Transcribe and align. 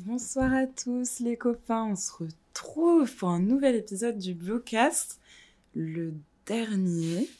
Bonsoir 0.00 0.52
à 0.52 0.66
tous 0.66 1.20
les 1.20 1.38
copains, 1.38 1.84
on 1.84 1.96
se 1.96 2.12
retrouve 2.12 3.10
pour 3.16 3.30
un 3.30 3.40
nouvel 3.40 3.74
épisode 3.76 4.18
du 4.18 4.34
Bluecast, 4.34 5.18
le 5.74 6.12
dernier 6.44 7.30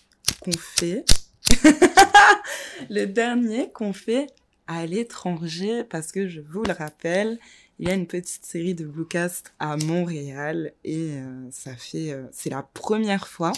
qu'on 0.40 0.52
fait, 0.52 1.04
le 2.90 3.04
dernier 3.04 3.70
qu'on 3.72 3.92
fait 3.92 4.28
à 4.66 4.86
l'étranger 4.86 5.84
parce 5.84 6.12
que 6.12 6.28
je 6.28 6.40
vous 6.40 6.62
le 6.62 6.72
rappelle, 6.72 7.38
il 7.78 7.88
y 7.88 7.90
a 7.90 7.94
une 7.94 8.06
petite 8.06 8.46
série 8.46 8.74
de 8.74 8.86
Bluecast 8.86 9.52
à 9.58 9.76
Montréal 9.76 10.72
et 10.82 11.10
euh, 11.10 11.50
ça 11.50 11.76
fait, 11.76 12.12
euh, 12.12 12.24
c'est 12.32 12.48
la 12.48 12.62
première 12.62 13.28
fois 13.28 13.52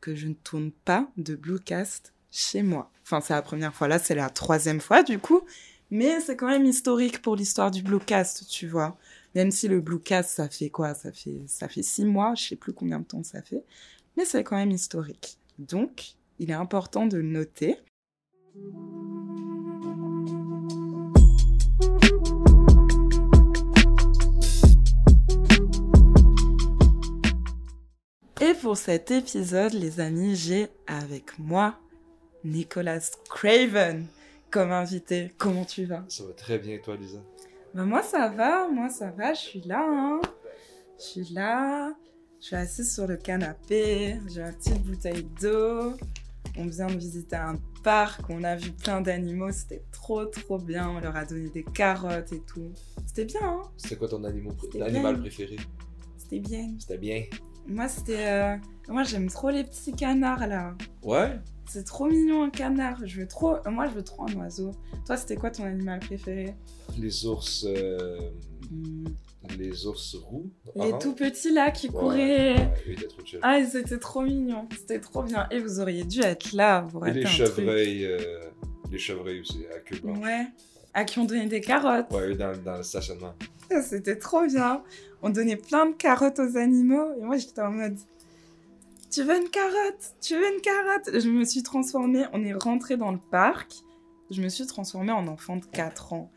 que 0.00 0.14
je 0.14 0.28
ne 0.28 0.34
tourne 0.34 0.70
pas 0.70 1.08
de 1.16 1.34
Bluecast 1.34 2.12
chez 2.30 2.62
moi. 2.62 2.92
Enfin, 3.02 3.20
c'est 3.20 3.34
la 3.34 3.42
première 3.42 3.74
fois. 3.74 3.88
Là, 3.88 3.98
c'est 3.98 4.14
la 4.14 4.30
troisième 4.30 4.80
fois 4.80 5.02
du 5.02 5.18
coup. 5.18 5.42
Mais 5.96 6.20
c'est 6.20 6.34
quand 6.34 6.48
même 6.48 6.64
historique 6.64 7.22
pour 7.22 7.36
l'histoire 7.36 7.70
du 7.70 7.80
Bluecast, 7.80 8.48
tu 8.48 8.66
vois. 8.66 8.98
Même 9.36 9.52
si 9.52 9.68
le 9.68 9.80
Bluecast, 9.80 10.28
ça 10.28 10.48
fait 10.48 10.68
quoi? 10.68 10.92
Ça 10.92 11.12
fait 11.12 11.42
ça 11.46 11.68
fait 11.68 11.84
six 11.84 12.04
mois, 12.04 12.34
je 12.34 12.48
sais 12.48 12.56
plus 12.56 12.72
combien 12.72 12.98
de 12.98 13.04
temps 13.04 13.22
ça 13.22 13.40
fait. 13.42 13.62
Mais 14.16 14.24
c'est 14.24 14.42
quand 14.42 14.56
même 14.56 14.72
historique. 14.72 15.38
Donc, 15.60 16.16
il 16.40 16.50
est 16.50 16.54
important 16.54 17.06
de 17.06 17.22
noter. 17.22 17.76
Et 28.40 28.54
pour 28.60 28.76
cet 28.76 29.12
épisode, 29.12 29.74
les 29.74 30.00
amis, 30.00 30.34
j'ai 30.34 30.66
avec 30.88 31.38
moi 31.38 31.78
Nicolas 32.42 33.12
Craven 33.30 34.08
comme 34.54 34.70
invité. 34.70 35.32
Comment 35.36 35.64
tu 35.64 35.84
vas? 35.84 36.04
Ça 36.06 36.22
va 36.24 36.32
très 36.32 36.60
bien, 36.60 36.78
toi, 36.78 36.94
Lisa? 36.94 37.18
bah 37.74 37.84
Moi, 37.84 38.04
ça 38.04 38.28
va, 38.28 38.68
moi, 38.68 38.88
ça 38.88 39.10
va, 39.10 39.34
je 39.34 39.40
suis 39.40 39.60
là. 39.62 39.84
Hein. 39.84 40.20
Je 40.96 41.02
suis 41.02 41.34
là, 41.34 41.92
je 42.40 42.46
suis 42.46 42.54
assise 42.54 42.94
sur 42.94 43.08
le 43.08 43.16
canapé, 43.16 44.16
j'ai 44.28 44.42
ma 44.42 44.52
petite 44.52 44.80
bouteille 44.84 45.26
d'eau. 45.42 45.94
On 46.56 46.66
vient 46.66 46.86
de 46.86 46.96
visiter 46.96 47.34
un 47.34 47.56
parc, 47.82 48.30
on 48.30 48.44
a 48.44 48.54
vu 48.54 48.70
plein 48.70 49.00
d'animaux, 49.00 49.50
c'était 49.50 49.82
trop 49.90 50.24
trop 50.26 50.58
bien. 50.58 50.88
On 50.88 51.00
leur 51.00 51.16
a 51.16 51.24
donné 51.24 51.48
des 51.48 51.64
carottes 51.64 52.32
et 52.32 52.40
tout. 52.46 52.70
C'était 53.08 53.24
bien, 53.24 53.40
hein 53.42 53.62
C'était 53.76 53.96
quoi 53.96 54.06
ton 54.06 54.22
animal, 54.22 54.54
animal 54.80 55.18
préféré? 55.18 55.56
C'était 56.16 56.38
bien. 56.38 56.76
C'était 56.78 56.98
bien. 56.98 57.24
Moi, 57.66 57.88
c'était. 57.88 58.26
euh, 58.26 58.56
Moi, 58.88 59.02
j'aime 59.04 59.28
trop 59.28 59.50
les 59.50 59.64
petits 59.64 59.92
canards 59.92 60.46
là. 60.46 60.74
Ouais? 61.02 61.38
C'est 61.66 61.84
trop 61.84 62.06
mignon 62.06 62.42
un 62.44 62.50
canard. 62.50 62.98
Je 63.06 63.20
veux 63.20 63.26
trop. 63.26 63.56
Moi, 63.70 63.86
je 63.88 63.94
veux 63.94 64.04
trop 64.04 64.26
un 64.28 64.32
oiseau. 64.34 64.70
Toi, 65.06 65.16
c'était 65.16 65.36
quoi 65.36 65.50
ton 65.50 65.64
animal 65.64 66.00
préféré? 66.00 66.54
Les 66.98 67.26
ours. 67.26 67.64
euh, 67.68 68.18
Hmm. 68.70 69.04
Les 69.58 69.84
ours 69.86 70.14
roux. 70.14 70.50
Les 70.74 70.92
tout 70.98 71.14
petits 71.14 71.52
là 71.52 71.70
qui 71.70 71.88
Ouais, 71.88 71.92
couraient. 71.92 72.54
Ouais, 72.54 72.74
eux, 72.86 72.92
ils 72.92 72.92
étaient 72.94 73.06
trop 73.08 73.24
chill. 73.26 73.38
Ah, 73.42 73.58
ils 73.58 73.76
étaient 73.76 73.98
trop 73.98 74.22
mignons. 74.22 74.66
C'était 74.74 75.00
trop 75.00 75.22
bien. 75.22 75.46
Et 75.50 75.58
vous 75.60 75.80
auriez 75.80 76.04
dû 76.04 76.20
être 76.22 76.52
là 76.54 76.86
pour 76.90 77.06
Et 77.06 77.12
les 77.12 77.26
chevreuils. 77.26 78.06
euh, 78.06 78.18
Les 78.90 78.96
chevreuils 78.98 79.40
aussi, 79.40 79.66
à 79.74 79.80
queue 79.80 79.98
blanche. 80.00 80.18
Ouais. 80.18 80.46
À 80.94 81.04
qui 81.04 81.18
on 81.18 81.24
donnait 81.26 81.46
des 81.46 81.60
carottes. 81.60 82.10
Ouais, 82.10 82.28
eux, 82.30 82.34
dans, 82.36 82.56
dans 82.64 82.78
le 82.78 82.82
stationnement. 82.82 83.34
C'était 83.82 84.16
trop 84.16 84.46
bien. 84.46 84.82
On 85.22 85.30
donnait 85.30 85.56
plein 85.56 85.86
de 85.86 85.92
carottes 85.92 86.38
aux 86.38 86.56
animaux. 86.56 87.12
Et 87.18 87.22
moi, 87.22 87.36
j'étais 87.36 87.62
en 87.62 87.70
mode. 87.70 87.98
Tu 89.10 89.22
veux 89.22 89.36
une 89.36 89.48
carotte? 89.48 90.14
Tu 90.20 90.34
veux 90.34 90.54
une 90.54 90.60
carotte? 90.60 91.20
Je 91.20 91.28
me 91.28 91.44
suis 91.44 91.62
transformée. 91.62 92.24
On 92.32 92.44
est 92.44 92.54
rentré 92.54 92.96
dans 92.96 93.12
le 93.12 93.20
parc. 93.30 93.72
Je 94.30 94.42
me 94.42 94.48
suis 94.48 94.66
transformée 94.66 95.12
en 95.12 95.26
enfant 95.28 95.56
de 95.56 95.64
4 95.66 96.12
ans. 96.12 96.30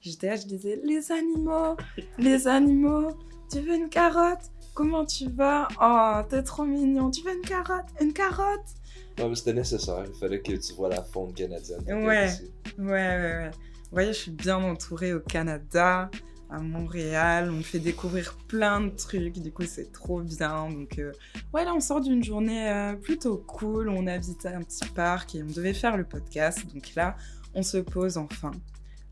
J'étais 0.00 0.28
là, 0.28 0.36
je 0.36 0.46
disais 0.46 0.80
Les 0.84 1.12
animaux 1.12 1.76
Les 2.18 2.48
animaux 2.48 3.08
Tu 3.50 3.60
veux 3.60 3.74
une 3.74 3.88
carotte? 3.88 4.50
Comment 4.74 5.04
tu 5.04 5.28
vas? 5.28 5.68
Oh, 5.82 6.26
t'es 6.28 6.42
trop 6.42 6.64
mignon. 6.64 7.10
Tu 7.10 7.22
veux 7.22 7.34
une 7.34 7.42
carotte? 7.42 7.86
Une 8.00 8.12
carotte? 8.12 8.76
Ouais, 9.18 9.28
mais 9.28 9.34
c'était 9.34 9.52
nécessaire. 9.52 10.04
Il 10.06 10.18
fallait 10.18 10.40
que 10.40 10.52
tu 10.52 10.72
vois 10.74 10.88
la 10.88 11.02
faune 11.02 11.34
canadienne. 11.34 11.82
Ouais, 11.88 12.30
ouais, 12.78 12.86
ouais. 12.86 13.50
Vous 13.52 13.96
voyez, 13.96 14.12
je 14.12 14.18
suis 14.18 14.30
bien 14.30 14.62
entourée 14.62 15.12
au 15.12 15.20
Canada, 15.20 16.10
à 16.50 16.60
Montréal. 16.60 17.50
On 17.52 17.62
fait 17.62 17.78
découvrir 17.78 18.36
plein 18.48 18.80
de 18.80 18.90
trucs. 18.90 19.38
Du 19.38 19.52
coup, 19.52 19.64
c'est 19.64 19.92
trop 19.92 20.20
bien. 20.20 20.68
Donc, 20.70 20.98
euh, 20.98 21.12
on 21.52 21.80
sort 21.80 22.00
d'une 22.00 22.22
journée 22.22 22.68
euh, 22.70 22.94
plutôt 22.94 23.38
cool. 23.38 23.88
On 23.88 24.06
a 24.06 24.18
visité 24.18 24.48
un 24.48 24.62
petit 24.62 24.88
parc 24.88 25.34
et 25.34 25.42
on 25.42 25.46
devait 25.46 25.74
faire 25.74 25.96
le 25.96 26.04
podcast. 26.04 26.66
Donc 26.72 26.94
là, 26.96 27.16
on 27.54 27.62
se 27.62 27.78
pose 27.78 28.16
enfin 28.16 28.50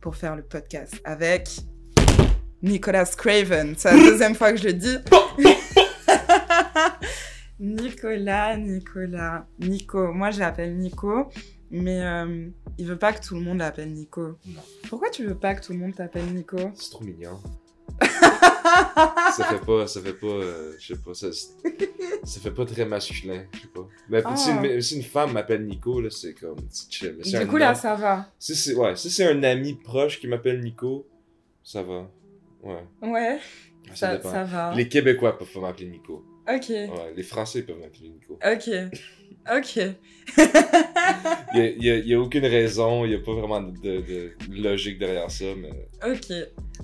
pour 0.01 0.17
faire 0.17 0.37
le 0.37 0.43
podcast 0.43 1.01
avec 1.05 1.49
Nicolas 2.63 3.07
Craven. 3.07 3.75
C'est 3.77 3.93
la 3.93 3.99
deuxième 4.11 4.35
fois 4.35 4.53
que 4.53 4.59
je 4.59 4.67
le 4.67 4.73
dis. 4.75 4.97
Nicolas, 7.61 8.57
Nicolas, 8.57 9.47
Nico. 9.59 10.13
Moi, 10.13 10.31
je 10.31 10.39
l'appelle 10.39 10.77
Nico, 10.77 11.29
mais 11.71 12.01
euh, 12.03 12.49
il 12.79 12.87
veut 12.87 12.99
pas 12.99 13.13
que 13.13 13.25
tout 13.27 13.35
le 13.35 13.41
monde 13.41 13.59
l'appelle 13.59 13.93
Nico. 13.93 14.37
Non. 14.47 14.61
Pourquoi 14.89 15.11
tu 15.11 15.25
veux 15.27 15.35
pas 15.37 15.55
que 15.55 15.65
tout 15.65 15.73
le 15.73 15.79
monde 15.79 15.95
t'appelle 15.95 16.27
Nico? 16.35 16.57
C'est 16.75 16.91
trop 16.91 17.05
mignon. 17.05 17.39
ça 18.03 19.45
fait 19.49 19.65
pas, 19.65 19.87
ça 19.87 20.01
fait 20.01 20.13
pas, 20.13 20.27
euh, 20.27 20.75
je 20.79 20.95
sais 20.95 21.01
pas, 21.01 21.15
ça, 21.15 21.29
ça 21.33 22.41
fait 22.41 22.51
pas 22.51 22.65
très 22.65 22.85
masculin, 22.85 23.45
je 23.55 23.61
sais 23.61 23.67
pas. 23.69 23.87
Mais 24.09 24.23
Ah. 24.25 24.37
si, 24.37 24.51
une, 24.51 24.81
si 24.81 24.97
une 24.97 25.03
femme 25.03 25.33
m'appelle 25.33 25.65
Nico, 25.67 26.01
là, 26.01 26.11
c'est 26.11 26.35
comme, 26.35 26.59
c'est 26.71 26.91
chill. 26.93 27.15
Mais 27.19 27.25
si 27.25 27.37
un 27.37 27.41
Du 27.41 27.47
coup, 27.49 27.57
là, 27.57 27.75
ça 27.75 27.95
va. 27.95 28.31
Si 28.39 28.55
c'est 28.55 28.75
ouais, 28.75 28.95
si 28.97 29.11
c'est 29.11 29.27
un 29.31 29.43
ami 29.43 29.75
proche 29.75 30.21
qui 30.21 30.27
m'appelle 30.29 30.61
Nico, 30.61 31.07
ça 31.63 31.83
va. 31.83 32.11
Ouais, 32.63 32.85
Ouais, 33.03 33.39
ça, 33.95 34.21
ça, 34.21 34.45
va. 34.45 34.75
Les 34.75 34.89
Québécois 34.89 35.39
peuvent 35.39 35.51
pas 35.53 35.61
m'appeler 35.61 35.87
Nico. 35.89 36.25
Ok, 36.49 36.69
Ouais, 36.71 37.13
les 37.17 37.23
Français 37.23 37.63
peuvent 37.63 37.79
m'appeler 37.79 38.09
Nico. 38.11 38.35
ok, 38.35 38.71
ok. 39.51 39.81
Il 41.55 41.85
y 42.07 42.15
a, 42.15 42.21
aucune 42.21 42.45
raison, 42.47 43.05
il 43.05 43.13
y 43.13 43.15
a 43.15 43.19
pas 43.21 43.33
vraiment 43.35 43.61
de, 43.63 43.73
de- 43.81 44.33
de 44.49 44.63
logique 44.63 44.99
derrière 44.99 45.31
ça, 45.31 45.47
mais 45.57 45.89
Ok, 46.07 46.33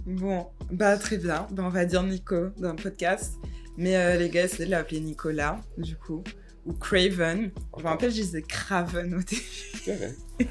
bon, 0.06 0.46
bah 0.70 0.96
très 0.96 1.18
bien. 1.18 1.46
Bah, 1.50 1.62
on 1.66 1.68
va 1.68 1.84
dire 1.84 2.02
Nico 2.02 2.48
dans 2.58 2.70
le 2.70 2.76
podcast. 2.82 3.34
Mais 3.76 3.96
euh, 3.96 4.16
les 4.16 4.30
gars, 4.30 4.44
essayez 4.44 4.66
de 4.66 4.70
l'appeler 4.70 5.00
Nicolas, 5.00 5.60
du 5.78 5.96
coup. 5.96 6.22
Ou 6.64 6.72
Craven. 6.72 7.50
Je 7.76 7.82
me 7.82 7.88
rappelle, 7.88 8.10
je 8.10 8.22
disais 8.22 8.40
Craven 8.42 9.14
au 9.14 9.18
début. 9.18 9.42
c'est. 9.84 10.14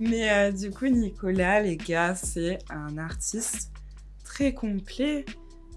Mais 0.00 0.30
euh, 0.32 0.50
du 0.50 0.70
coup, 0.70 0.88
Nicolas, 0.88 1.60
les 1.60 1.76
gars, 1.76 2.14
c'est 2.16 2.58
un 2.70 2.98
artiste 2.98 3.70
très 4.24 4.52
complet 4.52 5.24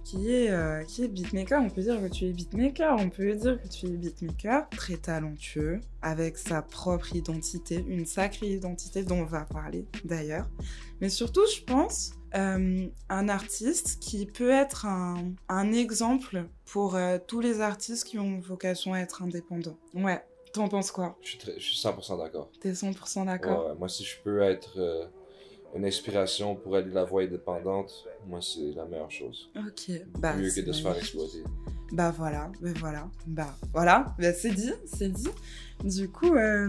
qui 0.05 0.31
est, 0.31 0.51
euh, 0.51 0.83
qui 0.83 1.03
est 1.03 1.07
beatmaker. 1.07 1.61
On 1.61 1.69
peut 1.69 1.81
dire 1.81 1.99
que 1.99 2.07
tu 2.07 2.25
es 2.25 2.31
beatmaker, 2.31 2.95
on 2.99 3.09
peut 3.09 3.33
dire 3.33 3.59
que 3.61 3.67
tu 3.67 3.88
es 3.88 3.89
beatmaker, 3.89 4.69
très 4.69 4.97
talentueux, 4.97 5.81
avec 6.01 6.38
sa 6.38 6.61
propre 6.61 7.16
identité, 7.16 7.83
une 7.88 8.05
sacrée 8.05 8.47
identité 8.51 9.03
dont 9.03 9.21
on 9.21 9.25
va 9.25 9.41
parler 9.41 9.85
d'ailleurs. 10.05 10.47
Mais 11.01 11.09
surtout, 11.09 11.41
je 11.53 11.61
pense, 11.63 12.11
euh, 12.35 12.88
un 13.09 13.29
artiste 13.29 13.97
qui 13.99 14.27
peut 14.27 14.51
être 14.51 14.85
un, 14.85 15.31
un 15.49 15.73
exemple 15.73 16.45
pour 16.65 16.95
euh, 16.95 17.17
tous 17.25 17.39
les 17.39 17.59
artistes 17.59 18.03
qui 18.05 18.19
ont 18.19 18.39
vocation 18.39 18.94
à 18.94 18.99
être 18.99 19.23
indépendants. 19.23 19.77
Ouais, 19.95 20.23
t'en 20.53 20.67
penses 20.67 20.91
quoi? 20.91 21.17
Je 21.21 21.29
suis, 21.29 21.38
très- 21.39 21.59
je 21.59 21.65
suis 21.65 21.77
100% 21.77 22.17
d'accord. 22.17 22.51
T'es 22.61 22.73
100% 22.75 23.25
d'accord? 23.25 23.65
Ouais, 23.69 23.75
moi, 23.79 23.89
si 23.89 24.03
je 24.03 24.17
peux 24.23 24.41
être 24.44 25.09
une 25.75 25.85
inspiration 25.85 26.55
pour 26.55 26.75
aller 26.75 26.91
la 26.91 27.03
voie 27.03 27.23
indépendante, 27.23 28.05
moi, 28.28 28.40
c'est 28.41 28.72
la 28.75 28.86
meilleure 28.86 29.12
chose. 29.12 29.50
Ok, 29.56 29.91
bah 30.19 30.36
Mieux 30.36 30.50
que 30.50 30.62
de 30.62 30.72
se 30.72 30.81
faire 30.81 30.97
exploiter. 30.97 31.44
Bah 31.91 32.12
voilà, 32.16 32.52
bah 32.62 32.69
voilà, 32.80 33.08
bah 33.28 33.56
voilà, 33.72 34.16
bah 34.18 34.34
c'est 34.34 34.52
dit, 34.52 34.74
c'est 34.86 35.12
dit. 35.12 35.30
Du 35.84 36.09
coup, 36.09 36.34
euh, 36.36 36.68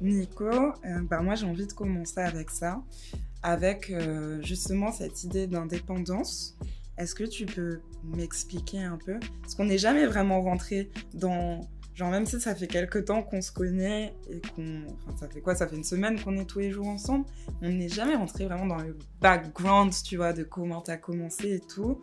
Nico, 0.00 0.46
euh, 0.46 0.72
bah 1.02 1.20
moi 1.20 1.34
j'ai 1.34 1.44
envie 1.44 1.66
de 1.66 1.72
commencer 1.72 2.20
avec 2.20 2.50
ça, 2.50 2.82
avec 3.42 3.90
euh, 3.90 4.40
justement 4.42 4.92
cette 4.92 5.24
idée 5.24 5.46
d'indépendance. 5.46 6.56
Est-ce 6.96 7.14
que 7.14 7.24
tu 7.24 7.46
peux 7.46 7.80
m'expliquer 8.04 8.82
un 8.82 8.98
peu? 8.98 9.18
Parce 9.42 9.54
qu'on 9.54 9.64
n'est 9.64 9.78
jamais 9.78 10.06
vraiment 10.06 10.42
rentré 10.42 10.90
dans... 11.14 11.60
Genre 12.00 12.10
même 12.10 12.24
si 12.24 12.40
ça 12.40 12.54
fait 12.54 12.66
quelques 12.66 13.04
temps 13.04 13.22
qu'on 13.22 13.42
se 13.42 13.52
connaît 13.52 14.14
et 14.30 14.40
qu'on... 14.40 14.86
Enfin 15.06 15.18
ça 15.18 15.28
fait 15.28 15.42
quoi? 15.42 15.54
Ça 15.54 15.68
fait 15.68 15.76
une 15.76 15.84
semaine 15.84 16.18
qu'on 16.18 16.34
est 16.38 16.46
tous 16.46 16.60
les 16.60 16.70
jours 16.70 16.88
ensemble. 16.88 17.26
On 17.60 17.68
n'est 17.68 17.90
jamais 17.90 18.16
rentré 18.16 18.46
vraiment 18.46 18.64
dans 18.64 18.78
le 18.78 18.96
background, 19.20 19.92
tu 20.02 20.16
vois, 20.16 20.32
de 20.32 20.42
comment 20.42 20.80
t'as 20.80 20.96
commencé 20.96 21.56
et 21.56 21.60
tout. 21.60 22.00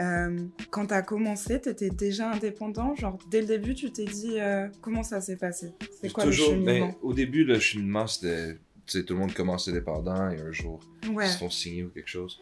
Euh, 0.00 0.44
quand 0.70 0.86
t'as 0.86 1.02
commencé, 1.02 1.60
t'étais 1.60 1.90
déjà 1.90 2.32
indépendant? 2.32 2.96
Genre, 2.96 3.16
dès 3.30 3.40
le 3.40 3.46
début, 3.46 3.76
tu 3.76 3.92
t'es 3.92 4.06
dit 4.06 4.40
euh, 4.40 4.66
comment 4.80 5.04
ça 5.04 5.20
s'est 5.20 5.36
passé? 5.36 5.74
C'est 6.02 6.12
quoi 6.12 6.24
toujours, 6.24 6.50
le 6.50 6.58
cheminement? 6.58 6.88
ben, 6.88 6.94
au 7.02 7.14
début, 7.14 7.44
le 7.44 7.60
cheminement, 7.60 8.08
c'était. 8.08 8.54
Tu 8.84 8.98
sais, 8.98 9.04
tout 9.04 9.14
le 9.14 9.20
monde 9.20 9.32
commence 9.32 9.68
indépendant 9.68 10.28
et 10.28 10.40
un 10.40 10.50
jour, 10.50 10.80
Ouais, 11.12 11.26
ils 11.26 11.30
se 11.30 11.38
font 11.38 11.50
signer 11.50 11.84
ou 11.84 11.90
quelque 11.90 12.10
chose. 12.10 12.40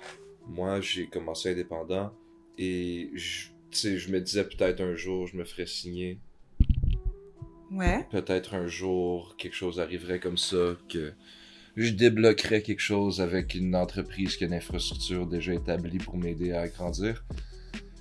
Moi, 0.48 0.80
j'ai 0.80 1.06
commencé 1.06 1.50
indépendant 1.50 2.14
et 2.56 3.10
je, 3.12 3.48
tu 3.70 3.78
sais, 3.78 3.98
je 3.98 4.10
me 4.10 4.22
disais 4.22 4.44
peut-être 4.44 4.80
un 4.80 4.94
jour, 4.94 5.26
je 5.26 5.36
me 5.36 5.44
ferais 5.44 5.66
signer. 5.66 6.18
Ouais, 7.70 8.06
Peut-être 8.10 8.54
un 8.54 8.66
jour, 8.66 9.34
quelque 9.38 9.54
chose 9.56 9.80
arriverait 9.80 10.20
comme 10.20 10.38
ça, 10.38 10.74
que 10.88 11.12
je 11.76 11.90
débloquerais 11.90 12.62
quelque 12.62 12.80
chose 12.80 13.20
avec 13.20 13.54
une 13.54 13.74
entreprise 13.74 14.36
qui 14.36 14.44
a 14.44 14.46
une 14.46 14.54
infrastructure 14.54 15.26
déjà 15.26 15.54
établie 15.54 15.98
pour 15.98 16.16
m'aider 16.16 16.52
à 16.52 16.68
grandir. 16.68 17.24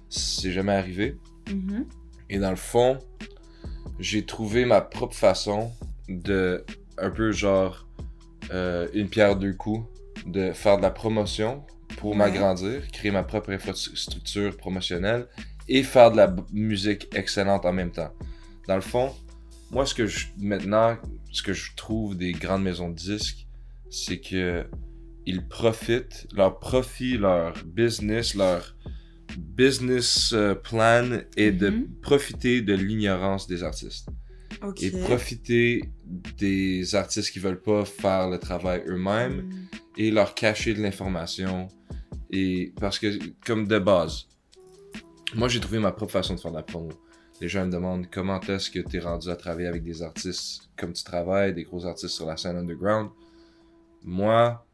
C'est 0.10 0.52
jamais 0.52 0.74
arrivé. 0.74 1.18
Mhm. 1.50 1.86
Et 2.30 2.38
dans 2.40 2.52
le 2.52 2.56
fond, 2.56 3.00
j'ai 4.00 4.26
trouvé 4.26 4.66
ma 4.66 4.82
propre 4.82 5.16
façon 5.16 5.72
de, 6.08 6.64
un 6.98 7.10
peu 7.10 7.32
genre, 7.32 7.88
euh, 8.52 8.88
une 8.94 9.10
pierre 9.10 9.36
deux 9.36 9.54
coups, 9.54 9.86
de 10.28 10.52
faire 10.54 10.78
de 10.78 10.84
la 10.84 10.92
promotion 10.92 11.64
pour 11.98 12.12
Ouais. 12.12 12.18
m'agrandir, 12.18 12.88
créer 12.92 13.12
ma 13.12 13.24
propre 13.24 13.52
infrastructure 13.52 14.56
promotionnelle 14.58 15.28
et 15.68 15.84
faire 15.84 16.12
de 16.12 16.18
la 16.18 16.36
musique 16.52 17.08
excellente 17.16 17.66
en 17.66 17.74
même 17.74 17.92
temps. 17.92 18.12
Dans 18.68 18.76
le 18.76 18.82
fond, 18.82 19.12
moi, 19.74 19.86
ce 19.86 19.94
que 19.94 20.06
je, 20.08 20.28
maintenant, 20.38 20.98
ce 21.32 21.42
que 21.44 21.54
je 21.54 21.72
trouve 21.76 22.16
des 22.18 22.32
grandes 22.34 22.64
maisons 22.64 22.90
de 22.90 22.96
disques, 22.96 23.48
c'est 23.90 24.20
que 24.20 24.66
ils 25.26 25.48
profitent, 25.48 26.28
leur 26.36 26.60
profit, 26.60 27.18
leur 27.18 27.54
business, 27.66 28.36
leur 28.36 28.76
business 29.38 30.34
euh, 30.34 30.54
plan 30.54 31.20
est 31.38 31.52
de 31.52 31.70
Mhm. 31.70 31.88
profiter 32.02 32.62
de 32.62 32.74
l'ignorance 32.74 33.48
des 33.48 33.64
artistes 33.64 34.10
et 34.82 34.92
profiter 34.92 35.82
des 36.38 36.94
artistes 36.96 37.32
qui 37.32 37.40
veulent 37.40 37.62
pas 37.62 37.84
faire 37.86 38.30
le 38.30 38.38
travail 38.38 38.84
eux-mêmes 38.88 39.42
Mhm. 39.48 39.68
et 39.98 40.12
leur 40.12 40.36
cacher 40.36 40.74
de 40.74 40.82
l'information 40.82 41.68
et 42.30 42.74
parce 42.80 43.00
que 43.00 43.08
comme 43.46 43.68
de 43.68 43.80
base 43.80 44.28
moi 45.36 45.48
j'ai 45.48 45.60
trouvé 45.60 45.80
ma 45.80 45.92
propre 45.92 46.12
façon 46.14 46.36
de 46.36 46.40
faire 46.40 46.52
de 46.52 46.58
la 46.58 46.64
promo 46.64 46.90
les 47.42 47.48
gens 47.50 47.66
me 47.66 47.72
demandent 47.72 48.08
comment 48.12 48.40
est-ce 48.42 48.70
que 48.70 48.80
tu 48.80 48.98
es 48.98 49.00
rendu 49.00 49.30
à 49.30 49.36
travailler 49.36 49.68
avec 49.68 49.84
des 49.84 50.02
artistes 50.02 50.70
comme 50.78 50.94
tu 50.94 51.04
travailles 51.04 51.54
des 51.54 51.64
gros 51.64 51.86
artistes 51.86 52.14
sur 52.16 52.26
la 52.26 52.38
scène 52.38 52.58
underground? 52.58 53.10
Moi 54.04 54.66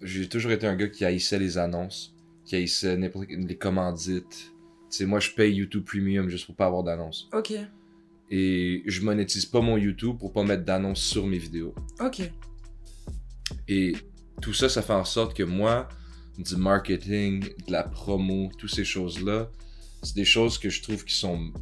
j'ai 0.00 0.28
toujours 0.28 0.52
été 0.52 0.66
un 0.66 0.76
gars 0.76 0.88
qui 0.88 1.04
haïssait 1.04 1.38
les 1.38 1.58
annonces 1.58 2.14
qui 2.44 2.56
haïssait 2.56 2.96
les 2.96 3.56
commandites 3.58 4.52
tu 4.90 4.96
sais 4.96 5.06
moi 5.06 5.20
je 5.20 5.30
paye 5.32 5.54
YouTube 5.56 5.84
Premium 5.84 6.28
juste 6.28 6.46
pour 6.46 6.54
pas 6.54 6.66
avoir 6.66 6.82
d'annonces 6.84 7.28
Ok. 7.32 7.52
et 8.30 8.82
je 8.86 9.00
monétise 9.02 9.44
pas 9.46 9.60
mon 9.60 9.76
YouTube 9.76 10.16
pour 10.18 10.32
pas 10.32 10.44
mettre 10.44 10.64
d'annonces 10.64 11.02
sur 11.02 11.26
mes 11.26 11.38
vidéos 11.38 11.74
Ok. 12.00 12.30
et 13.66 13.94
tout 14.40 14.52
ça, 14.54 14.68
ça 14.68 14.82
fait 14.82 14.92
en 14.92 15.04
sorte 15.04 15.36
que 15.36 15.42
moi, 15.42 15.88
du 16.38 16.54
marketing, 16.54 17.40
de 17.66 17.72
la 17.72 17.82
promo, 17.82 18.50
toutes 18.56 18.70
ces 18.72 18.84
choses-là, 18.84 19.50
c'est 20.04 20.14
des 20.14 20.24
choses 20.24 20.58
que 20.58 20.70
je 20.70 20.80
trouve 20.80 21.04
qui 21.04 21.14
sont. 21.16 21.52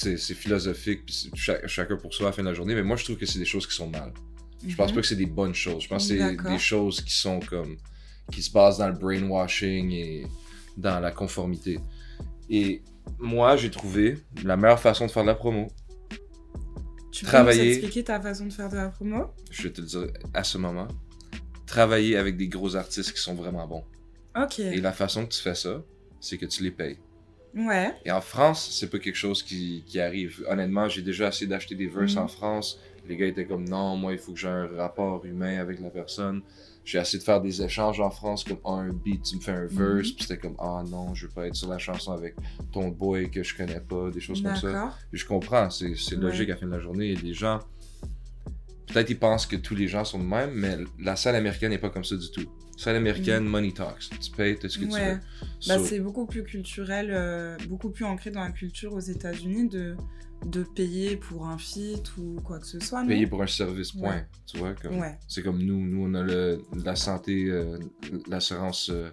C'est 0.00 0.34
philosophique, 0.34 1.04
puis 1.04 1.30
chacun 1.66 1.96
pour 1.96 2.14
soi 2.14 2.26
à 2.26 2.30
la 2.30 2.32
fin 2.32 2.42
de 2.42 2.48
la 2.48 2.54
journée, 2.54 2.74
mais 2.74 2.82
moi 2.82 2.96
je 2.96 3.04
trouve 3.04 3.16
que 3.16 3.26
c'est 3.26 3.38
des 3.38 3.44
choses 3.44 3.66
qui 3.66 3.74
sont 3.74 3.88
mal. 3.88 4.12
Je 4.66 4.74
pense 4.74 4.88
Mhm. 4.90 4.94
pas 4.96 5.00
que 5.02 5.06
c'est 5.06 5.16
des 5.16 5.26
bonnes 5.26 5.54
choses. 5.54 5.82
Je 5.84 5.88
pense 5.88 6.08
que 6.08 6.16
c'est 6.18 6.36
des 6.36 6.58
choses 6.58 7.00
qui 7.02 7.14
sont 7.14 7.40
comme. 7.40 7.76
qui 8.32 8.42
se 8.42 8.52
basent 8.52 8.78
dans 8.78 8.86
le 8.88 8.94
brainwashing 8.94 9.90
et 9.90 10.24
dans 10.76 11.00
la 11.00 11.10
conformité. 11.10 11.80
Et 12.48 12.80
moi, 13.18 13.56
j'ai 13.56 13.70
trouvé 13.72 14.18
la 14.44 14.56
meilleure 14.56 14.78
façon 14.78 15.06
de 15.06 15.10
faire 15.10 15.24
de 15.24 15.28
la 15.28 15.34
promo. 15.34 15.66
Tu 17.10 17.24
peux 17.24 17.30
travailler- 17.32 17.64
nous 17.64 17.70
expliquer 17.78 18.04
ta 18.04 18.20
façon 18.20 18.46
de 18.46 18.52
faire 18.52 18.68
de 18.70 18.76
la 18.76 18.88
promo? 18.88 19.34
Je 19.50 19.62
vais 19.64 19.70
te 19.72 19.80
le 19.80 19.86
dire 19.88 20.06
à 20.32 20.44
ce 20.44 20.58
moment. 20.58 20.86
Travailler 21.66 22.16
avec 22.16 22.36
des 22.36 22.46
gros 22.48 22.76
artistes 22.76 23.12
qui 23.12 23.20
sont 23.20 23.34
vraiment 23.34 23.66
bons. 23.66 23.84
Ok. 24.40 24.60
Et 24.60 24.80
la 24.80 24.92
façon 24.92 25.26
que 25.26 25.32
tu 25.34 25.40
fais 25.42 25.56
ça, 25.56 25.82
c'est 26.20 26.38
que 26.38 26.46
tu 26.46 26.62
les 26.62 26.70
payes. 26.70 26.98
Ouais. 27.54 27.92
Et 28.04 28.10
en 28.12 28.20
France, 28.20 28.70
c'est 28.78 28.88
pas 28.90 28.98
quelque 28.98 29.16
chose 29.16 29.42
qui, 29.42 29.82
qui 29.86 29.98
arrive. 30.00 30.44
Honnêtement, 30.48 30.88
j'ai 30.88 31.02
déjà 31.02 31.28
essayé 31.28 31.46
d'acheter 31.48 31.74
des 31.74 31.88
verses 31.88 32.14
Mhm. 32.14 32.22
en 32.22 32.28
France. 32.28 32.78
Les 33.08 33.16
gars 33.16 33.26
étaient 33.26 33.46
comme 33.46 33.68
non, 33.68 33.96
moi 33.96 34.12
il 34.12 34.18
faut 34.18 34.32
que 34.32 34.38
j'ai 34.38 34.46
un 34.48 34.68
rapport 34.76 35.24
humain 35.24 35.58
avec 35.58 35.80
la 35.80 35.90
personne. 35.90 36.42
J'ai 36.84 36.98
essayé 36.98 37.18
de 37.18 37.24
faire 37.24 37.40
des 37.40 37.60
échanges 37.62 38.00
en 38.00 38.10
France 38.10 38.44
comme 38.44 38.58
ah, 38.64 38.70
un 38.74 38.92
beat, 38.92 39.22
tu 39.24 39.36
me 39.36 39.40
fais 39.40 39.52
un 39.52 39.66
verse, 39.66 40.08
Mhm. 40.10 40.14
puis 40.14 40.16
c'était 40.20 40.38
comme 40.38 40.54
ah 40.58 40.82
non, 40.88 41.14
je 41.14 41.26
veux 41.26 41.32
pas 41.32 41.46
être 41.48 41.56
sur 41.56 41.68
la 41.68 41.78
chanson 41.78 42.12
avec 42.12 42.34
ton 42.72 42.88
boy 42.88 43.30
que 43.30 43.42
je 43.42 43.56
connais 43.56 43.80
pas, 43.80 44.10
des 44.10 44.20
choses 44.20 44.42
comme 44.42 44.56
ça. 44.56 44.94
Puis 45.10 45.20
je 45.20 45.26
comprends, 45.26 45.68
c'est 45.70 45.86
Ouais. 45.88 46.16
logique 46.16 46.50
à 46.50 46.52
la 46.52 46.58
fin 46.58 46.66
de 46.66 46.72
la 46.72 46.80
journée. 46.80 47.10
Et 47.12 47.16
les 47.16 47.34
gens, 47.34 47.58
peut-être 48.86 49.10
ils 49.10 49.18
pensent 49.18 49.46
que 49.46 49.56
tous 49.56 49.74
les 49.74 49.88
gens 49.88 50.04
sont 50.04 50.18
de 50.18 50.24
même, 50.24 50.52
mais 50.54 50.76
la 51.00 51.16
scène 51.16 51.34
américaine 51.34 51.70
n'est 51.70 51.78
pas 51.78 51.90
comme 51.90 52.04
ça 52.04 52.16
du 52.16 52.30
tout. 52.30 52.46
Scène 52.80 52.96
américaine, 52.96 53.44
money 53.44 53.72
talks. 53.72 54.08
Tu 54.20 54.30
payes, 54.30 54.56
t'as 54.58 54.68
ce 54.70 54.78
que 54.78 54.84
tu 54.84 54.90
Mm. 54.90 54.92
Ouais. 54.94 55.14
veux. 55.14 55.20
Bah, 55.68 55.78
So- 55.78 55.84
c'est 55.84 56.00
beaucoup 56.00 56.24
plus 56.24 56.44
culturel, 56.44 57.10
euh, 57.12 57.56
beaucoup 57.68 57.90
plus 57.90 58.04
ancré 58.06 58.30
dans 58.30 58.40
la 58.42 58.52
culture 58.52 58.94
aux 58.94 59.00
États-Unis 59.00 59.68
de, 59.68 59.96
de 60.46 60.62
payer 60.62 61.16
pour 61.16 61.46
un 61.46 61.58
feat 61.58 62.16
ou 62.16 62.36
quoi 62.42 62.58
que 62.58 62.66
ce 62.66 62.80
soit. 62.80 63.04
payer 63.04 63.26
pour 63.26 63.42
un 63.42 63.46
service, 63.46 63.92
point. 63.92 64.14
Ouais. 64.16 64.26
Tu 64.46 64.56
vois, 64.56 64.72
comme, 64.74 64.98
Ouais. 64.98 65.18
c'est 65.28 65.42
comme 65.42 65.62
nous. 65.62 65.78
Nous, 65.86 66.02
on 66.06 66.14
a 66.14 66.22
le, 66.22 66.62
la 66.82 66.96
santé, 66.96 67.44
euh, 67.50 67.78
l'assurance 68.28 68.88
euh, 68.88 69.10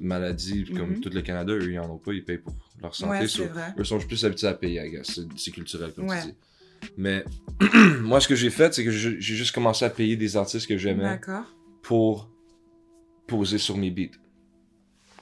maladie, 0.00 0.64
comme 0.64 0.94
Mhm. 0.94 1.00
tout 1.00 1.10
le 1.10 1.22
Canada, 1.22 1.52
eux, 1.52 1.70
ils 1.70 1.78
en 1.78 1.90
ont 1.90 1.98
pas, 1.98 2.12
ils 2.12 2.24
payent 2.24 2.38
pour 2.38 2.54
leur 2.82 2.94
santé. 2.94 3.26
So, 3.28 3.42
c'est 3.44 3.48
vrai. 3.50 3.72
eux 3.78 3.84
sont 3.84 3.98
plus 4.00 4.24
habitués 4.24 4.48
à 4.48 4.54
payer, 4.54 4.84
I 4.84 4.90
guess. 4.90 5.06
C'est- 5.14 5.28
C'est 5.36 5.50
culturel, 5.52 5.92
comme 5.92 6.08
tu 6.08 6.26
dis. 6.28 6.34
Mais 6.96 7.24
moi, 8.02 8.20
ce 8.20 8.26
que 8.28 8.34
j'ai 8.34 8.50
fait, 8.50 8.72
c'est 8.74 8.84
que 8.84 8.90
j'ai 8.90 9.20
juste 9.20 9.52
commencé 9.54 9.84
à 9.84 9.90
payer 9.90 10.16
des 10.16 10.36
artistes 10.36 10.66
que 10.66 10.76
j'aimais 10.78 11.04
D'accord. 11.04 11.44
pour 11.82 12.30
poser 13.30 13.58
sur 13.58 13.76
mes 13.76 13.90
beats. 13.90 14.18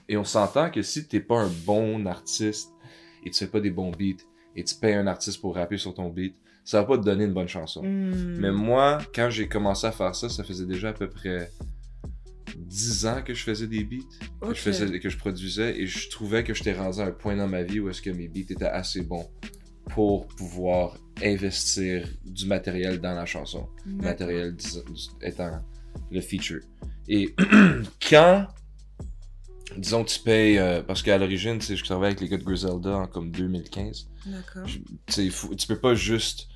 Et 0.08 0.16
on 0.16 0.24
s'entend 0.24 0.70
que 0.70 0.80
si 0.80 1.06
t'es 1.06 1.20
pas 1.20 1.40
un 1.40 1.50
bon 1.66 2.06
artiste 2.06 2.70
et 3.24 3.30
tu 3.30 3.38
fais 3.38 3.50
pas 3.50 3.60
des 3.60 3.70
bons 3.70 3.90
beats 3.90 4.24
et 4.56 4.64
tu 4.64 4.74
payes 4.74 4.94
un 4.94 5.06
artiste 5.06 5.40
pour 5.40 5.54
rapper 5.54 5.76
sur 5.76 5.94
ton 5.94 6.08
beat, 6.08 6.34
ça 6.64 6.80
va 6.80 6.86
pas 6.86 6.98
te 6.98 7.04
donner 7.04 7.24
une 7.24 7.34
bonne 7.34 7.48
chanson. 7.48 7.82
Hmm. 7.82 8.38
Mais 8.40 8.50
moi, 8.50 8.98
quand 9.14 9.28
j'ai 9.30 9.48
commencé 9.48 9.86
à 9.86 9.92
faire 9.92 10.14
ça, 10.14 10.28
ça 10.28 10.42
faisait 10.44 10.66
déjà 10.66 10.90
à 10.90 10.92
peu 10.92 11.08
près 11.08 11.50
10 12.56 13.06
ans 13.06 13.22
que 13.22 13.34
je 13.34 13.42
faisais 13.42 13.66
des 13.66 13.84
beats, 13.84 14.04
que, 14.40 14.54
je, 14.54 14.60
faisais, 14.60 14.98
que 14.98 15.08
je 15.10 15.18
produisais, 15.18 15.78
et 15.78 15.86
je 15.86 16.08
trouvais 16.08 16.42
que 16.42 16.54
j'étais 16.54 16.72
rendu 16.72 17.00
à 17.00 17.04
un 17.04 17.12
point 17.12 17.36
dans 17.36 17.46
ma 17.46 17.62
vie 17.62 17.80
où 17.80 17.90
est-ce 17.90 18.02
que 18.02 18.10
mes 18.10 18.28
beats 18.28 18.50
étaient 18.50 18.64
assez 18.64 19.02
bons 19.02 19.28
pour 19.90 20.26
pouvoir 20.28 20.96
investir 21.22 22.08
du 22.24 22.46
matériel 22.46 23.00
dans 23.00 23.14
la 23.14 23.26
chanson. 23.26 23.68
Le 23.84 23.92
D'accord. 23.92 24.04
matériel 24.04 24.56
étant 25.22 25.60
le 26.10 26.20
feature. 26.20 26.62
Et 27.08 27.34
quand, 28.10 28.46
disons, 29.76 30.04
tu 30.04 30.18
payes, 30.20 30.58
euh, 30.58 30.82
parce 30.82 31.02
qu'à 31.02 31.18
l'origine, 31.18 31.58
tu 31.58 31.66
sais, 31.66 31.76
je 31.76 31.84
travaillais 31.84 32.08
avec 32.16 32.20
les 32.20 32.28
gars 32.28 32.36
de 32.38 32.44
Griselda 32.44 32.96
en 32.96 33.06
comme 33.06 33.30
2015, 33.30 34.08
D'accord. 34.26 34.66
tu 34.66 35.66
peux 35.66 35.78
pas 35.78 35.94
juste 35.94 36.48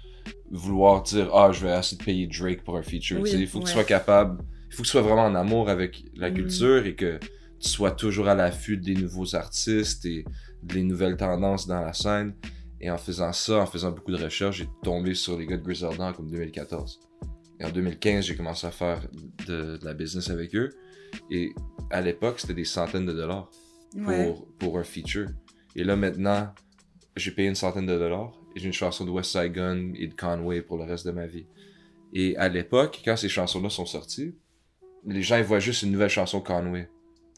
vouloir 0.50 1.02
dire 1.02 1.34
ah 1.34 1.50
je 1.52 1.66
vais 1.66 1.76
essayer 1.78 1.96
de 1.98 2.04
payer 2.04 2.26
Drake 2.26 2.62
pour 2.62 2.76
un 2.76 2.82
feature 2.82 3.18
Oui, 3.20 3.30
Tu 3.30 3.36
sais, 3.36 3.42
il 3.42 3.48
faut 3.48 3.60
que 3.60 3.64
tu 3.64 3.72
sois 3.72 3.84
capable 3.84 4.44
il 4.70 4.74
faut 4.76 4.82
que 4.82 4.86
tu 4.86 4.92
sois 4.92 5.02
vraiment 5.02 5.24
en 5.24 5.34
amour 5.34 5.68
avec 5.68 6.04
la 6.14 6.30
Mhm. 6.30 6.36
culture 6.36 6.86
et 6.86 6.94
que 6.94 7.18
tu 7.60 7.68
sois 7.68 7.90
toujours 7.90 8.28
à 8.28 8.34
l'affût 8.34 8.76
des 8.76 8.94
nouveaux 8.94 9.34
artistes 9.34 10.04
et 10.06 10.24
des 10.62 10.82
nouvelles 10.82 11.16
tendances 11.16 11.66
dans 11.66 11.80
la 11.80 11.92
scène. 11.92 12.34
Et 12.80 12.90
en 12.90 12.96
faisant 12.98 13.32
ça 13.32 13.58
en 13.58 13.66
faisant 13.66 13.90
beaucoup 13.92 14.12
de 14.12 14.22
recherches 14.22 14.58
j'ai 14.58 14.68
tombé 14.82 15.14
sur 15.14 15.38
les 15.38 15.46
gars 15.46 15.56
de 15.56 15.62
Griselda 15.62 16.04
en 16.04 16.12
comme 16.12 16.30
2014 16.30 17.00
et 17.62 17.64
en 17.64 17.70
2015 17.70 18.24
j'ai 18.26 18.36
commencé 18.36 18.66
à 18.66 18.70
faire 18.72 19.00
de, 19.46 19.76
de 19.78 19.84
la 19.84 19.94
business 19.94 20.28
avec 20.30 20.54
eux 20.54 20.70
et 21.30 21.50
à 21.90 22.00
l'époque 22.00 22.40
c'était 22.40 22.54
des 22.54 22.64
centaines 22.64 23.06
de 23.06 23.12
dollars 23.12 23.48
pour, 23.92 24.08
Ouais. 24.08 24.34
pour 24.58 24.78
un 24.78 24.84
feature. 24.84 25.28
Et 25.76 25.84
là, 25.84 25.96
maintenant, 25.96 26.52
j'ai 27.16 27.30
payé 27.30 27.48
une 27.48 27.54
centaine 27.54 27.86
de 27.86 27.96
dollars 27.98 28.32
et 28.56 28.60
j'ai 28.60 28.66
une 28.66 28.72
chanson 28.72 29.04
de 29.04 29.10
West 29.10 29.30
Side 29.32 29.52
Gun 29.52 29.92
et 29.96 30.06
de 30.06 30.14
Conway 30.14 30.62
pour 30.62 30.78
le 30.78 30.84
reste 30.84 31.06
de 31.06 31.12
ma 31.12 31.26
vie. 31.26 31.46
Et 32.14 32.36
à 32.38 32.48
l'époque, 32.48 33.00
quand 33.04 33.16
ces 33.16 33.28
chansons-là 33.28 33.68
sont 33.70 33.86
sorties, 33.86 34.34
les 35.06 35.22
gens 35.22 35.36
ils 35.36 35.44
voient 35.44 35.58
juste 35.60 35.82
une 35.82 35.92
nouvelle 35.92 36.08
chanson 36.10 36.40
Conway. 36.40 36.88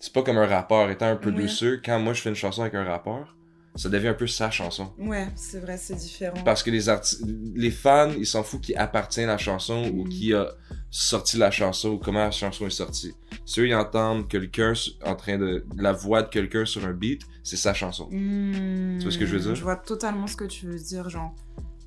C'est 0.01 0.13
pas 0.13 0.23
comme 0.23 0.37
un 0.39 0.47
rappeur. 0.47 0.91
Étant 0.91 1.07
un 1.07 1.17
producer, 1.17 1.81
quand 1.85 1.99
moi 1.99 2.13
je 2.13 2.21
fais 2.23 2.29
une 2.29 2.35
chanson 2.37 2.63
avec 2.63 2.75
un 2.75 2.85
rappeur, 2.85 3.37
ça 3.77 3.89
devient 3.89 4.09
un 4.09 4.15
peu 4.15 4.27
sa 4.27 4.51
chanson. 4.51 4.93
Ouais, 4.99 5.29
c'est 5.35 5.59
vrai, 5.61 5.77
c'est 5.77 5.95
différent. 5.97 6.37
Parce 6.45 6.63
que 6.63 6.71
les 6.71 7.71
fans, 7.71 8.11
ils 8.17 8.27
s'en 8.27 8.43
foutent 8.43 8.61
qui 8.63 8.75
appartient 8.75 9.21
à 9.23 9.27
la 9.27 9.39
chanson 9.39 9.91
ou 9.93 10.05
Mhm. 10.05 10.09
qui 10.09 10.33
a 10.35 10.49
sorti 10.91 11.37
la 11.39 11.51
chanson 11.51 11.89
ou 11.91 11.99
comment 11.99 12.21
la 12.21 12.31
chanson 12.31 12.67
est 12.67 12.71
sortie. 12.71 13.13
Si 13.45 13.61
eux, 13.61 13.67
ils 13.67 13.75
entendent 13.75 14.29
quelqu'un 14.29 14.73
en 15.05 15.17
train 15.17 15.39
de... 15.39 15.65
La 15.77 15.93
voix 15.93 16.23
de 16.23 16.29
quelqu'un 16.29 16.65
sur 16.65 16.85
un 16.85 16.93
beat, 16.93 17.23
c'est 17.43 17.57
sa 17.57 17.75
chanson. 17.75 18.09
Hmm, 18.11 18.99
Tu 18.99 19.03
vois 19.05 19.13
ce 19.13 19.19
que 19.19 19.27
je 19.27 19.37
veux 19.37 19.43
dire? 19.43 19.55
Je 19.57 19.63
vois 19.63 19.77
totalement 19.77 20.27
ce 20.29 20.37
que 20.37 20.45
tu 20.45 20.67
veux 20.67 20.79
dire, 20.79 21.09
genre. 21.11 21.35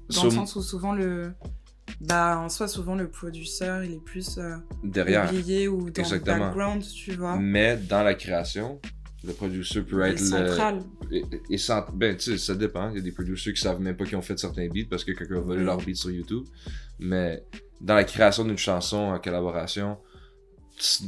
Dans 0.09 0.15
So, 0.21 0.23
le 0.25 0.31
sens 0.31 0.55
où 0.55 0.61
souvent 0.61 0.93
le. 0.93 1.33
Bah, 2.01 2.37
en 2.37 2.49
soi, 2.49 2.67
souvent 2.67 2.95
le 2.95 3.09
producteur, 3.09 3.81
il 3.83 3.93
est 3.93 4.03
plus 4.03 4.37
euh, 4.37 4.57
derrière. 4.83 5.25
oublié 5.31 5.67
ou 5.69 5.89
dans 5.89 6.01
Exactement. 6.03 6.35
le 6.35 6.41
background, 6.43 6.83
tu 6.83 7.13
vois. 7.13 7.37
Mais 7.37 7.77
dans 7.77 8.03
la 8.03 8.13
création, 8.13 8.79
le 9.23 9.33
producer 9.33 9.81
peut 9.81 10.01
être 10.03 10.19
le... 10.19 10.25
central. 10.25 10.83
Et, 11.11 11.23
et 11.49 11.57
Ben, 11.93 12.15
tu 12.17 12.31
sais, 12.31 12.37
ça 12.37 12.55
dépend. 12.55 12.89
Il 12.91 12.97
y 12.97 12.99
a 12.99 13.01
des 13.01 13.11
producers 13.11 13.53
qui 13.53 13.61
savent 13.61 13.81
même 13.81 13.97
pas 13.97 14.05
qu'ils 14.05 14.15
ont 14.17 14.21
fait 14.21 14.37
certains 14.37 14.67
beats 14.67 14.85
parce 14.89 15.03
que 15.03 15.11
quelqu'un 15.11 15.37
a 15.37 15.41
volé 15.41 15.63
leur 15.63 15.77
beat 15.77 15.95
sur 15.97 16.11
YouTube. 16.11 16.45
Mais 16.99 17.43
dans 17.81 17.95
la 17.95 18.03
création 18.03 18.43
d'une 18.45 18.57
chanson 18.57 18.97
en 18.97 19.19
collaboration, 19.19 19.97
tu, 20.77 21.05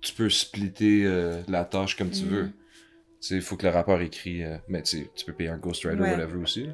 tu 0.00 0.12
peux 0.14 0.28
splitter 0.30 1.04
euh, 1.06 1.40
la 1.48 1.64
tâche 1.64 1.96
comme 1.96 2.10
tu 2.10 2.24
Mhm. 2.24 2.30
veux. 2.30 2.46
Tu 3.20 3.28
sais, 3.28 3.34
il 3.36 3.42
faut 3.42 3.56
que 3.56 3.66
le 3.66 3.72
rappeur 3.72 4.00
écrit. 4.00 4.42
euh, 4.42 4.56
mais 4.68 4.82
tu 4.82 5.06
peux 5.24 5.32
payer 5.32 5.50
un 5.50 5.58
ghostwriter 5.58 6.00
ou 6.00 6.02
Ouais. 6.02 6.10
whatever 6.16 6.38
aussi. 6.42 6.64
là. 6.66 6.72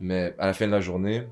Mais 0.00 0.34
à 0.38 0.46
la 0.46 0.52
fin 0.52 0.66
de 0.66 0.72
la 0.72 0.80
journée, 0.80 1.22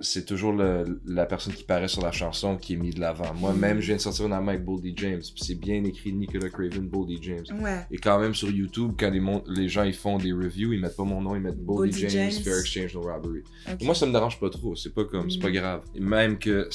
c'est 0.00 0.24
toujours 0.26 0.52
le- 0.52 1.00
la 1.06 1.24
personne 1.24 1.52
qui 1.54 1.62
paraît 1.64 1.88
sur 1.88 2.02
la 2.02 2.10
chanson 2.12 2.56
qui 2.56 2.74
est 2.74 2.76
mise 2.76 2.94
de 2.96 3.00
l'avant. 3.00 3.32
Moi-même, 3.34 3.78
Mm. 3.78 3.80
je 3.80 3.86
viens 3.86 3.96
de 3.96 4.00
sortir 4.00 4.26
un 4.26 4.32
album 4.32 4.48
avec 4.48 4.64
Boldy 4.64 4.92
James, 4.96 5.20
puis 5.20 5.44
c'est 5.44 5.54
bien 5.54 5.82
écrit 5.84 6.12
Nicolas 6.12 6.48
Craven, 6.50 6.88
Boldy 6.88 7.18
James. 7.22 7.44
Ouais. 7.60 7.86
Et 7.90 7.98
quand 7.98 8.18
même 8.18 8.34
sur 8.34 8.50
YouTube, 8.50 8.92
quand 8.98 9.10
les, 9.46 9.68
gens 9.68 9.84
ils 9.84 9.94
font 9.94 10.18
des 10.18 10.32
reviews, 10.32 10.72
ils 10.72 10.80
mettent 10.80 10.96
pas 10.96 11.04
mon 11.04 11.20
nom, 11.20 11.34
ils 11.36 11.40
mettent 11.40 11.58
Boldy, 11.64 11.90
Boldy 11.92 12.08
James, 12.08 12.30
James. 12.32 12.42
Fair 12.42 12.58
Exchange, 12.58 12.94
No 12.94 13.02
Robbery. 13.02 13.42
Moi, 13.82 13.94
ça 13.94 14.06
me 14.06 14.12
dérange 14.12 14.38
pas 14.40 14.50
trop. 14.50 14.74
C'est 14.74 14.92
pas 14.92 15.04
comme, 15.04 15.30
c'est 15.30 15.38
pas 15.40 15.48
Mm. 15.50 15.52
grave. 15.54 15.82
Et 15.94 16.00
même 16.00 16.38
que, 16.38 16.68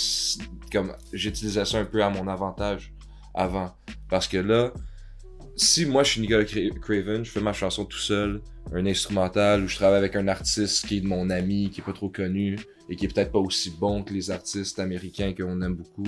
comme, 0.71 0.93
j'utilisais 1.13 1.65
ça 1.65 1.77
un 1.79 1.85
peu 1.85 2.03
à 2.03 2.09
mon 2.09 2.27
avantage 2.27 2.93
avant. 3.33 3.71
Parce 4.09 4.27
que 4.27 4.37
là, 4.37 4.71
si 5.59 5.85
moi 5.85 6.03
je 6.03 6.11
suis 6.11 6.21
Nicolas 6.21 6.43
Cra- 6.43 6.79
Craven, 6.79 7.23
je 7.25 7.31
fais 7.31 7.41
ma 7.41 7.53
chanson 7.53 7.85
tout 7.85 7.97
seul, 7.97 8.41
un 8.73 8.85
instrumental, 8.85 9.63
où 9.63 9.67
je 9.67 9.75
travaille 9.75 9.97
avec 9.99 10.15
un 10.15 10.27
artiste 10.27 10.87
qui 10.87 10.97
est 10.97 11.01
de 11.01 11.07
mon 11.07 11.29
ami, 11.29 11.69
qui 11.69 11.81
est 11.81 11.83
pas 11.83 11.93
trop 11.93 12.09
connu, 12.09 12.57
et 12.89 12.95
qui 12.95 13.05
est 13.05 13.13
peut-être 13.13 13.31
pas 13.31 13.39
aussi 13.39 13.71
bon 13.71 14.03
que 14.03 14.13
les 14.13 14.31
artistes 14.31 14.79
américains 14.79 15.33
qu'on 15.33 15.61
aime 15.61 15.75
beaucoup. 15.75 16.07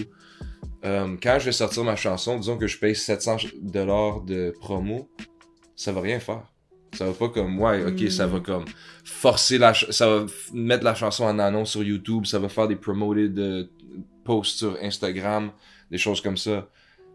Euh, 0.86 1.16
quand 1.22 1.38
je 1.40 1.46
vais 1.46 1.52
sortir 1.52 1.84
ma 1.84 1.96
chanson, 1.96 2.38
disons 2.38 2.58
que 2.58 2.68
je 2.68 2.78
paye 2.80 2.96
700 2.96 3.38
dollars 3.62 4.22
de 4.22 4.54
promo, 4.60 5.10
ça 5.76 5.92
va 5.92 6.02
rien 6.02 6.20
faire. 6.20 6.44
Ça 6.94 7.06
va 7.06 7.14
pas 7.14 7.30
comme, 7.30 7.60
ouais, 7.60 7.86
ok, 7.86 8.02
Mm. 8.02 8.10
ça 8.10 8.28
va 8.28 8.40
comme 8.42 8.66
forcer 9.06 9.58
la, 9.58 9.74
ça 9.74 10.08
va 10.10 10.26
mettre 10.54 10.84
la 10.84 10.94
chanson 10.96 11.24
en 11.24 11.40
annonce 11.40 11.72
sur 11.72 11.84
YouTube, 11.84 12.26
ça 12.26 12.38
va 12.40 12.50
faire 12.50 12.68
des 12.68 12.76
promoted 12.76 13.70
posts 14.26 14.58
sur 14.58 14.78
Instagram, 14.82 15.52
des 15.90 15.98
choses 15.98 16.20
comme 16.22 16.38
ça. 16.38 16.68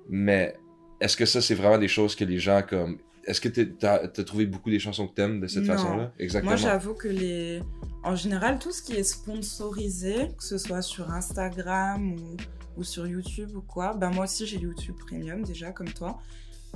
Mais 0.09 0.55
est-ce 1.01 1.17
que 1.17 1.27
ça, 1.27 1.41
c'est 1.41 1.55
vraiment 1.55 1.79
des 1.79 1.89
choses 1.89 2.15
que 2.15 2.25
les 2.25 2.39
gens 2.39 2.63
comme, 2.69 2.99
est-ce 3.27 3.41
que 3.41 3.49
t'as 3.49 3.95
as 4.05 4.09
trouvé 4.25 4.47
beaucoup 4.47 4.71
des 4.71 4.79
chansons 4.79 5.09
que 5.09 5.15
t'aimes 5.15 5.41
de 5.41 5.47
cette 5.49 5.67
façon-là? 5.67 6.13
Exactement. 6.19 6.51
Moi, 6.53 6.57
j'avoue 6.57 6.95
que 6.95 7.09
les. 7.09 7.61
En 8.05 8.15
général, 8.15 8.59
tout 8.59 8.71
ce 8.73 8.83
qui 8.83 8.93
est 8.95 9.03
sponsorisé, 9.03 10.31
que 10.37 10.45
ce 10.45 10.59
soit 10.59 10.83
sur 10.83 11.11
Instagram 11.11 12.13
ou, 12.13 12.37
ou 12.81 12.85
sur 12.85 13.07
YouTube 13.07 13.51
ou 13.57 13.63
quoi, 13.63 13.95
ben 13.95 14.11
moi 14.11 14.25
aussi 14.25 14.47
j'ai 14.47 14.59
YouTube 14.59 14.97
Premium 15.07 15.43
déjà, 15.43 15.73
comme 15.73 15.89
toi. 15.93 16.19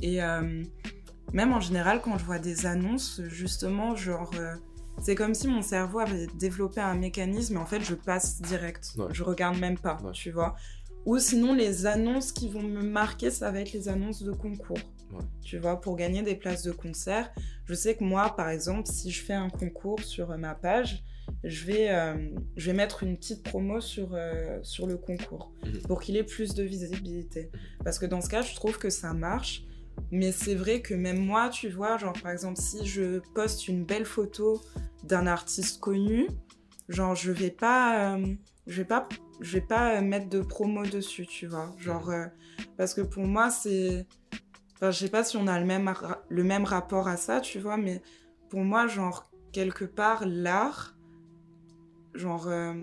Et 0.03 0.23
euh, 0.23 0.63
même 1.33 1.53
en 1.53 1.61
général, 1.61 2.01
quand 2.03 2.19
je 2.19 2.25
vois 2.25 2.39
des 2.39 2.67
annonces, 2.67 3.21
justement, 3.29 3.95
genre. 3.97 4.31
euh, 4.39 4.55
c'est 5.03 5.15
comme 5.15 5.35
si 5.35 5.47
mon 5.49 5.63
cerveau 5.63 6.01
avait 6.01 6.27
développé 6.39 6.81
un 6.81 6.95
mécanisme 6.95 7.55
et 7.55 7.59
en 7.59 7.65
fait 7.65 7.81
je 7.81 7.95
passe 7.95 8.43
direct. 8.43 8.91
Ouais. 8.99 9.07
Je 9.13 9.23
regarde 9.23 9.59
même 9.59 9.79
pas, 9.79 9.97
Ouais. 10.03 10.11
tu 10.13 10.31
vois. 10.31 10.57
Ou 11.07 11.19
sinon 11.19 11.55
les 11.55 11.87
annonces 11.87 12.33
qui 12.33 12.49
vont 12.49 12.63
me 12.63 12.83
marquer, 12.83 13.31
ça 13.31 13.51
va 13.51 13.61
être 13.61 13.73
les 13.73 13.89
annonces 13.89 14.23
de 14.23 14.33
concours. 14.33 14.79
Ouais. 15.13 15.25
Tu 15.43 15.59
vois, 15.59 15.81
pour 15.81 15.97
gagner 15.97 16.23
des 16.23 16.37
places 16.37 16.63
de 16.63 16.71
concert. 16.73 17.33
Je 17.67 17.75
sais 17.75 17.97
que 17.97 18.05
moi, 18.05 18.35
par 18.37 18.49
exemple, 18.51 18.89
si 18.89 19.11
je 19.11 19.23
fais 19.25 19.33
un 19.33 19.49
concours 19.49 20.01
sur 20.01 20.31
euh, 20.31 20.37
ma 20.37 20.55
page, 20.55 21.03
je 21.43 21.65
vais, 21.65 21.91
euh, 21.91 22.15
je 22.57 22.67
vais 22.71 22.77
mettre 22.77 23.03
une 23.03 23.17
petite 23.17 23.43
promo 23.43 23.81
sur, 23.81 24.11
euh, 24.15 24.59
sur 24.63 24.87
le 24.87 24.97
concours 24.97 25.53
Mhm. 25.65 25.83
pour 25.83 26.01
qu'il 26.01 26.17
ait 26.17 26.25
plus 26.25 26.55
de 26.55 26.63
visibilité. 26.63 27.51
Parce 27.85 27.99
que 27.99 28.07
dans 28.07 28.21
ce 28.21 28.29
cas, 28.29 28.43
je 28.43 28.55
trouve 28.55 28.79
que 28.79 28.91
ça 28.91 29.13
marche. 29.15 29.65
Mais 30.13 30.33
c'est 30.33 30.55
vrai 30.55 30.81
que 30.81 30.95
même 30.95 31.19
moi, 31.19 31.49
tu 31.51 31.69
vois, 31.69 31.99
genre 31.99 32.15
par 32.23 32.31
exemple, 32.33 32.61
si 32.61 32.87
je 32.87 33.21
poste 33.35 33.69
une 33.69 33.85
belle 33.85 34.07
photo 34.07 34.61
d'un 35.05 35.27
artiste 35.27 35.81
connu, 35.81 36.27
genre 36.89 37.15
je 37.15 37.33
vais 37.33 37.51
pas, 37.51 38.17
euh, 38.17 38.27
je 38.67 38.77
vais 38.79 38.87
pas, 38.89 39.09
je 39.41 39.53
vais 39.55 39.61
pas 39.65 39.97
euh, 39.97 40.03
mettre 40.03 40.29
de 40.29 40.41
promo 40.41 40.85
dessus, 40.85 41.27
tu 41.27 41.47
vois. 41.47 41.75
Genre 41.79 42.11
euh, 42.11 42.27
parce 42.77 42.95
que 42.95 43.01
pour 43.01 43.25
moi 43.25 43.51
c'est, 43.51 44.07
enfin 44.75 44.91
je 44.91 44.99
sais 44.99 45.11
pas 45.11 45.25
si 45.25 45.37
on 45.37 45.47
a 45.47 45.59
le 45.59 45.67
même 45.67 45.93
le 46.29 46.45
même 46.45 46.65
rapport 46.65 47.09
à 47.09 47.17
ça, 47.17 47.41
tu 47.41 47.59
vois, 47.59 47.77
mais 47.77 48.03
pour 48.49 48.61
moi 48.61 48.87
genre 48.87 49.31
quelque 49.53 49.85
part 49.85 50.25
l'art, 50.27 50.97
genre 52.15 52.49
euh, 52.49 52.75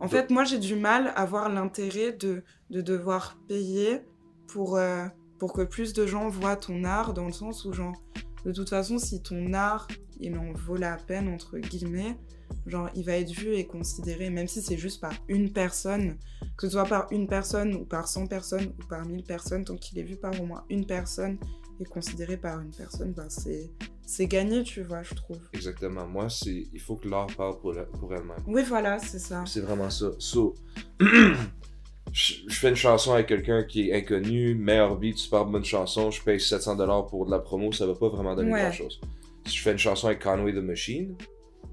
en 0.00 0.08
fait 0.08 0.30
moi 0.30 0.44
j'ai 0.44 0.58
du 0.58 0.76
mal 0.76 1.12
à 1.16 1.24
voir 1.24 1.48
l'intérêt 1.48 2.12
de 2.12 2.42
de 2.70 2.80
devoir 2.80 3.36
payer 3.48 4.00
pour 4.46 4.76
euh, 4.76 5.06
pour 5.38 5.52
que 5.52 5.62
plus 5.62 5.92
de 5.92 6.06
gens 6.06 6.28
voient 6.28 6.56
ton 6.56 6.84
art 6.84 7.14
dans 7.14 7.26
le 7.26 7.32
sens 7.32 7.64
où 7.64 7.72
genre 7.72 8.00
de 8.44 8.52
toute 8.52 8.70
façon 8.70 8.98
si 8.98 9.22
ton 9.22 9.52
art 9.52 9.88
il 10.20 10.36
en 10.38 10.52
vaut 10.52 10.76
la 10.76 10.96
peine 10.96 11.28
entre 11.28 11.58
guillemets 11.58 12.16
genre 12.66 12.88
il 12.94 13.04
va 13.04 13.12
être 13.16 13.30
vu 13.30 13.54
et 13.54 13.66
considéré 13.66 14.30
même 14.30 14.48
si 14.48 14.62
c'est 14.62 14.78
juste 14.78 15.00
par 15.00 15.12
une 15.28 15.52
personne 15.52 16.16
que 16.56 16.66
ce 16.66 16.72
soit 16.72 16.84
par 16.86 17.06
une 17.12 17.26
personne 17.28 17.74
ou 17.74 17.84
par 17.84 18.08
100 18.08 18.26
personnes 18.26 18.72
ou 18.80 18.86
par 18.88 19.04
1000 19.06 19.22
personnes 19.24 19.64
tant 19.64 19.76
qu'il 19.76 19.98
est 19.98 20.02
vu 20.02 20.16
par 20.16 20.38
au 20.40 20.46
moins 20.46 20.64
une 20.70 20.86
personne 20.86 21.38
et 21.80 21.84
considéré 21.84 22.36
par 22.36 22.60
une 22.60 22.70
personne 22.70 23.12
ben 23.12 23.28
c'est 23.28 23.70
c'est 24.06 24.26
gagné 24.26 24.62
tu 24.62 24.82
vois 24.82 25.02
je 25.02 25.14
trouve 25.14 25.38
Exactement. 25.54 26.06
Moi, 26.06 26.28
c'est, 26.28 26.66
il 26.74 26.80
faut 26.80 26.96
que 26.96 27.08
l'art 27.08 27.26
parle 27.38 27.58
pour, 27.58 27.72
la- 27.72 27.84
pour 27.86 28.12
elle-même. 28.14 28.36
oui 28.46 28.62
voilà 28.68 28.98
c'est 28.98 29.18
ça 29.18 29.44
C'est 29.46 29.60
vraiment 29.60 29.88
ça. 29.88 30.10
So, 30.18 30.54
je 31.00 32.34
je 32.46 32.54
fais 32.54 32.68
une 32.68 32.76
chanson 32.76 33.12
avec 33.14 33.26
quelqu'un 33.26 33.64
qui 33.64 33.88
est 33.90 33.94
inconnu, 33.94 34.54
meilleur 34.54 34.96
beat, 34.98 35.16
super 35.18 35.44
bonne 35.46 35.64
chanson, 35.64 36.10
je 36.10 36.22
paye 36.22 36.38
700$ 36.38 37.08
pour 37.08 37.26
de 37.26 37.30
la 37.30 37.38
promo, 37.40 37.72
ça 37.72 37.86
va 37.86 37.94
pas 37.94 38.08
vraiment 38.08 38.34
donner 38.36 38.52
Ouais. 38.52 38.60
grand 38.60 38.72
chose. 38.72 39.00
Si 39.46 39.56
je 39.56 39.62
fais 39.62 39.72
une 39.72 39.78
chanson 39.78 40.06
avec 40.08 40.22
Conway 40.22 40.52
the 40.52 40.56
Machine 40.62 41.16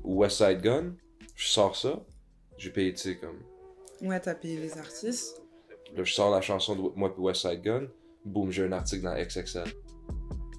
West 0.03 0.37
Side 0.37 0.61
Gun, 0.61 0.93
je 1.35 1.47
sors 1.47 1.75
ça, 1.75 2.03
j'ai 2.57 2.69
payé, 2.69 2.93
tu 2.93 3.01
sais, 3.01 3.17
comme. 3.17 3.39
ouais 4.07 4.19
t'as 4.19 4.35
payé 4.35 4.57
les 4.59 4.77
artistes 4.77 5.41
Là, 5.95 6.03
je 6.05 6.13
sors 6.13 6.31
la 6.31 6.39
chanson 6.39 6.75
de 6.75 6.81
moi 6.95 7.13
puis 7.13 7.21
West 7.21 7.41
Side 7.41 7.61
Gun, 7.61 7.87
boum, 8.23 8.49
j'ai 8.51 8.63
un 8.63 8.71
article 8.71 9.03
dans 9.03 9.13
XXL. 9.15 9.63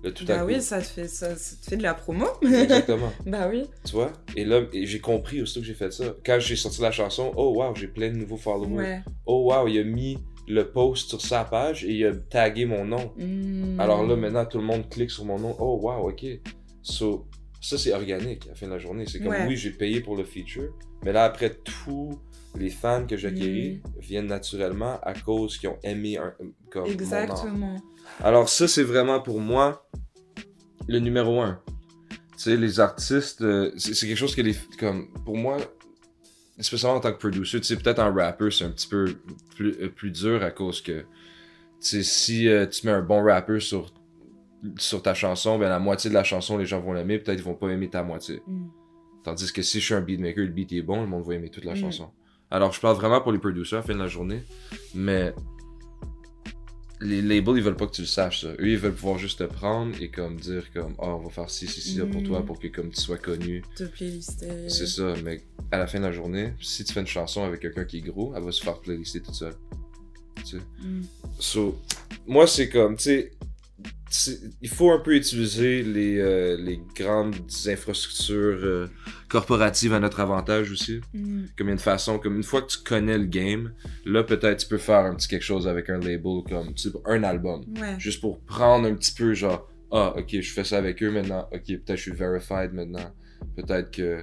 Là, 0.02 0.10
tout 0.10 0.24
à 0.24 0.34
bah 0.34 0.40
coup. 0.40 0.46
oui 0.48 0.60
ça 0.60 0.80
te 0.80 0.86
fait 0.86 1.06
ça, 1.06 1.36
ça 1.36 1.56
te 1.56 1.70
fait 1.70 1.76
de 1.76 1.82
la 1.84 1.94
promo 1.94 2.26
Exactement. 2.42 3.12
bah 3.26 3.48
oui 3.48 3.64
Tu 3.84 3.92
vois? 3.92 4.12
Et 4.36 4.44
là, 4.44 4.62
et 4.72 4.84
j'ai 4.84 4.98
compris 5.00 5.40
aussitôt 5.40 5.60
que 5.60 5.66
j'ai 5.66 5.74
fait 5.74 5.92
ça. 5.92 6.16
Quand 6.26 6.40
j'ai 6.40 6.56
sorti 6.56 6.82
la 6.82 6.90
chanson, 6.90 7.32
oh 7.36 7.54
wow, 7.56 7.74
j'ai 7.76 7.86
plein 7.86 8.10
de 8.10 8.16
nouveaux 8.16 8.36
followers. 8.36 8.74
ouais 8.74 9.00
Oh 9.26 9.44
wow, 9.52 9.68
il 9.68 9.78
a 9.78 9.84
mis 9.84 10.18
le 10.48 10.68
post 10.70 11.08
sur 11.08 11.20
sa 11.20 11.44
page 11.44 11.84
et 11.84 11.92
il 11.92 12.04
a 12.06 12.14
tagué 12.16 12.64
mon 12.66 12.84
nom. 12.84 13.12
Hmm. 13.16 13.78
Alors 13.78 14.04
là, 14.04 14.16
maintenant, 14.16 14.44
tout 14.44 14.58
le 14.58 14.64
monde 14.64 14.88
clique 14.90 15.12
sur 15.12 15.24
mon 15.24 15.38
nom. 15.38 15.56
Oh 15.60 15.78
wow, 15.80 16.08
ok. 16.10 16.26
So, 16.82 17.28
ça, 17.62 17.78
c'est 17.78 17.94
organique 17.94 18.46
à 18.46 18.50
la 18.50 18.54
fin 18.56 18.66
de 18.66 18.72
la 18.72 18.78
journée. 18.78 19.04
C'est 19.06 19.18
comme, 19.20 19.28
Ouais. 19.28 19.46
oui, 19.46 19.56
j'ai 19.56 19.70
payé 19.70 20.00
pour 20.02 20.16
le 20.16 20.24
feature, 20.24 20.74
mais 21.04 21.12
là, 21.12 21.24
après, 21.24 21.54
tous 21.54 22.18
les 22.58 22.68
fans 22.68 23.06
que 23.06 23.16
j'ai 23.16 23.28
acquéris 23.28 23.80
Mm. 23.84 24.00
viennent 24.00 24.26
naturellement 24.26 25.00
à 25.02 25.14
cause 25.14 25.56
qu'ils 25.56 25.70
ont 25.70 25.78
aimé 25.82 26.18
un, 26.18 26.34
comme 26.70 26.82
mon 26.82 26.88
art. 26.88 26.92
Exactement. 26.92 27.76
Alors 28.20 28.48
ça, 28.50 28.68
c'est 28.68 28.82
vraiment 28.82 29.20
pour 29.20 29.40
moi 29.40 29.88
le 30.88 30.98
numéro 30.98 31.40
un. 31.40 31.60
Tu 32.36 32.50
sais, 32.50 32.56
les 32.56 32.80
artistes, 32.80 33.40
euh, 33.42 33.72
c'est 33.78 34.06
quelque 34.06 34.16
chose 34.18 34.34
que 34.34 34.42
les... 34.42 34.56
Comme, 34.78 35.08
pour 35.24 35.36
moi, 35.38 35.56
spécialement 36.58 36.98
en 36.98 37.00
tant 37.00 37.12
que 37.12 37.18
producer, 37.18 37.58
tu 37.60 37.66
sais, 37.66 37.76
peut-être 37.76 38.00
en 38.00 38.12
rapper, 38.12 38.50
c'est 38.50 38.64
un 38.64 38.70
petit 38.70 38.88
peu 38.88 39.14
plus, 39.54 39.76
euh, 39.80 39.88
plus 39.88 40.10
dur 40.10 40.42
à 40.42 40.50
cause 40.50 40.82
que, 40.82 41.00
tu 41.00 41.06
sais, 41.80 42.02
si 42.02 42.48
euh, 42.48 42.66
tu 42.66 42.86
mets 42.86 42.92
un 42.92 43.02
bon 43.02 43.22
rapper 43.22 43.60
sur, 43.60 43.92
sur 44.78 45.02
ta 45.02 45.14
chanson, 45.14 45.58
ben 45.58 45.68
la 45.68 45.78
moitié 45.78 46.08
de 46.10 46.14
la 46.14 46.24
chanson, 46.24 46.56
les 46.58 46.66
gens 46.66 46.80
vont 46.80 46.92
l'aimer, 46.92 47.18
peut-être 47.18 47.38
ils 47.38 47.44
vont 47.44 47.54
pas 47.54 47.68
aimer 47.70 47.88
ta 47.90 48.02
moitié. 48.02 48.42
Mm. 48.46 48.66
Tandis 49.24 49.52
que 49.52 49.62
si 49.62 49.80
je 49.80 49.84
suis 49.84 49.94
un 49.94 50.00
beatmaker, 50.00 50.44
le 50.44 50.50
beat 50.52 50.72
est 50.72 50.82
bon, 50.82 51.00
le 51.00 51.06
monde 51.06 51.24
va 51.24 51.34
aimer 51.34 51.48
toute 51.50 51.64
la 51.64 51.74
Mm. 51.74 51.76
chanson. 51.76 52.10
Alors, 52.50 52.72
je 52.72 52.80
parle 52.80 52.96
vraiment 52.96 53.20
pour 53.20 53.32
les 53.32 53.38
producers 53.38 53.78
à 53.78 53.80
la 53.80 53.86
fin 53.86 53.94
de 53.94 53.98
la 53.98 54.08
journée, 54.08 54.42
mais 54.94 55.32
les 57.00 57.20
labels, 57.20 57.56
ils 57.56 57.62
veulent 57.62 57.76
pas 57.76 57.86
que 57.86 57.92
tu 57.92 58.02
le 58.02 58.06
saches, 58.06 58.42
ça. 58.42 58.48
Eux, 58.60 58.68
ils 58.68 58.78
veulent 58.78 58.94
pouvoir 58.94 59.18
juste 59.18 59.40
te 59.40 59.44
prendre 59.44 60.00
et 60.00 60.08
comme 60.08 60.36
dire 60.36 60.72
comme, 60.72 60.94
ah, 61.00 61.16
on 61.16 61.18
va 61.18 61.30
faire 61.30 61.50
ci, 61.50 61.66
ci, 61.66 61.80
ci 61.80 61.96
là, 61.98 62.06
pour 62.06 62.20
Mm. 62.20 62.24
toi, 62.26 62.42
pour 62.46 62.60
que 62.60 62.68
comme 62.68 62.90
tu 62.90 63.00
sois 63.00 63.18
connu. 63.18 63.62
Te 63.74 63.84
playlister. 63.84 64.68
C'est 64.68 64.86
ça, 64.86 65.14
mais 65.24 65.42
à 65.72 65.78
la 65.78 65.88
fin 65.88 65.98
de 65.98 66.04
la 66.04 66.12
journée, 66.12 66.52
si 66.60 66.84
tu 66.84 66.92
fais 66.92 67.00
une 67.00 67.06
chanson 67.08 67.42
avec 67.42 67.58
quelqu'un 67.60 67.84
qui 67.84 67.98
est 67.98 68.02
gros, 68.02 68.32
elle 68.36 68.42
va 68.44 68.52
se 68.52 68.62
faire 68.62 68.78
playlister 68.78 69.20
toute 69.20 69.34
seule. 69.34 69.54
Tu 70.36 70.58
sais? 70.58 70.62
Mm. 70.80 71.02
So, 71.40 71.76
moi, 72.26 72.46
c'est 72.46 72.68
comme, 72.68 72.96
tu 72.96 73.02
sais, 73.04 73.32
il 74.60 74.68
faut 74.68 74.90
un 74.90 74.98
peu 74.98 75.14
utiliser 75.16 75.82
les, 75.82 76.18
euh, 76.18 76.56
les 76.58 76.80
grandes 76.94 77.34
infrastructures 77.66 78.58
euh, 78.62 78.86
corporatives 79.28 79.92
à 79.94 80.00
notre 80.00 80.20
avantage 80.20 80.70
aussi. 80.70 81.00
Mm. 81.14 81.44
Comme 81.56 81.68
une 81.70 81.78
façon, 81.78 82.18
comme 82.18 82.36
une 82.36 82.42
fois 82.42 82.62
que 82.62 82.68
tu 82.68 82.78
connais 82.84 83.18
le 83.18 83.24
game, 83.26 83.72
là, 84.04 84.22
peut-être 84.22 84.58
tu 84.60 84.66
peux 84.68 84.78
faire 84.78 85.04
un 85.06 85.14
petit 85.14 85.28
quelque 85.28 85.42
chose 85.44 85.66
avec 85.66 85.88
un 85.90 85.98
label, 85.98 86.42
comme, 86.48 86.74
tu 86.74 86.90
sais, 86.90 86.96
un 87.06 87.22
album. 87.22 87.64
Ouais. 87.80 87.94
Juste 87.98 88.20
pour 88.20 88.40
prendre 88.40 88.86
un 88.86 88.94
petit 88.94 89.12
peu, 89.14 89.32
genre, 89.34 89.68
ah, 89.90 90.14
ok, 90.16 90.40
je 90.40 90.52
fais 90.52 90.64
ça 90.64 90.78
avec 90.78 91.02
eux 91.02 91.10
maintenant, 91.10 91.48
ok, 91.52 91.64
peut-être 91.66 91.96
je 91.96 92.02
suis 92.02 92.12
verified 92.12 92.72
maintenant. 92.72 93.12
Peut-être 93.56 93.90
que, 93.90 94.20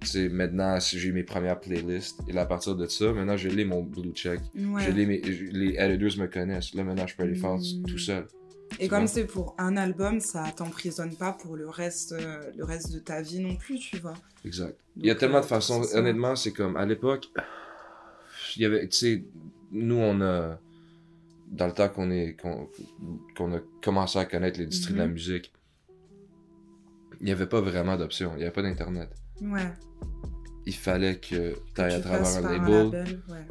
tu 0.00 0.06
sais, 0.06 0.28
maintenant, 0.28 0.78
si 0.80 0.98
j'ai 0.98 1.12
mes 1.12 1.22
premières 1.24 1.60
playlists, 1.60 2.20
et 2.28 2.32
là, 2.32 2.42
à 2.42 2.46
partir 2.46 2.74
de 2.76 2.86
ça, 2.86 3.12
maintenant, 3.12 3.36
je 3.36 3.48
l'ai 3.48 3.64
mon 3.64 3.82
blue 3.82 4.12
check. 4.14 4.40
Ouais. 4.56 4.82
Je 4.82 4.90
je- 4.90 5.50
les 5.52 5.76
editors 5.78 6.22
me 6.22 6.26
connaissent. 6.26 6.74
Là, 6.74 6.82
maintenant, 6.84 7.06
je 7.06 7.14
peux 7.16 7.22
aller 7.24 7.34
faire 7.34 7.54
Mm. 7.56 7.86
tout 7.86 7.98
seul. 7.98 8.26
Et 8.78 8.88
comme 8.88 9.06
c'est 9.06 9.26
pour 9.26 9.54
un 9.58 9.76
album, 9.76 10.20
ça 10.20 10.44
t'emprisonne 10.56 11.14
pas 11.16 11.32
pour 11.32 11.56
le 11.56 11.68
reste, 11.68 12.12
euh, 12.12 12.50
le 12.56 12.64
reste 12.64 12.92
de 12.92 12.98
ta 12.98 13.22
vie 13.22 13.40
non 13.40 13.56
plus, 13.56 13.78
tu 13.78 13.98
vois. 13.98 14.14
Exact. 14.44 14.76
Il 14.96 15.06
y 15.06 15.10
a 15.10 15.14
tellement 15.14 15.38
euh, 15.38 15.42
de 15.42 15.46
façons. 15.46 15.82
Honnêtement, 15.94 16.36
c'est 16.36 16.52
comme, 16.52 16.76
à 16.76 16.84
l'époque, 16.86 17.28
il 18.56 18.62
y 18.62 18.64
avait, 18.64 18.86
tu 18.88 18.96
sais, 18.96 19.24
nous, 19.70 19.96
on 19.96 20.20
a, 20.20 20.58
dans 21.48 21.66
le 21.66 21.72
temps 21.72 21.88
qu'on 21.88 22.10
est, 22.10 22.36
qu'on, 23.36 23.54
a 23.54 23.60
commencé 23.82 24.18
à 24.18 24.24
connaître 24.24 24.58
l'industrie 24.60 24.94
de 24.94 24.98
la 24.98 25.06
Mhm. 25.06 25.12
musique, 25.12 25.52
il 27.20 27.26
n'y 27.26 27.32
avait 27.32 27.46
pas 27.46 27.60
vraiment 27.60 27.96
d'options. 27.96 28.32
Il 28.34 28.38
n'y 28.38 28.42
avait 28.44 28.52
pas 28.52 28.62
d'Internet. 28.62 29.10
Ouais. 29.40 29.72
il 30.66 30.74
fallait 30.74 31.16
que 31.18 31.54
tu 31.74 31.80
ailles 31.80 31.94
à 31.94 32.00
travers 32.00 32.26
un 32.36 32.42
par 32.42 32.52
label. 32.52 33.20
ouais. 33.28 33.46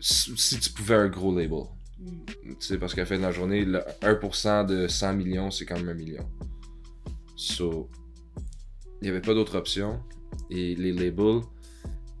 Si 0.00 0.36
si 0.36 0.58
tu 0.60 0.70
pouvais 0.72 0.94
un 0.94 1.08
gros 1.08 1.34
label. 1.34 1.62
Mm. 2.06 2.50
Tu 2.50 2.54
sais, 2.60 2.78
parce 2.78 2.94
qu'à 2.94 3.04
fin 3.04 3.16
de 3.18 3.22
la 3.22 3.32
journée, 3.32 3.64
le 3.64 3.80
1% 4.02 4.64
de 4.66 4.86
100 4.88 5.12
millions, 5.14 5.50
c'est 5.50 5.64
quand 5.66 5.76
même 5.76 5.88
un 5.88 5.94
million. 5.94 6.26
So, 7.36 7.90
il 9.00 9.04
n'y 9.04 9.08
avait 9.10 9.20
pas 9.20 9.34
d'autre 9.34 9.56
option. 9.58 10.00
Et 10.50 10.74
les 10.74 10.92
labels, 10.92 11.40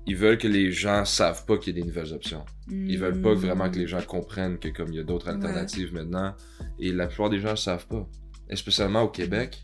ils 0.06 0.16
veulent 0.16 0.38
que 0.38 0.48
les 0.48 0.70
gens 0.72 1.04
savent 1.04 1.44
pas 1.46 1.58
qu'il 1.58 1.74
y 1.76 1.78
a 1.78 1.82
des 1.82 1.86
nouvelles 1.88 2.12
options. 2.12 2.44
Ils 2.68 2.98
veulent 2.98 3.20
pas 3.20 3.34
vraiment 3.34 3.70
que 3.70 3.78
les 3.78 3.86
gens 3.86 4.02
comprennent 4.02 4.58
que 4.58 4.68
comme 4.68 4.88
il 4.92 4.96
y 4.96 5.00
a 5.00 5.04
d'autres. 5.04 5.26
Ouais. 5.26 5.34
alternatives 5.34 5.92
maintenant. 5.94 6.34
Et 6.78 6.92
la 6.92 7.06
plupart 7.06 7.30
des 7.30 7.40
gens 7.40 7.52
ne 7.52 7.56
savent 7.56 7.86
pas. 7.86 8.06
Et 8.50 8.56
spécialement 8.56 9.02
au 9.02 9.08
Québec, 9.08 9.62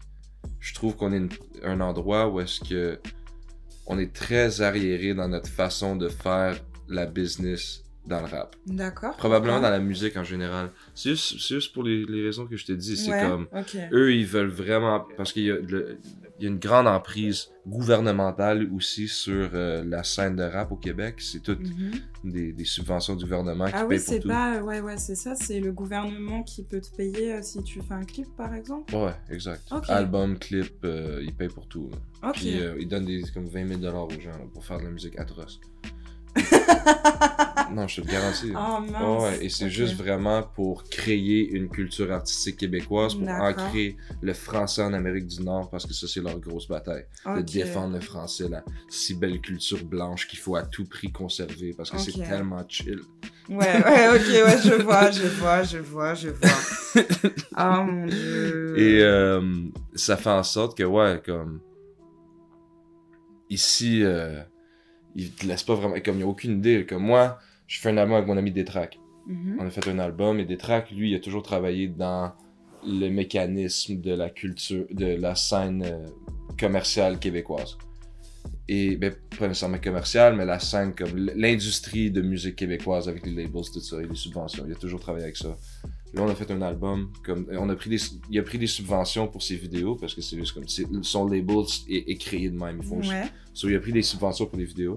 je 0.61 0.75
trouve 0.75 0.97
qu'on 0.97 1.13
est 1.13 1.17
une- 1.19 1.29
un 1.63 1.81
endroit 1.81 2.29
où 2.29 2.41
est-ce 2.41 2.61
que 2.61 2.99
on 3.87 3.99
est 3.99 4.13
très 4.13 4.61
arriéré 4.63 5.13
dans 5.15 5.29
notre 5.29 5.49
façon 5.51 5.97
de 5.97 6.09
faire 6.09 6.61
la 6.89 7.07
business 7.07 7.82
dans 8.07 8.21
le 8.21 8.27
rap. 8.27 8.57
D'accord. 8.67 9.17
Probablement 9.17 9.61
dans 9.61 9.71
la 9.71 9.79
musique 9.79 10.17
en 10.17 10.25
général. 10.25 10.71
C'est 10.95 11.15
juste, 11.15 11.73
pour 11.73 11.85
les, 11.85 12.05
les 12.05 12.25
raisons 12.25 12.47
que 12.47 12.57
je 12.57 12.67
t'ai 12.67 12.77
dit. 12.77 12.97
C'est 12.97 13.13
Ouais, 13.13 13.21
comme, 13.21 13.47
Ok. 13.57 13.77
eux, 13.93 14.13
ils 14.15 14.27
veulent 14.27 14.49
vraiment, 14.49 15.07
parce 15.17 15.33
qu'il 15.33 15.45
y, 15.45 15.51
a 15.53 15.57
y 16.41 16.47
une 16.47 16.59
grande 16.59 16.89
emprise 16.89 17.51
gouvernementale 17.67 18.69
aussi 18.75 19.07
sur 19.07 19.51
euh, 19.55 19.85
la 19.85 20.03
scène 20.03 20.35
de 20.37 20.43
rap 20.43 20.73
au 20.73 20.77
Québec. 20.77 21.17
C'est 21.21 21.41
toutes 21.43 21.61
Mhm. 21.61 21.93
des, 22.25 22.53
des 22.53 22.65
subventions 22.65 23.15
du 23.15 23.25
gouvernement 23.25 23.67
qui 23.67 23.73
Ah 23.77 23.83
oui, 23.83 23.97
payent 23.97 23.99
pour 24.05 24.15
c'est 24.15 24.21
tout. 24.21 24.29
pas. 24.29 24.61
Ouais, 24.63 24.81
ouais, 24.81 24.97
c'est 24.99 25.15
ça. 25.15 25.35
C'est 25.37 25.61
le 25.61 25.71
gouvernement 25.73 26.43
qui 26.43 26.65
peut 26.65 26.81
te 26.81 26.95
payer 26.97 27.35
euh, 27.35 27.43
si 27.43 27.63
tu 27.63 27.81
fais 27.83 27.95
un 27.95 28.05
clip, 28.05 28.27
par 28.37 28.53
exemple? 28.55 28.95
Ouais, 28.95 29.15
exact. 29.31 29.63
Album, 29.89 30.39
clip, 30.39 30.73
euh, 30.85 31.21
ils 31.23 31.35
payent 31.35 31.49
pour 31.49 31.69
tout. 31.69 31.89
là. 31.91 32.29
Ok. 32.31 32.37
Puis 32.37 32.61
euh, 32.61 32.75
ils 32.81 32.89
donnent 32.89 33.05
des, 33.07 33.23
comme 33.33 33.47
20 33.47 33.81
000 33.81 33.95
aux 33.97 34.11
gens 34.11 34.31
là, 34.31 34.45
pour 34.53 34.65
faire 34.65 34.79
de 34.79 34.85
la 34.85 34.91
musique 34.91 35.19
atroce. 35.19 35.61
non, 37.73 37.89
je 37.89 38.01
te 38.01 38.07
le 38.07 38.13
garantis. 38.13 38.53
Oh 38.55 38.81
mince. 38.81 39.23
Ouais, 39.23 39.45
et 39.45 39.49
c'est 39.49 39.71
juste 39.71 39.95
vraiment 39.95 40.43
pour 40.43 40.85
créer 40.85 41.51
une 41.51 41.69
culture 41.69 42.13
artistique 42.13 42.59
québécoise, 42.59 43.15
pour 43.15 43.29
ancrer 43.29 43.97
le 44.21 44.33
français 44.33 44.83
en 44.83 44.93
Amérique 44.93 45.27
du 45.27 45.43
Nord, 45.43 45.71
parce 45.71 45.87
que 45.87 45.95
ça, 45.95 46.07
c'est 46.07 46.21
leur 46.21 46.39
grosse 46.39 46.69
bataille. 46.69 47.05
De 47.27 47.41
défendre 47.41 47.95
le 47.95 48.01
français, 48.01 48.49
la 48.49 48.63
si 48.89 49.15
belle 49.15 49.41
culture 49.41 49.85
blanche 49.85 50.29
qu'il 50.29 50.39
faut 50.39 50.57
à 50.57 50.63
tout 50.63 50.85
prix 50.85 51.11
conserver, 51.11 51.75
parce 51.77 51.91
que 51.91 51.99
c'est 51.99 52.13
tellement 52.13 52.65
chill. 52.69 53.01
Ouais, 53.49 53.57
ouais, 53.57 54.09
ok, 54.09 54.47
ouais, 54.47 54.59
je 54.65 54.83
vois, 54.83 55.11
je 55.11 55.27
vois, 55.27 55.63
je 55.63 55.79
vois, 55.79 56.15
je 56.15 56.29
vois. 56.29 56.95
oh 57.59 57.83
mon 57.85 58.07
dieu. 58.07 58.79
Et 58.79 59.03
euh, 59.03 59.43
ça 59.95 60.17
fait 60.17 60.31
en 60.31 60.43
sorte 60.43 60.77
que, 60.77 60.85
ouais, 60.85 61.21
comme. 61.25 61.61
Ici, 63.51 64.03
euh, 64.03 64.41
ils 65.17 65.33
te 65.33 65.47
laissent 65.47 65.65
pas 65.65 65.75
vraiment. 65.75 65.95
Comme 66.05 66.17
il 66.17 66.19
n'y 66.19 66.25
a 66.25 66.29
aucune 66.29 66.59
idée. 66.59 66.87
Comme 66.87 67.05
moi, 67.05 67.39
je 67.67 67.81
fais 67.81 67.91
un 67.91 67.97
album 67.97 68.17
avec 68.17 68.27
mon 68.27 68.37
ami 68.37 68.51
Détrac. 68.51 68.99
Mhm. 69.27 69.59
On 69.61 69.67
a 69.67 69.71
fait 69.71 69.89
un 69.89 69.99
album 69.99 70.41
et 70.41 70.45
Détrac, 70.45 70.91
lui, 70.91 71.11
il 71.11 71.15
a 71.15 71.21
toujours 71.21 71.43
travaillé 71.43 71.89
dans 71.89 72.33
le 72.85 73.09
mécanisme 73.09 74.01
de 74.01 74.13
la 74.13 74.31
culture, 74.31 74.87
de 74.91 75.07
la 75.07 75.35
scène 75.37 75.85
euh, 75.85 76.07
commerciale 76.59 77.19
québécoise. 77.19 77.79
Et, 78.69 78.97
ben, 78.97 79.15
pas 79.39 79.49
nécessairement 79.49 79.79
commerciale, 79.79 80.35
mais 80.37 80.45
la 80.45 80.59
scène 80.59 80.95
comme 80.95 81.17
l'industrie 81.17 82.11
de 82.11 82.23
musique 82.23 82.57
québécoise 82.57 83.09
avec 83.09 83.27
les 83.27 83.33
labels, 83.33 83.63
tout 83.73 83.81
ça, 83.81 84.01
et 84.01 84.07
les 84.07 84.15
subventions. 84.15 84.65
Il 84.67 84.73
a 84.73 84.77
toujours 84.77 85.01
travaillé 85.01 85.25
avec 85.25 85.37
ça. 85.37 85.57
Là, 86.15 86.23
on 86.23 86.29
a 86.29 86.35
fait 86.35 86.51
un 86.51 86.61
album, 86.61 87.11
comme, 87.25 87.47
on 87.51 87.69
a 87.71 87.75
pris 87.75 87.89
des, 87.89 87.99
il 88.31 88.39
a 88.39 88.43
pris 88.43 88.59
des 88.59 88.67
subventions 88.67 89.29
pour 89.29 89.43
ses 89.43 89.57
vidéos, 89.57 89.97
parce 89.97 90.15
que 90.15 90.21
c'est 90.21 90.37
juste 90.37 90.53
comme, 90.53 90.65
son 91.03 91.27
label 91.27 91.65
est, 91.89 92.11
est 92.11 92.17
créé 92.17 92.51
de 92.51 92.57
même. 92.57 92.81
Ils 92.83 92.87
font 92.87 93.01
juste 93.01 93.15
Ouais. 93.15 93.31
So, 93.55 93.69
il 93.69 93.77
a 93.77 93.81
pris 93.81 93.93
des 93.93 94.03
subventions 94.03 94.47
pour 94.47 94.59
les 94.59 94.65
vidéos. 94.65 94.95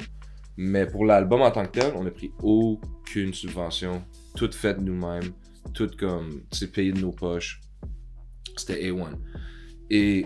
Mais 0.57 0.85
pour 0.85 1.05
l'album 1.05 1.41
en 1.41 1.51
tant 1.51 1.65
que 1.65 1.79
tel, 1.79 1.93
on 1.95 2.05
a 2.05 2.11
pris 2.11 2.31
aucune 2.41 3.33
subvention. 3.33 4.03
Toute 4.35 4.55
faite 4.55 4.79
nous-mêmes. 4.79 5.31
Toute 5.73 5.97
comme, 5.97 6.43
c'est 6.51 6.71
payé 6.71 6.91
de 6.91 6.99
nos 6.99 7.11
poches. 7.11 7.61
C'était 8.55 8.89
A1. 8.89 9.17
Et 9.89 10.25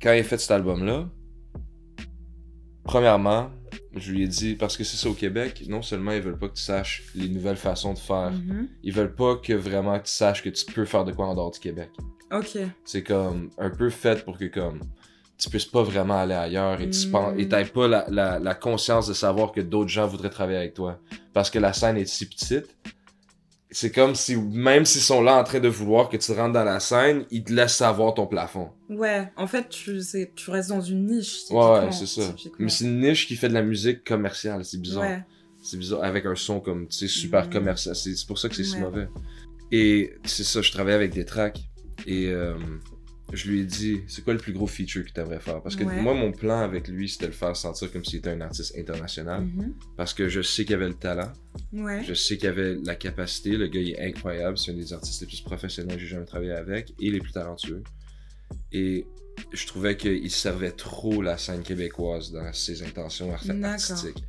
quand 0.00 0.12
il 0.12 0.20
a 0.20 0.24
fait 0.24 0.38
cet 0.38 0.52
album-là, 0.52 1.08
premièrement, 2.84 3.50
je 3.96 4.12
lui 4.12 4.22
ai 4.22 4.28
dit, 4.28 4.54
parce 4.54 4.76
que 4.76 4.84
c'est 4.84 4.96
ça 4.96 5.08
au 5.08 5.14
Québec, 5.14 5.64
non 5.68 5.82
seulement 5.82 6.12
ils 6.12 6.22
veulent 6.22 6.38
pas 6.38 6.48
que 6.48 6.54
tu 6.54 6.62
saches 6.62 7.02
les 7.14 7.28
nouvelles 7.28 7.56
façons 7.56 7.92
de 7.94 7.98
faire, 7.98 8.30
Mhm. 8.32 8.68
ils 8.82 8.92
veulent 8.92 9.14
pas 9.14 9.36
que 9.36 9.52
vraiment 9.52 9.98
tu 9.98 10.10
saches 10.10 10.42
que 10.42 10.48
tu 10.48 10.64
peux 10.64 10.84
faire 10.84 11.04
de 11.04 11.12
quoi 11.12 11.26
en 11.26 11.34
dehors 11.34 11.50
du 11.50 11.58
Québec 11.60 11.90
Ok. 12.32 12.58
c'est 12.84 13.02
comme 13.02 13.50
un 13.58 13.68
peu 13.70 13.90
fait 13.90 14.24
pour 14.24 14.38
que 14.38 14.46
comme 14.46 14.80
tu 15.38 15.50
puisses 15.50 15.66
pas 15.66 15.82
vraiment 15.82 16.18
aller 16.20 16.34
ailleurs 16.34 16.80
et 16.80 16.88
tu 16.88 17.08
Mm. 17.08 17.34
et 17.38 17.48
t'aies 17.48 17.64
pas 17.64 17.88
la, 17.88 18.06
la, 18.08 18.38
la 18.38 18.54
conscience 18.54 19.08
de 19.08 19.12
savoir 19.14 19.50
que 19.52 19.60
d'autres 19.60 19.90
gens 19.90 20.06
voudraient 20.06 20.30
travailler 20.30 20.58
avec 20.58 20.74
toi 20.74 20.98
parce 21.32 21.50
que 21.50 21.58
la 21.58 21.72
scène 21.72 21.96
est 21.96 22.06
si 22.06 22.26
petite 22.28 22.74
c'est 23.72 23.90
comme 23.90 24.14
si 24.14 24.36
même 24.36 24.84
s'ils 24.84 25.00
sont 25.00 25.22
là 25.22 25.36
en 25.40 25.44
train 25.44 25.60
de 25.60 25.68
vouloir 25.68 26.08
que 26.08 26.16
tu 26.16 26.30
rentres 26.32 26.52
dans 26.52 26.64
la 26.64 26.78
scène 26.80 27.24
ils 27.30 27.42
te 27.42 27.52
laissent 27.52 27.76
savoir 27.76 28.14
ton 28.14 28.26
plafond 28.26 28.70
Ouais, 28.90 29.30
en 29.36 29.46
fait, 29.46 29.68
tu, 29.70 29.98
tu 30.36 30.50
restes 30.50 30.68
dans 30.68 30.80
une 30.82 31.06
niche. 31.06 31.44
ouais 31.50 31.90
c'est 31.90 32.06
ça 32.06 32.34
mais 32.58 32.68
c'est 32.68 32.84
une 32.84 33.00
niche 33.00 33.26
qui 33.26 33.36
fait 33.36 33.48
de 33.48 33.54
la 33.54 33.62
musique 33.62 34.04
commerciale 34.04 34.64
c'est 34.64 34.80
bizarre 34.80 35.02
Ouais. 35.04 35.22
c'est 35.62 35.78
bizarre 35.78 36.04
avec 36.04 36.26
un 36.26 36.34
son 36.36 36.60
comme 36.60 36.86
tu 36.88 36.98
sais 36.98 37.08
super 37.08 37.46
Mm. 37.46 37.50
commercial 37.50 37.96
c'est 37.96 38.26
pour 38.26 38.38
ça 38.38 38.48
que 38.48 38.54
c'est 38.54 38.64
si 38.64 38.78
mauvais 38.78 39.08
et 39.70 40.12
c'est 40.24 40.44
ça 40.44 40.60
je 40.60 40.70
travaillais 40.70 40.96
avec 40.96 41.12
des 41.14 41.24
tracks 41.24 41.60
et 42.06 42.26
euh, 42.28 42.54
je 43.32 43.50
lui 43.50 43.60
ai 43.60 43.64
dit 43.64 44.02
c'est 44.08 44.22
quoi 44.22 44.34
le 44.34 44.38
plus 44.38 44.52
gros 44.52 44.66
feature 44.66 45.04
que 45.04 45.10
tu 45.10 45.20
aimerais 45.20 45.40
faire? 45.40 45.62
Parce 45.62 45.74
que 45.76 45.84
Ouais. 45.84 46.00
moi 46.02 46.12
mon 46.14 46.32
plan 46.32 46.60
avec 46.60 46.88
lui 46.88 47.08
c'était 47.08 47.24
de 47.26 47.30
le 47.30 47.36
faire 47.36 47.56
sentir 47.56 47.90
comme 47.92 48.04
s'il 48.04 48.18
était 48.18 48.30
un 48.30 48.40
artiste 48.42 48.76
international 48.78 49.42
Mhm. 49.44 49.74
parce 49.96 50.12
que 50.14 50.28
je 50.28 50.42
sais 50.42 50.64
qu'il 50.64 50.74
avait 50.74 50.88
le 50.88 50.94
talent 50.94 51.32
Ouais. 51.72 52.02
je 52.04 52.14
sais 52.14 52.36
qu'il 52.36 52.48
avait 52.48 52.74
la 52.84 52.94
capacité 52.94 53.56
le 53.56 53.66
gars 53.68 53.80
il 53.80 53.90
est 53.90 54.00
incroyable 54.08 54.58
c'est 54.58 54.72
un 54.72 54.74
des 54.74 54.92
artistes 54.92 55.20
les 55.22 55.26
plus 55.26 55.40
professionnels 55.40 55.96
que 55.96 56.02
j'ai 56.02 56.08
jamais 56.08 56.26
travaillé 56.26 56.52
avec 56.52 56.92
et 57.00 57.10
les 57.10 57.20
plus 57.20 57.32
talentueux 57.32 57.82
et 58.72 59.06
je 59.52 59.66
trouvais 59.66 59.96
qu'il 59.96 60.30
servait 60.30 60.72
trop 60.72 61.22
la 61.22 61.38
scène 61.38 61.62
québécoise 61.62 62.32
dans 62.32 62.52
ses 62.52 62.82
intentions 62.82 63.32
art- 63.32 63.44
artistiques 63.64 64.22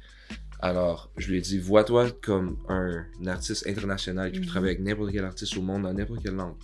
alors, 0.66 1.12
je 1.18 1.30
lui 1.30 1.40
ai 1.40 1.42
dit, 1.42 1.60
vois-toi 1.60 2.10
comme 2.22 2.56
un 2.70 3.04
artiste 3.28 3.68
international 3.68 4.32
qui 4.32 4.40
peut 4.40 4.46
Mhm. 4.46 4.50
travailler 4.50 4.72
avec 4.76 4.86
n'importe 4.86 5.12
quel 5.12 5.26
artiste 5.26 5.58
au 5.58 5.62
monde 5.62 5.82
dans 5.84 5.92
n'importe 5.94 6.24
quelle 6.24 6.36
langue. 6.36 6.56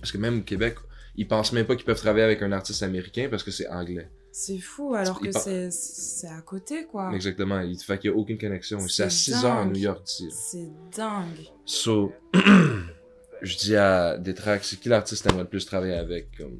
Parce 0.00 0.10
que 0.10 0.18
même 0.18 0.38
au 0.40 0.42
Québec, 0.42 0.74
ils 1.16 1.26
pensent 1.26 1.52
même 1.52 1.66
pas 1.66 1.76
qu'ils 1.76 1.84
peuvent 1.84 1.98
travailler 2.00 2.24
avec 2.24 2.42
un 2.42 2.52
artiste 2.52 2.82
américain 2.82 3.28
parce 3.30 3.42
que 3.42 3.50
c'est 3.50 3.68
anglais. 3.68 4.08
C'est 4.32 4.58
fou, 4.58 4.94
alors 4.94 5.18
que 5.18 5.30
par- 5.30 5.42
c'est, 5.42 6.28
à 6.28 6.42
côté, 6.42 6.84
quoi. 6.84 7.10
Exactement. 7.14 7.58
Il 7.60 7.78
fait 7.78 7.98
qu'il 7.98 8.10
n'y 8.10 8.16
a 8.16 8.20
aucune 8.20 8.36
connexion. 8.36 8.78
C'est 8.86 9.04
à 9.04 9.06
Ah. 9.06 9.10
C'est 9.10 9.32
6 9.32 9.44
heures 9.44 9.52
à. 9.56 9.64
New 9.64 9.76
York 9.80 10.04
d'ici. 10.04 10.28
C'est 10.30 10.68
dingue. 10.94 11.48
So, 11.64 12.12
je 13.42 13.56
dis 13.56 13.76
à 13.76 14.18
Détrac, 14.18 14.62
c'est 14.64 14.78
qui 14.78 14.88
l'artiste 14.88 15.22
que 15.22 15.28
t'aimerais 15.28 15.44
le 15.44 15.48
plus 15.48 15.64
travailler 15.64 15.94
avec? 15.94 16.36
Comme, 16.36 16.58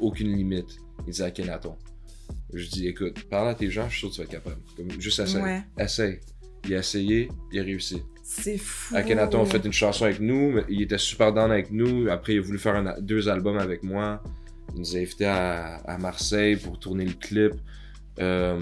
aucune 0.00 0.34
limite. 0.34 0.76
Il 1.06 1.12
dit 1.12 1.22
à 1.22 1.30
Kenaton. 1.30 1.76
Je 2.52 2.66
dis, 2.68 2.88
écoute, 2.88 3.22
parle 3.28 3.48
à 3.48 3.54
tes 3.54 3.70
gens, 3.70 3.88
je 3.88 3.96
suis 3.98 4.00
sûr 4.00 4.08
que 4.10 4.14
tu 4.14 4.20
vas 4.20 4.24
être 4.24 4.30
capable. 4.44 4.60
Comme, 4.76 5.00
juste 5.00 5.18
essaye. 5.20 5.42
Ouais. 5.42 5.62
Essaye. 5.78 6.20
Il 6.64 6.74
a 6.74 6.78
essayé, 6.78 7.28
il 7.52 7.60
a 7.60 7.62
réussi. 7.62 8.02
C'est 8.34 8.56
fou. 8.58 8.96
Akhenaton 8.96 9.42
a 9.42 9.46
fait 9.46 9.64
une 9.64 9.72
chanson 9.72 10.04
avec 10.06 10.20
nous, 10.20 10.52
mais 10.52 10.64
il 10.68 10.82
était 10.82 10.98
super 10.98 11.32
down 11.32 11.50
avec 11.50 11.70
nous. 11.70 12.08
Après, 12.10 12.34
il 12.34 12.38
a 12.38 12.42
voulu 12.42 12.58
faire 12.58 12.74
un- 12.76 13.00
deux 13.00 13.28
albums 13.28 13.58
avec 13.58 13.82
moi. 13.82 14.22
Il 14.74 14.80
nous 14.80 14.96
a 14.96 14.98
invités 15.00 15.26
à, 15.26 15.76
à 15.86 15.98
Marseille 15.98 16.56
pour 16.56 16.78
tourner 16.78 17.04
le 17.04 17.12
clip. 17.12 17.52
Euh, 18.18 18.58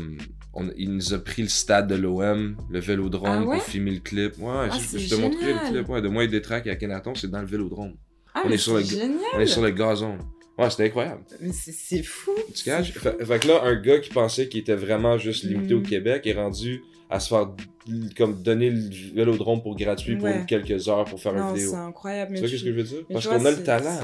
on- 0.55 0.71
il 0.77 0.93
nous 0.93 1.15
a 1.15 1.19
pris 1.19 1.43
le 1.43 1.49
stade 1.49 1.89
de 1.89 1.95
l'OM, 1.95 2.57
le 2.71 2.81
vélodrome, 2.81 3.29
Ah 3.31 3.43
ouais? 3.45 3.57
pour 3.57 3.65
filmer 3.65 3.93
le 3.93 4.01
clip. 4.01 4.33
Ouais, 4.39 4.69
Ah, 4.71 4.77
je, 4.97 5.09
te 5.09 5.15
montrerai 5.15 5.53
le 5.53 5.71
clip. 5.73 5.89
Ouais, 5.89 6.03
de 6.03 6.09
moi 6.09 6.25
et 6.25 6.29
Détrac 6.29 6.67
et 6.67 6.71
Akhenaton, 6.71 7.15
c'est 7.15 7.31
dans 7.31 7.41
le 7.41 7.47
vélodrome. 7.47 7.95
Ah, 8.35 8.43
on 8.45 8.51
est 8.51 8.57
sur 8.59 8.75
le- 8.77 8.83
génial. 8.83 9.11
On 9.35 9.41
est 9.41 9.47
sur 9.47 9.63
le 9.63 9.71
gazon. 9.71 10.19
Ouais, 10.59 10.69
c'était 10.69 10.87
incroyable. 10.87 11.23
Mais 11.41 11.53
c'est, 11.53 12.03
fou. 12.03 12.33
Tu 12.55 12.69
fou. 12.71 12.99
Fait, 13.01 13.25
fait 13.25 13.39
que 13.41 13.49
là, 13.49 13.63
un 13.65 13.81
gars 13.81 13.99
qui 13.99 14.11
pensait 14.11 14.49
qu'il 14.49 14.61
était 14.61 14.75
vraiment 14.75 15.17
juste 15.17 15.45
limité 15.45 15.75
Mm. 15.75 15.79
au 15.79 15.81
Québec 15.81 16.27
est 16.27 16.35
rendu 16.35 16.83
à 17.11 17.19
se 17.21 17.29
faire 17.29 17.49
comme 18.17 18.41
donner 18.43 18.71
le 18.71 19.15
vélodrome 19.15 19.63
pour 19.63 19.75
gratuit 19.75 20.17
pour 20.17 20.29
quelques 20.47 20.89
heures 20.89 21.05
pour 21.07 21.21
faire 21.21 21.35
une 21.35 21.55
vidéo. 21.55 21.71
c'est 21.71 21.77
incroyable. 21.77 22.35
Tu 22.37 22.43
mais 22.43 22.49
vois 22.49 22.49
ce 22.59 22.63
que 22.63 22.69
je 22.71 22.75
veux 22.75 22.83
dire? 22.85 22.99
Parce 23.11 23.25
tu 23.29 23.35
qu'on 23.35 23.45
a 23.45 23.51
le 23.51 23.63
talent. 23.65 24.01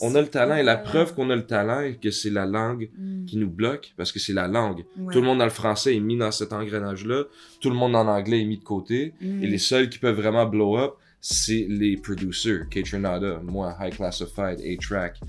On 0.00 0.14
a 0.14 0.20
le 0.22 0.28
talent 0.28 0.56
et 0.56 0.62
la 0.62 0.76
preuve 0.76 1.14
qu'on 1.14 1.28
a 1.30 1.36
le 1.36 1.44
talent 1.46 1.80
et 1.80 1.96
que 1.96 2.10
c'est 2.10 2.30
la 2.30 2.46
langue 2.46 2.88
Mm. 2.96 3.24
qui 3.26 3.36
nous 3.36 3.50
bloque 3.50 3.92
parce 3.96 4.10
que 4.12 4.18
c'est 4.18 4.32
la 4.32 4.48
langue. 4.48 4.84
Ouais. 4.98 5.12
Tout 5.12 5.20
le 5.20 5.26
monde 5.26 5.38
dans 5.38 5.44
le 5.44 5.50
français 5.50 5.94
est 5.96 6.00
mis 6.00 6.16
dans 6.16 6.30
cet 6.30 6.52
engrenage-là. 6.52 7.24
Tout 7.60 7.68
le 7.68 7.76
monde 7.76 7.94
en 7.94 8.06
anglais 8.06 8.40
est 8.40 8.44
mis 8.46 8.58
de 8.58 8.64
côté. 8.64 9.12
Mm. 9.20 9.42
Et 9.42 9.46
les 9.48 9.58
seuls 9.58 9.90
qui 9.90 9.98
peuvent 9.98 10.16
vraiment 10.16 10.46
blow 10.46 10.78
up, 10.78 10.94
c'est 11.20 11.66
les 11.68 11.96
producers. 11.96 12.60
K-Tronada, 12.70 13.40
moi, 13.44 13.76
High 13.80 13.92
Classified, 13.94 14.60
A-Track, 14.60 15.20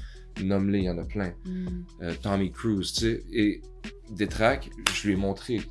nomme-les, 0.43 0.79
il 0.79 0.83
y 0.85 0.89
en 0.89 0.97
a 0.99 1.03
plein. 1.03 1.33
Mm. 1.45 1.67
Euh, 2.03 2.13
Tommy 2.21 2.51
Cruise, 2.51 2.93
tu 2.93 3.01
sais. 3.01 3.23
Et 3.33 3.61
des 4.09 4.27
tracks, 4.27 4.69
je 4.93 5.07
lui 5.07 5.13
ai 5.13 5.15
montré. 5.17 5.61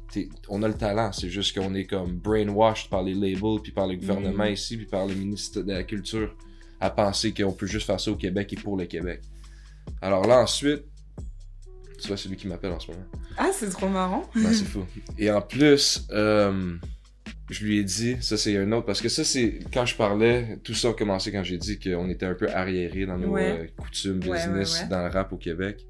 on 0.48 0.62
a 0.62 0.68
le 0.68 0.74
talent, 0.74 1.12
c'est 1.12 1.28
juste 1.30 1.58
qu'on 1.58 1.74
est 1.74 1.86
comme 1.86 2.12
brainwashed 2.18 2.90
par 2.90 3.02
les 3.02 3.14
labels, 3.14 3.60
puis 3.62 3.72
par 3.72 3.86
le 3.86 3.96
gouvernement 3.96 4.44
Mm. 4.48 4.52
ici, 4.52 4.76
puis 4.76 4.86
par 4.86 5.06
le 5.06 5.14
ministre 5.14 5.62
de 5.62 5.72
la 5.72 5.82
Culture, 5.84 6.34
à 6.80 6.90
penser 6.90 7.32
qu'on 7.32 7.52
peut 7.52 7.66
juste 7.66 7.86
faire 7.86 7.98
ça 8.00 8.10
au 8.10 8.16
Québec 8.16 8.52
et 8.52 8.56
pour 8.56 8.76
le 8.76 8.84
Québec. 8.86 9.22
Alors 10.02 10.26
là, 10.26 10.40
ensuite, 10.40 10.84
tu 12.00 12.08
vois, 12.08 12.16
c'est 12.18 12.28
lui 12.28 12.36
qui 12.36 12.46
m'appelle 12.46 12.72
en 12.72 12.78
ce 12.80 12.90
moment. 12.90 13.04
Ah, 13.38 13.50
c'est 13.52 13.70
trop 13.70 13.88
marrant. 13.88 14.28
Non, 14.34 14.50
c'est 14.52 14.64
fou. 14.66 14.84
Et 15.18 15.30
en 15.30 15.40
plus, 15.40 16.06
euh, 16.10 16.74
je 17.48 17.64
lui 17.64 17.78
ai 17.78 17.84
dit, 17.84 18.16
ça 18.20 18.36
c'est 18.36 18.56
un 18.58 18.70
autre, 18.72 18.84
parce 18.84 19.00
que 19.00 19.08
ça 19.08 19.24
c'est, 19.24 19.60
quand 19.72 19.86
je 19.86 19.96
parlais, 19.96 20.58
tout 20.62 20.74
ça 20.74 20.88
a 20.88 20.92
commencé 20.92 21.32
quand 21.32 21.42
j'ai 21.42 21.56
dit 21.56 21.78
qu'on 21.78 22.10
était 22.10 22.26
un 22.26 22.34
peu 22.34 22.50
arriéré 22.50 23.06
dans 23.06 23.16
nos 23.16 23.28
Ouais. 23.28 23.58
euh, 23.60 23.66
coutumes, 23.82 24.18
business, 24.20 24.76
ouais, 24.78 24.82
ouais. 24.82 24.88
dans 24.90 25.02
le 25.04 25.10
rap 25.10 25.32
au 25.32 25.36
Québec. 25.38 25.86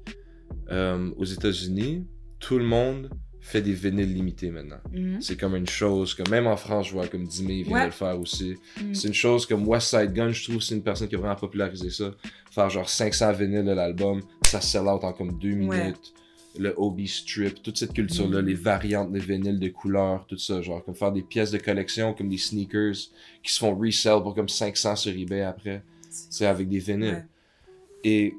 Euh, 0.71 1.09
aux 1.17 1.25
États-Unis, 1.25 2.05
tout 2.39 2.57
le 2.57 2.65
monde 2.65 3.09
fait 3.41 3.61
des 3.61 3.73
vinyles 3.73 4.13
limités 4.13 4.51
maintenant. 4.51 4.79
Mhm. 4.91 5.21
C'est 5.21 5.37
comme 5.39 5.55
une 5.55 5.69
chose, 5.69 6.13
que 6.13 6.29
même 6.29 6.47
en 6.47 6.57
France, 6.57 6.87
je 6.87 6.93
vois 6.93 7.07
comme 7.07 7.25
Dimé 7.25 7.63
vient 7.63 7.73
Ouais. 7.75 7.81
de 7.81 7.85
le 7.85 7.91
faire 7.91 8.19
aussi. 8.19 8.55
Mhm. 8.81 8.93
C'est 8.93 9.07
une 9.07 9.13
chose 9.13 9.45
comme 9.45 9.65
West 9.67 9.87
Side 9.89 10.11
Gun, 10.13 10.31
je 10.31 10.43
trouve, 10.49 10.61
c'est 10.61 10.75
une 10.75 10.83
personne 10.83 11.07
qui 11.07 11.15
a 11.15 11.17
vraiment 11.17 11.35
popularisé 11.35 11.89
ça. 11.89 12.11
Faire 12.51 12.69
genre 12.69 12.89
500 12.89 13.31
vinyles 13.33 13.63
de 13.63 13.71
l'album, 13.71 14.21
ça 14.45 14.59
sell 14.59 14.81
out 14.81 15.03
en 15.03 15.13
comme 15.13 15.37
deux 15.39 15.53
Ouais. 15.53 15.79
minutes. 15.83 16.13
Le 16.59 16.73
OB 16.75 17.05
strip, 17.07 17.61
toute 17.63 17.77
cette 17.77 17.93
culture-là, 17.93 18.41
Mhm. 18.41 18.47
les 18.47 18.53
variantes 18.55 19.11
de 19.13 19.19
vinyles 19.19 19.59
de 19.59 19.69
couleurs, 19.69 20.25
tout 20.27 20.37
ça, 20.39 20.61
genre 20.61 20.83
comme 20.83 20.95
faire 20.95 21.11
des 21.11 21.21
pièces 21.21 21.51
de 21.51 21.59
collection 21.59 22.13
comme 22.13 22.29
des 22.29 22.37
sneakers 22.39 22.95
qui 23.43 23.53
se 23.53 23.59
font 23.59 23.75
resell 23.77 24.21
pour 24.23 24.33
comme 24.35 24.49
500 24.49 24.95
sur 24.95 25.15
eBay 25.15 25.41
après, 25.43 25.83
c'est 26.09 26.47
avec 26.47 26.67
des 26.67 26.79
vinyles. 26.79 27.13
Ouais. 27.13 27.25
Et 28.03 28.33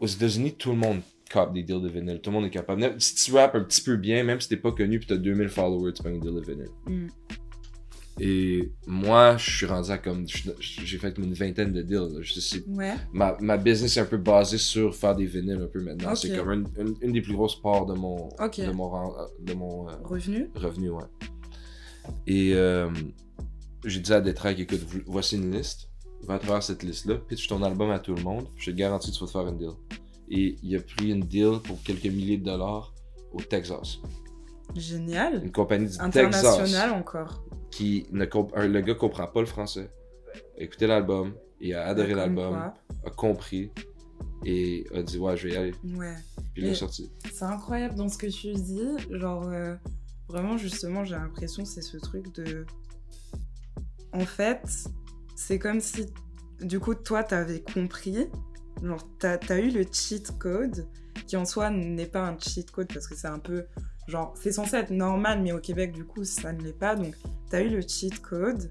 aux 0.00 0.06
États-Unis, 0.06 0.54
tout 0.54 0.70
le 0.70 0.76
monde 0.78 1.02
cop 1.28 1.52
des 1.52 1.62
deals 1.62 1.80
de 1.82 1.88
vinyle. 1.88 2.20
Tout 2.20 2.30
le 2.30 2.36
monde 2.36 2.46
est 2.46 2.50
capable. 2.50 2.94
Si 3.00 3.14
tu 3.14 3.32
rappes 3.34 3.54
un 3.54 3.62
petit 3.64 3.82
peu 3.82 3.96
bien, 3.96 4.22
même 4.24 4.40
si 4.40 4.48
t'es 4.48 4.56
pas 4.56 4.72
connu 4.72 4.98
pis 4.98 5.06
t'as 5.06 5.16
2000 5.16 5.48
followers, 5.48 5.92
tu 5.92 6.02
prends 6.02 6.12
un 6.12 6.18
deal 6.18 6.34
de 6.34 6.40
vinyle. 6.40 6.68
Mhm. 6.86 7.08
Et 8.20 8.72
moi, 8.88 9.36
je 9.36 9.48
suis 9.58 9.66
rendu 9.66 9.90
à 9.92 9.98
comme. 9.98 10.26
J'ai 10.58 10.98
fait 10.98 11.14
comme 11.14 11.24
une 11.24 11.34
vingtaine 11.34 11.72
de 11.72 11.82
deals. 11.82 12.08
là. 12.14 12.18
Je 12.20 12.40
sais- 12.40 12.64
Ouais. 12.66 12.94
ma, 13.12 13.36
ma 13.40 13.56
business 13.56 13.96
est 13.96 14.00
un 14.00 14.06
peu 14.06 14.16
basée 14.16 14.58
sur 14.58 14.92
faire 14.96 15.14
des 15.14 15.26
vinyles 15.26 15.62
un 15.62 15.68
peu 15.68 15.80
maintenant. 15.80 16.14
C'est 16.16 16.36
comme 16.36 16.50
une, 16.50 16.66
une, 16.78 16.94
une 17.00 17.12
des 17.12 17.22
plus 17.22 17.34
grosses 17.34 17.60
parts 17.60 17.86
de 17.86 17.94
mon, 17.94 18.16
de 18.38 18.72
mon, 18.72 18.88
ren- 18.90 19.14
de 19.40 19.54
mon 19.54 19.88
euh, 19.88 19.92
Revenu? 20.02 20.50
revenu. 20.56 20.90
Ouais. 20.90 21.04
Et 22.26 22.54
euh, 22.54 22.90
j'ai 23.84 24.00
dit 24.00 24.12
à 24.12 24.20
Detrek, 24.20 24.58
écoute, 24.58 24.80
vo- 24.80 24.98
voici 25.06 25.36
une 25.36 25.52
liste. 25.56 25.88
Va 26.26 26.34
à 26.34 26.38
travers 26.40 26.62
cette 26.64 26.82
liste-là, 26.82 27.14
pitch 27.14 27.46
ton 27.46 27.62
album 27.62 27.90
à 27.92 28.00
tout 28.00 28.14
le 28.14 28.22
monde. 28.22 28.48
Je 28.56 28.72
te 28.72 28.76
garantis 28.76 29.12
que 29.12 29.16
tu 29.16 29.20
vas 29.20 29.26
te 29.26 29.30
faire 29.32 29.46
une 29.46 29.58
deal. 29.58 29.70
Et 30.30 30.56
il 30.62 30.76
a 30.76 30.80
pris 30.80 31.10
une 31.12 31.20
deal 31.20 31.58
pour 31.64 31.82
quelques 31.82 32.04
milliers 32.06 32.36
de 32.38 32.44
dollars 32.44 32.92
au 33.32 33.40
Texas. 33.40 33.98
Génial. 34.76 35.42
Une 35.44 35.52
compagnie 35.52 35.86
du 35.88 35.98
International 36.00 36.62
Texas 36.62 36.92
encore. 36.92 37.44
qui 37.70 38.06
ne 38.12 38.24
comp- 38.26 38.52
un- 38.54 38.66
le 38.66 38.80
gars 38.82 38.94
comprend 38.94 39.26
pas 39.26 39.40
le 39.40 39.46
français. 39.46 39.90
A 40.58 40.62
écouté 40.62 40.86
l'album, 40.86 41.34
il 41.60 41.74
a 41.74 41.86
adoré 41.86 42.14
l'album, 42.14 42.54
a 43.06 43.10
compris 43.10 43.70
et 44.44 44.86
a 44.94 45.02
dit 45.02 45.18
ouais 45.18 45.36
je 45.36 45.48
vais 45.48 45.54
y 45.54 45.56
aller. 45.56 45.74
Ouais. 45.96 46.14
Puis 46.52 46.62
il 46.62 46.68
est 46.68 46.74
sorti. 46.74 47.10
C'est 47.32 47.44
incroyable 47.44 47.94
dans 47.94 48.08
ce 48.08 48.18
que 48.18 48.26
tu 48.26 48.52
dis. 48.52 48.82
Genre, 49.10 49.48
euh, 49.48 49.74
vraiment, 50.28 50.58
justement, 50.58 51.04
j'ai 51.04 51.14
l'impression 51.14 51.64
c'est 51.64 51.82
ce 51.82 51.96
truc 51.96 52.34
de. 52.34 52.66
En 54.12 54.20
fait, 54.26 54.62
c'est 55.36 55.58
comme 55.58 55.80
si, 55.80 56.06
du 56.60 56.80
coup, 56.80 56.94
toi, 56.94 57.22
t'avais 57.24 57.62
compris. 57.62 58.26
Genre, 58.82 59.08
t'as 59.18 59.38
as 59.48 59.58
eu 59.58 59.70
le 59.70 59.84
cheat 59.90 60.38
code, 60.38 60.86
qui 61.26 61.36
en 61.36 61.44
soi 61.44 61.70
n'est 61.70 62.06
pas 62.06 62.26
un 62.26 62.38
cheat 62.38 62.70
code 62.70 62.88
parce 62.92 63.06
que 63.06 63.16
c'est 63.16 63.28
un 63.28 63.38
peu. 63.38 63.64
Genre, 64.06 64.34
c'est 64.40 64.52
censé 64.52 64.76
être 64.76 64.90
normal, 64.90 65.42
mais 65.42 65.52
au 65.52 65.58
Québec, 65.58 65.92
du 65.92 66.04
coup, 66.04 66.24
ça 66.24 66.52
ne 66.52 66.62
l'est 66.62 66.78
pas. 66.78 66.94
Donc, 66.96 67.14
t'as 67.50 67.62
eu 67.62 67.68
le 67.68 67.80
cheat 67.82 68.20
code. 68.20 68.70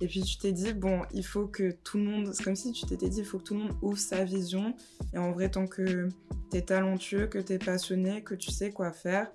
Et 0.00 0.06
puis, 0.06 0.22
tu 0.22 0.38
t'es 0.38 0.52
dit, 0.52 0.72
bon, 0.72 1.02
il 1.12 1.24
faut 1.24 1.46
que 1.46 1.72
tout 1.84 1.98
le 1.98 2.04
monde. 2.04 2.30
C'est 2.32 2.44
comme 2.44 2.54
si 2.56 2.72
tu 2.72 2.86
t'étais 2.86 3.08
dit, 3.08 3.18
il 3.18 3.24
faut 3.24 3.38
que 3.38 3.44
tout 3.44 3.54
le 3.54 3.60
monde 3.60 3.72
ouvre 3.82 3.98
sa 3.98 4.24
vision. 4.24 4.74
Et 5.12 5.18
en 5.18 5.32
vrai, 5.32 5.50
tant 5.50 5.66
que 5.66 6.08
t'es 6.50 6.62
talentueux, 6.62 7.26
que 7.26 7.38
t'es 7.38 7.58
passionné, 7.58 8.22
que 8.22 8.34
tu 8.34 8.50
sais 8.52 8.70
quoi 8.70 8.92
faire, 8.92 9.30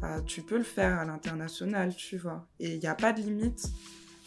bah, 0.00 0.22
tu 0.24 0.42
peux 0.42 0.56
le 0.56 0.64
faire 0.64 1.00
à 1.00 1.04
l'international, 1.04 1.94
tu 1.96 2.16
vois. 2.16 2.46
Et 2.60 2.74
il 2.74 2.78
n'y 2.78 2.86
a 2.86 2.94
pas 2.94 3.12
de 3.12 3.20
limite. 3.20 3.66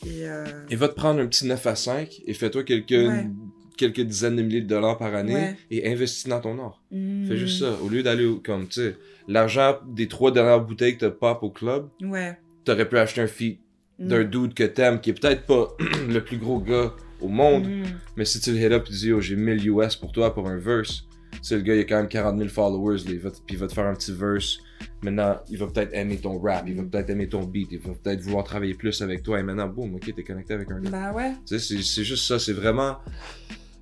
Et, 0.06 0.28
euh, 0.28 0.46
Et 0.70 0.76
va 0.76 0.90
te 0.90 0.94
prendre 0.94 1.22
un 1.22 1.26
petit 1.28 1.48
9 1.48 1.66
à 1.66 1.76
5 1.76 2.22
et 2.26 2.34
fais-toi 2.34 2.64
quelques, 2.64 2.92
Ouais. 2.92 3.30
Quelques 3.78 4.02
dizaines 4.02 4.36
de 4.36 4.42
milliers 4.42 4.62
de 4.62 4.68
dollars 4.68 4.98
par 4.98 5.14
année 5.16 5.34
Ouais. 5.34 5.56
et 5.72 5.92
investis 5.92 6.28
dans 6.28 6.40
ton 6.42 6.60
art. 6.60 6.82
hmm, 6.92 7.26
Fais 7.28 7.38
juste 7.38 7.60
ça. 7.60 7.78
Au 7.84 7.90
lieu 7.90 8.04
d'aller 8.04 8.30
comme, 8.44 8.68
tu 8.68 8.82
sais, 8.82 8.96
l'argent 9.28 9.78
des 9.88 10.08
trois 10.08 10.32
dernières 10.32 10.62
bouteilles 10.62 10.96
que 10.96 11.02
t'as 11.06 11.12
pop 11.12 11.40
au 11.44 11.50
club, 11.50 11.90
Ouais. 12.02 12.38
t'aurais 12.66 12.88
pu 12.90 12.98
acheter 12.98 13.22
un 13.22 13.28
feat 13.28 13.60
hmm, 14.00 14.08
d'un 14.08 14.24
dude 14.24 14.54
que 14.54 14.64
t'aimes 14.64 15.00
qui 15.00 15.12
est 15.12 15.14
peut-être 15.20 15.46
pas 15.46 15.68
le 16.10 16.20
plus 16.24 16.38
gros 16.38 16.60
gars 16.60 16.94
au 17.22 17.28
monde, 17.30 17.66
hmm, 17.68 17.84
Mais 18.16 18.26
si 18.26 18.40
tu 18.40 18.52
le 18.52 18.58
hit 18.58 18.72
up 18.72 18.84
et 18.86 18.90
tu 18.92 18.96
dis, 18.98 19.12
oh, 19.14 19.22
j'ai 19.22 19.36
1000 19.36 19.68
US 19.70 19.96
pour 19.96 20.12
toi 20.12 20.34
pour 20.34 20.48
un 20.48 20.58
verse, 20.58 21.04
tu 21.32 21.40
sais, 21.42 21.56
le 21.56 21.62
gars, 21.62 21.76
il 21.76 21.80
a 21.82 21.84
quand 21.84 21.98
même 21.98 22.08
40 22.08 22.38
000 22.38 22.50
followers, 22.50 22.98
là, 23.06 23.12
il 23.12 23.20
va 23.20 23.30
te- 23.32 23.38
puis 23.46 23.56
il 23.56 23.58
va 23.58 23.68
te 23.68 23.74
faire 23.74 23.86
un 23.86 23.94
petit 23.96 24.12
verse. 24.14 24.58
Maintenant, 25.04 25.36
il 25.50 25.58
va 25.58 25.68
peut-être 25.68 25.94
aimer 25.94 26.18
ton 26.18 26.40
rap, 26.40 26.66
il 26.68 26.76
va 26.76 26.84
peut-être 26.84 27.10
aimer 27.10 27.28
ton 27.28 27.44
beat, 27.44 27.70
il 27.72 27.80
va 27.80 27.92
peut-être 27.94 28.22
vouloir 28.22 28.44
travailler 28.44 28.74
plus 28.76 29.02
avec 29.02 29.24
toi. 29.24 29.40
Et 29.40 29.44
maintenant, 29.44 29.68
boum, 29.68 29.96
ok, 29.96 30.14
t'es 30.16 30.24
connecté 30.24 30.54
avec 30.54 30.70
un 30.72 30.80
gars. 30.80 30.90
Bah 30.92 31.14
ouais. 31.14 31.32
Tu 31.48 31.58
sais, 31.60 31.78
c'est 31.82 32.04
juste 32.04 32.26
ça, 32.28 32.38
c'est 32.40 32.54
vraiment 32.54 32.98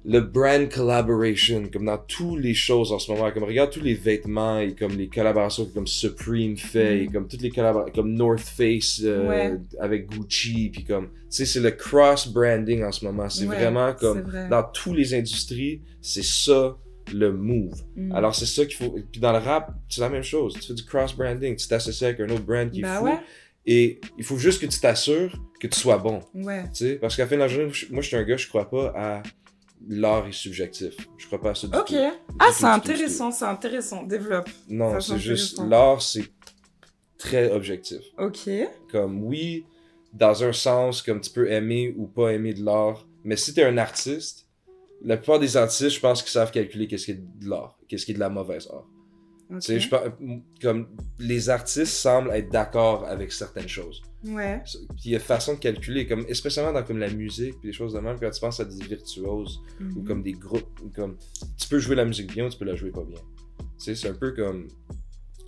le 0.08 0.20
brand 0.20 0.70
collaboration, 0.70 1.64
comme 1.74 1.86
dans 1.86 1.98
toutes 1.98 2.40
les 2.40 2.54
choses 2.54 2.92
en 2.92 3.00
ce 3.00 3.12
moment. 3.12 3.32
Comme 3.32 3.44
regarde 3.44 3.72
tous 3.72 3.82
les 3.82 3.96
vêtements 3.96 4.60
et 4.60 4.76
comme 4.76 4.92
les 4.96 5.08
collaborations 5.08 5.66
que 5.66 5.74
comme 5.74 5.88
Supreme 5.88 6.58
fait, 6.58 6.96
Mm. 6.96 7.04
et 7.04 7.08
comme 7.08 7.28
toutes 7.28 7.42
les 7.42 7.50
collaborations, 7.50 7.94
comme 7.94 8.14
North 8.14 8.40
Face 8.40 9.02
euh, 9.04 9.28
Ouais. 9.28 9.58
avec 9.80 10.08
Gucci, 10.08 10.70
puis 10.72 10.84
comme, 10.84 11.08
tu 11.08 11.12
sais, 11.30 11.46
c'est 11.46 11.60
le 11.60 11.72
cross 11.72 12.28
branding 12.28 12.84
en 12.84 12.92
ce 12.92 13.04
moment. 13.06 13.30
C'est 13.30 13.48
Ouais, 13.48 13.56
vraiment 13.56 13.94
comme 13.94 14.22
vrai. 14.22 14.48
dans 14.50 14.64
toutes 14.64 14.96
les 14.98 15.14
industries, 15.16 15.82
c'est 16.02 16.24
ça 16.24 16.78
le 17.14 17.32
move. 17.34 17.74
Hmm. 17.96 18.12
Alors 18.14 18.34
c'est 18.36 18.46
ça 18.48 18.66
qu'il 18.66 18.76
faut. 18.76 18.96
Puis 19.12 19.20
dans 19.22 19.32
le 19.32 19.38
rap, 19.40 19.72
c'est 19.90 20.02
la 20.02 20.10
même 20.10 20.24
chose. 20.24 20.54
Tu 20.60 20.68
fais 20.68 20.74
du 20.74 20.84
cross 20.86 21.16
branding, 21.16 21.56
tu 21.56 21.68
t'associes 21.68 22.04
avec 22.10 22.20
un 22.20 22.30
autre 22.34 22.46
brand 22.46 22.70
qui 22.70 22.80
est 22.80 22.84
Bah 22.84 22.98
fou, 23.00 23.06
ouais. 23.06 23.20
et 23.66 24.00
il 24.18 24.24
faut 24.24 24.38
juste 24.38 24.62
que 24.62 24.66
tu 24.68 24.80
t'assures 24.80 25.36
que 25.60 25.68
tu 25.68 25.80
sois 25.80 25.98
bon. 25.98 26.20
Ouais. 26.34 26.64
Tu 26.66 26.70
sais, 26.86 26.96
parce 26.96 27.16
qu'à 27.16 27.24
la 27.24 27.30
fin 27.30 27.36
de 27.36 27.42
la 27.42 27.48
journée, 27.48 27.72
moi, 27.92 28.02
je 28.02 28.08
suis 28.08 28.16
un 28.18 28.24
gars, 28.24 28.38
je 28.38 28.48
crois 28.48 28.70
pas 28.70 28.92
à 28.96 29.24
l'art 29.88 30.28
est 30.28 30.32
subjectif. 30.32 30.96
Je 31.18 31.26
crois 31.28 31.40
pas 31.42 31.52
à 31.52 31.56
ça 31.56 31.68
du 31.68 31.78
Ok. 31.78 31.88
tout. 31.88 32.36
Ah, 32.40 32.50
c'est 32.54 32.66
intéressant, 32.66 33.32
c'est 33.32 33.46
intéressant. 33.46 34.04
Développe. 34.04 34.50
Non, 34.70 35.00
c'est 35.00 35.20
juste, 35.20 35.60
l'art, 35.68 36.02
c'est 36.02 36.26
très 37.18 37.52
objectif. 37.52 38.00
Ok. 38.18 38.50
Comme, 38.92 39.24
oui, 39.24 39.66
dans 40.14 40.44
un 40.44 40.54
sens, 40.54 41.02
comme 41.02 41.22
tu 41.22 41.30
peux 41.32 41.50
aimer 41.52 41.94
ou 41.98 42.08
pas 42.08 42.32
aimer 42.34 42.54
de 42.54 42.64
l'art, 42.64 43.06
mais 43.24 43.36
si 43.36 43.54
t'es 43.54 43.64
un 43.64 43.78
artiste, 43.78 44.48
la 45.04 45.18
plupart 45.18 45.40
des 45.40 45.58
artistes, 45.58 45.90
je 45.90 46.00
pense 46.00 46.22
qu'ils 46.22 46.32
savent 46.32 46.52
calculer 46.52 46.88
qu'est-ce 46.88 47.06
qui 47.06 47.12
est 47.12 47.40
de 47.40 47.50
l'art, 47.50 47.78
qu'est-ce 47.88 48.06
qui 48.06 48.12
est 48.12 48.16
de 48.16 48.20
la 48.20 48.30
mauvaise 48.30 48.68
art. 48.72 48.88
ok. 49.52 49.60
Tu 49.60 49.62
sais, 49.62 49.80
je 49.80 49.90
comme, 50.62 50.88
les 51.20 51.50
artistes 51.50 51.94
semblent 51.94 52.32
être 52.32 52.50
d'accord 52.50 53.06
avec 53.06 53.32
certaines 53.32 53.68
choses. 53.68 54.02
Ouais. 54.26 54.62
Puis 54.66 54.78
il 55.06 55.12
y 55.12 55.16
a 55.16 55.20
façon 55.20 55.54
de 55.54 55.60
calculer, 55.60 56.08
comme, 56.08 56.26
spécialement 56.34 56.74
dans 56.74 56.84
comme 56.84 56.98
la 56.98 57.10
musique 57.10 57.60
puis 57.60 57.70
des 57.70 57.74
choses 57.74 57.94
de 57.94 58.00
même, 58.00 58.18
quand 58.20 58.30
tu 58.32 58.40
penses 58.40 58.60
à 58.60 58.66
des 58.66 58.84
virtuoses 58.86 59.62
ou 59.80 59.84
Mhm. 59.84 60.04
comme 60.08 60.24
des 60.24 60.32
groupes, 60.34 60.80
ou 60.84 60.90
comme 60.90 61.18
tu 61.58 61.68
peux 61.68 61.80
jouer 61.80 61.96
la 61.96 62.06
musique 62.06 62.32
bien 62.34 62.46
ou 62.46 62.50
tu 62.50 62.58
peux 62.58 62.66
la 62.66 62.76
jouer 62.76 62.92
pas 62.92 63.04
bien. 63.04 63.20
Tu 63.60 63.66
sais, 63.78 63.96
c'est 63.96 64.10
un 64.10 64.14
peu 64.16 64.32
comme 64.32 64.68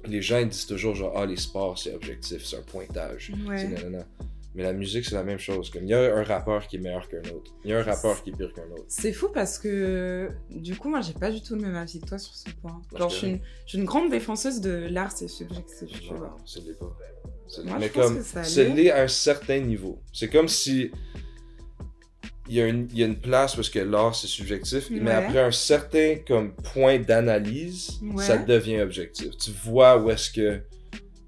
les 0.06 0.22
gens 0.22 0.38
ils 0.40 0.48
disent 0.50 0.66
toujours 0.68 0.96
genre 0.96 1.14
ah 1.16 1.26
les 1.26 1.38
sports 1.38 1.78
c'est 1.78 1.94
objectif, 1.94 2.46
c'est 2.46 2.58
un 2.58 2.62
pointage. 2.62 3.32
Ouais. 3.48 3.58
C'est 3.58 3.68
nanana. 3.70 4.06
Mais 4.56 4.64
la 4.64 4.74
musique 4.74 5.06
c'est 5.06 5.14
la 5.16 5.24
même 5.24 5.38
chose. 5.38 5.70
Comme 5.70 5.84
il 5.84 5.90
y 5.90 5.94
a 5.94 6.16
un 6.16 6.24
rappeur 6.24 6.66
qui 6.68 6.78
est 6.78 6.80
meilleur 6.80 7.08
qu'un 7.08 7.20
autre, 7.32 7.54
il 7.64 7.70
y 7.70 7.74
a 7.74 7.80
un 7.80 7.84
rappeur 7.84 8.24
qui 8.24 8.32
est 8.32 8.34
pire 8.36 8.52
qu'un 8.54 8.64
autre. 8.72 8.86
C'est 8.88 9.14
fou 9.14 9.30
parce 9.34 9.60
que 9.60 10.30
du 10.50 10.76
coup, 10.76 10.90
moi, 10.90 11.02
j'ai 11.02 11.14
pas 11.14 11.30
du 11.32 11.42
tout 11.44 11.54
le 11.56 11.62
même 11.62 11.76
avis 11.76 12.00
que 12.00 12.08
toi 12.08 12.18
sur 12.18 12.34
ce 12.34 12.50
point. 12.62 12.82
Genre, 12.98 13.10
je 13.10 13.16
suis 13.16 13.28
une, 13.28 13.40
je 13.66 13.70
suis 13.70 13.78
une 13.78 13.86
grande 13.86 14.10
défenseuse 14.10 14.60
de 14.62 14.88
l'art, 14.90 15.12
c'est 15.12 15.28
subjectif, 15.28 15.88
tu 16.02 16.10
Non, 16.12 16.18
vois. 16.18 16.28
non, 16.30 16.36
ce 16.46 16.60
l'est 16.60 16.74
pas. 16.80 16.98
Moi, 17.66 17.78
mais 17.80 17.90
comme 17.90 18.18
que 18.18 18.24
ça 18.24 18.44
ce 18.44 18.62
l'est. 18.62 18.74
l'est 18.76 18.92
à 18.92 19.04
un 19.04 19.08
certain 19.08 19.60
niveau. 19.60 20.00
C'est 20.14 20.30
comme 20.30 20.48
si 20.48 20.92
il 22.50 22.56
y, 22.56 22.62
a 22.62 22.68
une, 22.68 22.88
il 22.94 23.00
y 23.00 23.04
a 23.04 23.06
une 23.08 23.20
place 23.20 23.56
parce 23.58 23.70
que 23.70 23.80
l'art 23.80 24.16
c'est 24.16 24.28
subjectif, 24.28 24.90
mais 24.90 25.12
après 25.12 25.40
un 25.42 25.52
certain 25.52 26.16
comme 26.26 26.54
point 26.56 26.98
d'analyse, 26.98 28.00
Ouais. 28.02 28.24
ça 28.24 28.38
devient 28.38 28.80
objectif. 28.80 29.30
Tu 29.38 29.52
vois 29.66 29.98
où 30.02 30.10
est-ce 30.10 30.30
que 30.32 30.62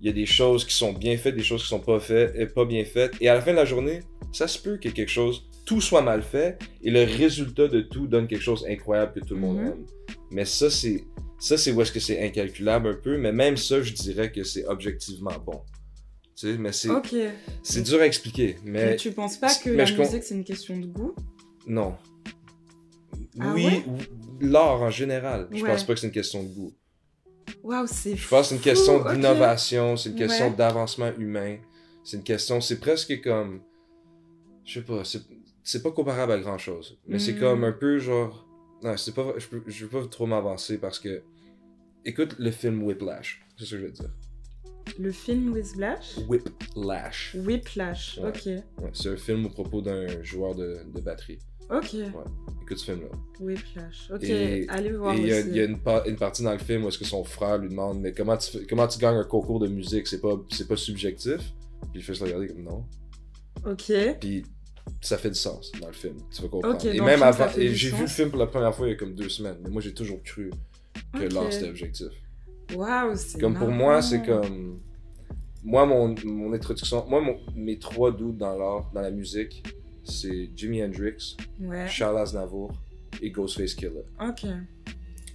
il 0.02 0.08
y 0.08 0.10
a 0.10 0.14
des 0.14 0.26
choses 0.26 0.64
qui 0.64 0.74
sont 0.74 0.94
bien 0.94 1.18
faites, 1.18 1.36
des 1.36 1.44
choses 1.44 1.62
qui 1.64 1.68
sont 1.68 1.82
pas 1.82 2.00
faites 2.00 2.34
et 2.38 2.46
pas 2.46 2.64
bien 2.64 2.86
faites, 2.86 3.12
et 3.20 3.28
à 3.28 3.34
la 3.34 3.42
fin 3.42 3.52
de 3.52 3.58
la 3.58 3.66
journée, 3.66 4.00
ça 4.32 4.48
se 4.48 4.58
peut 4.58 4.78
que 4.78 4.88
quelque 4.88 5.12
chose 5.12 5.46
tout 5.66 5.82
soit 5.82 6.02
mal 6.02 6.24
fait 6.24 6.58
et 6.82 6.90
le 6.90 7.04
résultat 7.04 7.68
de 7.68 7.82
tout 7.82 8.08
donne 8.08 8.26
quelque 8.28 8.42
chose 8.42 8.64
d'incroyable 8.64 9.12
que 9.20 9.20
tout 9.20 9.36
le 9.36 9.42
monde 9.42 9.58
Mhm. 9.58 9.68
aime. 9.68 9.86
Mais 10.32 10.46
ça 10.46 10.70
c'est 10.70 11.04
ça 11.38 11.58
c'est 11.58 11.72
où 11.74 11.82
est-ce 11.82 11.92
que 11.92 12.00
c'est 12.00 12.24
incalculable 12.26 12.88
un 12.88 12.94
peu, 12.94 13.18
mais 13.18 13.34
même 13.34 13.58
ça 13.58 13.82
je 13.82 13.92
dirais 13.92 14.32
que 14.32 14.44
c'est 14.46 14.66
objectivement 14.68 15.32
bon. 15.46 15.60
Tu 16.40 16.48
sais, 16.54 16.58
mais 16.58 16.72
c'est 16.72 17.82
dur 17.82 18.00
à 18.00 18.06
expliquer, 18.06 18.56
Mais 18.64 18.86
mais 18.92 18.96
tu 18.96 19.12
penses 19.12 19.36
pas 19.36 19.54
que 19.54 19.72
la 19.72 19.84
je 19.84 19.94
musique, 19.98 20.24
c'est 20.24 20.36
une 20.36 20.46
question 20.46 20.78
de 20.78 20.86
goût? 20.86 21.14
Non. 21.68 21.98
Ah 23.42 23.52
oui, 23.54 23.66
ouais? 23.66 23.84
ou- 23.86 23.98
l'art 24.46 24.82
en 24.82 24.90
général. 24.90 25.50
Je 25.52 25.62
Ouais. 25.62 25.70
pense 25.70 25.84
pas 25.84 25.94
que 25.96 26.00
c'est 26.00 26.08
une 26.08 26.14
question 26.14 26.42
de 26.44 26.48
goût. 26.48 26.74
Waouh, 27.62 27.88
c'est 27.88 28.16
Je 28.16 28.26
pense 28.30 28.44
que 28.44 28.48
c'est 28.50 28.56
une 28.56 28.62
question 28.62 29.04
d'innovation, 29.04 29.98
c'est 29.98 30.12
une 30.12 30.16
question 30.16 30.48
Ouais. 30.50 30.56
d'avancement 30.56 31.12
humain. 31.18 31.58
C'est 32.06 32.16
une 32.16 32.24
question, 32.24 32.62
c'est 32.62 32.80
presque 32.80 33.22
comme, 33.22 33.62
je 34.64 34.80
sais 34.80 34.86
pas, 34.86 35.04
c'est 35.64 35.84
pas 35.84 35.92
comparable 35.92 36.32
à 36.32 36.40
grand 36.40 36.58
chose, 36.58 36.98
mais 37.06 37.20
c'est 37.20 37.34
Mm. 37.34 37.40
comme 37.40 37.64
un 37.66 37.74
peu 37.74 38.00
genre, 38.00 38.48
non, 38.82 38.96
c'est 38.96 39.14
pas, 39.14 39.34
je 39.38 39.46
peux, 39.48 39.62
je 39.68 39.86
veux 39.86 39.90
pas 40.02 40.08
trop 40.08 40.26
m'avancer 40.26 40.78
parce 40.78 41.00
que 41.00 41.22
Écoute 42.06 42.36
le 42.40 42.50
film 42.52 42.82
Whiplash, 42.84 43.46
c'est 43.58 43.66
ce 43.66 43.72
que 43.72 43.78
je 43.82 43.86
veux 43.88 43.92
dire. 43.92 44.10
Le 44.98 45.12
film 45.12 45.54
Whiplash? 45.54 46.18
Whiplash. 46.28 47.36
Whiplash, 47.36 48.18
Ouais. 48.22 48.30
ok. 48.30 48.46
Ouais, 48.84 48.90
c'est 48.94 49.10
un 49.10 49.18
film 49.18 49.46
au 49.46 49.50
propos 49.50 49.82
d'un 49.82 50.22
joueur 50.24 50.56
de, 50.56 50.78
de 50.94 51.02
batterie. 51.02 51.40
Ok. 51.70 51.94
Écoute 52.64 52.78
ce 52.80 52.86
film-là. 52.86 53.08
Whiplash. 53.40 54.10
Ok, 54.14 54.24
Et- 54.24 54.68
allez 54.70 54.92
voir 54.92 55.14
Et 55.14 55.20
il 55.20 55.28
y 55.28 55.34
a, 55.34 55.40
y 55.42 55.60
une, 55.66 55.80
pa- 55.80 56.04
une 56.08 56.16
partie 56.16 56.42
dans 56.44 56.52
le 56.54 56.58
film 56.60 56.84
où 56.84 56.88
est-ce 56.88 56.98
que 56.98 57.06
son 57.06 57.24
frère 57.24 57.60
lui 57.60 57.70
demande 57.70 58.00
mais 58.02 58.12
comment 58.14 58.36
tu, 58.38 58.66
comment 58.68 58.88
tu 58.88 58.98
gagnes 59.00 59.18
un 59.18 59.24
concours 59.24 59.60
de 59.60 59.68
musique? 59.68 60.08
C'est 60.08 60.20
pas 60.22 60.36
c'est 60.52 60.68
pas 60.68 60.76
subjectif? 60.78 61.38
Puis 61.92 61.92
il 61.96 62.04
fait 62.04 62.16
se 62.16 62.24
regarder 62.24 62.48
comme 62.48 62.64
non 62.64 62.84
Ok. 63.66 63.92
puis 64.20 64.44
ça 65.02 65.18
fait 65.20 65.30
du 65.30 65.36
sens 65.36 65.72
dans 65.80 65.88
le 65.88 65.94
film 65.94 66.16
tu 66.34 66.42
vas 66.42 66.48
comprendre 66.48 66.84
et 66.88 67.00
même 67.00 67.10
film, 67.20 67.24
avant 67.24 67.48
j'ai 67.56 67.68
vu 67.92 68.02
le 68.02 68.08
film 68.08 68.30
pour 68.32 68.40
la 68.40 68.48
première 68.48 68.74
fois 68.74 68.88
il 68.88 68.92
y 68.92 68.94
a 68.94 68.96
comme 68.98 69.14
deux 69.14 69.30
semaines 69.30 69.58
mais 69.64 69.70
moi 69.70 69.82
j'ai 69.82 69.94
toujours 69.94 70.22
cru 70.24 70.50
que 71.14 71.26
Ok. 71.26 71.34
l'art 71.34 71.52
c'était 71.54 71.70
objectif 71.70 72.08
Waouh, 72.76 73.16
c'est 73.16 73.40
comme 73.40 73.56
pour 73.58 73.70
moi 73.70 74.02
c'est 74.02 74.24
comme 74.24 74.80
moi 75.64 75.86
mon, 75.86 76.16
mon 76.26 76.54
introduction 76.54 77.06
moi 77.08 77.20
mon- 77.22 77.40
mes 77.56 77.78
trois 77.80 78.12
doutes 78.12 78.38
dans 78.38 78.58
l'art 78.58 78.90
dans 78.94 79.02
la 79.02 79.12
musique 79.12 79.64
c'est 80.04 80.50
Jimi 80.56 80.84
Hendrix 80.84 81.36
Ouais. 81.60 81.88
Charles 81.88 82.20
Aznavour 82.20 82.72
et 83.22 83.30
Ghostface 83.32 83.74
Killer 83.74 84.04
Ok. 84.22 84.46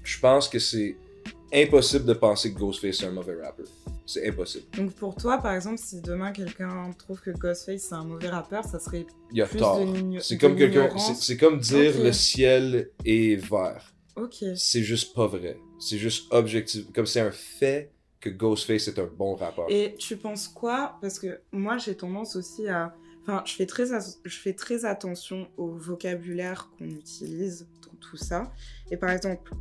je 0.03 0.19
pense 0.21 0.49
que 0.49 0.59
c'est 0.59 0.97
impossible 1.53 2.05
de 2.07 2.15
penser 2.15 2.53
que 2.53 2.59
Ghostface 2.59 3.03
est 3.03 3.07
un 3.07 3.13
mauvais 3.13 3.41
rappeur. 3.41 3.67
C'est 4.07 4.29
impossible. 4.29 4.65
Donc 4.77 4.93
pour 4.95 5.15
toi, 5.15 5.39
par 5.39 5.55
exemple, 5.55 5.79
si 5.79 6.01
demain 6.03 6.33
quelqu'un 6.33 6.91
trouve 6.99 7.21
que 7.21 7.31
Ghostface 7.31 7.83
c'est 7.89 7.95
un 7.95 8.05
mauvais 8.05 8.29
rappeur, 8.29 8.65
ça 8.65 8.79
serait 8.81 9.07
Il 9.33 9.41
a 9.41 9.47
plus 9.47 9.59
tort. 9.61 9.81
de 9.87 10.19
C'est 10.19 10.37
comme 10.37 10.57
quelqu'un, 10.57 10.91
c'est 10.99 11.37
comme 11.37 11.59
dire 11.61 11.93
le 12.03 12.13
ciel 12.13 12.91
est 13.05 13.37
vert. 13.37 13.94
Ok. 14.17 14.45
C'est 14.57 14.83
juste 14.83 15.15
pas 15.15 15.27
vrai. 15.27 15.59
C'est 15.79 15.99
juste 15.99 16.33
objectif. 16.33 16.91
Comme 16.93 17.07
c'est 17.07 17.21
un 17.21 17.33
fait 17.33 17.91
que 18.21 18.31
Ghostface 18.31 18.89
est 18.89 18.99
un 18.99 19.07
bon 19.07 19.35
rappeur. 19.35 19.67
Et 19.69 19.97
tu 19.99 20.17
penses 20.17 20.49
quoi? 20.49 20.99
Parce 21.01 21.19
que 21.19 21.41
moi, 21.53 21.79
j'ai 21.79 21.97
tendance 21.97 22.37
aussi 22.37 22.69
à... 22.69 22.95
Enfin, 23.23 23.43
je 23.47 23.55
fais, 23.55 23.67
très 23.67 23.87
je 24.25 24.37
fais 24.37 24.53
très 24.53 24.85
attention 24.85 25.49
au 25.57 25.69
vocabulaire 25.73 26.71
qu'on 26.79 26.87
utilise 26.87 27.67
dans 27.83 27.97
tout 27.99 28.17
ça. 28.17 28.53
Et 28.91 28.97
par 28.97 29.11
exemple, 29.11 29.53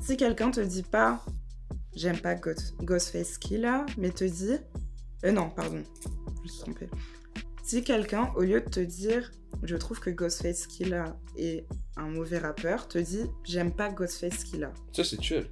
si 0.00 0.16
quelqu'un 0.16 0.50
te 0.50 0.60
dit 0.60 0.82
pas 0.82 1.24
«j'aime 1.94 2.18
pas 2.18 2.34
Ghost- 2.34 2.74
Ghostface 2.82 3.38
Killa», 3.38 3.86
mais 3.98 4.10
te 4.10 4.24
dit... 4.24 4.58
Euh, 5.24 5.32
non, 5.32 5.50
pardon, 5.50 5.82
je 6.36 6.42
me 6.42 6.48
suis 6.48 6.60
trompée. 6.60 6.88
Si 7.62 7.82
quelqu'un, 7.84 8.30
au 8.36 8.40
lieu 8.42 8.60
de 8.60 8.68
te 8.68 8.80
dire 8.80 9.30
«je 9.62 9.76
trouve 9.76 10.00
que 10.00 10.10
Ghostface 10.10 10.66
Killa 10.66 11.16
est 11.36 11.64
un 11.96 12.08
mauvais 12.08 12.38
rappeur», 12.38 12.88
te 12.88 12.98
dit 12.98 13.24
«j'aime 13.44 13.72
pas 13.72 13.88
Ghostface 13.90 14.44
Killa 14.44 14.72
Ça, 14.92 15.04
c'est 15.04 15.22
chill.». 15.22 15.46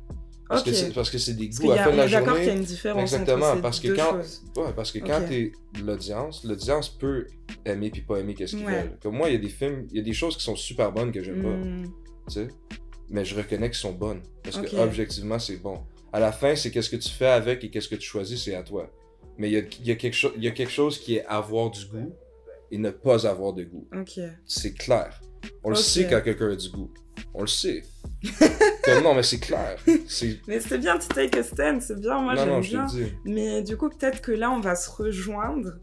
Parce 0.49 0.65
que 0.65 0.73
c'est- 0.73 0.93
parce 0.93 1.11
que 1.11 1.19
c'est 1.19 1.35
des 1.35 1.49
goûts 1.49 1.61
qu'il 1.63 1.71
à 1.71 1.77
la 1.77 1.85
fin 1.85 1.93
de 1.93 1.97
la 1.99 2.09
d'accord 2.09 2.35
qu'il 2.35 2.43
y 2.43 2.47
a 2.49 2.51
journée. 2.51 2.61
une 2.61 2.65
différence 2.67 3.03
Exactement, 3.13 3.47
entre 3.47 3.55
ces 3.57 3.63
parce 3.63 3.79
que 3.81 3.87
deux 3.87 3.95
quand-. 3.97 4.61
Ouais, 4.61 4.73
parce 4.75 4.91
que 4.91 4.99
quand 4.99 5.21
t'es 5.29 5.53
l'audience, 5.81 6.43
l'audience 6.43 6.89
peut 6.89 7.25
aimer 7.65 7.91
puis 7.91 8.03
pas 8.03 8.19
aimer 8.19 8.35
qu'est-ce 8.35 8.57
qu'ils 8.57 8.67
Ouais. 8.67 8.83
veulent. 8.83 8.99
Comme 9.01 9.17
moi, 9.17 9.29
il 9.29 9.35
y 9.35 9.37
a 9.37 9.41
des 9.41 9.49
films, 9.49 9.87
il 9.93 9.97
y 9.99 10.01
a 10.01 10.03
des 10.03 10.13
choses 10.13 10.37
qui 10.37 10.43
sont 10.43 10.57
super 10.57 10.91
bonnes 10.91 11.13
que 11.13 11.23
j'aime 11.23 11.41
pas. 11.43 11.49
Hmm. 11.51 11.85
tu 12.27 12.35
sais. 12.35 12.49
Mais 13.11 13.25
je 13.25 13.37
reconnais 13.37 13.69
qu'elles 13.69 13.75
sont 13.79 13.93
bonnes. 13.93 14.23
Parce 14.43 14.59
que 14.61 14.75
objectivement, 14.77 15.39
c'est 15.39 15.57
bon. 15.59 15.85
À 16.13 16.19
la 16.19 16.33
fin, 16.33 16.57
c'est 16.57 16.73
qu'est-ce 16.73 16.91
que 16.91 16.97
tu 16.97 17.11
fais 17.11 17.27
avec 17.27 17.63
et 17.63 17.71
qu'est-ce 17.71 17.89
que 17.89 17.95
tu 17.95 18.09
choisis, 18.09 18.43
c'est 18.43 18.57
à 18.57 18.65
toi. 18.65 18.91
Mais 19.41 19.49
il 19.49 19.55
y 19.55 19.57
a, 19.57 19.61
y, 19.61 19.91
a 19.91 20.31
y 20.37 20.49
a 20.49 20.51
quelque 20.51 20.71
chose 20.71 20.99
qui 20.99 21.17
est 21.17 21.25
avoir 21.25 21.71
du 21.71 21.87
goût 21.87 22.15
et 22.71 22.77
ne 22.77 22.91
pas 22.91 23.27
avoir 23.27 23.55
de 23.55 23.65
goût. 23.65 23.89
C'est 24.45 24.75
clair. 24.75 25.19
On 25.65 25.71
le 25.71 25.77
sait 25.77 26.07
quand 26.07 26.21
quelqu'un 26.21 26.51
a 26.51 26.57
du 26.57 26.69
goût. 26.69 26.93
On 27.33 27.41
le 27.41 27.47
sait. 27.47 27.83
Comme, 28.85 29.03
non, 29.03 29.15
mais 29.15 29.23
c'est 29.23 29.39
clair. 29.39 29.79
Mais 30.47 30.61
c'est 30.61 30.77
bien, 30.77 30.99
tu 30.99 31.09
take 31.09 31.39
a 31.39 31.43
stand, 31.43 31.81
c'est 31.81 31.99
bien, 31.99 32.21
moi 32.21 32.37
j'aime 32.37 32.63
je 32.63 32.71
bien. 32.71 32.87
Mais 33.25 33.63
du 33.63 33.79
coup, 33.79 33.89
peut-être 33.89 34.21
que 34.21 34.33
là, 34.33 34.51
on 34.51 34.61
va 34.61 34.75
se 34.75 34.91
rejoindre 34.91 35.79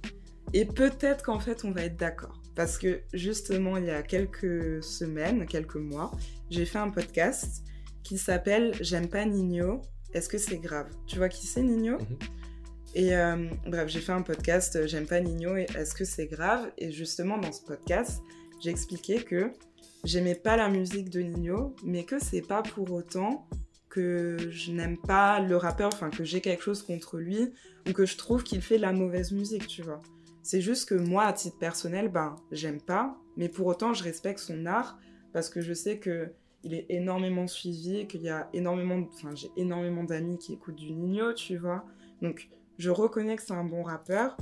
et 0.53 0.65
peut-être 0.65 1.23
qu'en 1.23 1.39
fait, 1.39 1.65
on 1.65 1.71
va 1.71 1.81
être 1.85 1.97
d'accord. 1.97 2.39
Parce 2.55 2.77
que 2.77 3.01
justement, 3.11 3.77
il 3.77 3.85
y 3.85 3.89
a 3.89 4.03
quelques 4.03 4.83
semaines, 4.83 5.47
quelques 5.47 5.77
mois, 5.77 6.11
j'ai 6.51 6.65
fait 6.65 6.77
un 6.79 6.91
podcast 6.91 7.63
qui 8.03 8.19
s'appelle 8.19 8.75
J'aime 8.81 9.09
pas 9.09 9.25
Nino, 9.25 9.81
est-ce 10.13 10.29
que 10.29 10.37
c'est 10.37 10.59
grave? 10.59 10.89
Tu 11.07 11.17
vois 11.17 11.29
qui 11.29 11.47
c'est 11.47 11.63
Nino? 11.63 11.97
Mhm. 11.97 12.17
Et 12.97 13.15
euh, 13.15 13.47
bref, 13.67 13.89
j'ai 13.89 13.99
fait 13.99 14.11
un 14.11 14.23
podcast 14.23 14.75
euh, 14.75 14.87
J'aime 14.87 15.05
pas 15.05 15.19
Nino 15.19 15.55
est-ce 15.55 15.93
que 15.93 16.03
c'est 16.03 16.25
grave? 16.25 16.71
Et 16.79 16.91
justement, 16.91 17.37
dans 17.37 17.51
ce 17.51 17.61
podcast, 17.61 18.23
j'ai 18.59 18.71
expliqué 18.71 19.21
que 19.21 19.51
j'aimais 20.03 20.33
pas 20.33 20.57
la 20.57 20.67
musique 20.67 21.11
de 21.11 21.19
Nino, 21.19 21.75
mais 21.83 22.05
que 22.05 22.17
c'est 22.17 22.41
pas 22.41 22.63
pour 22.63 22.91
autant 22.91 23.47
que 23.89 24.37
je 24.49 24.71
n'aime 24.71 24.97
pas 24.97 25.39
le 25.39 25.57
rappeur, 25.57 25.91
enfin 25.93 26.09
que 26.09 26.23
j'ai 26.23 26.41
quelque 26.41 26.63
chose 26.63 26.81
contre 26.81 27.19
lui, 27.19 27.53
ou 27.87 27.93
que 27.93 28.07
je 28.07 28.17
trouve 28.17 28.41
qu'il 28.41 28.63
fait 28.63 28.77
de 28.77 28.81
la 28.81 28.93
mauvaise 28.93 29.31
musique, 29.31 29.67
tu 29.67 29.83
vois. 29.83 30.01
C'est 30.41 30.61
juste 30.61 30.89
que 30.89 30.95
moi, 30.95 31.25
à 31.25 31.33
titre 31.33 31.59
personnel, 31.59 32.09
ben, 32.09 32.35
j'aime 32.51 32.81
pas, 32.81 33.15
mais 33.35 33.47
pour 33.47 33.67
autant, 33.67 33.93
je 33.93 34.03
respecte 34.03 34.39
son 34.39 34.65
art, 34.65 34.97
parce 35.33 35.51
que 35.51 35.61
je 35.61 35.73
sais 35.73 35.99
que 35.99 36.31
il 36.63 36.73
est 36.73 36.87
énormément 36.89 37.45
suivi, 37.45 38.07
qu'il 38.07 38.23
y 38.23 38.29
a 38.29 38.49
énormément, 38.53 39.07
enfin, 39.13 39.35
j'ai 39.35 39.51
énormément 39.55 40.03
d'amis 40.03 40.39
qui 40.39 40.53
écoutent 40.53 40.77
du 40.77 40.91
Nino, 40.91 41.33
tu 41.33 41.57
vois. 41.57 41.85
Donc, 42.23 42.49
je 42.77 42.89
reconnais 42.89 43.35
que 43.35 43.43
c'est 43.43 43.53
un 43.53 43.63
bon 43.63 43.83
rappeur, 43.83 44.37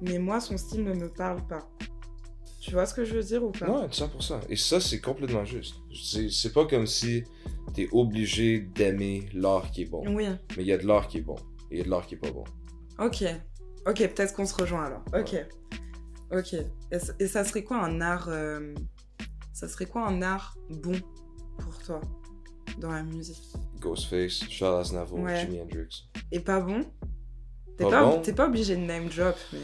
mais 0.00 0.18
moi, 0.18 0.40
son 0.40 0.56
style 0.56 0.84
ne 0.84 0.94
me 0.94 1.08
parle 1.08 1.46
pas. 1.46 1.68
Tu 2.60 2.72
vois 2.72 2.86
ce 2.86 2.94
que 2.94 3.04
je 3.04 3.14
veux 3.14 3.22
dire 3.22 3.42
ou 3.44 3.50
pas? 3.50 3.68
Ouais, 3.70 3.88
100%. 3.88 4.40
Et 4.48 4.56
ça, 4.56 4.80
c'est 4.80 5.00
complètement 5.00 5.44
juste. 5.44 5.76
C'est, 6.30 6.52
pas 6.52 6.66
comme 6.66 6.86
si 6.86 7.24
t'es 7.74 7.88
obligé 7.92 8.60
d'aimer 8.60 9.28
l'art 9.32 9.70
qui 9.70 9.82
est 9.82 9.86
bon. 9.86 10.02
Oui. 10.14 10.26
Mais 10.56 10.62
il 10.62 10.66
y 10.66 10.72
a 10.72 10.78
de 10.78 10.86
l'art 10.86 11.08
qui 11.08 11.18
est 11.18 11.22
bon. 11.22 11.36
Et 11.70 11.76
il 11.76 11.78
y 11.78 11.80
a 11.80 11.84
de 11.84 11.90
l'art 11.90 12.06
qui 12.06 12.14
est 12.14 12.18
pas 12.18 12.30
bon. 12.30 12.44
Ok. 12.98 13.24
Ok, 13.86 13.96
peut-être 13.98 14.34
qu'on 14.34 14.44
se 14.44 14.54
rejoint 14.54 14.84
alors. 14.84 15.02
Ok. 15.16 15.36
Ok. 16.32 16.54
Et, 16.92 16.98
ça- 16.98 17.12
et 17.18 17.26
ça 17.26 17.44
serait 17.44 17.64
quoi 17.64 17.78
un 17.82 18.00
art. 18.00 18.28
euh, 18.28 18.74
Ça 19.52 19.66
serait 19.68 19.86
quoi 19.86 20.06
un 20.06 20.20
art 20.22 20.56
bon 20.68 21.00
pour 21.58 21.78
toi 21.78 22.00
dans 22.78 22.90
la 22.92 23.02
musique? 23.02 23.42
Ghostface, 23.80 24.44
Charles 24.50 24.80
Aznavour, 24.80 25.20
Ouais. 25.20 25.40
Jimi 25.40 25.60
Hendrix. 25.60 26.08
Et 26.32 26.40
pas 26.40 26.60
bon? 26.60 26.80
T'es 27.78 27.84
Pas 27.84 27.90
pas, 27.90 28.04
bon? 28.04 28.20
t'es 28.22 28.32
pas 28.32 28.46
obligé 28.46 28.76
de 28.76 28.80
name 28.82 29.08
drop, 29.08 29.36
mais. 29.52 29.60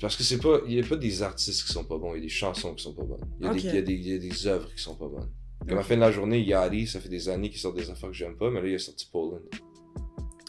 Parce 0.00 0.16
que 0.16 0.22
c'est 0.22 0.38
pas. 0.38 0.60
Il 0.66 0.72
y 0.74 0.80
a 0.80 0.86
pas 0.86 0.96
des 0.96 1.22
artistes 1.22 1.66
qui 1.66 1.72
sont 1.72 1.84
pas 1.84 1.98
bons, 1.98 2.14
il 2.14 2.18
y 2.18 2.20
a 2.20 2.22
des 2.22 2.28
chansons 2.30 2.74
qui 2.74 2.82
sont 2.84 2.94
pas 2.94 3.02
bonnes. 3.02 3.20
Il 3.40 3.46
y 3.46 3.48
a, 3.48 3.52
des, 3.52 3.60
il 3.60 3.74
y 3.74 3.78
a, 3.78 3.82
des, 3.82 3.92
il 3.92 4.08
y 4.08 4.14
a 4.14 4.18
des 4.18 4.46
œuvres 4.46 4.72
qui 4.74 4.82
sont 4.82 4.94
pas 4.94 5.06
bonnes. 5.08 5.28
Comme 5.60 5.72
à 5.72 5.74
la 5.74 5.82
fin 5.82 5.96
de 5.96 6.00
la 6.00 6.10
journée, 6.10 6.40
Yari, 6.40 6.86
ça 6.86 7.00
fait 7.00 7.10
des 7.10 7.28
années 7.28 7.50
qu'il 7.50 7.58
sort 7.60 7.74
des 7.74 7.90
affaires 7.90 8.08
que 8.08 8.14
j'aime 8.16 8.34
pas, 8.36 8.48
mais 8.50 8.62
là 8.62 8.68
il 8.68 8.74
a 8.76 8.78
sorti 8.78 9.06
Poland. 9.12 9.40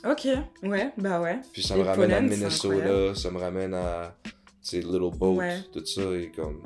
Ok, 0.06 0.28
ouais, 0.64 0.92
bah 0.98 1.20
ouais. 1.22 1.42
Puis 1.52 1.64
ça 1.64 1.76
Et 1.76 1.80
me 1.80 1.84
ramène 1.84 2.12
à 2.12 2.16
Poland, 2.18 2.30
Minnesota, 2.30 3.16
ça 3.16 3.30
me 3.32 3.40
ramène 3.40 3.74
à. 3.74 4.16
Tu 4.24 4.32
sais, 4.62 4.80
Little 4.80 5.12
Boat, 5.18 5.34
Ouais. 5.36 5.60
tout 5.74 5.86
ça, 5.86 6.02
et 6.16 6.32
comme. 6.32 6.62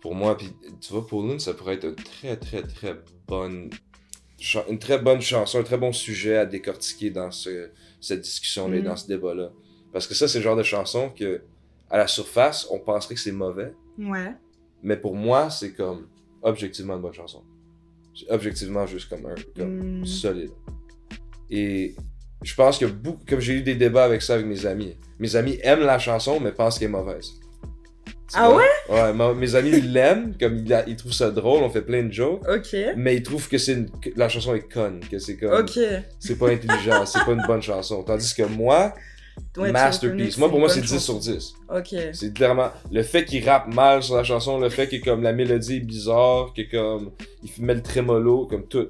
Pour 0.00 0.14
moi, 0.16 0.36
puis 0.36 0.48
tu 0.80 0.92
vois, 0.92 1.06
Poland, 1.06 1.38
ça 1.38 1.54
pourrait 1.54 1.74
être 1.74 1.84
une 1.84 1.94
très, 1.94 2.36
très, 2.36 2.62
très 2.62 2.96
bonne. 3.28 3.70
Une 4.68 4.78
très 4.78 4.98
bonne 4.98 5.20
chanson, 5.20 5.58
un 5.60 5.62
très 5.62 5.78
bon 5.78 5.92
sujet 5.92 6.36
à 6.36 6.46
décortiquer 6.46 7.10
dans 7.10 7.30
ce, 7.30 7.70
cette 8.00 8.22
discussion-là, 8.22 8.78
Mhm. 8.78 8.84
dans 8.84 8.96
ce 8.96 9.06
débat-là. 9.06 9.50
Parce 9.92 10.06
que 10.06 10.14
ça, 10.14 10.26
c'est 10.26 10.38
le 10.38 10.44
genre 10.44 10.56
de 10.56 10.62
chanson 10.62 11.10
que, 11.10 11.42
à 11.90 11.96
la 11.98 12.06
surface, 12.08 12.66
on 12.70 12.78
penserait 12.80 13.14
que 13.14 13.20
c'est 13.20 13.30
mauvais. 13.32 13.72
Ouais. 13.98 14.32
Mais 14.82 14.96
pour 14.96 15.14
moi, 15.14 15.48
c'est 15.50 15.72
comme 15.72 16.08
objectivement 16.42 16.94
une 16.96 17.02
bonne 17.02 17.12
chanson. 17.14 17.42
C'est 18.14 18.30
objectivement 18.30 18.86
juste 18.86 19.08
comme 19.08 19.26
un 19.26 19.34
comme 19.56 20.00
Hmm. 20.00 20.04
solide. 20.06 20.50
Et 21.50 21.94
je 22.42 22.54
pense 22.54 22.78
que 22.78 22.86
beaucoup, 22.86 23.24
comme 23.28 23.40
j'ai 23.40 23.54
eu 23.54 23.62
des 23.62 23.74
débats 23.76 24.04
avec 24.04 24.22
ça 24.22 24.34
avec 24.34 24.46
mes 24.46 24.66
amis. 24.66 24.96
Mes 25.18 25.36
amis 25.36 25.58
aiment 25.62 25.80
la 25.84 25.98
chanson 25.98 26.40
mais 26.40 26.50
pensent 26.52 26.78
qu'elle 26.78 26.88
est 26.88 26.92
mauvaise. 26.92 27.30
Ah 28.34 28.48
vois? 28.48 28.58
ouais? 28.58 28.64
Ouais, 29.02 29.12
ma- 29.12 29.34
mes 29.34 29.54
amis 29.54 29.80
l'aiment, 29.80 30.34
comme 30.38 30.64
ils, 30.86 30.96
trouvent 30.96 31.12
ça 31.12 31.30
drôle, 31.30 31.62
on 31.62 31.70
fait 31.70 31.82
plein 31.82 32.02
de 32.04 32.12
jokes, 32.12 32.42
Ok. 32.48 32.76
mais 32.96 33.16
ils 33.16 33.22
trouvent 33.22 33.48
que 33.48 33.58
c'est 33.58 33.72
une- 33.74 33.90
que 33.90 34.10
la 34.16 34.28
chanson 34.28 34.54
est 34.54 34.72
conne, 34.72 35.00
que 35.10 35.18
c'est 35.18 35.36
comme 35.36 35.52
Ok. 35.52 35.78
c'est 36.18 36.38
pas 36.38 36.50
intelligent, 36.50 37.04
c'est 37.06 37.24
pas 37.24 37.32
une 37.32 37.42
bonne 37.46 37.62
chanson. 37.62 38.02
Tandis 38.02 38.34
que 38.34 38.42
moi, 38.44 38.94
Ouais, 39.56 39.72
masterpiece. 39.72 40.36
Moi 40.36 40.50
pour 40.50 40.58
moi 40.58 40.68
c'est 40.68 40.80
10 40.82 40.92
chanson. 40.94 41.20
sur 41.20 41.34
10. 41.34 41.54
Ok. 41.74 41.94
C'est 42.12 42.34
clairement 42.34 42.70
le 42.90 43.02
fait 43.02 43.24
qu'il 43.24 43.48
rappe 43.48 43.72
mal 43.72 44.02
sur 44.02 44.16
la 44.16 44.24
chanson, 44.24 44.58
le 44.58 44.68
fait 44.68 44.88
que 44.88 45.02
comme 45.02 45.22
la 45.22 45.32
mélodie 45.32 45.76
est 45.76 45.80
bizarre, 45.80 46.52
que 46.54 46.62
comme 46.70 47.12
il 47.42 47.64
met 47.64 47.74
le 47.74 47.82
trémolo, 47.82 48.46
comme 48.46 48.66
tout. 48.66 48.88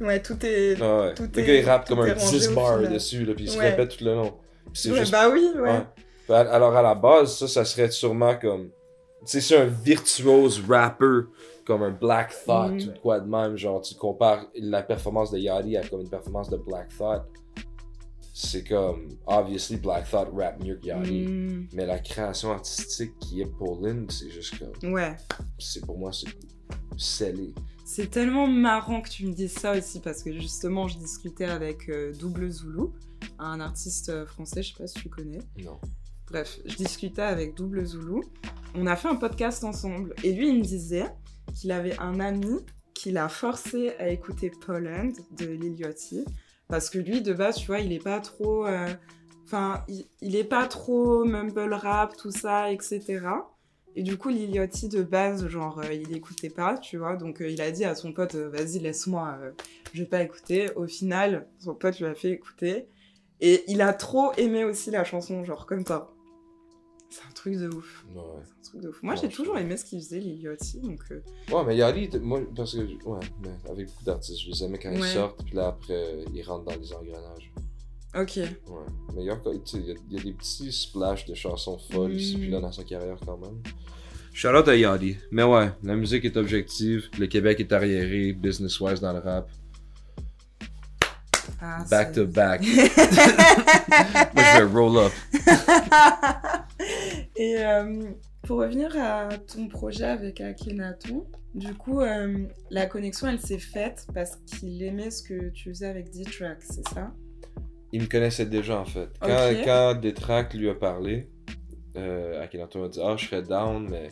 Ouais, 0.00 0.20
tout 0.20 0.36
est. 0.44 0.76
Ah 0.80 1.00
ouais. 1.00 1.14
Tout 1.14 1.24
le 1.34 1.40
est- 1.40 1.46
gars 1.46 1.54
il 1.54 1.64
rappe 1.64 1.88
comme 1.88 2.00
un 2.00 2.14
rangé 2.14 2.38
10 2.38 2.48
au 2.48 2.54
bar 2.54 2.76
final. 2.78 2.92
dessus, 2.92 3.24
là, 3.24 3.34
puis 3.34 3.44
il 3.44 3.50
se 3.50 3.58
Ouais. 3.58 3.70
répète 3.70 3.96
tout 3.96 4.04
le 4.04 4.14
long. 4.14 4.34
Juste. 4.74 5.10
bah 5.10 5.28
oui, 5.32 5.44
ouais. 5.56 5.60
Ouais. 5.62 5.80
Alors 6.30 6.74
à 6.76 6.82
la 6.82 6.94
base, 6.94 7.36
ça, 7.38 7.48
ça 7.48 7.64
serait 7.64 7.90
sûrement 7.90 8.36
comme. 8.36 8.70
Tu 9.20 9.26
sais, 9.26 9.40
c'est 9.40 9.56
un 9.58 9.66
virtuose 9.66 10.62
rapper 10.66 11.22
comme 11.66 11.82
un 11.82 11.90
Black 11.90 12.32
Thought 12.46 12.72
Mhm. 12.72 12.88
ou 12.88 13.00
quoi 13.02 13.20
de 13.20 13.28
même. 13.28 13.56
Genre, 13.56 13.80
tu 13.82 13.94
compares 13.94 14.46
la 14.54 14.82
performance 14.82 15.30
de 15.30 15.38
Yachty 15.38 15.76
à 15.76 15.86
comme 15.86 16.00
une 16.00 16.08
performance 16.08 16.48
de 16.48 16.56
Black 16.56 16.88
Thought. 16.96 17.22
C'est 18.32 18.64
comme. 18.64 19.08
Obviously, 19.26 19.76
Black 19.76 20.08
Thought 20.10 20.28
rap 20.34 20.62
mieux 20.64 20.76
que 20.76 20.86
Yachty. 20.86 21.26
Hmm, 21.26 21.66
Mais 21.74 21.84
la 21.84 21.98
création 21.98 22.52
artistique 22.52 23.12
qui 23.20 23.42
est 23.42 23.46
Pauline, 23.58 24.06
c'est 24.08 24.30
juste 24.30 24.54
comme. 24.58 24.92
Ouais. 24.92 25.16
C'est 25.58 25.84
pour 25.84 25.98
moi, 25.98 26.10
c'est 26.12 26.28
scellé. 26.96 27.54
C'est 27.84 28.08
tellement 28.10 28.46
marrant 28.46 29.02
que 29.02 29.08
tu 29.10 29.26
me 29.26 29.32
dises 29.32 29.52
ça 29.54 29.76
aussi 29.76 30.00
parce 30.00 30.22
que 30.22 30.32
justement, 30.32 30.86
je 30.88 30.96
discutais 30.96 31.44
avec 31.46 31.88
euh, 31.88 32.12
Double 32.14 32.48
Zulu, 32.50 32.84
un 33.38 33.58
artiste 33.60 34.08
euh, 34.10 34.24
français, 34.26 34.62
je 34.62 34.68
sais 34.72 34.78
pas 34.78 34.86
si 34.86 34.94
tu 35.00 35.08
connais. 35.08 35.40
Non. 35.64 35.78
Bref, 36.30 36.60
je 36.64 36.76
discutais 36.76 37.22
avec 37.22 37.54
Double 37.56 37.84
Zulu. 37.84 38.22
On 38.74 38.86
a 38.86 38.94
fait 38.96 39.08
un 39.08 39.16
podcast 39.16 39.64
ensemble 39.64 40.14
et 40.22 40.32
lui, 40.32 40.48
il 40.48 40.58
me 40.58 40.62
disait 40.62 41.06
qu'il 41.54 41.72
avait 41.72 41.98
un 41.98 42.20
ami 42.20 42.56
qui 42.94 43.10
l'a 43.10 43.28
forcé 43.28 43.90
à 43.98 44.08
écouter 44.10 44.50
Poland 44.64 45.08
de 45.36 45.46
Lil 45.46 45.74
Yachty 45.78 46.24
parce 46.68 46.88
que 46.88 46.98
lui, 46.98 47.20
de 47.20 47.32
base, 47.32 47.56
tu 47.56 47.66
vois, 47.66 47.80
il 47.80 47.92
est 47.92 48.02
pas 48.02 48.20
trop. 48.20 48.66
euh, 48.66 48.86
Enfin, 49.44 49.82
il, 49.88 50.06
il 50.20 50.36
est 50.36 50.44
pas 50.44 50.68
trop 50.68 51.24
mumble 51.24 51.74
rap, 51.74 52.16
tout 52.16 52.30
ça, 52.30 52.70
etc. 52.70 53.18
Et 53.96 54.04
du 54.04 54.16
coup, 54.16 54.28
Lil 54.28 54.50
Yachty, 54.54 54.88
de 54.88 55.02
base, 55.02 55.48
genre, 55.48 55.80
euh, 55.80 55.92
il 55.92 56.14
écoutait 56.14 56.50
pas, 56.50 56.78
tu 56.78 56.98
vois. 56.98 57.16
Donc, 57.16 57.42
euh, 57.42 57.50
il 57.50 57.60
a 57.60 57.72
dit 57.72 57.84
à 57.84 57.96
son 57.96 58.12
pote, 58.12 58.36
vas-y, 58.36 58.78
laisse-moi, 58.78 59.36
je 59.92 60.02
vais 60.02 60.08
pas 60.08 60.22
écouter. 60.22 60.70
Au 60.76 60.86
final, 60.86 61.48
son 61.58 61.74
pote 61.74 61.98
lui 61.98 62.06
a 62.06 62.14
fait 62.14 62.30
écouter. 62.30 62.86
Et 63.40 63.64
il 63.66 63.82
a 63.82 63.92
trop 63.92 64.32
aimé 64.36 64.62
aussi 64.62 64.92
la 64.92 65.02
chanson, 65.02 65.42
genre, 65.44 65.66
comme 65.66 65.82
toi. 65.82 66.14
C'est 67.10 67.22
un 67.28 67.32
truc 67.34 67.56
de 67.56 67.68
ouf. 67.68 68.04
Ouais. 68.14 68.22
C'est 68.44 68.68
un 68.68 68.70
truc 68.70 68.82
de 68.82 68.88
ouf. 68.88 69.02
Moi, 69.02 69.14
Ouais, 69.14 69.20
j'ai 69.20 69.28
toujours 69.28 69.58
aimé 69.58 69.76
ce 69.76 69.84
qu'il 69.84 69.98
faisait, 70.00 70.20
Lil 70.20 70.40
Yachty, 70.42 70.78
donc... 70.80 71.00
euh, 71.10 71.20
Ouais, 71.52 71.64
mais 71.66 71.76
Yali, 71.76 72.08
t- 72.08 72.20
moi, 72.20 72.40
parce 72.54 72.74
que, 72.74 72.78
ouais, 72.80 73.18
mais 73.42 73.50
avec 73.68 73.86
beaucoup 73.88 74.04
d'artistes, 74.04 74.40
je 74.42 74.48
les 74.50 74.62
aimais 74.64 74.78
quand 74.78 74.92
ils 74.92 75.02
sortent, 75.04 75.44
puis 75.44 75.54
là, 75.56 75.68
après, 75.68 76.24
ils 76.32 76.42
rentrent 76.42 76.66
dans 76.66 76.76
les 76.80 76.92
engrenages. 76.92 77.52
Ok. 78.14 78.36
Ouais. 78.36 78.46
Mais 79.14 79.22
il 79.22 79.26
y 79.26 79.30
a, 79.30 79.40
il 79.44 79.86
y 79.86 79.90
a- 79.90 79.94
il 80.10 80.16
y 80.16 80.20
a 80.20 80.22
des 80.22 80.32
petits 80.32 80.72
splashs 80.72 81.26
de 81.26 81.34
chansons 81.34 81.78
folles 81.78 82.14
ici, 82.14 82.36
Mm. 82.36 82.40
puis 82.40 82.50
là, 82.50 82.60
dans 82.60 82.72
sa 82.72 82.84
carrière, 82.84 83.16
quand 83.26 83.38
même. 83.38 83.60
Shout-out 84.32 84.68
à 84.68 84.76
Yadi. 84.76 85.16
Mais 85.32 85.42
ouais, 85.42 85.70
la 85.82 85.96
musique 85.96 86.24
est 86.24 86.36
objective, 86.36 87.08
le 87.18 87.26
Québec 87.26 87.58
est 87.58 87.72
arriéré, 87.72 88.32
business-wise 88.32 89.00
dans 89.00 89.12
le 89.12 89.18
rap. 89.18 89.50
Ah, 91.62 91.84
Back 91.90 92.12
to 92.12 92.26
back. 92.26 92.62
Moi, 94.34 94.44
je 94.44 94.58
vais 94.58 94.64
roll 94.64 94.96
up. 94.98 95.12
Et 97.36 97.56
euh, 97.58 98.10
pour 98.42 98.58
revenir 98.58 98.90
à 98.98 99.28
ton 99.38 99.68
projet 99.68 100.04
avec 100.04 100.40
Akhenaton, 100.40 101.26
du 101.54 101.74
coup, 101.74 102.00
euh, 102.00 102.46
la 102.70 102.86
connexion, 102.86 103.28
elle 103.28 103.40
s'est 103.40 103.58
faite 103.58 104.06
parce 104.14 104.36
qu'il 104.46 104.82
aimait 104.82 105.10
ce 105.10 105.22
que 105.22 105.50
tu 105.50 105.68
faisais 105.70 105.86
avec 105.88 106.10
D-Track, 106.10 106.58
c'est 106.60 106.88
ça? 106.88 107.12
Il 107.92 108.02
me 108.02 108.06
connaissait 108.06 108.46
déjà, 108.46 108.78
en 108.78 108.84
fait. 108.84 109.08
Quand, 109.20 109.28
Ok. 109.50 109.64
quand 109.64 110.00
Detrack 110.00 110.54
lui 110.54 110.70
a 110.70 110.74
parlé, 110.74 111.28
euh, 111.96 112.42
Akhenaton 112.42 112.84
a 112.84 112.88
dit 112.88 113.00
Ah, 113.02 113.16
je 113.18 113.26
serais 113.26 113.42
down, 113.42 113.86
mais 113.90 114.08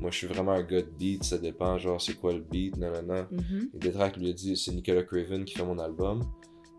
moi, 0.00 0.10
je 0.10 0.16
suis 0.16 0.26
vraiment 0.26 0.52
un 0.52 0.62
gars 0.62 0.80
de 0.82 0.90
beat, 0.98 1.24
ça 1.24 1.36
dépend, 1.38 1.76
genre, 1.78 2.00
c'est 2.00 2.14
quoi 2.14 2.32
le 2.32 2.40
beat, 2.40 2.76
nanana. 2.78 3.28
Mhm. 3.30 3.68
Et 3.74 3.78
Detrack 3.78 4.16
lui 4.16 4.30
a 4.30 4.32
dit 4.32 4.56
c'est 4.56 4.72
Nicolas 4.72 5.02
Craven 5.02 5.44
qui 5.44 5.54
fait 5.54 5.64
mon 5.64 5.78
album. 5.78 6.22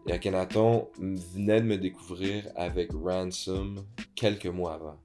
Et 0.08 0.12
Akhenaton 0.14 0.88
venait 1.00 1.62
de 1.62 1.66
me 1.66 1.78
découvrir 1.78 2.48
avec 2.56 2.92
Ransom 2.94 3.86
quelques 4.16 4.48
mois 4.48 4.74
avant. 4.74 4.98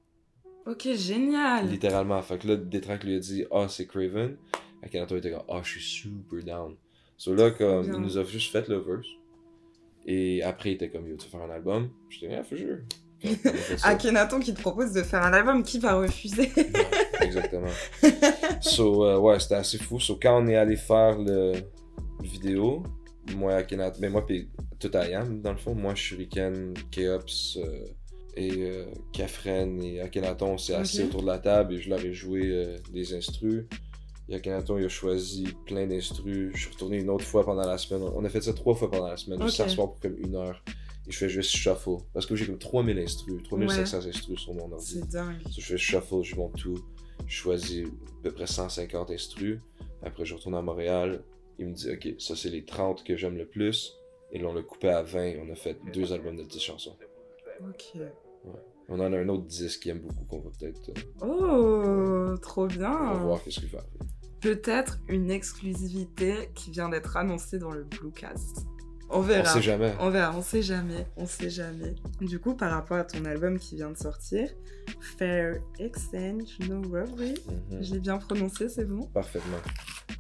Ok, 0.67 0.89
génial 0.95 1.69
Littéralement. 1.69 2.21
Fait 2.23 2.39
que 2.39 2.49
là, 2.49 2.57
Detrack 2.57 3.05
lui 3.05 3.17
a 3.17 3.19
dit 3.19 3.45
Ah, 3.51 3.67
c'est 3.69 3.87
Craven. 3.87 4.37
Akhenaton 4.83 5.17
était 5.17 5.31
comme 5.31 5.43
Ah, 5.49 5.61
je 5.63 5.79
suis 5.79 5.83
super 5.83 6.43
down. 6.45 6.77
So 7.17 7.35
là, 7.35 7.51
comme, 7.51 7.83
bien. 7.85 7.95
il 7.95 8.01
nous 8.01 8.19
a 8.19 8.25
juste 8.25 8.51
fait 8.51 8.67
le 8.69 8.79
verse. 8.79 9.07
Et 10.07 10.43
après, 10.43 10.71
il 10.71 10.75
était 10.75 10.91
comme 10.91 11.07
Yo, 11.07 11.17
tu 11.17 11.27
veux 11.27 11.31
faire 11.31 11.43
un 11.43 11.51
album 11.51 11.91
J'étais 12.09 12.35
Ah, 12.35 12.43
for 12.45 12.57
sure. 12.57 12.79
Akhenaton 13.85 14.39
qui 14.41 14.53
te 14.55 14.61
propose 14.61 14.93
de 14.93 15.03
faire 15.03 15.23
un 15.23 15.33
album, 15.33 15.63
qui 15.63 15.79
va 15.79 15.95
refuser? 15.95 16.51
Exactement. 17.21 17.71
so, 18.61 19.05
euh, 19.07 19.19
ouais, 19.19 19.39
c'était 19.41 19.55
assez 19.55 19.79
fou. 19.79 19.99
So, 19.99 20.19
quand 20.21 20.43
on 20.43 20.47
est 20.47 20.57
allé 20.57 20.77
faire 20.77 21.19
le 21.19 21.53
vidéo, 22.23 22.83
moi, 23.35 23.55
Akhenaton, 23.55 24.01
ben 24.01 24.11
moi, 24.13 24.27
puis 24.27 24.49
tout 24.79 24.91
à 24.95 25.09
Yam, 25.09 25.41
dans 25.41 25.53
le 25.53 25.59
fond, 25.59 25.75
moi, 25.75 25.95
Shuriken, 25.95 26.75
Keops 26.91 27.57
euh, 27.57 27.87
et 28.37 28.63
euh, 28.63 28.85
Kafren 29.13 29.83
et 29.83 30.01
Akhenaton, 30.01 30.53
on 30.53 30.59
s'est 30.59 30.75
assis 30.75 31.03
autour 31.03 31.23
de 31.23 31.27
la 31.27 31.39
table 31.39 31.75
et 31.75 31.81
je 31.81 31.89
leur 31.91 32.05
ai 32.05 32.13
joué 32.13 32.43
euh, 32.51 32.79
des 32.93 33.15
instrus. 33.15 33.65
Et 34.29 34.35
Akhenaton, 34.35 34.79
il 34.79 34.85
a 34.87 34.89
choisi 34.89 35.47
plein 35.67 35.87
d'instrus. 35.87 36.51
Je 36.55 36.59
suis 36.59 36.71
retourné 36.71 36.99
une 36.99 37.11
autre 37.11 37.25
fois 37.25 37.45
pendant 37.45 37.67
la 37.67 37.77
semaine. 37.79 38.03
On 38.15 38.25
a 38.25 38.29
fait 38.29 38.41
ça 38.43 38.53
trois 38.55 38.75
fois 38.75 38.91
pendant 38.91 39.09
la 39.09 39.17
semaine. 39.17 39.41
Juste 39.43 39.61
Ok. 39.61 39.67
s'asseoir 39.69 39.89
pour 39.93 40.01
comme 40.01 40.17
une 40.19 40.35
heure. 40.35 40.63
Et 41.07 41.13
je 41.13 41.19
fais 41.19 41.29
juste 41.29 41.51
shuffle. 41.51 41.99
Parce 42.15 42.25
que 42.25 42.35
j'ai 42.35 42.47
comme 42.47 42.59
3000 42.59 42.99
instrus, 42.99 43.43
3500 43.45 44.07
instrus 44.07 44.41
sur 44.41 44.55
mon 44.55 44.73
ordi. 44.73 45.01
C'est 45.01 45.09
dingue. 45.11 45.37
Je 45.55 45.61
fais 45.61 45.77
shuffle, 45.77 46.23
je 46.23 46.37
monte 46.37 46.57
tout. 46.57 46.79
Je 47.27 47.35
choisis 47.35 47.87
à 47.87 48.23
peu 48.23 48.31
près 48.33 48.47
150 48.47 49.11
instrus. 49.11 49.59
Après, 50.03 50.25
je 50.25 50.35
retourne 50.35 50.55
à 50.55 50.63
Montréal. 50.63 51.23
Il 51.59 51.69
me 51.69 51.73
dit, 51.75 51.91
OK, 51.91 52.09
ça, 52.19 52.35
c'est 52.37 52.51
les 52.51 52.65
30 52.65 53.05
que 53.05 53.17
j'aime 53.17 53.37
le 53.37 53.47
plus. 53.47 53.95
Et 54.33 54.39
là, 54.39 54.49
on 54.49 54.55
l'a 54.55 54.63
coupé 54.63 54.89
à 54.89 55.03
20. 55.03 55.35
On 55.47 55.53
a 55.53 55.55
fait 55.55 55.77
deux 55.93 56.13
albums 56.13 56.37
de 56.37 56.43
10 56.45 56.59
chansons. 56.61 56.97
Ok. 57.69 58.01
On 58.89 59.01
en 59.01 59.13
a 59.13 59.17
un 59.19 59.29
autre 59.29 59.45
10 59.45 59.79
qui 59.79 59.89
aime 59.91 60.01
beaucoup 60.01 60.25
qu'on 60.25 60.41
va 60.41 60.51
peut-être. 60.59 60.91
euh, 61.23 62.33
Oh, 62.33 62.37
trop 62.39 62.65
on 62.65 62.67
va 62.67 62.77
bien 62.77 63.13
voir 63.15 63.43
qu'est-ce 63.43 63.61
qu'il 63.61 63.69
va 63.71 63.79
arriver. 63.79 63.99
Peut-être 64.41 64.99
une 65.09 65.31
exclusivité 65.31 66.51
qui 66.55 66.71
vient 66.71 66.91
d'être 66.91 67.17
annoncée 67.17 67.59
dans 67.59 67.71
le 67.71 67.85
Bluecast. 67.85 68.67
On 69.15 69.19
On 69.19 69.23
verra. 69.23 69.53
sait 69.53 69.63
jamais. 69.63 69.95
On 70.01 70.11
verra, 70.11 70.37
on 70.37 70.43
sait 70.43 70.63
jamais, 70.63 71.07
on 71.17 71.27
sait 71.27 71.49
jamais. 71.51 71.95
Du 72.21 72.41
coup, 72.41 72.55
par 72.55 72.73
rapport 72.73 72.97
à 72.99 73.05
ton 73.05 73.25
album 73.25 73.59
qui 73.59 73.77
vient 73.77 73.91
de 73.91 73.97
sortir, 73.97 74.51
Fair 75.17 75.57
Exchange 75.79 76.59
No 76.69 76.83
Robbery, 76.83 77.35
Mhm. 77.71 77.83
je 77.83 77.95
l'ai 77.95 78.01
bien 78.01 78.19
prononcé, 78.19 78.69
c'est 78.69 78.85
bon? 78.85 79.07
Parfaitement. 79.15 79.59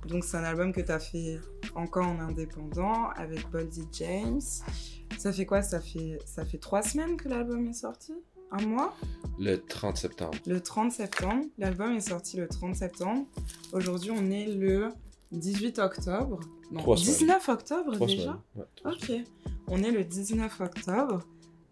Donc 0.07 0.24
c'est 0.24 0.37
un 0.37 0.44
album 0.44 0.72
que 0.72 0.80
tu 0.80 0.92
as 0.92 0.98
fait 1.00 1.40
encore 1.74 2.07
en 2.07 2.20
indépendant 2.20 3.09
avec 3.16 3.50
Boldy 3.50 3.88
James. 3.92 4.40
Ça 5.18 5.33
fait 5.33 5.46
quoi? 5.46 5.62
Ça 5.62 5.80
fait, 5.80 6.18
ça 6.24 6.44
fait 6.44 6.59
trois 6.59 6.83
semaines 6.83 7.16
que 7.16 7.28
l'album 7.28 7.66
est 7.66 7.72
sorti? 7.72 8.12
Un 8.52 8.64
mois? 8.66 8.94
Le 9.40 9.57
30 9.57 9.96
septembre. 9.96 10.38
Le 10.46 10.61
30 10.61 10.92
septembre. 10.92 11.44
L'album 11.59 11.94
est 11.94 12.00
sorti 12.09 12.37
le 12.37 12.46
30 12.46 12.76
septembre. 12.76 13.26
Aujourd'hui, 13.72 14.12
on 14.12 14.30
est 14.30 14.46
le 14.46 14.90
18 15.32 15.78
octobre. 15.78 16.40
Non, 16.70 16.80
Trois 16.80 16.96
semaines. 16.96 17.16
19 17.18 17.48
octobre 17.48 17.92
Trois 17.94 18.06
déjà? 18.06 18.38
Ouais, 18.56 18.64
Ok. 18.84 19.12
On 19.68 19.82
est 19.82 19.90
le 19.90 20.04
19 20.04 20.60
octobre. 20.60 21.22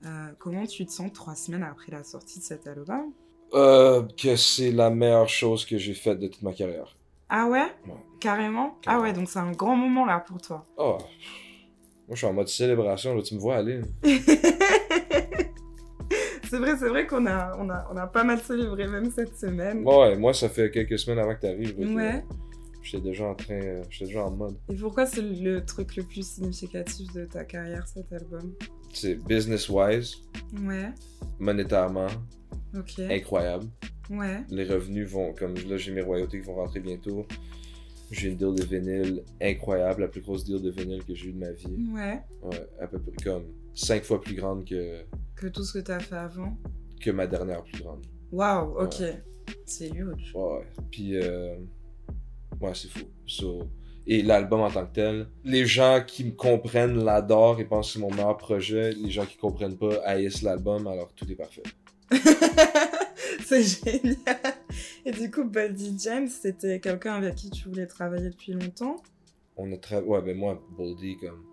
Euh, 0.04 0.28
comment 0.38 0.66
tu 0.66 0.84
te 0.86 0.92
sens 0.92 1.12
trois 1.12 1.34
semaines 1.34 1.62
après 1.62 1.92
la 1.92 2.02
sortie 2.02 2.38
de 2.40 2.44
cet 2.44 2.66
album? 2.66 3.12
Euh, 3.54 4.02
que 4.20 4.34
c'est 4.36 4.72
la 4.72 4.90
meilleure 4.90 5.28
chose 5.28 5.64
que 5.66 5.76
j'ai 5.78 5.94
faite 5.94 6.18
de 6.18 6.26
toute 6.28 6.42
ma 6.42 6.52
carrière. 6.52 6.96
Ah 7.28 7.46
ouais? 7.46 7.66
Ouais. 7.86 7.94
Carrément? 8.18 8.78
Ah 8.86 9.00
ouais, 9.00 9.12
donc 9.12 9.28
c'est 9.28 9.38
un 9.38 9.52
grand 9.52 9.76
moment 9.76 10.04
là 10.06 10.20
pour 10.20 10.40
toi. 10.40 10.66
Oh. 10.76 10.98
Moi, 12.08 12.10
je 12.10 12.16
suis 12.16 12.26
en 12.26 12.32
mode 12.32 12.48
célébration. 12.48 13.14
Là, 13.14 13.22
tu 13.22 13.34
me 13.34 13.40
vois 13.40 13.56
aller. 13.56 13.80
c'est 14.02 14.18
vrai, 16.58 16.76
c'est 16.78 16.88
vrai 16.88 17.06
qu'on 17.06 17.26
a, 17.26 17.56
on 17.58 17.70
a, 17.70 17.86
on 17.92 17.96
a 17.96 18.06
pas 18.06 18.24
mal 18.24 18.40
célébré 18.40 18.86
même 18.88 19.10
cette 19.10 19.36
semaine. 19.38 19.86
Ouais, 19.86 20.16
moi, 20.16 20.34
ça 20.34 20.48
fait 20.48 20.70
quelques 20.70 20.98
semaines 20.98 21.18
avant 21.20 21.34
que 21.34 21.40
tu 21.40 21.46
arrives. 21.46 21.78
Ouais. 21.78 22.24
J'étais 22.82 23.02
déjà 23.02 23.26
en 23.26 23.34
train. 23.34 23.54
euh, 23.60 23.82
J'étais 23.90 24.06
déjà 24.06 24.24
en 24.24 24.30
mode. 24.30 24.56
Et 24.68 24.74
pourquoi 24.74 25.06
c'est 25.06 25.22
le 25.22 25.64
truc 25.64 25.96
le 25.96 26.02
plus 26.02 26.26
significatif 26.26 27.12
de 27.12 27.24
ta 27.26 27.44
carrière 27.44 27.86
cet 27.86 28.12
album? 28.12 28.52
C'est 28.92 29.14
business-wise, 29.14 30.16
Ouais, 30.64 30.90
monétairement, 31.38 32.08
ok. 32.74 32.98
incroyable. 33.10 33.66
Ouais, 34.10 34.42
Les 34.50 34.64
revenus 34.64 35.08
vont. 35.08 35.32
Comme 35.32 35.54
là, 35.54 35.76
j'ai 35.76 35.92
mes 35.92 36.02
royautés 36.02 36.40
qui 36.40 36.46
vont 36.46 36.56
rentrer 36.56 36.80
bientôt. 36.80 37.24
J'ai 38.10 38.28
une 38.28 38.36
deal 38.36 38.54
de 38.54 38.64
vinyle 38.64 39.22
incroyable, 39.40 40.02
la 40.02 40.08
plus 40.08 40.20
grosse 40.20 40.44
deal 40.44 40.60
de 40.60 40.70
vinyle 40.70 41.02
que 41.04 41.14
j'ai 41.14 41.28
eu 41.28 41.32
de 41.32 41.38
ma 41.38 41.52
vie. 41.52 41.88
ouais. 41.94 42.20
Ouais, 42.42 42.68
à 42.80 42.86
peu 42.86 42.98
près 42.98 43.12
comme 43.24 43.44
5 43.74 44.02
fois 44.04 44.20
plus 44.20 44.34
grande 44.34 44.66
que, 44.68 45.02
Que 45.36 45.46
tout 45.46 45.64
ce 45.64 45.78
que 45.78 45.84
t'as 45.84 46.00
fait 46.00 46.16
avant? 46.16 46.54
que 47.00 47.10
ma 47.10 47.26
dernière 47.26 47.62
plus 47.64 47.82
grande. 47.82 48.04
Waouh, 48.30 48.82
ok. 48.82 49.02
C'est 49.64 49.88
huge. 49.88 50.32
Ouais, 50.34 50.42
ouais. 50.58 50.66
Puis, 50.90 51.16
euh, 51.16 51.56
ouais, 52.62 52.72
c'est 52.74 52.88
fou. 52.88 53.04
So, 53.26 53.68
et 54.06 54.22
l'album 54.22 54.60
en 54.60 54.70
tant 54.70 54.86
que 54.86 54.94
tel, 54.94 55.26
les 55.44 55.64
gens 55.66 56.02
qui 56.06 56.24
me 56.24 56.32
comprennent 56.32 57.04
l'adorent 57.04 57.60
et 57.60 57.64
pensent 57.64 57.88
que 57.88 57.92
c'est 57.94 57.98
mon 58.00 58.10
meilleur 58.10 58.36
projet. 58.36 58.92
Les 58.92 59.10
gens 59.10 59.26
qui 59.26 59.36
comprennent 59.36 59.76
pas 59.76 59.96
haïssent 60.04 60.42
l'album, 60.42 60.86
alors 60.86 61.12
tout 61.14 61.30
est 61.30 61.36
parfait. 61.36 61.62
c'est 63.44 63.62
génial. 63.62 64.16
Et 65.04 65.12
du 65.12 65.30
coup, 65.30 65.44
Buddy 65.44 65.96
James, 66.00 66.28
c'était 66.28 66.80
quelqu'un 66.80 67.14
avec 67.14 67.34
qui 67.36 67.50
tu 67.50 67.68
voulais 67.68 67.86
travailler 67.86 68.30
depuis 68.30 68.52
longtemps? 68.52 68.96
On 69.56 69.70
a 69.72 69.76
tra- 69.76 70.02
Ouais, 70.02 70.20
ben 70.22 70.36
moi, 70.36 70.60
Boldy, 70.76 71.16
comme. 71.18 71.44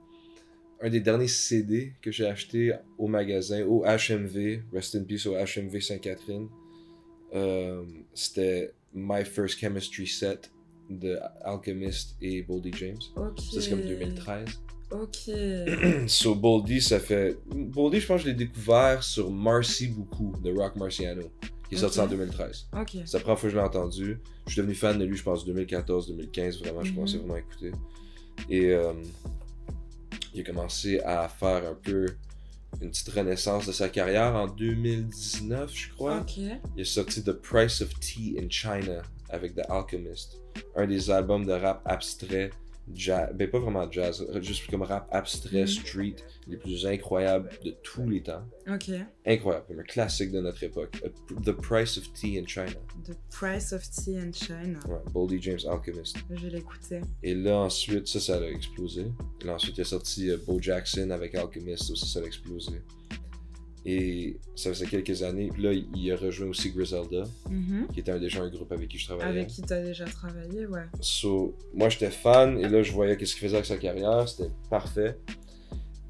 Un 0.82 0.89
des 0.89 1.01
derniers 1.01 1.28
CD 1.28 1.93
que 2.01 2.10
j'ai 2.10 2.26
acheté 2.26 2.74
au 2.97 3.07
magasin, 3.07 3.66
au 3.66 3.84
HMV, 3.84 4.62
Rest 4.72 4.95
in 4.95 5.03
Peace 5.03 5.26
au 5.28 5.34
HMV 5.34 5.82
Sainte-Catherine, 5.82 6.47
euh, 7.36 7.84
c'était 8.14 8.74
My 8.93 9.26
First 9.26 9.60
Chemistry 9.60 10.07
Set 10.07 10.49
de 10.89 11.17
Alchemist 11.43 12.15
et 12.21 12.41
Boldy 12.43 12.71
James. 12.77 12.97
Ça, 13.15 13.61
c'est 13.61 13.69
comme 13.69 13.81
2013. 13.81 14.47
Ok. 14.91 15.29
So 16.07 16.33
Boldy, 16.35 16.81
ça 16.81 16.99
fait. 16.99 17.37
Boldy, 17.47 17.99
je 17.99 18.07
pense 18.07 18.21
que 18.21 18.27
je 18.27 18.29
l'ai 18.31 18.35
découvert 18.35 19.03
sur 19.03 19.29
Marcy 19.29 19.87
beaucoup, 19.89 20.33
de 20.43 20.51
Rock 20.51 20.75
Marciano. 20.77 21.23
qui 21.69 21.75
est 21.75 21.77
sorti 21.77 21.99
en 21.99 22.07
2013. 22.07 22.67
Ok. 22.73 22.97
C'est 23.05 23.13
la 23.13 23.19
première 23.19 23.37
fois 23.39 23.47
que 23.49 23.49
je 23.49 23.55
l'ai 23.59 23.63
entendu. 23.63 24.17
Je 24.47 24.51
suis 24.53 24.61
devenu 24.61 24.73
fan 24.73 24.97
de 24.97 25.05
lui, 25.05 25.15
je 25.15 25.21
pense, 25.21 25.45
2014-2015, 25.47 26.57
vraiment, 26.59 26.83
je 26.83 26.89
Mhm. 26.89 26.95
commençais 26.95 27.17
vraiment 27.19 27.35
à 27.35 27.39
écouter. 27.39 27.71
Et 28.49 28.71
euh, 28.71 28.93
il 30.33 30.41
a 30.41 30.43
commencé 30.43 30.99
à 31.01 31.29
faire 31.29 31.69
un 31.69 31.75
peu 31.75 32.07
une 32.81 32.89
petite 32.89 33.09
renaissance 33.09 33.67
de 33.67 33.71
sa 33.71 33.89
carrière 33.89 34.33
en 34.35 34.47
2019, 34.47 35.71
je 35.75 35.89
crois. 35.93 36.21
Ok. 36.21 36.37
Il 36.75 36.81
a 36.81 36.85
sorti 36.85 37.23
The 37.23 37.33
Price 37.33 37.81
of 37.81 37.89
Tea 37.99 38.37
in 38.39 38.49
China 38.49 39.03
avec 39.30 39.55
The 39.55 39.61
Alchemist. 39.69 40.41
Un 40.75 40.88
des 40.88 41.09
albums 41.09 41.45
de 41.45 41.53
rap 41.53 41.82
abstrait, 41.86 42.49
jazz, 42.93 43.30
ben 43.36 43.47
pas 43.49 43.59
vraiment 43.59 43.89
jazz, 43.91 44.25
juste 44.41 44.67
comme 44.69 44.82
rap 44.82 45.07
abstrait, 45.11 45.61
Mhm. 45.61 45.67
street, 45.67 46.15
les 46.47 46.57
plus 46.57 46.86
incroyables 46.88 47.49
de 47.63 47.71
tous 47.84 48.07
les 48.09 48.23
temps. 48.23 48.43
Ok. 48.67 48.89
Incroyable, 49.27 49.65
comme 49.67 49.80
un 49.80 49.84
classique 49.84 50.32
de 50.32 50.41
notre 50.41 50.63
époque. 50.63 50.99
A- 51.05 51.41
The 51.43 51.51
Price 51.51 51.97
of 51.99 52.11
Tea 52.13 52.39
in 52.39 52.47
China. 52.47 52.80
The 53.05 53.15
Price 53.32 53.73
of 53.73 53.88
Tea 53.91 54.17
in 54.17 54.32
China. 54.32 54.80
Ouais, 54.88 54.99
Boldy 55.13 55.39
James 55.41 55.59
Alchemist. 55.69 56.17
Je 56.32 56.36
vais 56.47 56.49
l'écouter. 56.49 57.01
Et 57.21 57.36
là, 57.36 57.57
ensuite, 57.59 58.07
ça, 58.07 58.19
ça 58.19 58.38
a 58.38 58.41
explosé. 58.47 59.05
Et 59.41 59.45
là, 59.45 59.53
ensuite, 59.53 59.77
il 59.77 59.82
a 59.82 59.86
sorti 59.86 60.30
euh, 60.32 60.38
Bo 60.47 60.59
Jackson 60.59 61.11
avec 61.11 61.36
Alchemist, 61.36 61.91
aussi, 61.91 62.07
ça 62.09 62.19
a 62.21 62.23
explosé. 62.23 62.82
Et 63.86 64.38
ça 64.55 64.69
faisait 64.73 64.86
quelques 64.88 65.23
années. 65.23 65.49
Puis 65.53 65.63
là, 65.63 65.71
il 65.73 66.11
a 66.11 66.15
rejoint 66.17 66.47
aussi 66.49 66.69
Griselda, 66.71 67.23
Mhm. 67.49 67.88
qui 67.93 68.01
était 68.01 68.19
déjà 68.19 68.43
un 68.43 68.49
groupe 68.49 68.71
avec 68.71 68.89
qui 68.89 68.97
je 68.97 69.05
travaillais. 69.05 69.30
Avec 69.30 69.47
qui 69.47 69.61
t'as 69.61 69.82
déjà 69.82 70.05
travaillé, 70.05 70.65
ouais. 70.67 70.86
So, 71.01 71.55
moi, 71.73 71.89
j'étais 71.89 72.11
fan, 72.11 72.59
et 72.59 72.67
là, 72.67 72.84
je 72.84 72.91
voyais 72.91 73.15
qu'est-ce 73.17 73.34
qu'il 73.34 73.43
faisait 73.43 73.55
avec 73.55 73.65
sa 73.65 73.77
carrière, 73.77 74.27
c'était 74.27 74.51
parfait. 74.69 75.17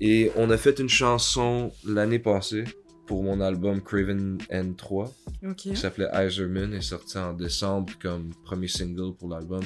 Et 0.02 0.32
on 0.36 0.50
a 0.50 0.58
fait 0.58 0.80
une 0.80 0.90
chanson 0.90 1.72
l'année 1.86 2.20
passée 2.20 2.64
pour 3.06 3.24
mon 3.24 3.40
album 3.42 3.82
Craven 3.82 4.38
N3, 4.50 5.12
Ok. 5.48 5.56
qui 5.56 5.76
s'appelait 5.76 6.08
Iserman, 6.14 6.74
est 6.74 6.82
sorti 6.82 7.18
en 7.18 7.34
décembre 7.34 7.94
comme 8.02 8.30
premier 8.46 8.68
single 8.68 9.14
pour 9.16 9.30
l'album, 9.30 9.64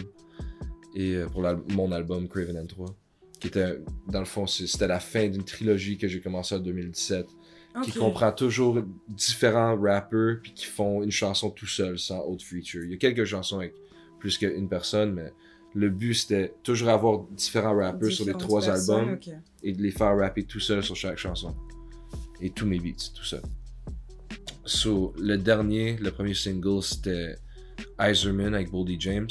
et 0.95 1.16
euh, 1.16 1.28
pour 1.28 1.41
mon 1.70 1.91
album 1.91 2.28
Craven 2.28 2.58
N3, 2.66 2.93
qui 3.39 3.47
était, 3.47 3.80
dans 4.08 4.20
le 4.20 4.26
fond, 4.26 4.45
c'était 4.47 4.88
la 4.88 4.99
fin 4.99 5.28
d'une 5.28 5.43
trilogie 5.43 5.97
que 5.97 6.08
j'ai 6.08 6.22
commencé 6.22 6.56
en 6.56 6.60
2017, 6.60 7.26
qui 7.82 7.92
comprend 7.92 8.32
toujours 8.32 8.80
différents 9.08 9.80
rappers 9.80 10.38
puis 10.42 10.54
qui 10.54 10.66
font 10.66 11.02
une 11.02 11.12
chanson 11.12 11.50
tout 11.50 11.68
seul 11.68 11.98
sans 11.98 12.20
autre 12.26 12.44
feature. 12.44 12.84
Il 12.84 12.92
y 12.92 12.94
a 12.94 12.98
quelques 12.98 13.26
chansons 13.26 13.58
avec 13.58 13.74
plus 14.20 14.38
qu'une 14.38 14.70
personne, 14.70 15.14
mais 15.14 15.34
le 15.74 15.90
but 15.90 16.14
c'était 16.14 16.54
toujours 16.62 16.90
avoir 16.90 17.24
différents 17.32 17.76
rappers 17.76 18.12
sur 18.12 18.26
les 18.26 18.34
trois 18.34 18.70
albums 18.70 19.18
et 19.64 19.74
de 19.74 19.82
les 19.82 19.92
faire 19.92 20.16
rapper 20.16 20.44
tout 20.44 20.60
seul 20.60 20.84
sur 20.84 20.96
chaque 20.96 21.18
chanson. 21.18 21.56
Et 22.42 22.50
tous 22.50 22.66
mes 22.66 22.80
beats, 22.80 23.12
tout 23.16 23.24
seul. 23.24 23.42
So, 24.66 25.14
le 25.18 25.38
dernier, 25.38 25.98
le 25.98 26.12
premier 26.12 26.34
single, 26.34 26.84
c'était 26.84 27.36
Iserman 28.00 28.54
avec 28.54 28.70
Boldy 28.70 28.98
James. 29.00 29.30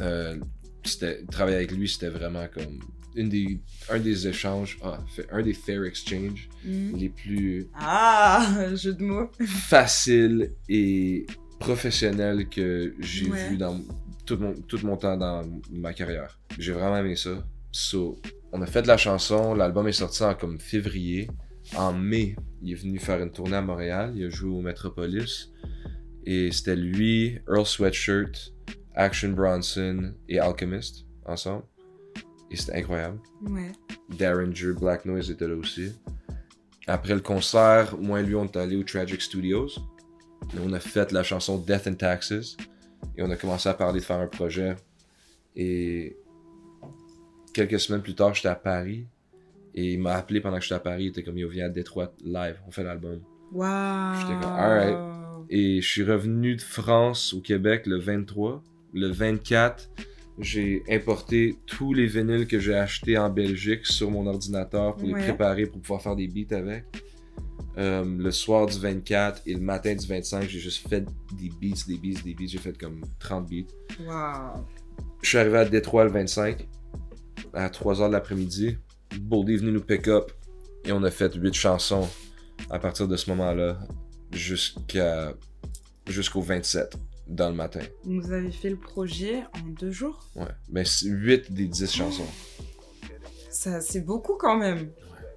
Euh, 0.00 0.38
c'était, 0.84 1.24
travailler 1.24 1.56
avec 1.56 1.72
lui, 1.72 1.88
c'était 1.88 2.08
vraiment 2.08 2.46
comme 2.52 2.80
une 3.14 3.28
des, 3.28 3.60
un 3.90 3.98
des 3.98 4.26
échanges, 4.28 4.78
ah, 4.82 4.98
un 5.30 5.42
des 5.42 5.52
fair 5.54 5.84
exchange 5.84 6.48
Mhm. 6.64 6.96
les 6.96 7.08
plus 7.08 7.66
Ah, 7.74 8.68
jeu 8.74 8.94
de 8.94 9.02
mots. 9.02 9.30
facile 9.46 10.52
et 10.68 11.26
professionnel 11.58 12.48
que 12.48 12.94
j'ai 13.00 13.28
Ouais. 13.30 13.48
vu 13.50 13.56
dans 13.56 13.80
tout 14.26 14.36
mon, 14.38 14.52
tout 14.54 14.78
mon 14.84 14.96
temps 14.96 15.16
dans 15.16 15.42
ma 15.70 15.92
carrière. 15.92 16.38
J'ai 16.58 16.72
vraiment 16.72 16.96
aimé 16.98 17.16
ça. 17.16 17.44
So, 17.72 18.20
on 18.52 18.60
a 18.62 18.66
fait 18.66 18.82
de 18.82 18.88
la 18.88 18.96
chanson, 18.96 19.54
l'album 19.54 19.88
est 19.88 19.92
sorti 19.92 20.22
en 20.22 20.34
comme 20.34 20.58
février. 20.60 21.28
En 21.76 21.92
mai, 21.92 22.36
il 22.62 22.72
est 22.72 22.74
venu 22.74 22.98
faire 22.98 23.22
une 23.22 23.30
tournée 23.32 23.56
à 23.56 23.62
Montréal, 23.62 24.12
il 24.16 24.26
a 24.26 24.28
joué 24.30 24.50
au 24.50 24.60
Metropolis. 24.60 25.50
Et 26.26 26.52
c'était 26.52 26.76
lui, 26.76 27.38
Earl 27.48 27.64
Sweatshirt, 27.66 28.52
Action 28.94 29.30
Bronson 29.30 30.12
et 30.28 30.38
Alchemist 30.38 31.06
ensemble. 31.24 31.64
Et 32.52 32.56
c'était 32.56 32.76
incroyable. 32.76 33.18
Ouais. 33.48 33.72
Derringer, 34.10 34.74
Black 34.74 35.06
Noise 35.06 35.30
était 35.30 35.48
là 35.48 35.56
aussi. 35.56 35.90
Après 36.86 37.14
le 37.14 37.20
concert, 37.20 37.96
moi 37.98 38.20
et 38.20 38.22
lui, 38.22 38.34
on 38.34 38.44
est 38.44 38.56
allé 38.56 38.76
au 38.76 38.82
Tragic 38.82 39.22
Studios. 39.22 39.68
Et 40.54 40.58
on 40.62 40.70
a 40.74 40.80
fait 40.80 41.12
la 41.12 41.22
chanson 41.22 41.56
Death 41.56 41.86
and 41.86 41.94
Taxes. 41.94 42.58
Et 43.16 43.22
on 43.22 43.30
a 43.30 43.36
commencé 43.36 43.70
à 43.70 43.74
parler 43.74 44.00
de 44.00 44.04
faire 44.04 44.18
un 44.18 44.26
projet. 44.26 44.76
Et 45.56 46.18
quelques 47.54 47.80
semaines 47.80 48.02
plus 48.02 48.14
tard, 48.14 48.34
j'étais 48.34 48.48
à 48.48 48.54
Paris. 48.54 49.06
Et 49.74 49.94
il 49.94 50.00
m'a 50.00 50.14
appelé 50.14 50.42
pendant 50.42 50.58
que 50.58 50.62
j'étais 50.62 50.74
à 50.74 50.80
Paris. 50.80 51.04
Il 51.04 51.08
était 51.08 51.22
comme, 51.22 51.38
yo, 51.38 51.48
viens 51.48 51.66
à 51.66 51.70
Détroit 51.70 52.12
live. 52.22 52.56
On 52.68 52.70
fait 52.70 52.84
l'album. 52.84 53.22
Waouh. 53.52 54.20
J'étais 54.20 54.34
comme, 54.34 54.52
alright. 54.52 54.98
Et 55.48 55.80
je 55.80 55.88
suis 55.88 56.04
revenu 56.04 56.56
de 56.56 56.60
France 56.60 57.32
au 57.32 57.40
Québec 57.40 57.86
le 57.86 57.98
23. 57.98 58.62
Le 58.92 59.08
24, 59.08 59.88
j'ai 60.38 60.82
importé 60.88 61.56
tous 61.66 61.92
les 61.92 62.06
vinyles 62.06 62.46
que 62.46 62.58
j'ai 62.58 62.74
achetés 62.74 63.18
en 63.18 63.28
Belgique 63.30 63.86
sur 63.86 64.10
mon 64.10 64.26
ordinateur 64.26 64.96
pour 64.96 65.08
Ouais. 65.08 65.18
les 65.18 65.24
préparer 65.26 65.66
pour 65.66 65.80
pouvoir 65.80 66.02
faire 66.02 66.16
des 66.16 66.28
beats 66.28 66.56
avec. 66.56 66.84
Euh, 67.78 68.04
le 68.04 68.30
soir 68.30 68.66
du 68.66 68.78
24 68.78 69.42
et 69.46 69.54
le 69.54 69.60
matin 69.60 69.94
du 69.94 70.06
25, 70.06 70.48
j'ai 70.48 70.58
juste 70.58 70.86
fait 70.88 71.04
des 71.38 71.48
beats, 71.60 71.84
des 71.86 71.96
beats, 71.96 72.20
des 72.22 72.34
beats. 72.34 72.46
J'ai 72.46 72.58
fait 72.58 72.76
comme 72.76 73.00
30 73.18 73.48
beats. 73.48 73.72
Waouh. 74.06 74.64
Je 75.22 75.28
suis 75.28 75.38
arrivé 75.38 75.58
à 75.58 75.64
Détroit 75.64 76.04
le 76.04 76.10
25 76.10 76.66
à 77.54 77.68
3h 77.68 78.08
de 78.08 78.12
l'après-midi. 78.12 78.76
Boldy 79.20 79.54
est 79.54 79.56
venu 79.58 79.72
nous 79.72 79.80
pick 79.82 80.08
up 80.08 80.32
et 80.84 80.92
on 80.92 81.02
a 81.02 81.10
fait 81.10 81.34
8 81.34 81.54
chansons 81.54 82.08
à 82.70 82.78
partir 82.78 83.06
de 83.08 83.16
ce 83.16 83.30
moment-là 83.30 83.78
jusqu'à 84.32 85.34
jusqu'au 86.08 86.40
27 86.40 86.96
dans 87.34 87.48
le 87.48 87.54
matin. 87.56 87.80
Vous 88.04 88.30
avez 88.32 88.50
fait 88.50 88.70
le 88.70 88.76
projet 88.76 89.42
en 89.54 89.68
deux 89.78 89.90
jours? 89.90 90.28
Ouais. 90.36 90.44
Mais 90.70 90.84
8 91.04 91.52
des 91.52 91.66
10 91.66 91.90
chansons. 91.92 92.26
Ça, 93.50 93.80
c'est 93.80 94.00
beaucoup 94.00 94.34
quand 94.38 94.56
même. 94.56 94.90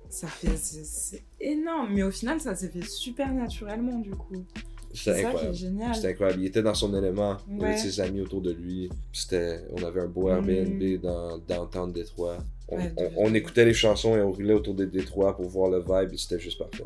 Ça 0.10 0.28
fait, 0.28 0.56
c'est 0.56 0.86
c'est 0.86 1.24
énorme. 1.42 1.90
Mais 1.94 2.04
au 2.04 2.12
final, 2.12 2.40
ça 2.40 2.56
s'est 2.56 2.70
fait 2.70 2.84
super 2.86 3.34
naturellement 3.34 4.00
du 4.00 4.12
coup. 4.12 4.46
C'était 4.94 5.26
incroyable. 5.26 5.56
génial. 5.56 5.94
C'était 5.96 6.08
incroyable. 6.10 6.42
Il 6.42 6.46
était 6.46 6.62
dans 6.64 6.74
son 6.74 6.96
élément. 6.96 7.36
Il 7.50 7.60
Ouais. 7.60 7.68
avait 7.70 7.78
ses 7.78 8.00
amis 8.00 8.22
autour 8.22 8.42
de 8.42 8.52
lui. 8.54 8.90
C'était, 9.12 9.60
on 9.72 9.84
avait 9.84 10.00
un 10.02 10.08
beau 10.08 10.30
Airbnb 10.30 11.02
dans 11.02 11.38
downtown 11.40 11.92
Détroit. 11.92 12.38
On, 12.70 12.78
Mm. 12.78 12.82
Ouais, 12.98 13.12
on- 13.18 13.34
écoutait 13.34 13.66
les 13.66 13.74
chansons 13.74 14.16
et 14.16 14.22
on 14.22 14.32
roulait 14.32 14.54
autour 14.54 14.74
de 14.74 14.86
Détroit 14.86 15.36
pour 15.36 15.50
voir 15.50 15.70
le 15.70 15.80
vibe 15.80 16.14
et 16.14 16.18
c'était 16.18 16.40
juste 16.40 16.60
parfait. 16.60 16.86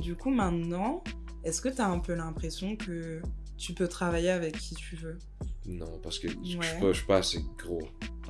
Du 0.00 0.16
coup, 0.16 0.30
maintenant, 0.30 1.04
est-ce 1.44 1.60
que 1.60 1.68
tu 1.68 1.80
as 1.80 1.88
un 1.88 2.00
peu 2.00 2.14
l'impression 2.14 2.74
que 2.74 3.22
tu 3.58 3.72
peux 3.74 3.88
travailler 3.88 4.30
avec 4.30 4.56
qui 4.58 4.74
tu 4.74 4.96
veux 4.96 5.18
Non, 5.66 5.98
parce 6.02 6.18
que 6.18 6.28
je 6.28 6.34
suis 6.48 6.56
pas, 6.58 6.92
je 6.92 6.96
suis 6.98 7.06
pas 7.06 7.16
assez 7.18 7.40
gros. 7.58 7.82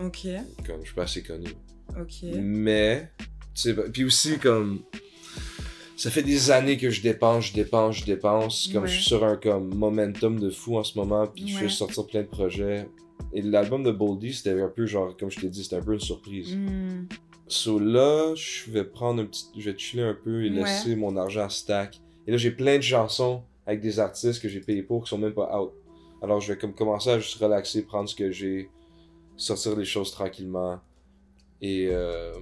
Ok, 0.03 0.27
Comme, 0.67 0.81
je 0.81 0.87
suis 0.87 0.95
pas 0.95 1.05
assez 1.05 1.23
connu. 1.23 1.49
ok. 1.99 2.23
Mais, 2.35 3.11
tu 3.55 3.61
sais, 3.63 3.75
puis 3.75 4.05
aussi, 4.05 4.39
comme, 4.39 4.81
ça 5.97 6.11
fait 6.11 6.23
des 6.23 6.51
années 6.51 6.77
que 6.77 6.91
je 6.91 7.01
dépense, 7.03 7.47
je 7.47 7.55
dépense, 7.55 7.97
je 7.99 8.05
dépense. 8.05 8.69
Comme, 8.73 8.83
Ouais. 8.83 8.89
je 8.89 8.95
suis 8.95 9.05
sur 9.05 9.25
un 9.25 9.37
comme, 9.37 9.75
momentum 9.75 10.39
de 10.41 10.51
fou 10.51 10.77
en 10.79 10.85
ce 10.85 10.99
moment, 10.99 11.27
puis 11.27 11.49
je 11.49 11.59
fais 11.59 11.69
sortir 11.69 12.07
plein 12.07 12.23
de 12.23 12.27
projets. 12.29 12.89
Et 13.33 13.43
l'album 13.43 13.83
de 13.83 13.91
Boldy, 13.93 14.33
c'était 14.35 14.61
un 14.61 14.69
peu 14.69 14.87
genre, 14.87 15.17
comme 15.17 15.31
je 15.31 15.41
t'ai 15.41 15.49
dit, 15.49 15.63
c'était 15.65 15.77
un 15.77 15.83
peu 15.83 15.95
une 15.95 16.01
surprise. 16.01 16.55
Hmm, 16.57 17.07
So 17.47 17.79
là, 17.79 18.35
je 18.35 18.71
vais 18.71 18.85
prendre 18.85 19.23
un 19.23 19.27
petit. 19.27 19.45
Je 19.59 19.71
vais 19.71 19.79
chiller 19.79 20.03
un 20.03 20.15
peu 20.15 20.45
et 20.45 20.49
laisser 20.49 20.97
mon 20.97 21.15
argent 21.17 21.49
stack. 21.51 22.01
Et 22.27 22.31
là, 22.31 22.39
j'ai 22.39 22.51
plein 22.51 22.77
de 22.77 22.83
chansons 22.83 23.43
avec 23.67 23.81
des 23.81 23.99
artistes 24.01 24.41
que 24.43 24.49
j'ai 24.49 24.61
payé 24.61 24.83
pour 24.83 25.05
qui 25.05 25.11
sont 25.11 25.19
même 25.19 25.33
pas 25.35 25.59
out. 25.61 25.73
Alors, 26.23 26.41
je 26.41 26.53
vais 26.53 26.59
comme 26.59 26.75
commencer 26.75 27.11
à 27.11 27.19
juste 27.19 27.37
relaxer, 27.43 27.83
prendre 27.83 28.09
ce 28.09 28.15
que 28.15 28.31
j'ai, 28.31 28.69
sortir 29.37 29.77
les 29.77 29.85
choses 29.85 30.11
tranquillement. 30.11 30.81
Et 31.61 31.89
euh, 31.91 32.33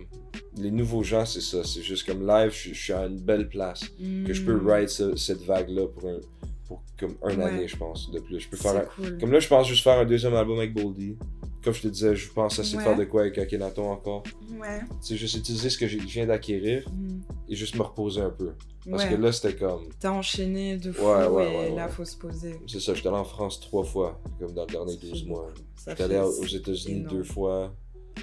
les 0.56 0.70
nouveaux 0.70 1.02
gens, 1.02 1.24
c'est 1.24 1.40
ça. 1.40 1.62
C'est 1.64 1.82
juste 1.82 2.06
comme 2.06 2.26
live, 2.26 2.50
je, 2.52 2.72
je 2.74 2.80
suis 2.82 2.92
à 2.92 3.06
une 3.06 3.20
belle 3.20 3.48
place. 3.48 3.84
Que 4.26 4.32
je 4.32 4.42
peux 4.42 4.54
hmm. 4.56 4.68
ride 4.68 4.88
ce- 4.88 5.16
cette 5.16 5.42
vague-là 5.42 5.86
pour, 5.88 6.08
un, 6.08 6.18
pour 6.66 6.82
comme 6.98 7.14
un 7.22 7.36
Ouais. 7.36 7.44
année, 7.44 7.68
je 7.68 7.76
pense, 7.76 8.10
de 8.10 8.18
plus. 8.18 8.40
Je 8.40 8.48
peux 8.48 8.56
faire 8.56 8.76
un- 8.76 8.84
C'est 8.96 9.02
cool. 9.10 9.18
Comme 9.18 9.32
là, 9.32 9.38
je 9.40 9.48
pense 9.48 9.68
juste 9.68 9.84
faire 9.84 9.98
un 9.98 10.04
deuxième 10.04 10.34
album 10.34 10.58
avec 10.58 10.74
Boldy. 10.74 11.16
Comme 11.62 11.72
je 11.74 11.82
te 11.82 11.88
disais, 11.88 12.16
je 12.16 12.30
pense 12.32 12.58
essayer 12.58 12.76
Ouais. 12.76 12.82
de 12.82 12.88
faire 12.88 12.98
de 12.98 13.04
quoi 13.04 13.20
avec 13.22 13.38
Akhenaton 13.38 13.90
encore. 13.90 14.24
Ouais. 14.60 14.80
C'est 15.00 15.16
juste 15.16 15.36
utiliser 15.36 15.70
ce 15.70 15.78
que 15.78 15.86
je 15.86 15.98
viens 15.98 16.26
d'acquérir 16.26 16.88
hmm. 16.90 17.20
et 17.48 17.54
juste 17.54 17.76
me 17.76 17.82
reposer 17.82 18.20
un 18.20 18.30
peu. 18.30 18.52
Parce 18.90 19.04
Ouais. 19.04 19.10
que 19.10 19.14
là, 19.14 19.30
c'était 19.30 19.54
comme. 19.54 19.84
T'as 20.00 20.10
enchaîné 20.10 20.76
de 20.76 20.90
fou 20.90 21.04
Ouais, 21.04 21.68
et 21.70 21.74
là, 21.74 21.88
faut 21.88 22.04
se 22.04 22.16
poser. 22.16 22.58
C'est 22.66 22.80
ça, 22.80 22.94
j'étais 22.94 23.08
allé 23.08 23.18
en 23.18 23.24
France 23.24 23.60
trois 23.60 23.84
fois, 23.84 24.20
comme 24.40 24.52
dans 24.54 24.66
les 24.66 24.72
derniers 24.72 24.94
Ça 24.94 25.00
fait 25.00 25.06
12 25.08 25.26
mois. 25.26 25.48
J'étais 25.86 26.02
allé 26.02 26.18
aux 26.18 26.46
États-Unis 26.46 27.06
deux 27.08 27.22
fois. 27.22 27.74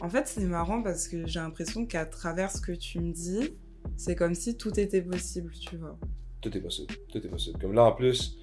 En 0.02 0.10
fait, 0.10 0.28
c'est 0.28 0.44
marrant 0.46 0.82
parce 0.82 1.08
que 1.08 1.26
j'ai 1.26 1.40
l'impression 1.40 1.86
qu'à 1.86 2.06
travers 2.06 2.52
ce 2.52 2.62
que 2.62 2.74
tu 2.74 3.00
me 3.00 3.12
dis, 3.14 3.54
c'est 3.98 4.16
comme 4.16 4.36
si 4.36 4.56
tout 4.56 4.78
était 4.80 5.02
possible, 5.02 5.52
tu 5.60 5.78
vois. 5.78 5.98
Tout 6.42 6.56
est 6.56 6.62
possible. 6.62 6.94
Tout 7.12 7.18
est 7.18 7.30
possible. 7.30 7.60
Comme 7.60 7.74
là, 7.74 7.86
en 7.86 7.92
plus, 7.94 8.38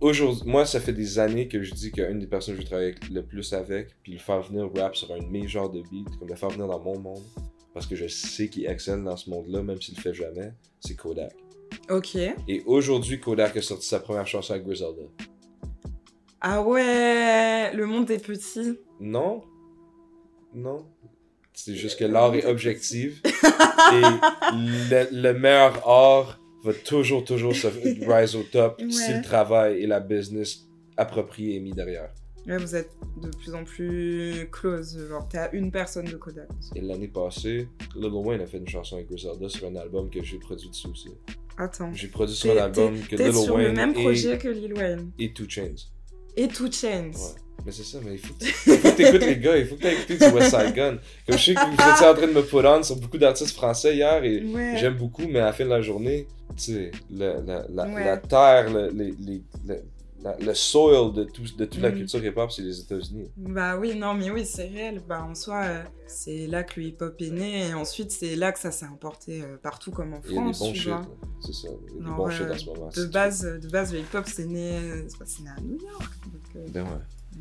aujourd'hui, 0.00 0.42
moi, 0.46 0.66
ça 0.66 0.80
fait 0.80 0.92
des 0.92 1.18
années 1.18 1.48
que 1.48 1.62
je 1.62 1.72
dis 1.74 1.92
qu'une 1.92 2.18
des 2.18 2.26
personnes 2.26 2.56
que 2.56 2.62
je 2.62 2.66
travaille 2.66 2.94
le 3.10 3.22
plus 3.22 3.52
avec, 3.52 3.88
puis 4.02 4.12
le 4.12 4.18
faire 4.18 4.42
venir 4.42 4.70
rap 4.76 4.96
sur 4.96 5.12
un 5.12 5.18
de 5.18 5.26
mes 5.26 5.46
genres 5.46 5.70
de 5.70 5.82
beat, 5.90 6.08
comme 6.18 6.28
le 6.28 6.36
faire 6.36 6.50
venir 6.50 6.66
dans 6.66 6.80
mon 6.80 6.98
monde, 6.98 7.22
parce 7.74 7.86
que 7.86 7.94
je 7.96 8.08
sais 8.08 8.48
qu'il 8.48 8.66
excelle 8.66 9.02
dans 9.04 9.16
ce 9.16 9.30
monde-là, 9.30 9.62
même 9.62 9.80
s'il 9.80 9.96
le 9.96 10.00
fait 10.00 10.14
jamais, 10.14 10.52
c'est 10.80 10.96
Kodak. 10.96 11.34
Ok. 11.88 12.16
Et 12.16 12.62
aujourd'hui, 12.66 13.20
Kodak 13.20 13.56
a 13.56 13.62
sorti 13.62 13.86
sa 13.86 14.00
première 14.00 14.26
chanson 14.26 14.54
avec 14.54 14.66
Griselda. 14.66 15.02
Ah 16.40 16.62
ouais, 16.62 17.72
le 17.74 17.86
monde 17.86 18.10
est 18.10 18.24
petit. 18.24 18.78
Non. 18.98 19.42
Non. 20.54 20.86
C'est 21.52 21.74
juste 21.74 21.98
que 21.98 22.04
l'art 22.04 22.34
est 22.34 22.46
objectif. 22.46 23.20
et 23.24 24.00
le, 24.52 25.22
le 25.22 25.38
meilleur 25.38 25.86
art 25.86 26.39
va 26.64 26.72
toujours, 26.74 27.24
toujours 27.24 27.54
se 27.54 27.66
rise 27.68 28.36
au 28.36 28.42
top 28.42 28.80
si 28.90 29.12
le 29.12 29.22
travail 29.22 29.82
et 29.82 29.86
la 29.86 30.00
business 30.00 30.66
appropriée 30.96 31.56
est 31.56 31.60
mis 31.60 31.72
derrière. 31.72 32.10
Ouais, 32.46 32.56
vous 32.56 32.74
êtes 32.74 32.90
de 33.22 33.28
plus 33.28 33.54
en 33.54 33.64
plus 33.64 34.48
close. 34.50 34.98
Genre, 35.08 35.28
t'es 35.28 35.38
à 35.38 35.52
une 35.54 35.70
personne 35.70 36.06
de 36.06 36.16
Kodak. 36.16 36.48
Et 36.74 36.80
l'année 36.80 37.08
passée, 37.08 37.68
Lil 37.94 38.10
Wayne 38.12 38.40
a 38.40 38.46
fait 38.46 38.56
une 38.58 38.68
chanson 38.68 38.96
avec 38.96 39.08
Griselda 39.08 39.48
sur 39.48 39.68
un 39.68 39.76
album 39.76 40.08
que 40.10 40.22
j'ai 40.24 40.38
produit 40.38 40.68
dessus 40.70 40.88
aussi. 40.88 41.10
Attends. 41.58 41.92
J'ai 41.92 42.08
produit 42.08 42.34
sur 42.34 42.52
un 42.52 42.64
album 42.64 42.98
que 43.00 43.16
Lil 43.16 43.32
sur 43.34 43.54
Wayne 43.54 43.68
le 43.68 43.72
même 43.74 43.90
et, 43.90 44.02
projet 44.02 44.38
que 44.38 44.48
Lil 44.48 44.72
Wayne. 44.72 45.10
et 45.18 45.32
Two 45.32 45.44
Chains. 45.48 45.74
Et 46.36 46.48
Two 46.48 46.70
Chains. 46.72 47.10
Ouais. 47.12 47.40
Mais 47.66 47.72
c'est 47.72 47.82
ça, 47.84 47.98
mais 48.02 48.14
il 48.14 48.18
faut 48.18 48.32
que 48.32 48.96
t'écoutes 48.96 49.20
les 49.20 49.36
gars, 49.38 49.58
il 49.58 49.66
faut 49.66 49.76
que 49.76 49.86
écouté 49.86 50.16
du 50.16 50.34
West 50.34 50.50
Side 50.56 50.74
Gun. 50.74 50.96
Comme 51.26 51.36
je 51.38 51.44
sais 51.44 51.54
que 51.54 51.60
vous 51.60 51.72
étiez 51.74 52.06
en 52.06 52.14
train 52.14 52.26
de 52.26 52.32
me 52.32 52.42
put 52.42 52.56
on 52.66 52.82
sur 52.82 52.96
beaucoup 52.96 53.18
d'artistes 53.18 53.54
français 53.54 53.96
hier 53.96 54.24
et 54.24 54.42
Ouais. 54.42 54.76
j'aime 54.78 54.94
beaucoup, 54.94 55.28
mais 55.28 55.40
à 55.40 55.46
la 55.46 55.52
fin 55.52 55.64
de 55.64 55.70
la 55.70 55.82
journée, 55.82 56.26
sais, 56.56 56.90
la, 57.10 57.34
la, 57.40 57.66
la, 57.68 57.86
Ouais. 57.86 58.04
la 58.04 58.16
terre, 58.16 58.70
le, 58.72 58.90
les, 58.90 59.12
les, 59.20 59.42
le, 59.66 59.82
la- 60.22 60.36
le 60.38 60.52
soil 60.54 61.12
de, 61.14 61.24
tout, 61.24 61.42
de 61.56 61.64
toute 61.64 61.80
la 61.80 61.90
Mhm. 61.90 61.96
culture 61.96 62.22
hip-hop, 62.24 62.50
c'est 62.52 62.62
les 62.62 62.78
États-Unis. 62.80 63.30
Bah 63.36 63.76
oui, 63.78 63.94
non, 63.94 64.12
mais 64.14 64.30
oui, 64.30 64.44
c'est 64.44 64.66
réel. 64.68 65.00
Bah 65.08 65.24
en 65.28 65.34
soi, 65.34 65.62
euh, 65.64 65.82
c'est 66.06 66.46
là 66.46 66.62
que 66.62 66.78
le 66.80 66.86
hip-hop 66.88 67.14
est 67.20 67.30
né, 67.30 67.68
et 67.68 67.74
ensuite 67.74 68.10
c'est 68.12 68.36
là 68.36 68.52
que 68.52 68.58
ça 68.58 68.70
s'est 68.70 68.84
importé 68.86 69.42
euh, 69.42 69.56
partout 69.62 69.90
comme 69.90 70.12
en 70.14 70.20
Il 70.28 70.34
y 70.34 70.38
a 70.38 70.40
des 70.42 70.52
France, 70.52 70.58
bons 70.58 70.72
tu 70.72 70.78
shit, 70.78 70.92
c'est 71.40 71.52
ça. 71.54 71.68
Il 71.68 71.94
y 71.94 71.96
a 71.96 72.00
des 72.02 72.04
Non, 72.10 72.16
bons 72.16 72.30
shit 72.30 72.46
en 72.50 72.58
ce 72.58 72.66
moment. 72.66 72.88
De 72.94 73.04
base, 73.06 73.40
de 73.42 73.68
base, 73.68 73.92
le 73.94 74.00
hip-hop 74.00 74.24
c'est 74.26 74.46
né, 74.46 74.78
c'est 75.08 75.18
pas- 75.18 75.24
né 75.42 75.50
à 75.56 75.60
New 75.62 75.78
York. 75.80 76.12
Donc, 76.26 76.56
euh, 76.56 76.66
Ben 76.70 76.82
ouais. 76.82 76.88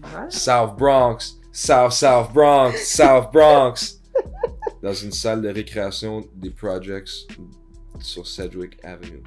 voilà. 0.01 0.29
South 0.29 0.77
Bronx, 0.77 1.37
South 1.51 1.91
South 1.91 2.31
Bronx, 2.33 2.71
South 2.77 3.31
Bronx. 3.33 3.95
Dans 4.81 4.93
une 4.93 5.11
salle 5.11 5.41
de 5.41 5.49
récréation 5.49 6.25
des 6.35 6.49
projects 6.51 7.09
sur 8.01 8.27
Sedgwick 8.27 8.77
Avenue. 8.83 9.23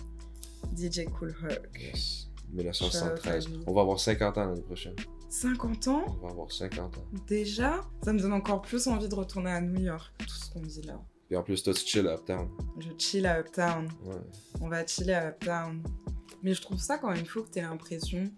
DJ 0.76 1.04
Cool 1.18 1.34
Herc. 1.42 1.80
Yes. 1.80 2.28
1973. 2.52 3.44
Shout 3.44 3.50
out 3.50 3.54
à 3.54 3.56
lui. 3.56 3.64
On 3.66 3.72
va 3.72 3.80
avoir 3.82 3.98
50 4.00 4.38
ans 4.38 4.46
l'année 4.46 4.62
prochaine. 4.62 4.96
50 5.28 5.88
ans? 5.88 6.04
On 6.08 6.26
va 6.26 6.32
avoir 6.32 6.52
50 6.52 6.98
ans. 6.98 7.04
déjà? 7.26 7.80
Ça 8.04 8.12
me 8.12 8.20
donne 8.20 8.34
encore 8.34 8.60
plus 8.60 8.86
envie 8.86 9.08
de 9.08 9.14
retourner 9.14 9.50
à 9.50 9.60
New 9.60 9.80
York, 9.80 10.12
tout 10.18 10.28
ce 10.28 10.50
qu'on 10.50 10.60
dit 10.60 10.82
là. 10.82 11.00
Et 11.30 11.36
en 11.36 11.42
plus, 11.42 11.62
toi, 11.62 11.72
tu 11.72 11.86
chill 11.86 12.06
à 12.06 12.14
Uptown. 12.14 12.50
Je 12.78 12.90
chill 12.98 13.26
à 13.26 13.40
Uptown. 13.40 13.88
Ouais. 14.04 14.16
On 14.60 14.68
va 14.68 14.86
chiller 14.86 15.14
à 15.14 15.30
Uptown. 15.30 15.82
Mais 16.42 16.52
je 16.52 16.60
trouve 16.60 16.78
ça 16.78 16.98
quand 16.98 17.10
même 17.10 17.24
fou 17.24 17.42
que 17.42 17.48
t'aies 17.48 17.62
l'impression 17.62 18.30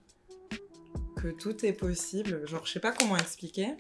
que 1.17 1.29
tout 1.29 1.67
est 1.67 1.73
possible. 1.73 2.47
Genre, 2.47 2.65
je 2.65 2.73
sais 2.73 2.81
pas 2.81 2.93
comment 2.93 3.17
expliquer. 3.17 3.75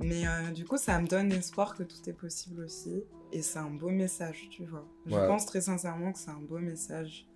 Mais 0.00 0.26
euh, 0.26 0.50
du 0.50 0.66
coup, 0.66 0.76
ça 0.76 1.00
me 1.00 1.06
donne 1.06 1.32
espoir 1.32 1.74
que 1.74 1.82
tout 1.82 2.08
est 2.08 2.12
possible 2.12 2.64
aussi. 2.64 3.04
Et 3.32 3.40
c'est 3.42 3.58
un 3.58 3.70
beau 3.70 3.88
message, 3.88 4.48
tu 4.50 4.64
vois. 4.66 4.86
Je 5.06 5.14
Ouais. 5.14 5.26
pense 5.26 5.46
très 5.46 5.60
sincèrement 5.62 6.12
que 6.12 6.18
c'est 6.18 6.30
un 6.30 6.40
beau 6.40 6.58
message. 6.58 7.26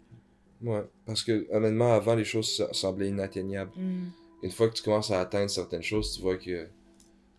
Ouais. 0.62 0.84
Parce 1.06 1.22
que, 1.22 1.46
honnêtement, 1.50 1.92
avant, 1.94 2.14
les 2.14 2.24
choses 2.24 2.48
se- 2.48 2.72
semblaient 2.72 3.08
inatteignables. 3.08 3.72
Mm. 3.76 4.08
Une 4.42 4.50
fois 4.50 4.68
que 4.68 4.74
tu 4.74 4.82
commences 4.82 5.10
à 5.10 5.20
atteindre 5.20 5.50
certaines 5.50 5.82
choses, 5.82 6.12
tu 6.14 6.20
vois 6.22 6.36
que 6.36 6.68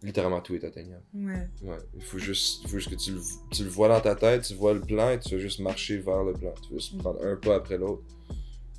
littéralement 0.04 0.42
tout 0.42 0.56
est 0.56 0.64
atteignable. 0.64 1.04
Ouais. 1.14 1.48
Ouais. 1.64 1.78
Il 1.96 2.02
faut 2.04 2.18
juste, 2.20 2.62
il 2.64 2.70
faut 2.70 2.78
juste 2.78 2.90
que 2.92 2.96
tu 2.96 3.12
le, 3.14 3.22
tu 3.52 3.64
le 3.64 3.70
vois 3.70 3.88
dans 3.90 4.02
ta 4.02 4.16
tête, 4.16 4.44
tu 4.44 4.56
vois 4.56 4.74
le 4.74 4.82
plan 4.82 5.12
et 5.12 5.20
tu 5.20 5.36
vas 5.36 5.42
juste 5.42 5.60
marcher 5.60 5.98
vers 6.00 6.24
le 6.24 6.34
plan. 6.34 6.54
Tu 6.64 6.74
vas 6.74 6.78
juste 6.80 6.94
Mm. 6.96 6.98
prendre 6.98 7.24
un 7.26 7.36
pas 7.36 7.56
après 7.56 7.78
l'autre. 7.78 8.04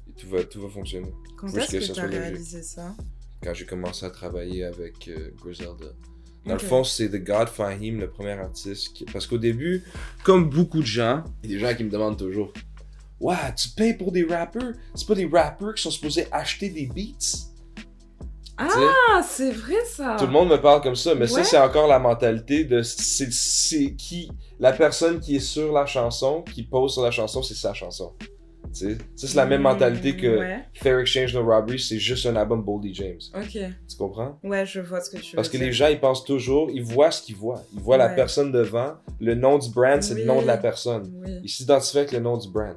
Et 0.09 0.13
tout 0.21 0.29
va, 0.29 0.43
tout 0.45 0.61
va 0.61 0.69
fonctionner. 0.69 1.13
Quand 1.37 1.47
est-ce 1.49 1.71
que 1.73 1.81
soit 1.81 2.03
logique. 2.05 2.19
réalisé 2.21 2.63
ça? 2.63 2.95
Quand 3.43 3.55
j'ai 3.55 3.67
commencé 3.67 4.05
à 4.05 4.11
travailler 4.11 4.65
avec 4.65 5.07
euh, 5.09 5.31
Griselda. 5.41 5.87
Dans 6.49 6.55
Ok. 6.55 6.63
le 6.63 6.67
fond, 6.69 6.85
c'est 6.85 7.09
The 7.11 7.23
God 7.25 7.49
Fahim, 7.49 8.01
le 8.01 8.09
premier 8.11 8.33
artiste. 8.33 8.93
qui- 8.95 9.05
Parce 9.05 9.27
qu'au 9.27 9.39
début, 9.39 9.85
comme 10.25 10.49
beaucoup 10.51 10.81
de 10.81 10.87
gens, 10.87 11.23
il 11.45 11.51
y 11.51 11.55
a 11.55 11.59
des 11.59 11.65
gens 11.67 11.77
qui 11.77 11.85
me 11.85 11.91
demandent 11.91 12.19
toujours 12.19 12.53
Ouais, 13.21 13.35
tu 13.57 13.69
payes 13.71 13.95
pour 13.95 14.13
des 14.13 14.25
rappers? 14.25 14.73
C'est 14.95 15.07
pas 15.07 15.15
des 15.15 15.27
rappers 15.27 15.75
qui 15.75 15.83
sont 15.83 15.91
supposés 15.91 16.27
acheter 16.33 16.71
des 16.71 16.87
beats 16.87 17.49
Ah, 18.57 19.23
c'est 19.29 19.53
vrai 19.53 19.85
ça 19.87 20.17
Tout 20.19 20.27
le 20.27 20.33
monde 20.33 20.49
me 20.51 20.57
parle 20.61 20.81
comme 20.83 20.97
ça, 20.97 21.15
mais 21.15 21.27
ça, 21.29 21.45
c'est 21.45 21.59
encore 21.59 21.87
la 21.87 21.99
mentalité 22.01 22.65
de 22.65 22.83
c'est 22.83 23.95
qui 23.95 24.31
la 24.59 24.73
personne 24.73 25.21
qui 25.21 25.37
est 25.37 25.41
sur 25.41 25.73
la 25.73 25.87
chanson, 25.87 26.43
qui 26.43 26.65
pose 26.65 26.93
sur 26.95 27.03
la 27.03 27.11
chanson, 27.13 27.43
c'est 27.43 27.55
sa 27.55 27.73
chanson. 27.75 28.13
Tu 28.73 28.81
sais, 28.81 28.99
ça 29.17 29.27
c'est 29.29 29.35
la 29.37 29.47
même 29.47 29.61
Mm, 29.61 29.65
mentalité 29.65 30.17
que 30.17 30.39
Ouais, 30.39 30.65
Fair 30.75 30.99
Exchange 30.99 31.35
No 31.35 31.45
Robbery, 31.45 31.79
c'est 31.79 31.99
juste 31.99 32.27
un 32.27 32.37
album 32.37 32.63
Boldy 32.63 32.93
James. 32.95 33.19
ok. 33.35 33.51
Tu 33.89 33.97
comprends? 33.97 34.39
Ouais, 34.43 34.67
je 34.67 34.81
vois 34.81 35.01
ce 35.01 35.11
que 35.11 35.17
tu 35.19 35.31
veux 35.33 35.37
Parce 35.37 35.49
que 35.49 35.57
dire. 35.57 35.67
les 35.67 35.73
gens, 35.73 35.89
ils 35.89 35.99
pensent 36.01 36.25
toujours, 36.25 36.71
ils 36.71 36.83
voient 36.83 37.11
ce 37.11 37.23
qu'ils 37.23 37.37
voient. 37.37 37.63
Ils 37.75 37.81
voient 37.81 37.97
la 37.97 38.09
personne 38.11 38.53
devant, 38.53 38.95
le 39.21 39.35
nom 39.35 39.59
du 39.59 39.71
brand, 39.71 40.03
c'est 40.03 40.15
Oui. 40.15 40.21
le 40.21 40.27
nom 40.27 40.43
de 40.43 40.47
la 40.47 40.59
personne. 40.59 41.11
Oui. 41.25 41.39
Ils 41.43 41.49
s'identifient 41.49 41.99
avec 41.99 42.13
le 42.13 42.21
nom 42.21 42.37
du 42.37 42.49
brand. 42.49 42.77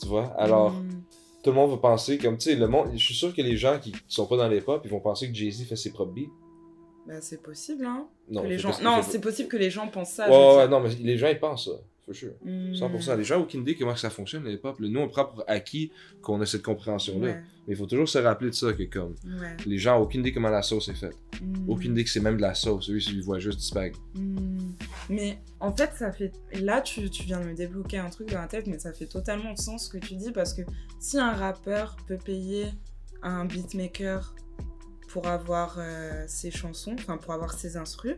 Tu 0.00 0.06
vois? 0.08 0.32
Alors, 0.38 0.70
Mm. 0.72 1.02
tout 1.42 1.50
le 1.50 1.56
monde 1.56 1.70
va 1.72 1.76
penser, 1.76 2.18
comme, 2.18 2.38
tu 2.38 2.50
sais, 2.50 2.56
le 2.56 2.68
monde, 2.68 2.88
je 2.94 2.98
suis 3.04 3.14
sûr 3.14 3.34
que 3.34 3.42
les 3.42 3.56
gens 3.56 3.78
qui 3.78 3.92
sont 4.06 4.26
pas 4.26 4.36
dans 4.36 4.48
les 4.48 4.60
pop, 4.60 4.80
ils 4.84 4.90
vont 4.90 5.00
penser 5.00 5.28
que 5.28 5.34
Jay-Z 5.34 5.64
fait 5.68 5.76
ses 5.76 5.90
propres 5.92 6.12
beats. 6.12 6.30
Bah, 7.06 7.14
c'est 7.20 7.42
possible, 7.42 7.86
hein. 7.86 8.06
Non, 8.30 8.42
que 8.42 8.46
les 8.48 8.58
gens... 8.58 8.72
c'est 9.02 9.20
possible 9.20 9.48
que 9.48 9.56
les 9.56 9.70
gens 9.70 9.88
pensent 9.88 10.10
ça. 10.10 10.28
Ouais, 10.30 10.56
ouais, 10.56 10.68
non, 10.68 10.80
mais 10.80 10.90
les 11.00 11.16
gens, 11.16 11.28
ils 11.28 11.38
pensent 11.40 11.64
ça. 11.66 11.80
For 12.08 12.14
sure. 12.14 12.32
Mm. 12.42 12.72
100%. 12.72 13.16
Les 13.18 13.24
gens 13.24 13.40
aucune 13.40 13.60
idée 13.60 13.74
comment 13.74 13.94
ça 13.94 14.08
fonctionne, 14.08 14.44
les 14.44 14.56
pop. 14.56 14.80
Nous, 14.80 14.98
on 14.98 15.08
prend 15.08 15.26
pour 15.26 15.44
acquis 15.46 15.92
qu'on 16.22 16.40
a 16.40 16.46
cette 16.46 16.62
compréhension-là. 16.62 17.26
Ouais, 17.26 17.42
Mais 17.66 17.74
il 17.74 17.76
faut 17.76 17.84
toujours 17.84 18.08
se 18.08 18.16
rappeler 18.16 18.48
de 18.48 18.54
ça, 18.54 18.72
que 18.72 18.82
comme, 18.84 19.14
ouais. 19.26 19.56
les 19.66 19.76
gens 19.76 19.98
ont 19.98 20.04
aucune 20.04 20.20
idée 20.20 20.32
comment 20.32 20.48
la 20.48 20.62
sauce 20.62 20.88
est 20.88 20.94
faite. 20.94 21.16
Mm. 21.42 21.68
Aucune 21.68 21.92
idée 21.92 22.04
que 22.04 22.10
c'est 22.10 22.20
même 22.20 22.38
de 22.38 22.42
la 22.42 22.54
sauce. 22.54 22.88
Eux, 22.88 22.98
ils 22.98 23.22
voient 23.22 23.38
juste 23.38 23.58
du 23.58 23.64
spag. 23.64 23.94
Hmm. 24.14 24.72
Mais 25.10 25.38
en 25.60 25.74
fait, 25.76 25.90
ça 25.96 26.10
fait. 26.10 26.32
Là, 26.54 26.80
tu, 26.80 27.10
tu 27.10 27.24
viens 27.24 27.40
de 27.40 27.44
me 27.44 27.54
débloquer 27.54 27.98
un 27.98 28.08
truc 28.08 28.30
dans 28.30 28.40
la 28.40 28.48
tête, 28.48 28.66
mais 28.66 28.78
ça 28.78 28.94
fait 28.94 29.06
totalement 29.06 29.52
de 29.52 29.58
sens 29.58 29.86
ce 29.86 29.90
que 29.90 29.98
tu 29.98 30.14
dis 30.14 30.32
parce 30.32 30.54
que 30.54 30.62
si 30.98 31.18
un 31.18 31.32
rappeur 31.32 31.96
peut 32.06 32.16
payer 32.16 32.68
un 33.22 33.44
beatmaker 33.44 34.34
pour 35.08 35.26
avoir 35.26 35.76
euh, 35.78 36.24
ses 36.26 36.50
chansons, 36.50 36.94
enfin 36.98 37.18
pour 37.18 37.34
avoir 37.34 37.52
ses 37.52 37.76
instrus, 37.76 38.16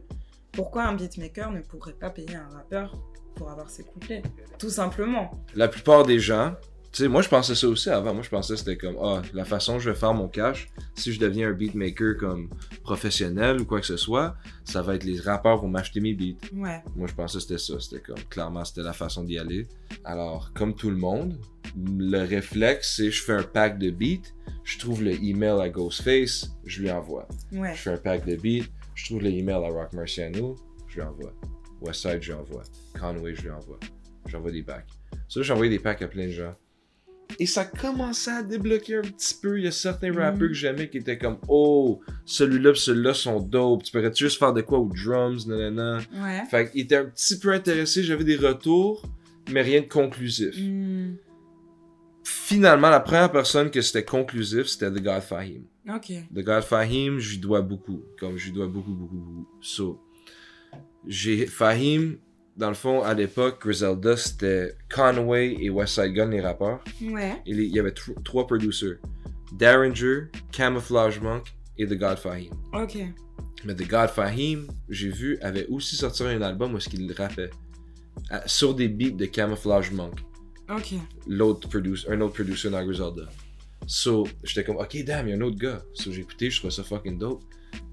pourquoi 0.52 0.84
un 0.84 0.94
beatmaker 0.94 1.50
ne 1.50 1.60
pourrait 1.60 1.92
pas 1.92 2.10
payer 2.10 2.36
un 2.36 2.48
rappeur 2.48 2.96
pour 3.34 3.50
avoir 3.50 3.68
ses 3.70 3.84
couplets 3.84 4.22
Tout 4.58 4.70
simplement. 4.70 5.30
la 5.54 5.68
plupart 5.68 6.04
des 6.04 6.18
gens, 6.18 6.54
tu 6.92 7.04
sais, 7.04 7.08
moi 7.08 7.22
je 7.22 7.28
pensais 7.28 7.54
ça 7.54 7.68
aussi 7.68 7.88
avant. 7.88 8.12
Moi 8.14 8.24
je 8.24 8.30
pensais 8.30 8.54
que 8.54 8.58
c'était 8.58 8.76
comme, 8.76 8.96
ah, 9.00 9.22
la 9.32 9.44
façon 9.44 9.74
dont 9.74 9.78
je 9.78 9.90
vais 9.90 9.96
faire 9.96 10.12
mon 10.12 10.26
cash, 10.26 10.68
si 10.96 11.12
je 11.12 11.20
deviens 11.20 11.48
un 11.48 11.52
beatmaker 11.52 12.16
comme 12.18 12.50
professionnel 12.82 13.60
ou 13.60 13.64
quoi 13.64 13.78
que 13.80 13.86
ce 13.86 13.96
soit, 13.96 14.34
ça 14.64 14.82
va 14.82 14.96
être 14.96 15.04
les 15.04 15.20
rappeurs 15.20 15.58
vont 15.58 15.68
m'acheter 15.68 16.00
mes 16.00 16.14
beats. 16.14 16.34
Ouais. 16.52 16.82
Moi 16.96 17.06
je 17.06 17.14
pensais 17.14 17.38
que 17.38 17.42
c'était 17.42 17.58
ça. 17.58 17.78
C'était 17.78 18.02
comme, 18.02 18.18
clairement, 18.28 18.64
c'était 18.64 18.82
la 18.82 18.92
façon 18.92 19.22
d'y 19.22 19.38
aller. 19.38 19.68
Alors, 20.04 20.52
comme 20.52 20.74
tout 20.74 20.90
le 20.90 20.96
monde, 20.96 21.38
le 21.76 22.24
réflexe, 22.24 22.96
c'est 22.96 23.12
je 23.12 23.22
fais 23.22 23.34
un 23.34 23.44
pack 23.44 23.78
de 23.78 23.90
beats, 23.90 24.28
je 24.64 24.78
trouve 24.80 25.04
le 25.04 25.12
email 25.12 25.60
à 25.60 25.68
Ghostface, 25.68 26.50
je 26.64 26.82
lui 26.82 26.90
envoie. 26.90 27.28
Ouais. 27.52 27.72
Je 27.72 27.82
fais 27.82 27.90
un 27.90 27.98
pack 27.98 28.26
de 28.26 28.34
beats, 28.34 28.66
je 28.96 29.04
trouve 29.04 29.22
le 29.22 29.30
email 29.30 29.54
à 29.54 29.68
Rock 29.68 29.92
Marciano, 29.92 30.56
je 30.88 30.96
lui 30.96 31.02
envoie. 31.02 31.32
Westside, 31.80 32.22
je 32.22 32.32
lui 32.32 32.38
envoie. 32.38 32.62
Conway, 32.98 33.34
je 33.34 33.42
lui 33.42 33.50
envoie. 33.50 33.78
J'envoie 34.26 34.50
des 34.52 34.62
packs. 34.62 34.88
Ça, 35.28 35.42
j'ai 35.42 35.52
envoyé 35.52 35.70
des 35.70 35.78
packs 35.78 36.02
à 36.02 36.08
plein 36.08 36.26
de 36.26 36.32
gens. 36.32 36.54
Et 37.38 37.46
ça 37.46 37.64
commençait 37.64 38.32
à 38.32 38.42
débloquer 38.42 38.96
un 38.96 39.02
petit 39.02 39.34
peu. 39.40 39.58
Il 39.58 39.64
y 39.64 39.68
a 39.68 39.70
certains 39.70 40.10
Mhm. 40.10 40.18
rappeurs 40.18 40.48
que 40.48 40.52
j'aimais 40.52 40.88
qui 40.90 40.98
étaient 40.98 41.16
comme 41.16 41.38
Oh, 41.48 42.00
celui-là 42.24 42.74
celui-là 42.74 43.14
sont 43.14 43.40
dope. 43.40 43.84
Tu 43.84 43.92
pourrais 43.92 44.12
juste 44.14 44.38
faire 44.38 44.52
de 44.52 44.62
quoi 44.62 44.80
aux 44.80 44.90
drums, 44.92 45.46
nanana? 45.46 45.98
Ouais. 46.12 46.42
Fait 46.50 46.70
qu'ils 46.70 46.82
étaient 46.82 46.96
un 46.96 47.04
petit 47.04 47.38
peu 47.38 47.52
intéressés. 47.52 48.02
J'avais 48.02 48.24
des 48.24 48.36
retours, 48.36 49.06
mais 49.52 49.62
rien 49.62 49.80
de 49.80 49.86
conclusif. 49.86 50.56
Hmm. 50.58 51.14
Finalement, 52.24 52.90
la 52.90 53.00
première 53.00 53.30
personne 53.32 53.70
que 53.70 53.80
c'était 53.80 54.04
conclusif, 54.04 54.66
c'était 54.66 54.90
The 54.90 55.02
God 55.02 55.22
Fahim. 55.22 55.62
Ok. 55.88 56.12
The 56.34 56.40
God 56.44 56.62
Fahim, 56.64 57.18
je 57.18 57.30
lui 57.30 57.38
dois 57.38 57.62
beaucoup. 57.62 58.02
Comme 58.18 58.36
je 58.36 58.46
lui 58.46 58.52
dois 58.52 58.66
beaucoup, 58.66 58.92
beaucoup, 58.92 59.16
beaucoup. 59.16 59.48
So, 59.60 60.00
j'ai 61.06 61.46
Fahim, 61.46 62.18
dans 62.56 62.68
le 62.68 62.74
fond, 62.74 63.02
à 63.02 63.14
l'époque, 63.14 63.60
Griselda, 63.62 64.16
c'était 64.16 64.74
Conway 64.94 65.56
et 65.60 65.70
Westside 65.70 66.12
Gun, 66.12 66.28
les 66.30 66.40
rappeurs. 66.40 66.80
Ouais. 67.02 67.40
Et 67.46 67.54
les- 67.54 67.64
il 67.64 67.74
y 67.74 67.78
avait 67.78 67.90
tr- 67.90 68.20
trois 68.22 68.46
producers. 68.46 68.98
Derringer, 69.52 70.24
Camouflage 70.52 71.20
Monk 71.20 71.46
et 71.78 71.86
The 71.86 71.94
God 71.94 72.18
Fahim. 72.18 72.50
Ok. 72.72 72.98
Mais 73.64 73.74
The 73.74 73.88
God 73.88 74.10
Fahim, 74.10 74.66
j'ai 74.88 75.08
vu, 75.10 75.38
avait 75.40 75.66
aussi 75.68 75.96
sorti 75.96 76.22
un 76.22 76.40
album 76.42 76.74
où 76.74 76.76
est-ce 76.78 76.88
qu'il 76.88 77.10
rappait. 77.12 77.50
à- 78.28 78.46
sur 78.46 78.74
des 78.74 78.88
beats 78.88 79.16
de 79.16 79.24
Camouflage 79.24 79.92
Monk 79.92 80.14
Ok. 80.68 80.94
l'autre 81.26 81.68
producer, 81.68 82.06
un 82.10 82.20
autre 82.20 82.34
producer 82.34 82.68
dans 82.68 82.84
Griselda. 82.84 83.28
So, 83.86 84.26
j'étais 84.44 84.62
comme, 84.64 84.76
ok, 84.76 85.04
damn, 85.04 85.26
il 85.26 85.30
y 85.30 85.32
a 85.32 85.36
un 85.36 85.40
autre 85.40 85.56
gars. 85.58 85.82
So, 85.94 86.12
j'ai 86.12 86.20
écouté, 86.20 86.50
je 86.50 86.58
trouvais 86.58 86.72
ça 86.72 86.84
fucking 86.84 87.18
dope. 87.18 87.42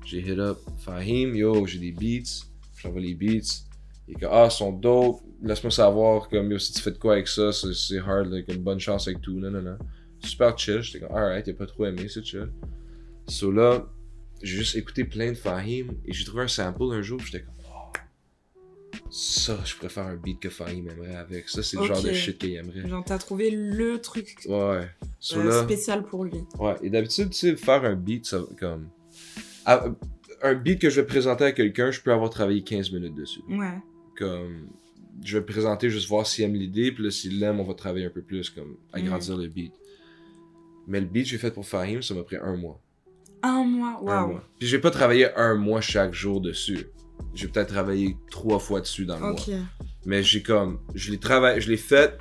J'ai 0.06 0.20
hit 0.20 0.38
up 0.40 0.58
Fahim, 0.80 1.34
yo, 1.36 1.66
j'ai 1.66 1.80
des 1.80 1.92
beats. 1.92 2.46
J'envoie 2.88 3.02
les 3.02 3.14
beats. 3.14 3.66
Et 4.08 4.16
que, 4.16 4.26
ah, 4.26 4.50
son 4.50 4.72
dope, 4.72 5.22
laisse-moi 5.44 5.72
savoir, 5.72 6.30
comme, 6.30 6.52
yo, 6.52 6.58
si 6.58 6.72
tu 6.72 6.82
fais 6.82 6.92
de 6.92 6.98
quoi 6.98 7.14
avec 7.14 7.28
ça, 7.28 7.52
c'est 7.52 8.00
hard, 8.00 8.28
là, 8.32 8.42
comme, 8.42 8.58
bonne 8.58 8.80
chance 8.80 9.08
avec 9.08 9.22
tout, 9.22 9.38
non, 9.38 9.52
non, 9.52 9.62
non. 9.62 9.78
Super 10.20 10.58
chill, 10.58 10.82
j'étais 10.82 11.06
comme, 11.06 11.16
alright, 11.16 11.46
t'as 11.46 11.54
pas 11.54 11.66
trop 11.66 11.86
aimé, 11.86 12.08
c'est 12.08 12.24
chill. 12.24 12.50
So 13.28 13.52
là, 13.52 13.86
j'ai 14.42 14.58
juste 14.58 14.76
écouté 14.76 15.04
plein 15.04 15.32
de 15.32 15.38
Fahim, 15.38 15.92
et 16.06 16.14
j'ai 16.14 16.24
trouvé 16.24 16.44
un 16.44 16.48
sample 16.48 16.84
un 16.94 17.02
jour, 17.02 17.20
j'étais 17.20 17.44
comme, 17.44 17.54
oh, 17.66 17.98
ça, 19.12 19.60
je 19.66 19.76
préfère 19.76 20.06
un 20.06 20.16
beat 20.16 20.40
que 20.40 20.50
Fahim 20.50 20.90
aimerait 20.90 21.16
avec. 21.16 21.50
Ça, 21.50 21.62
c'est 21.62 21.78
le 21.78 21.86
genre 21.86 22.02
de 22.02 22.14
shit 22.14 22.38
qu'il 22.38 22.56
aimerait. 22.56 22.88
Genre, 22.88 23.04
t'as 23.06 23.18
trouvé 23.18 23.52
le 23.52 24.00
truc 24.00 24.38
Ouais. 24.48 24.88
So 25.20 25.40
euh, 25.40 25.44
là, 25.44 25.64
spécial 25.64 26.04
pour 26.04 26.24
lui. 26.24 26.46
Ouais, 26.60 26.76
et 26.82 26.90
d'habitude, 26.90 27.32
tu 27.32 27.38
sais, 27.38 27.56
faire 27.58 27.84
un 27.84 27.96
beat, 27.96 28.26
ça, 28.26 28.40
comme. 28.58 28.88
Ah, 29.66 29.84
un 30.44 30.54
beat 30.56 30.80
que 30.82 30.90
je 30.90 31.02
vais 31.02 31.08
présenter 31.08 31.44
à 31.46 31.52
quelqu'un, 31.52 31.92
je 31.92 32.02
peux 32.02 32.12
avoir 32.12 32.30
travaillé 32.30 32.62
15 32.64 32.92
minutes 32.92 33.16
dessus. 33.16 33.42
Ouais. 33.50 33.80
Comme. 34.18 34.68
Je 35.24 35.34
vais 35.34 35.40
le 35.40 35.46
présenter, 35.48 35.90
juste 35.90 36.08
voir 36.08 36.28
s'il 36.28 36.44
aime 36.46 36.54
l'idée, 36.54 36.92
puis 36.92 37.04
là, 37.04 37.10
s'il 37.10 37.40
l'aime, 37.40 37.60
on 37.60 37.64
va 37.64 37.74
travailler 37.74 38.06
un 38.06 38.12
peu 38.12 38.22
plus, 38.22 38.52
comme, 38.52 38.78
agrandir 38.94 39.36
le 39.36 39.48
beat. 39.48 39.74
Mais 40.88 41.00
le 41.00 41.08
beat 41.08 41.24
que 41.24 41.30
j'ai 41.32 41.38
fait 41.40 41.50
pour 41.52 41.66
Fahim, 41.66 42.04
ça 42.04 42.14
m'a 42.14 42.22
pris 42.24 42.38
un 42.40 42.56
mois. 42.56 42.80
Un 43.42 43.64
mois, 43.64 43.98
Un 44.00 44.04
waouh. 44.06 44.28
mois. 44.34 44.44
Puis 44.60 44.68
j'ai 44.68 44.78
pas 44.80 44.92
travaillé 44.92 45.34
un 45.36 45.56
mois 45.56 45.82
chaque 45.82 46.14
jour 46.14 46.40
dessus. 46.40 46.86
J'ai 47.34 47.48
peut-être 47.48 47.70
travaillé 47.70 48.16
trois 48.30 48.60
fois 48.60 48.80
dessus 48.80 49.06
dans 49.06 49.16
le 49.16 49.22
mois. 49.22 49.32
Ok. 49.32 49.50
Mais 50.06 50.22
j'ai 50.22 50.44
comme, 50.44 50.80
je 50.94 51.10
l'ai 51.12 51.18
travaillé, 51.18 51.62
je 51.62 51.70
l'ai 51.70 51.78
fait, 51.78 52.20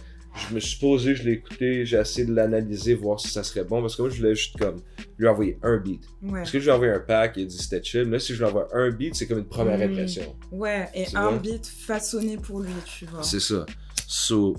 je 0.49 0.55
me 0.55 0.61
suis 0.61 0.79
posé, 0.79 1.15
je 1.15 1.25
l'ai 1.25 1.33
écouté, 1.33 1.85
j'ai 1.87 1.97
essayé 1.99 2.27
de 2.27 2.35
l'analyser, 2.35 2.95
voir 2.95 3.19
si 3.21 3.29
ça 3.29 3.43
serait 3.43 3.65
bon, 3.65 3.81
parce 3.81 3.97
que 3.97 4.03
moi 4.03 4.11
je 4.11 4.19
voulais 4.19 4.35
juste 4.35 4.59
comme 4.59 4.77
lui 5.19 5.27
envoyer 5.29 5.59
un 5.63 5.79
beat. 5.79 6.03
Ouais. 6.23 6.41
Parce 6.41 6.51
que 6.51 6.59
je 6.59 6.65
lui 6.65 6.71
ai 6.71 6.73
envoyé 6.75 6.93
un 6.93 7.01
pack, 7.01 7.35
il 7.37 7.45
a 7.45 7.47
dit 7.47 7.57
c'était 7.59 7.83
chill, 7.83 8.05
mais 8.05 8.13
là 8.13 8.19
si 8.19 8.35
je 8.35 8.39
lui 8.39 8.45
envoie 8.45 8.69
un 8.75 8.91
beat, 8.91 9.15
c'est 9.15 9.27
comme 9.27 9.39
une 9.39 9.47
première 9.49 9.79
Mm. 9.79 9.91
impression. 9.93 10.37
Ouais, 10.53 10.89
et 10.95 11.07
un 11.15 11.37
beat 11.37 11.67
façonné 11.67 12.37
pour 12.37 12.61
lui, 12.61 12.71
tu 12.85 13.07
vois. 13.07 13.23
C'est 13.23 13.41
ça. 13.41 13.65
So, 14.07 14.57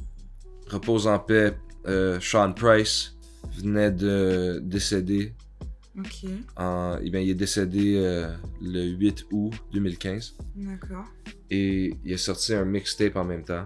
repose 0.68 1.08
en 1.08 1.20
paix, 1.20 1.54
euh, 1.88 2.20
Sean 2.20 2.54
Price 2.54 3.16
venait 3.60 3.92
de 3.92 4.60
décéder. 4.64 5.34
Ok, 5.98 6.30
En, 6.58 7.00
eh 7.02 7.10
bien, 7.10 7.22
il 7.22 7.30
est 7.32 7.34
décédé 7.34 7.96
euh, 7.98 8.32
le 8.62 8.84
8 8.86 9.26
août 9.32 9.54
2015. 9.74 10.36
d'accord. 10.56 11.06
et 11.50 11.92
il 12.06 12.14
a 12.14 12.18
sorti 12.18 12.54
un 12.54 12.66
mixtape 12.66 13.16
en 13.16 13.24
même 13.24 13.44
temps. 13.44 13.66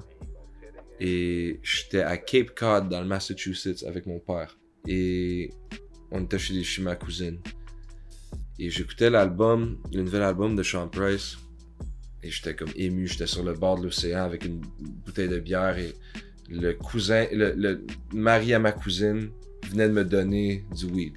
Et 1.04 1.60
j'étais 1.64 2.04
à 2.04 2.16
Cape 2.16 2.52
Cod 2.56 2.88
dans 2.88 3.02
le 3.02 3.08
Massachusetts 3.08 3.84
avec 3.88 4.06
mon 4.06 4.20
père. 4.20 4.56
Et 4.88 5.49
on 6.12 6.24
était 6.24 6.38
chez, 6.38 6.64
chez 6.64 6.84
ma 6.84 6.95
cousine. 6.95 7.39
Et 8.60 8.70
j'écoutais 8.70 9.10
l'album, 9.10 9.80
le 9.91 10.04
nouvel 10.04 10.22
album 10.22 10.56
de 10.56 10.62
Sean 10.62 10.88
Price. 10.88 11.38
Et 12.22 12.30
j'étais 12.30 12.56
comme 12.56 12.70
ému, 12.76 13.08
j'étais 13.08 13.26
sur 13.26 13.43
le 13.43 13.54
bord 13.54 13.80
de 13.80 13.86
l'océan 13.86 14.24
avec 14.26 14.45
une 14.45 14.62
bouteille 15.04 15.28
de 15.28 15.39
bière 15.39 15.76
et 15.80 15.95
le 16.47 16.74
cousin, 16.74 17.26
le, 17.32 17.54
le 17.58 17.84
mari 18.14 18.54
à 18.54 18.60
ma 18.60 18.72
cousine 18.72 19.32
venait 19.72 19.88
de 19.88 19.93
me 19.93 20.06
donner 20.06 20.64
du 20.78 20.86
weed. 20.86 21.14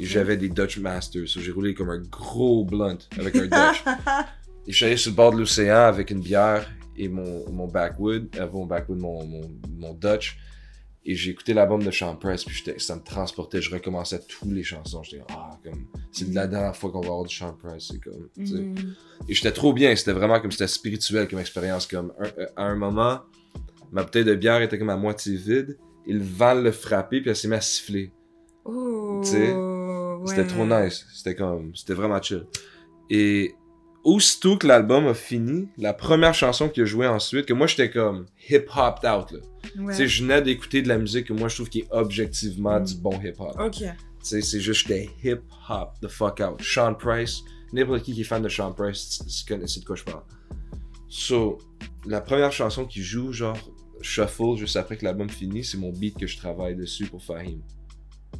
Et 0.00 0.06
j'avais 0.06 0.38
des 0.38 0.48
Dutch 0.48 0.78
Masters. 0.78 1.28
So 1.28 1.40
j'ai 1.40 1.52
roulé 1.52 1.74
comme 1.74 1.90
un 1.90 2.00
gros 2.00 2.64
blunt 2.64 2.96
avec 3.18 3.36
un 3.36 3.46
Dutch. 3.46 3.84
Et 4.66 4.72
je 4.72 4.76
suis 4.76 4.86
allé 4.86 4.96
sur 4.96 5.10
le 5.10 5.16
bord 5.16 5.32
de 5.32 5.38
l'océan 5.38 5.84
avec 5.84 6.10
une 6.10 6.20
bière 6.20 6.66
et 6.98 7.08
mon, 7.08 7.48
mon 7.50 7.66
backwood, 7.68 8.28
euh, 8.36 8.48
mon 8.52 8.66
backwood, 8.66 8.98
mon, 8.98 9.24
mon, 9.26 9.40
mon 9.78 9.94
Dutch. 9.94 10.38
Et 11.04 11.14
j'ai 11.14 11.30
écouté 11.30 11.54
l'album 11.54 11.82
de 11.82 11.90
Sean 11.90 12.16
Price, 12.16 12.44
puis 12.44 12.62
ça 12.78 12.96
me 12.96 13.00
transportait. 13.02 13.62
Je 13.62 13.70
recommençais 13.70 14.20
toutes 14.28 14.50
les 14.50 14.62
chansons. 14.62 15.02
J'étais 15.02 15.22
ah, 15.30 15.58
comme, 15.64 15.86
c'est 16.12 16.28
la 16.34 16.46
dernière 16.46 16.76
fois 16.76 16.90
qu'on 16.90 17.00
va 17.00 17.06
avoir 17.06 17.24
du 17.24 17.34
Sean 17.34 17.54
Price. 17.54 17.88
C'est 17.92 18.00
comme, 18.00 18.28
tu 18.36 18.46
sais. 18.46 18.54
Mm. 18.58 18.94
Et 19.28 19.32
j'étais 19.34 19.52
trop 19.52 19.72
bien. 19.72 19.96
C'était 19.96 20.12
vraiment 20.12 20.38
comme, 20.40 20.50
c'était 20.52 20.66
spirituel 20.68 21.26
comme 21.28 21.38
expérience. 21.38 21.86
Comme, 21.86 22.12
un- 22.18 22.24
euh, 22.42 22.46
à 22.56 22.64
un 22.64 22.74
moment, 22.74 23.20
ma 23.90 24.02
bouteille 24.02 24.24
de 24.24 24.34
bière 24.34 24.60
était 24.60 24.78
comme 24.78 24.90
à 24.90 24.96
moitié 24.98 25.36
vide. 25.36 25.78
Et 26.06 26.12
le 26.12 26.22
vent 26.22 26.54
le 26.54 26.72
frappait, 26.72 27.20
puis 27.20 27.30
elle 27.30 27.36
s'est 27.36 27.48
mise 27.48 27.58
à 27.58 27.60
siffler. 27.62 28.10
Oh, 28.66 29.22
Tu 29.24 29.30
sais, 29.30 29.54
C'était 30.26 30.46
trop 30.46 30.66
nice. 30.66 31.06
C'était 31.14 31.34
comme, 31.36 31.74
c'était 31.74 31.94
vraiment 31.94 32.20
chill. 32.20 32.44
Et 33.08 33.54
aussitôt 34.08 34.56
que 34.56 34.66
l'album 34.66 35.06
a 35.06 35.14
fini, 35.14 35.68
la 35.76 35.92
première 35.92 36.34
chanson 36.34 36.68
qu'il 36.68 36.82
a 36.84 36.86
jouée 36.86 37.06
ensuite, 37.06 37.46
que 37.46 37.52
moi 37.52 37.66
j'étais 37.66 37.90
comme 37.90 38.26
hip-hopped 38.48 39.04
out, 39.08 39.30
là. 39.32 39.38
Ouais. 39.82 39.92
Tu 39.92 39.98
sais, 39.98 40.08
je 40.08 40.22
venais 40.22 40.40
d'écouter 40.42 40.82
de 40.82 40.88
la 40.88 40.98
musique 40.98 41.26
que 41.26 41.32
moi 41.32 41.48
je 41.48 41.56
trouve 41.56 41.68
qui 41.68 41.80
est 41.80 41.88
objectivement 41.90 42.80
Mm. 42.80 42.84
du 42.84 42.94
bon 42.96 43.20
hip-hop. 43.22 43.54
Ok. 43.60 43.76
Tu 43.76 43.84
sais, 44.22 44.40
c'est 44.40 44.60
juste, 44.60 44.86
j'étais 44.88 45.10
hip-hop 45.22 45.90
the 46.00 46.08
fuck 46.08 46.40
out. 46.40 46.60
Sean 46.62 46.94
Price, 46.94 47.42
n'importe 47.72 48.02
qui 48.02 48.14
qui 48.14 48.22
est 48.22 48.24
fan 48.24 48.42
de 48.42 48.48
Sean 48.48 48.72
Price, 48.72 49.20
tu- 49.26 49.44
connais 49.46 49.66
de 49.66 49.84
quoi 49.84 49.94
je 49.96 50.04
parle. 50.04 50.22
So, 51.08 51.58
la 52.06 52.20
première 52.20 52.52
chanson 52.52 52.84
qui 52.86 53.02
joue, 53.02 53.32
genre, 53.32 53.56
shuffle, 54.00 54.56
juste 54.56 54.76
après 54.76 54.96
que 54.96 55.04
l'album 55.04 55.28
finit, 55.28 55.64
c'est 55.64 55.76
mon 55.78 55.90
beat 55.92 56.16
que 56.18 56.26
je 56.26 56.36
travaille 56.36 56.74
dessus 56.76 57.06
pour 57.06 57.22
Fahim. 57.22 57.60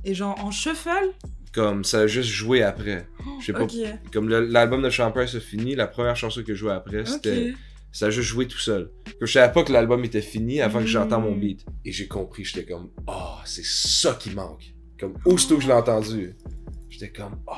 Et 0.04 0.14
genre 0.14 0.38
en 0.44 0.50
shuffle? 0.50 1.12
Comme, 1.54 1.82
ça 1.84 2.00
a 2.00 2.06
juste 2.06 2.28
joué 2.30 2.62
après. 2.62 3.08
Je 3.40 3.46
sais 3.46 3.52
pas. 3.52 3.66
Comme 4.12 4.28
l'album 4.28 4.82
de 4.82 4.90
Sean 4.90 5.10
Price 5.12 5.34
a 5.34 5.40
fini, 5.40 5.74
la 5.74 5.86
première 5.86 6.14
chanson 6.16 6.42
que 6.42 6.54
je 6.54 6.58
jouais 6.58 6.72
après, 6.72 7.04
c'était. 7.06 7.54
Ça 7.90 8.06
a 8.06 8.10
juste 8.10 8.28
joué 8.28 8.46
tout 8.46 8.58
seul. 8.58 8.90
Je 9.20 9.26
savais 9.26 9.50
pas 9.52 9.64
que 9.64 9.72
l'album 9.72 10.04
était 10.04 10.20
fini 10.20 10.60
avant 10.60 10.80
que 10.80 10.86
j'entends 10.86 11.20
mon 11.20 11.34
Mm. 11.34 11.40
beat. 11.40 11.66
Et 11.86 11.90
j'ai 11.92 12.06
compris, 12.06 12.44
j'étais 12.44 12.70
comme, 12.70 12.90
oh, 13.06 13.36
c'est 13.46 13.64
ça 13.64 14.14
qui 14.20 14.30
manque. 14.30 14.74
Comme, 15.00 15.14
aussitôt 15.24 15.56
que 15.56 15.62
je 15.62 15.68
l'ai 15.68 15.72
entendu, 15.74 16.36
j'étais 16.90 17.10
comme, 17.10 17.36
oh. 17.46 17.54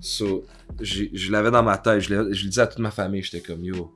So, 0.00 0.44
j'ai- 0.80 1.10
je 1.12 1.30
l'avais 1.30 1.50
dans 1.50 1.62
ma 1.62 1.76
tête, 1.78 2.00
je 2.00 2.08
l'ai 2.14 2.34
je 2.34 2.44
le 2.44 2.48
disais 2.48 2.62
à 2.62 2.66
toute 2.66 2.78
ma 2.78 2.90
famille, 2.90 3.22
j'étais 3.22 3.40
comme, 3.46 3.62
yo, 3.64 3.92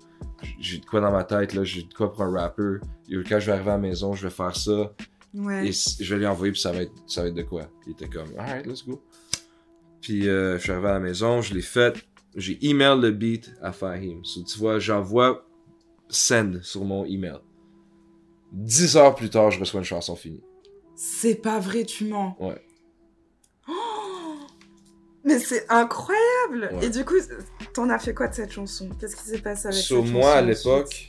j'ai 0.61 0.79
de 0.79 0.85
quoi 0.85 1.01
dans 1.01 1.12
ma 1.12 1.24
tête, 1.24 1.55
là, 1.55 1.64
j'ai 1.64 1.83
de 1.85 1.93
quoi 1.95 2.12
pour 2.12 2.22
un 2.22 2.31
rapper. 2.33 2.76
Yo, 3.09 3.22
quand 3.29 3.41
je 3.41 3.47
vais 3.47 3.53
arriver 3.53 3.70
à 3.70 3.74
la 3.74 3.79
maison, 3.79 4.12
je 4.14 4.24
vais 4.29 4.33
faire 4.35 4.55
ça. 4.55 4.93
Ouais. 5.35 5.68
Et 5.68 5.72
je 5.72 6.14
vais 6.14 6.20
lui 6.20 6.26
envoyer, 6.26 6.53
puis 6.53 6.61
ça 6.61 6.72
va 6.72 6.83
être, 6.83 6.93
ça 7.07 7.22
va 7.22 7.29
être 7.29 7.35
de 7.35 7.43
quoi? 7.43 7.70
Il 7.87 7.93
était 7.93 8.09
comme, 8.09 8.29
alright, 8.39 8.66
let's 8.66 8.85
go. 8.87 9.03
Puis 10.01 10.29
euh, 10.29 10.57
je 10.59 10.62
suis 10.62 10.72
arrivé 10.72 10.89
à 10.89 10.93
la 10.93 11.01
maison, 11.01 11.43
je 11.43 11.55
l'ai 11.55 11.62
fait. 11.62 11.95
J'ai 12.35 12.59
email 12.66 13.01
le 13.01 13.11
beat 13.11 13.53
à 13.61 13.72
Fahim. 13.72 14.24
So, 14.24 14.43
tu 14.43 14.59
vois, 14.59 14.79
j'envoie 14.79 15.47
send 16.09 16.62
sur 16.62 16.85
mon 16.85 17.05
email. 17.05 17.39
Dix 18.53 18.97
heures 18.97 19.14
plus 19.14 19.29
tard, 19.29 19.51
je 19.51 19.61
reçois 19.61 19.81
une 19.81 19.85
chanson 19.85 20.16
finie. 20.16 20.43
C'est 20.95 21.37
pas 21.37 21.59
vrai, 21.59 21.85
tu 21.85 22.05
mens. 22.07 22.37
Ouais. 22.41 22.61
Oh 23.68 23.72
Mais 25.24 25.39
c'est 25.39 25.66
incroyable 25.68 26.24
Ouais. 26.51 26.87
Et 26.87 26.91
du 26.91 27.05
coup, 27.05 27.14
t'en 27.74 27.91
as 27.91 27.99
fait 27.99 28.14
quoi 28.14 28.29
de 28.29 28.35
cette 28.35 28.53
chanson? 28.53 28.89
Qu'est-ce 28.99 29.16
qui 29.16 29.24
s'est 29.24 29.39
passé 29.39 29.68
avec 29.68 29.79
So, 29.79 30.03
cette 30.03 30.12
moi, 30.12 30.33
à 30.33 30.41
chanson 30.41 30.70
l'époque, 30.70 31.07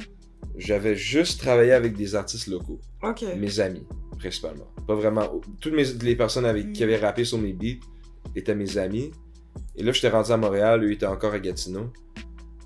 j'avais 0.58 0.96
juste 0.96 1.40
travaillé 1.40 1.72
avec 1.72 1.96
des 1.96 2.16
artistes 2.16 2.48
locaux. 2.48 2.80
Ok. 3.02 3.24
Mes 3.38 3.60
amis, 3.60 3.86
principalement. 4.20 4.68
Pas 4.86 4.96
vraiment. 4.96 5.42
Toutes 5.60 5.74
mes, 5.74 5.86
les 5.86 6.16
personnes 6.16 6.46
avec, 6.46 6.72
qui 6.74 6.82
Mm. 6.82 6.84
avaient 6.84 6.98
rappé 6.98 7.24
sur 7.26 7.38
mes 7.40 7.54
beats 7.54 7.80
étaient 8.36 8.56
mes 8.56 8.78
amis. 8.78 9.12
Et 9.76 9.84
là, 9.84 9.92
j'étais 9.92 10.10
rendu 10.10 10.32
à 10.32 10.38
Montréal, 10.38 10.84
eux 10.84 10.92
étaient 10.92 11.06
encore 11.06 11.34
à 11.34 11.40
Gatineau. 11.40 11.92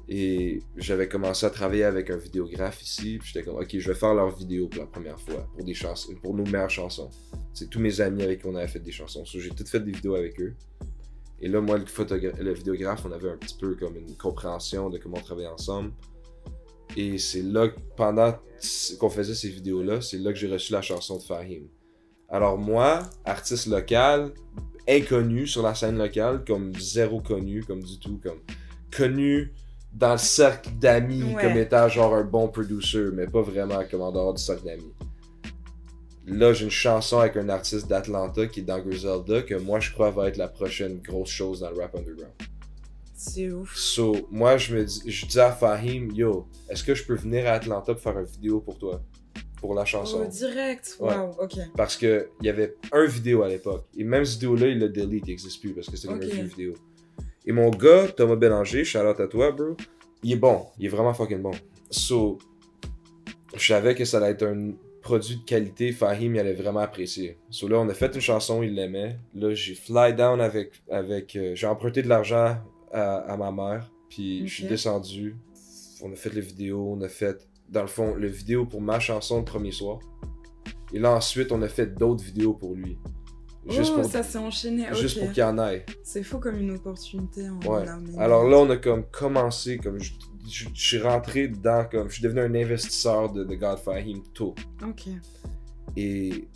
Et 0.09 0.59
j'avais 0.75 1.07
commencé 1.07 1.45
à 1.45 1.49
travailler 1.49 1.85
avec 1.85 2.09
un 2.09 2.17
vidéographe 2.17 2.81
ici. 2.83 3.17
Puis 3.19 3.31
j'étais 3.33 3.45
comme, 3.45 3.55
ok, 3.59 3.69
je 3.77 3.87
vais 3.87 3.97
faire 3.97 4.13
leur 4.13 4.35
vidéo 4.35 4.67
pour 4.67 4.81
la 4.81 4.87
première 4.87 5.19
fois, 5.19 5.47
pour 5.55 5.63
des 5.63 5.73
chansons, 5.73 6.13
pour 6.21 6.35
nos 6.35 6.43
meilleures 6.43 6.69
chansons. 6.69 7.09
C'est 7.53 7.69
tous 7.69 7.79
mes 7.79 8.01
amis 8.01 8.23
avec 8.23 8.41
qui 8.41 8.47
on 8.47 8.55
avait 8.55 8.67
fait 8.67 8.79
des 8.79 8.91
chansons. 8.91 9.23
So, 9.25 9.39
j'ai 9.39 9.49
tout 9.51 9.65
fait 9.65 9.79
des 9.79 9.91
vidéos 9.91 10.15
avec 10.15 10.39
eux. 10.41 10.53
Et 11.41 11.47
là, 11.47 11.61
moi, 11.61 11.77
le, 11.77 12.43
le 12.43 12.53
vidéographe, 12.53 13.05
on 13.05 13.11
avait 13.11 13.29
un 13.29 13.37
petit 13.37 13.55
peu 13.59 13.75
comme 13.75 13.95
une 13.95 14.15
compréhension 14.17 14.89
de 14.89 14.97
comment 14.97 15.17
on 15.17 15.21
travaillait 15.21 15.49
ensemble. 15.49 15.91
Et 16.95 17.17
c'est 17.17 17.41
là, 17.41 17.67
pendant 17.97 18.35
qu'on 18.99 19.09
faisait 19.09 19.35
ces 19.35 19.49
vidéos-là, 19.49 20.01
c'est 20.01 20.17
là 20.17 20.31
que 20.31 20.37
j'ai 20.39 20.47
reçu 20.47 20.71
la 20.73 20.81
chanson 20.81 21.17
de 21.17 21.23
Fahim. 21.23 21.63
Alors 22.29 22.57
moi, 22.57 23.03
artiste 23.25 23.67
local, 23.67 24.31
inconnu 24.87 25.47
sur 25.47 25.63
la 25.63 25.75
scène 25.75 25.97
locale, 25.97 26.43
comme 26.45 26.73
zéro 26.79 27.19
connu, 27.21 27.63
comme 27.63 27.83
du 27.83 27.99
tout, 27.99 28.19
comme 28.23 28.39
connu 28.95 29.53
dans 29.93 30.13
le 30.13 30.17
cercle 30.17 30.69
d'amis, 30.79 31.23
Ouais. 31.23 31.41
comme 31.41 31.57
étant 31.57 31.87
genre 31.87 32.15
un 32.15 32.23
bon 32.23 32.47
producer, 32.47 33.09
mais 33.13 33.27
pas 33.27 33.41
vraiment 33.41 33.83
comme 33.89 34.01
en 34.01 34.11
dehors 34.11 34.33
du 34.33 34.41
cercle 34.41 34.65
d'amis. 34.65 34.93
Là, 36.25 36.53
j'ai 36.53 36.63
une 36.65 36.71
chanson 36.71 37.19
avec 37.19 37.35
un 37.35 37.49
artiste 37.49 37.87
d'Atlanta 37.87 38.47
qui 38.47 38.61
est 38.61 38.63
dans 38.63 38.79
Griselda, 38.79 39.41
que 39.41 39.55
moi 39.55 39.79
je 39.81 39.91
crois 39.91 40.09
va 40.09 40.29
être 40.29 40.37
la 40.37 40.47
prochaine 40.47 40.99
grosse 41.01 41.29
chose 41.29 41.59
dans 41.59 41.69
le 41.69 41.79
rap 41.81 41.95
underground. 41.95 42.31
C'est 43.25 43.49
ouf. 43.49 43.73
So, 43.73 44.27
moi, 44.31 44.57
je 44.57 44.75
me 44.75 44.83
dis, 44.83 45.01
je 45.05 45.25
dis 45.25 45.39
à 45.39 45.51
Fahim, 45.51 46.11
yo, 46.11 46.45
est-ce 46.69 46.83
que 46.83 46.93
je 46.93 47.05
peux 47.05 47.15
venir 47.15 47.47
à 47.47 47.51
Atlanta 47.51 47.93
pour 47.93 48.01
faire 48.01 48.19
une 48.19 48.25
vidéo 48.25 48.59
pour 48.59 48.77
toi? 48.77 49.01
Pour 49.61 49.73
la 49.73 49.85
chanson. 49.85 50.23
Oh, 50.25 50.29
direct. 50.29 50.97
Ouais. 50.99 51.15
Waouh, 51.15 51.31
ok. 51.39 51.53
Parce 51.77 51.95
que 51.95 52.29
il 52.41 52.47
y 52.47 52.49
avait 52.49 52.75
un 52.91 53.05
vidéo 53.05 53.43
à 53.43 53.47
l'époque. 53.47 53.85
Et 53.97 54.03
même 54.03 54.25
cette 54.25 54.41
vidéo-là, 54.41 54.67
il 54.67 54.79
l'a 54.79 54.89
delete, 54.89 55.23
il 55.25 55.29
n'existe 55.29 55.61
plus 55.61 55.73
parce 55.73 55.89
que 55.89 55.95
c'était 55.95 56.13
une 56.13 56.19
vieux 56.19 56.43
vidéo. 56.43 56.73
Et 57.45 57.53
mon 57.53 57.69
gars, 57.69 58.07
Thomas 58.09 58.35
Bélanger, 58.35 58.83
shout 58.83 58.99
out 58.99 59.19
à 59.21 59.27
toi, 59.27 59.53
bro. 59.53 59.77
Il 60.21 60.33
est 60.33 60.35
bon. 60.35 60.65
Il 60.77 60.85
est 60.87 60.89
vraiment 60.89 61.13
fucking 61.13 61.41
bon. 61.41 61.51
So, 61.89 62.39
je 63.55 63.65
savais 63.65 63.95
que 63.95 64.03
ça 64.03 64.17
allait 64.17 64.31
être 64.31 64.45
un 64.45 64.73
produit 65.01 65.37
de 65.37 65.43
qualité. 65.45 65.93
Fahim, 65.93 66.35
il 66.35 66.39
allait 66.39 66.53
vraiment 66.53 66.81
apprécier. 66.81 67.37
So 67.49 67.69
là, 67.69 67.79
on 67.79 67.87
a 67.87 67.93
fait 67.93 68.13
une 68.13 68.21
chanson, 68.21 68.63
il 68.63 68.75
l'aimait. 68.75 69.17
Là, 69.33 69.53
j'ai 69.53 69.75
fly 69.75 70.13
down 70.13 70.41
avec. 70.41 70.73
avec 70.91 71.37
euh, 71.37 71.55
j'ai 71.55 71.67
emprunté 71.67 72.01
de 72.01 72.09
l'argent 72.09 72.57
à, 72.93 73.17
à 73.17 73.37
ma 73.37 73.51
mère. 73.51 73.91
Puis 74.09 74.47
je 74.47 74.53
suis 74.53 74.67
descendu. 74.67 75.35
on 76.01 76.11
a 76.11 76.15
fait 76.15 76.33
les 76.33 76.41
vidéos, 76.41 76.95
on 76.97 77.01
a 77.01 77.09
fait, 77.09 77.47
dans 77.69 77.81
le 77.81 77.87
fond, 77.87 78.15
le 78.15 78.27
vidéo 78.27 78.65
pour 78.65 78.81
ma 78.81 78.99
chanson 78.99 79.39
le 79.39 79.45
premier 79.45 79.71
soir. 79.71 79.99
Et 80.93 80.99
là, 80.99 81.11
ensuite, 81.11 81.51
on 81.51 81.61
a 81.63 81.67
fait 81.67 81.87
d'autres 81.87 82.23
vidéos 82.23 82.53
pour 82.53 82.75
lui. 82.75 82.97
Juste 83.67 83.93
oh, 83.93 84.01
pour, 84.01 84.11
ça 84.11 84.23
s'est 84.23 84.37
enchaîné. 84.37 84.87
Juste 84.93 85.19
pour 85.19 85.31
qu'il 85.31 85.43
en 85.43 85.57
ait. 85.67 85.85
C'est 86.03 86.21
fou 86.21 86.37
comme 86.37 86.59
une 86.59 86.71
opportunité. 86.71 87.49
En 87.49 87.59
ouais. 87.61 87.85
Alors 88.17 88.47
là, 88.47 88.57
on 88.57 88.69
a 88.69 88.77
comme 88.77 89.05
commencé, 89.05 89.77
comme 89.77 89.99
je, 89.99 90.11
suis 90.73 90.99
rentré 90.99 91.47
dedans, 91.47 91.85
comme 91.89 92.09
je 92.09 92.15
suis 92.15 92.23
devenu 92.23 92.41
un 92.41 92.53
investisseur 92.53 93.31
de, 93.31 93.43
de 93.43 93.55
God 93.55 93.79
Fahim 93.79 94.21
tôt. 94.33 94.53
Ok. 94.85 95.07
Et 95.95 96.47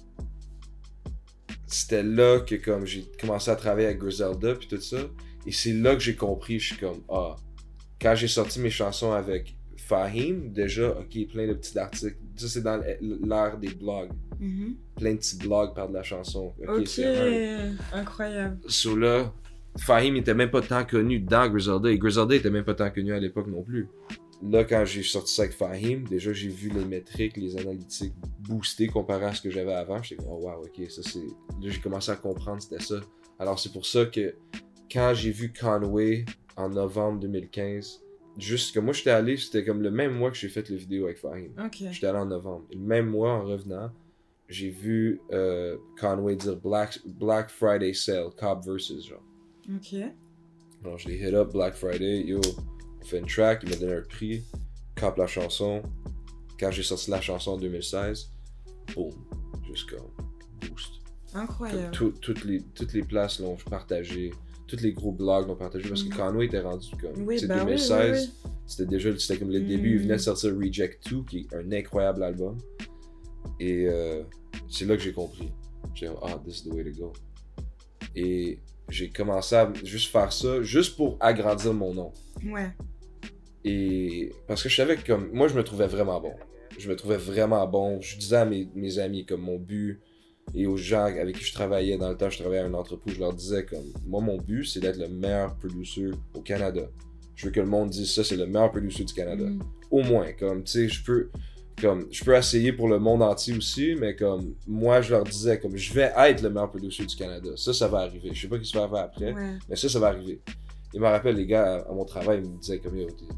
c'était 1.65 2.03
là 2.03 2.41
que 2.41 2.55
comme 2.55 2.85
j'ai 2.85 3.05
commencé 3.19 3.51
à 3.51 3.55
travailler 3.55 3.87
avec 3.87 3.99
Griselda 3.99 4.55
puis 4.55 4.67
tout 4.67 4.81
ça. 4.81 4.97
Et 5.47 5.51
c'est 5.53 5.73
là 5.73 5.95
que 5.95 6.01
j'ai 6.01 6.15
compris, 6.15 6.59
je 6.59 6.73
suis 6.73 6.77
comme, 6.77 7.01
ah, 7.09 7.37
quand 8.01 8.13
j'ai 8.15 8.27
sorti 8.27 8.59
mes 8.59 8.69
chansons 8.69 9.13
avec 9.13 9.55
Fahim, 9.77 10.51
déjà, 10.51 10.89
ok, 10.89 11.27
plein 11.31 11.47
de 11.47 11.53
petits 11.53 11.79
articles. 11.79 12.17
Ça, 12.35 12.49
c'est 12.49 12.61
dans 12.61 12.83
l'ère 13.01 13.57
des 13.57 13.69
blogs. 13.69 14.11
Mm-hmm. 14.41 14.75
Plein 14.97 15.13
de 15.13 15.17
petits 15.17 15.37
blogs 15.37 15.73
par 15.73 15.87
de 15.87 15.93
la 15.93 16.03
chanson. 16.03 16.53
Ok, 16.67 16.99
incroyable. 17.93 18.59
So 18.67 18.97
là, 18.97 19.33
Fahim 19.77 20.17
était 20.17 20.33
même 20.33 20.51
pas 20.51 20.61
tant 20.61 20.83
connu 20.83 21.19
dans 21.19 21.49
Griselda 21.49 21.89
et 21.89 21.97
Griselda 21.97 22.35
était 22.35 22.49
même 22.49 22.65
pas 22.65 22.75
tant 22.75 22.91
connu 22.91 23.13
à 23.13 23.19
l'époque 23.19 23.47
non 23.47 23.63
plus. 23.63 23.87
Là, 24.43 24.65
quand 24.65 24.83
j'ai 24.85 25.01
sorti 25.01 25.33
ça 25.33 25.43
avec 25.43 25.55
Fahim, 25.55 26.03
déjà 26.03 26.33
j'ai 26.33 26.49
vu 26.49 26.69
les 26.69 26.83
métriques, 26.83 27.37
les 27.37 27.57
analytiques 27.57 28.13
booster 28.41 28.87
comparé 28.87 29.25
à 29.25 29.33
ce 29.33 29.41
que 29.41 29.49
j'avais 29.49 29.73
avant. 29.73 30.03
J'étais 30.03 30.21
comme, 30.23 30.33
oh 30.33 30.45
wow, 30.45 30.63
ok, 30.63 30.91
ça 30.91 31.01
c'est. 31.03 31.19
Là, 31.19 31.69
j'ai 31.69 31.79
commencé 31.79 32.11
à 32.11 32.17
comprendre 32.17 32.61
c'était 32.61 32.83
ça. 32.83 32.99
Alors, 33.39 33.57
c'est 33.57 33.71
pour 33.71 33.85
ça 33.85 34.05
que 34.05 34.35
quand 34.91 35.13
j'ai 35.13 35.31
vu 35.31 35.51
Conway 35.53 36.25
en 36.55 36.69
novembre 36.69 37.19
2015, 37.21 38.01
juste 38.37 38.73
que 38.73 38.79
moi 38.79 38.93
j'étais 38.93 39.09
allé, 39.11 39.37
c'était 39.37 39.65
comme 39.65 39.81
le 39.81 39.91
même 39.91 40.13
mois 40.13 40.31
que 40.31 40.37
j'ai 40.37 40.49
fait 40.49 40.69
la 40.69 40.75
vidéo 40.75 41.05
avec 41.05 41.17
Fahim. 41.17 41.51
J'étais 41.91 42.07
allé 42.07 42.19
en 42.19 42.25
novembre. 42.25 42.65
le 42.71 42.79
même 42.79 43.07
mois, 43.09 43.33
en 43.33 43.45
revenant, 43.45 43.91
j'ai 44.49 44.69
vu 44.69 45.21
euh, 45.31 45.77
Conway 45.99 46.35
dire 46.35 46.55
Black, 46.55 46.99
Black 47.05 47.49
Friday 47.49 47.93
Sale, 47.93 48.29
Cobb 48.37 48.63
versus, 48.65 49.07
genre. 49.07 49.23
Ok. 49.69 49.99
Alors, 50.83 50.97
je 50.97 51.09
l'ai 51.09 51.17
hit 51.17 51.33
up 51.33 51.51
Black 51.51 51.75
Friday, 51.75 52.23
yo, 52.23 52.39
on 53.01 53.05
fait 53.05 53.19
une 53.19 53.25
track, 53.25 53.63
il 53.63 53.69
m'a 53.69 53.75
donné 53.75 53.93
un 53.93 54.01
prix, 54.01 54.43
Cobb 54.95 55.17
la 55.17 55.27
chanson. 55.27 55.81
Quand 56.59 56.71
j'ai 56.71 56.83
sorti 56.83 57.11
la 57.11 57.21
chanson 57.21 57.51
en 57.51 57.57
2016, 57.57 58.31
boum, 58.95 59.11
juste 59.67 59.89
comme 59.89 60.07
boost. 60.61 60.93
Incroyable. 61.33 61.91
toutes, 61.91 62.45
les, 62.45 62.61
toutes 62.73 62.93
les 62.93 63.03
places 63.03 63.39
l'ont 63.39 63.57
partagé, 63.69 64.31
tous 64.67 64.81
les 64.81 64.91
gros 64.91 65.11
blogs 65.11 65.47
l'ont 65.47 65.55
partagé 65.55 65.87
parce 65.87 66.03
que 66.03 66.13
mm. 66.13 66.17
Conway 66.17 66.45
était 66.45 66.59
rendu 66.59 66.89
comme. 67.01 67.25
Oui, 67.25 67.39
c'est 67.39 67.47
bah 67.47 67.63
2016, 67.63 68.33
c'était 68.65 68.85
déjà 68.85 69.17
c'était 69.17 69.39
comme 69.39 69.51
le 69.51 69.61
début, 69.61 69.95
il 69.95 69.99
venait 69.99 70.15
de 70.15 70.15
mm. 70.15 70.19
sortir 70.19 70.55
Reject 70.57 71.09
2, 71.09 71.23
qui 71.23 71.39
est 71.39 71.55
un 71.55 71.71
incroyable 71.71 72.23
album. 72.23 72.57
Et 73.59 73.87
euh, 73.87 74.23
c'est 74.69 74.85
là 74.85 74.95
que 74.95 75.01
j'ai 75.01 75.13
compris. 75.13 75.51
J'ai 75.95 76.07
dit, 76.07 76.13
ah, 76.21 76.39
this 76.45 76.59
is 76.59 76.69
the 76.69 76.73
way 76.73 76.83
to 76.83 76.91
go. 76.91 77.13
Et 78.15 78.59
j'ai 78.89 79.09
commencé 79.09 79.55
à 79.55 79.71
juste 79.83 80.11
faire 80.11 80.31
ça, 80.31 80.61
juste 80.61 80.95
pour 80.95 81.17
agrandir 81.19 81.73
mon 81.73 81.93
nom. 81.93 82.13
Ouais. 82.45 82.71
Et 83.63 84.31
parce 84.47 84.63
que 84.63 84.69
je 84.69 84.75
savais 84.75 84.95
que 84.95 85.05
comme, 85.05 85.29
moi, 85.31 85.47
je 85.47 85.55
me 85.55 85.63
trouvais 85.63 85.87
vraiment 85.87 86.19
bon. 86.21 86.33
Je 86.77 86.89
me 86.89 86.95
trouvais 86.95 87.17
vraiment 87.17 87.65
bon. 87.67 87.99
Je 88.01 88.17
disais 88.17 88.37
à 88.37 88.45
mes, 88.45 88.67
mes 88.75 88.99
amis, 88.99 89.25
comme 89.25 89.41
mon 89.41 89.57
but, 89.57 89.99
et 90.53 90.65
aux 90.67 90.77
gens 90.77 91.05
avec 91.05 91.37
qui 91.37 91.43
je 91.43 91.53
travaillais 91.53 91.97
dans 91.97 92.09
le 92.09 92.17
temps, 92.17 92.29
je 92.29 92.39
travaillais 92.39 92.61
à 92.61 92.65
un 92.65 92.73
entrepôt, 92.73 93.09
je 93.09 93.19
leur 93.19 93.33
disais 93.33 93.65
comme, 93.65 93.85
moi, 94.05 94.21
mon 94.21 94.37
but, 94.37 94.65
c'est 94.65 94.79
d'être 94.79 94.97
le 94.97 95.07
meilleur 95.07 95.55
producer 95.55 96.09
au 96.33 96.41
Canada. 96.41 96.81
Je 97.35 97.45
veux 97.45 97.51
que 97.51 97.59
le 97.59 97.67
monde 97.67 97.89
dise 97.89 98.13
ça, 98.13 98.23
c'est 98.23 98.37
le 98.37 98.47
meilleur 98.47 98.71
producer 98.71 99.03
du 99.03 99.13
Canada. 99.13 99.45
Mm. 99.45 99.59
Au 99.91 100.01
moins, 100.03 100.31
comme, 100.33 100.63
tu 100.63 100.71
sais, 100.71 100.89
je 100.89 101.03
peux, 101.03 101.29
comme 101.79 102.07
je 102.11 102.23
peux 102.23 102.35
essayer 102.35 102.73
pour 102.73 102.87
le 102.87 102.97
monde 102.97 103.21
entier 103.21 103.55
aussi, 103.55 103.95
mais 103.99 104.15
comme 104.15 104.55
moi 104.65 105.01
je 105.01 105.11
leur 105.11 105.23
disais 105.23 105.59
comme 105.59 105.77
je 105.77 105.93
vais 105.93 106.11
être 106.17 106.41
le 106.41 106.49
meilleur 106.49 106.69
producer 106.69 107.05
du 107.05 107.15
Canada. 107.15 107.51
Ça, 107.55 107.73
ça 107.73 107.87
va 107.87 107.99
arriver. 107.99 108.31
Je 108.33 108.41
sais 108.41 108.47
pas 108.47 108.57
ce 108.57 108.61
qui 108.61 108.75
va 108.75 108.83
arriver 108.83 108.99
après, 108.99 109.33
mais 109.69 109.75
ça, 109.75 109.87
ça 109.87 109.99
va 109.99 110.07
arriver. 110.07 110.41
Il 110.93 111.01
me 111.01 111.07
rappelle 111.07 111.35
les 111.35 111.45
gars 111.45 111.85
à, 111.87 111.91
mon 111.91 112.05
travail, 112.05 112.41
ils 112.43 112.49
me 112.49 112.57
disaient 112.57 112.79
comme 112.79 112.93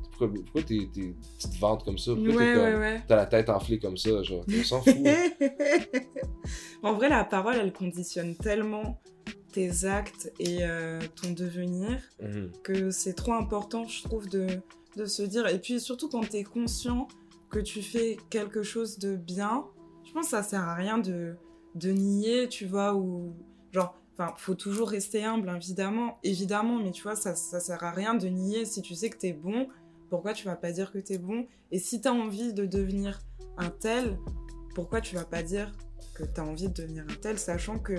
pourquoi, 0.10 0.32
pourquoi 0.32 0.62
t'es, 0.62 0.88
tu 0.94 1.16
te 1.16 1.60
vantes 1.60 1.84
comme 1.84 1.98
ça? 1.98 2.14
Pourquoi 2.14 2.44
t'es 2.44 2.54
comme, 2.54 3.02
t'as 3.08 3.16
la 3.16 3.26
tête 3.26 3.50
enflée 3.50 3.80
comme 3.80 3.98
ça? 3.98 4.22
Genre, 4.22 4.46
on 4.48 4.64
s'en 4.64 4.82
fout. 4.82 4.96
en 6.84 6.94
vrai, 6.94 7.10
la 7.10 7.24
parole, 7.24 7.56
elle 7.56 7.74
conditionne 7.74 8.36
tellement 8.36 9.02
tes 9.52 9.86
actes 9.86 10.32
et 10.40 10.60
euh, 10.62 11.00
ton 11.22 11.32
devenir 11.32 12.00
mhm. 12.22 12.52
que 12.64 12.92
c'est 12.92 13.14
trop 13.14 13.34
important, 13.34 13.86
je 13.86 14.04
trouve, 14.04 14.30
de, 14.30 14.48
de 14.96 15.06
se 15.06 15.24
dire. 15.24 15.48
Et 15.48 15.60
puis 15.60 15.80
surtout 15.80 16.10
quand 16.10 16.28
t'es 16.28 16.44
conscient 16.44 17.08
que 17.50 17.60
tu 17.60 17.82
fais 17.82 18.18
quelque 18.30 18.64
chose 18.64 19.00
de 19.00 19.16
bien, 19.16 19.66
je 20.06 20.12
pense 20.14 20.26
que 20.26 20.32
ça 20.32 20.44
sert 20.44 20.62
à 20.62 20.76
rien 20.76 20.98
de, 20.98 21.36
de 21.76 21.90
nier, 21.92 22.48
tu 22.48 22.66
vois, 22.66 22.94
ou 22.96 23.34
genre, 23.72 23.99
enfin, 24.20 24.34
faut 24.38 24.56
toujours 24.56 24.90
rester 24.90 25.24
humble, 25.24 25.50
évidemment, 25.56 26.20
évidemment, 26.24 26.80
mais 26.80 26.92
tu 26.92 27.04
vois, 27.04 27.16
ça, 27.16 27.36
ça 27.36 27.60
sert 27.60 27.84
à 27.84 27.92
rien 27.92 28.16
de 28.16 28.28
nier 28.28 28.66
si 28.66 28.82
tu 28.82 28.94
sais 28.94 29.10
que 29.10 29.18
t'es 29.18 29.34
bon, 29.34 29.68
pourquoi 30.10 30.34
tu 30.34 30.46
vas 30.46 30.56
pas 30.56 30.72
dire 30.72 30.92
que 30.92 30.98
t'es 30.98 31.18
bon? 31.18 31.48
Et 31.72 31.80
si 31.80 32.02
t'as 32.02 32.12
envie 32.12 32.54
de 32.54 32.66
devenir 32.66 33.22
un 33.58 33.70
tel, 33.70 34.18
pourquoi 34.76 35.02
tu 35.02 35.16
vas 35.16 35.26
pas 35.26 35.44
dire 35.44 35.72
que 36.16 36.24
t'as 36.24 36.44
envie 36.44 36.68
de 36.68 36.74
devenir 36.74 37.06
un 37.10 37.16
tel, 37.22 37.40
sachant 37.40 37.80
que 37.80 37.94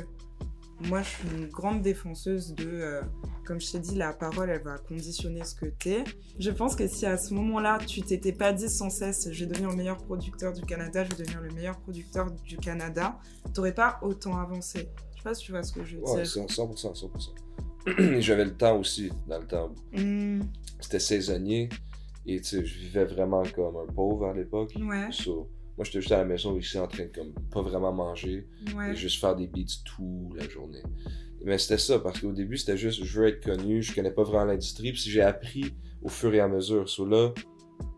moi, 0.83 1.03
je 1.03 1.09
suis 1.09 1.29
une 1.37 1.47
grande 1.47 1.83
défenseuse 1.83 2.55
de, 2.55 2.67
euh, 2.67 3.03
comme 3.45 3.61
je 3.61 3.71
t'ai 3.71 3.81
dit, 3.81 3.97
la 3.97 4.15
parole, 4.15 4.49
elle 4.49 4.63
va 4.63 4.79
conditionner 4.79 5.45
ce 5.45 5.55
que 5.55 5.67
t'es. 5.67 6.05
Je 6.39 6.51
pense 6.51 6.75
que 6.75 6.89
si 6.89 7.05
à 7.05 7.19
ce 7.19 7.35
moment-là, 7.35 7.79
tu 7.87 8.01
t'étais 8.01 8.33
pas 8.33 8.55
dit 8.55 8.69
sans 8.69 8.89
cesse, 8.89 9.31
je 9.31 9.45
vais 9.45 9.51
devenir 9.51 9.71
le 9.71 9.77
meilleur 9.77 9.99
producteur 9.99 10.55
du 10.55 10.63
Canada, 10.63 11.05
je 11.05 11.11
vais 11.11 11.25
devenir 11.25 11.43
le 11.43 11.51
meilleur 11.51 11.79
producteur 11.81 12.31
du 12.31 12.57
Canada, 12.57 13.19
t'aurais 13.53 13.75
pas 13.75 13.99
autant 14.03 14.39
avancé. 14.39 14.89
Je 15.21 15.25
sais 15.25 15.29
pas 15.29 15.35
si 15.35 15.45
tu 15.45 15.53
vois 15.53 15.63
ce 15.63 15.73
que 15.75 15.85
je 15.85 15.97
veux 15.97 16.03
ouais, 16.03 16.23
dire. 16.23 16.47
100%, 16.47 17.11
100%. 17.87 18.21
J'avais 18.21 18.47
le 18.47 18.57
temps 18.57 18.79
aussi, 18.79 19.11
dans 19.29 19.39
le 19.39 19.47
temps. 19.47 19.75
Hmm. 19.93 20.41
C'était 20.81 20.99
saisonnier, 20.99 21.69
et 22.25 22.41
tu 22.41 22.45
sais, 22.45 22.65
je 22.65 22.79
vivais 22.79 23.05
vraiment 23.05 23.43
comme 23.55 23.77
un 23.77 23.93
pauvre 23.93 24.29
à 24.29 24.33
l'époque. 24.33 24.73
Ouais. 24.77 25.11
Moi, 25.27 25.85
j'étais 25.85 26.01
juste 26.01 26.13
à 26.13 26.19
la 26.19 26.25
maison 26.25 26.57
ici 26.57 26.79
en 26.79 26.87
train 26.87 27.05
de 27.05 27.11
comme 27.11 27.35
pas 27.51 27.61
vraiment 27.61 27.93
manger 27.93 28.47
et 28.91 28.95
juste 28.95 29.21
faire 29.21 29.37
des 29.37 29.47
beats 29.47 29.83
toute 29.85 30.35
la 30.35 30.49
journée. 30.49 30.83
Mais 31.45 31.59
c'était 31.59 31.79
ça, 31.79 31.99
parce 31.99 32.21
qu'au 32.21 32.33
début, 32.33 32.57
c'était 32.57 32.79
juste 32.79 33.05
je 33.05 33.21
veux 33.21 33.29
être 33.29 33.45
connu, 33.45 33.83
je 33.83 33.95
connais 33.95 34.11
pas 34.11 34.23
vraiment 34.23 34.47
l'industrie, 34.47 34.93
puis 34.93 35.03
j'ai 35.03 35.21
appris 35.21 35.75
au 36.01 36.09
fur 36.09 36.35
et 36.35 36.41
à 36.41 36.49
mesure. 36.49 36.89
So 36.89 37.05
là, 37.05 37.35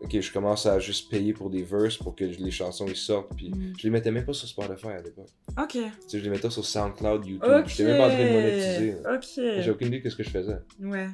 ok, 0.01 0.19
je 0.19 0.33
commence 0.33 0.65
à 0.65 0.79
juste 0.79 1.09
payer 1.09 1.33
pour 1.33 1.49
des 1.49 1.63
verses 1.63 1.97
pour 1.97 2.15
que 2.15 2.23
les 2.23 2.51
chansons 2.51 2.85
ils 2.87 2.95
sortent, 2.95 3.35
puis 3.35 3.49
mm. 3.49 3.73
je 3.77 3.83
les 3.83 3.89
mettais 3.89 4.11
même 4.11 4.25
pas 4.25 4.33
sur 4.33 4.47
Spotify 4.47 4.87
à 4.87 5.01
l'époque. 5.01 5.29
Ok. 5.57 5.71
Tu 5.71 5.79
sais, 6.07 6.19
je 6.19 6.23
les 6.23 6.29
mettais 6.29 6.49
sur 6.49 6.65
SoundCloud, 6.65 7.25
YouTube. 7.25 7.49
Okay. 7.49 7.69
J'étais 7.69 7.83
même 7.85 7.97
pas 7.97 8.07
en 8.07 8.09
train 8.09 8.25
de 8.25 8.31
monétiser. 8.31 8.95
Ok. 9.13 9.61
J'ai 9.61 9.71
aucune 9.71 9.87
idée 9.87 10.01
de 10.01 10.09
ce 10.09 10.15
que 10.15 10.23
je 10.23 10.29
faisais. 10.29 10.57
Ouais. 10.81 11.07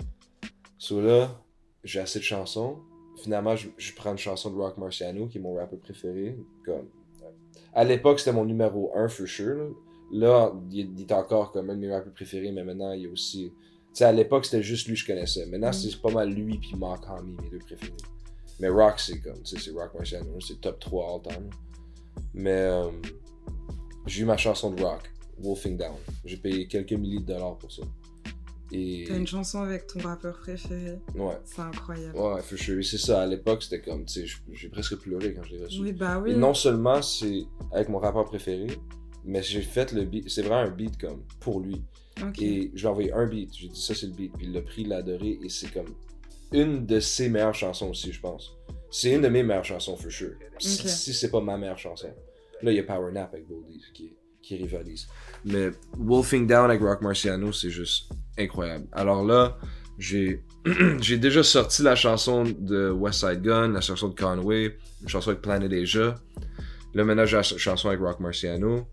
So 0.77 1.01
là, 1.01 1.41
j'ai 1.83 1.99
assez 1.99 2.19
de 2.19 2.23
chansons, 2.23 2.79
finalement, 3.19 3.55
je, 3.55 3.93
prends 3.95 4.11
une 4.11 4.17
chanson 4.17 4.49
de 4.49 4.55
Rock 4.55 4.77
Marciano, 4.77 5.27
qui 5.27 5.37
est 5.37 5.41
mon 5.41 5.55
rappeur 5.55 5.79
préféré. 5.79 6.37
Comme, 6.65 6.87
à 7.73 7.83
l'époque, 7.83 8.19
c'était 8.19 8.31
mon 8.31 8.45
numéro 8.45 8.91
1, 8.95 9.07
for 9.09 9.27
sure. 9.27 9.75
Là, 10.11 10.53
il, 10.71 10.99
est 10.99 11.11
encore 11.11 11.51
comme 11.51 11.69
un 11.69 11.75
de 11.75 11.79
mes 11.79 11.91
rappeurs 11.91 12.13
préférés, 12.13 12.51
mais 12.51 12.63
maintenant, 12.63 12.93
il 12.93 13.03
y 13.03 13.05
a 13.05 13.09
aussi. 13.09 13.51
Tu 13.51 13.99
sais, 13.99 14.05
à 14.05 14.11
l'époque, 14.11 14.45
c'était 14.45 14.63
juste 14.63 14.87
lui 14.87 14.95
que 14.95 15.01
je 15.01 15.05
connaissais. 15.05 15.45
Maintenant, 15.45 15.69
mm. 15.69 15.73
c'est 15.73 16.01
pas 16.01 16.11
mal 16.11 16.31
lui 16.31 16.57
puis 16.57 16.75
Mark 16.75 17.03
Hamill, 17.07 17.35
mes 17.41 17.49
deux 17.49 17.59
préférés. 17.59 17.93
Mais 18.59 18.69
Rock, 18.69 18.99
c'est 18.99 19.19
comme, 19.19 19.41
tu 19.43 19.57
sais, 19.57 19.63
c'est 19.63 19.71
Rock 19.71 19.93
Marciano, 19.93 20.39
c'est 20.39 20.59
top 20.59 20.79
3 20.79 21.15
all 21.15 21.21
time. 21.21 21.49
Mais 22.33 22.51
euh, 22.51 22.91
j'ai 24.05 24.23
eu 24.23 24.25
ma 24.25 24.37
chanson 24.37 24.71
de 24.71 24.81
Rock, 24.81 25.11
Wolfing 25.39 25.77
Down. 25.77 25.95
J'ai 26.25 26.37
payé 26.37 26.67
quelques 26.67 26.93
milliers 26.93 27.19
de 27.21 27.25
dollars 27.25 27.57
pour 27.57 27.71
ça. 27.71 27.83
T'as 28.71 29.17
une 29.17 29.25
chanson 29.25 29.61
avec 29.61 29.87
ton 29.87 29.99
rappeur 29.99 30.37
préféré. 30.37 30.99
Ouais. 31.15 31.37
C'est 31.43 31.61
incroyable. 31.61 32.15
Ouais, 32.15 32.41
for 32.41 32.57
sure. 32.57 32.83
C'est 32.85 32.99
ça, 32.99 33.23
à 33.23 33.25
l'époque, 33.25 33.63
c'était 33.63 33.81
comme, 33.81 34.05
tu 34.05 34.27
sais, 34.27 34.35
j'ai 34.51 34.69
presque 34.69 34.95
pleuré 34.97 35.33
quand 35.33 35.41
je 35.43 35.55
l'ai 35.55 35.63
reçu. 35.63 35.81
Oui, 35.81 35.91
bah 35.91 36.19
oui. 36.19 36.31
Et 36.31 36.35
non 36.35 36.53
seulement 36.53 37.01
c'est 37.01 37.45
avec 37.71 37.89
mon 37.89 37.97
rappeur 37.97 38.25
préféré, 38.25 38.67
mais 39.25 39.41
j'ai 39.41 39.61
fait 39.61 39.91
le 39.91 40.05
beat, 40.05 40.29
c'est 40.29 40.43
vraiment 40.43 40.61
un 40.61 40.69
beat 40.69 40.99
comme 40.99 41.23
pour 41.39 41.61
lui. 41.61 41.81
Et 42.39 42.71
je 42.75 42.81
lui 42.81 42.85
ai 42.85 42.87
envoyé 42.87 43.13
un 43.13 43.25
beat, 43.25 43.55
j'ai 43.55 43.69
dit 43.69 43.81
ça 43.81 43.95
c'est 43.95 44.07
le 44.07 44.13
beat, 44.13 44.33
puis 44.33 44.45
il 44.45 44.53
l'a 44.53 44.61
pris, 44.61 44.81
il 44.83 44.89
l'a 44.89 44.97
adoré, 44.97 45.39
et 45.41 45.49
c'est 45.49 45.71
comme 45.71 45.87
une 46.51 46.85
de 46.85 46.99
ses 46.99 47.29
meilleures 47.29 47.55
chansons 47.55 47.89
aussi, 47.89 48.11
je 48.11 48.19
pense. 48.19 48.55
C'est 48.91 49.11
une 49.11 49.21
de 49.21 49.27
mes 49.27 49.43
meilleures 49.43 49.65
chansons, 49.65 49.95
for 49.95 50.11
sure. 50.11 50.33
Si, 50.57 51.13
c'est 51.13 51.29
pas 51.29 51.41
ma 51.41 51.57
meilleure 51.57 51.77
chanson. 51.77 52.09
Là, 52.61 52.71
il 52.71 52.77
y 52.77 52.79
a 52.79 52.83
Power 52.83 53.11
Nap 53.11 53.33
avec 53.33 53.47
Boldy 53.47 53.81
qui, 53.93 54.13
qui 54.41 54.55
rivalise. 54.57 55.07
Mais 55.45 55.69
Wolfing 55.97 56.47
Down 56.47 56.69
avec 56.69 56.81
Rock 56.81 57.01
Marciano, 57.01 57.51
c'est 57.51 57.69
juste 57.69 58.11
incroyable. 58.37 58.87
Alors 58.91 59.23
là, 59.23 59.57
j'ai 59.97 60.43
j'ai 60.99 61.17
déjà 61.17 61.43
sorti 61.43 61.83
la 61.83 61.95
chanson 61.95 62.43
de 62.43 62.89
West 62.89 63.19
Side 63.19 63.41
Gun, 63.41 63.69
la 63.69 63.81
chanson 63.81 64.09
de 64.09 64.15
Conway, 64.15 64.77
une 65.01 65.07
chanson 65.07 65.29
avec 65.29 65.41
Planet 65.41 65.71
Asia. 65.71 66.15
Là, 66.93 67.03
maintenant, 67.03 67.25
j'ai 67.25 67.37
la 67.37 67.43
chanson 67.43 67.89
avec 67.89 68.01
Rock 68.01 68.19
Marciano. 68.19 68.87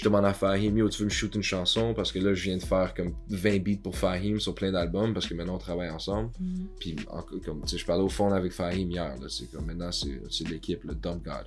Je 0.00 0.04
demande 0.04 0.24
à 0.24 0.32
Fahim, 0.32 0.78
yo, 0.78 0.88
tu 0.88 1.00
veux 1.00 1.04
me 1.04 1.10
shoot 1.10 1.34
une 1.34 1.42
chanson? 1.42 1.92
Parce 1.92 2.10
que 2.10 2.18
là, 2.18 2.32
je 2.32 2.42
viens 2.44 2.56
de 2.56 2.62
faire 2.62 2.94
comme 2.94 3.14
20 3.28 3.58
beats 3.62 3.82
pour 3.82 3.96
Fahim 3.98 4.40
sur 4.40 4.54
plein 4.54 4.72
d'albums, 4.72 5.12
parce 5.12 5.26
que 5.26 5.34
maintenant 5.34 5.56
on 5.56 5.58
travaille 5.58 5.90
ensemble. 5.90 6.30
Mm. 6.40 6.64
Puis, 6.78 6.96
en- 7.10 7.20
comme, 7.22 7.60
tu 7.62 7.68
sais, 7.68 7.78
je 7.78 7.84
parlais 7.84 8.02
au 8.02 8.08
fond 8.08 8.32
avec 8.32 8.52
Fahim 8.52 8.90
hier, 8.90 9.14
là. 9.20 9.26
C'est 9.28 9.50
comme 9.50 9.66
maintenant, 9.66 9.90
c'est 9.92 10.48
l'équipe, 10.48 10.82
le 10.84 10.94
Dump 10.94 11.22
God. 11.22 11.46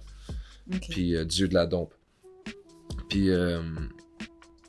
Puis 0.89 1.15
euh, 1.15 1.25
Dieu 1.25 1.47
de 1.47 1.55
la 1.55 1.65
dompe. 1.65 1.93
Puis 3.09 3.29
euh, 3.31 3.61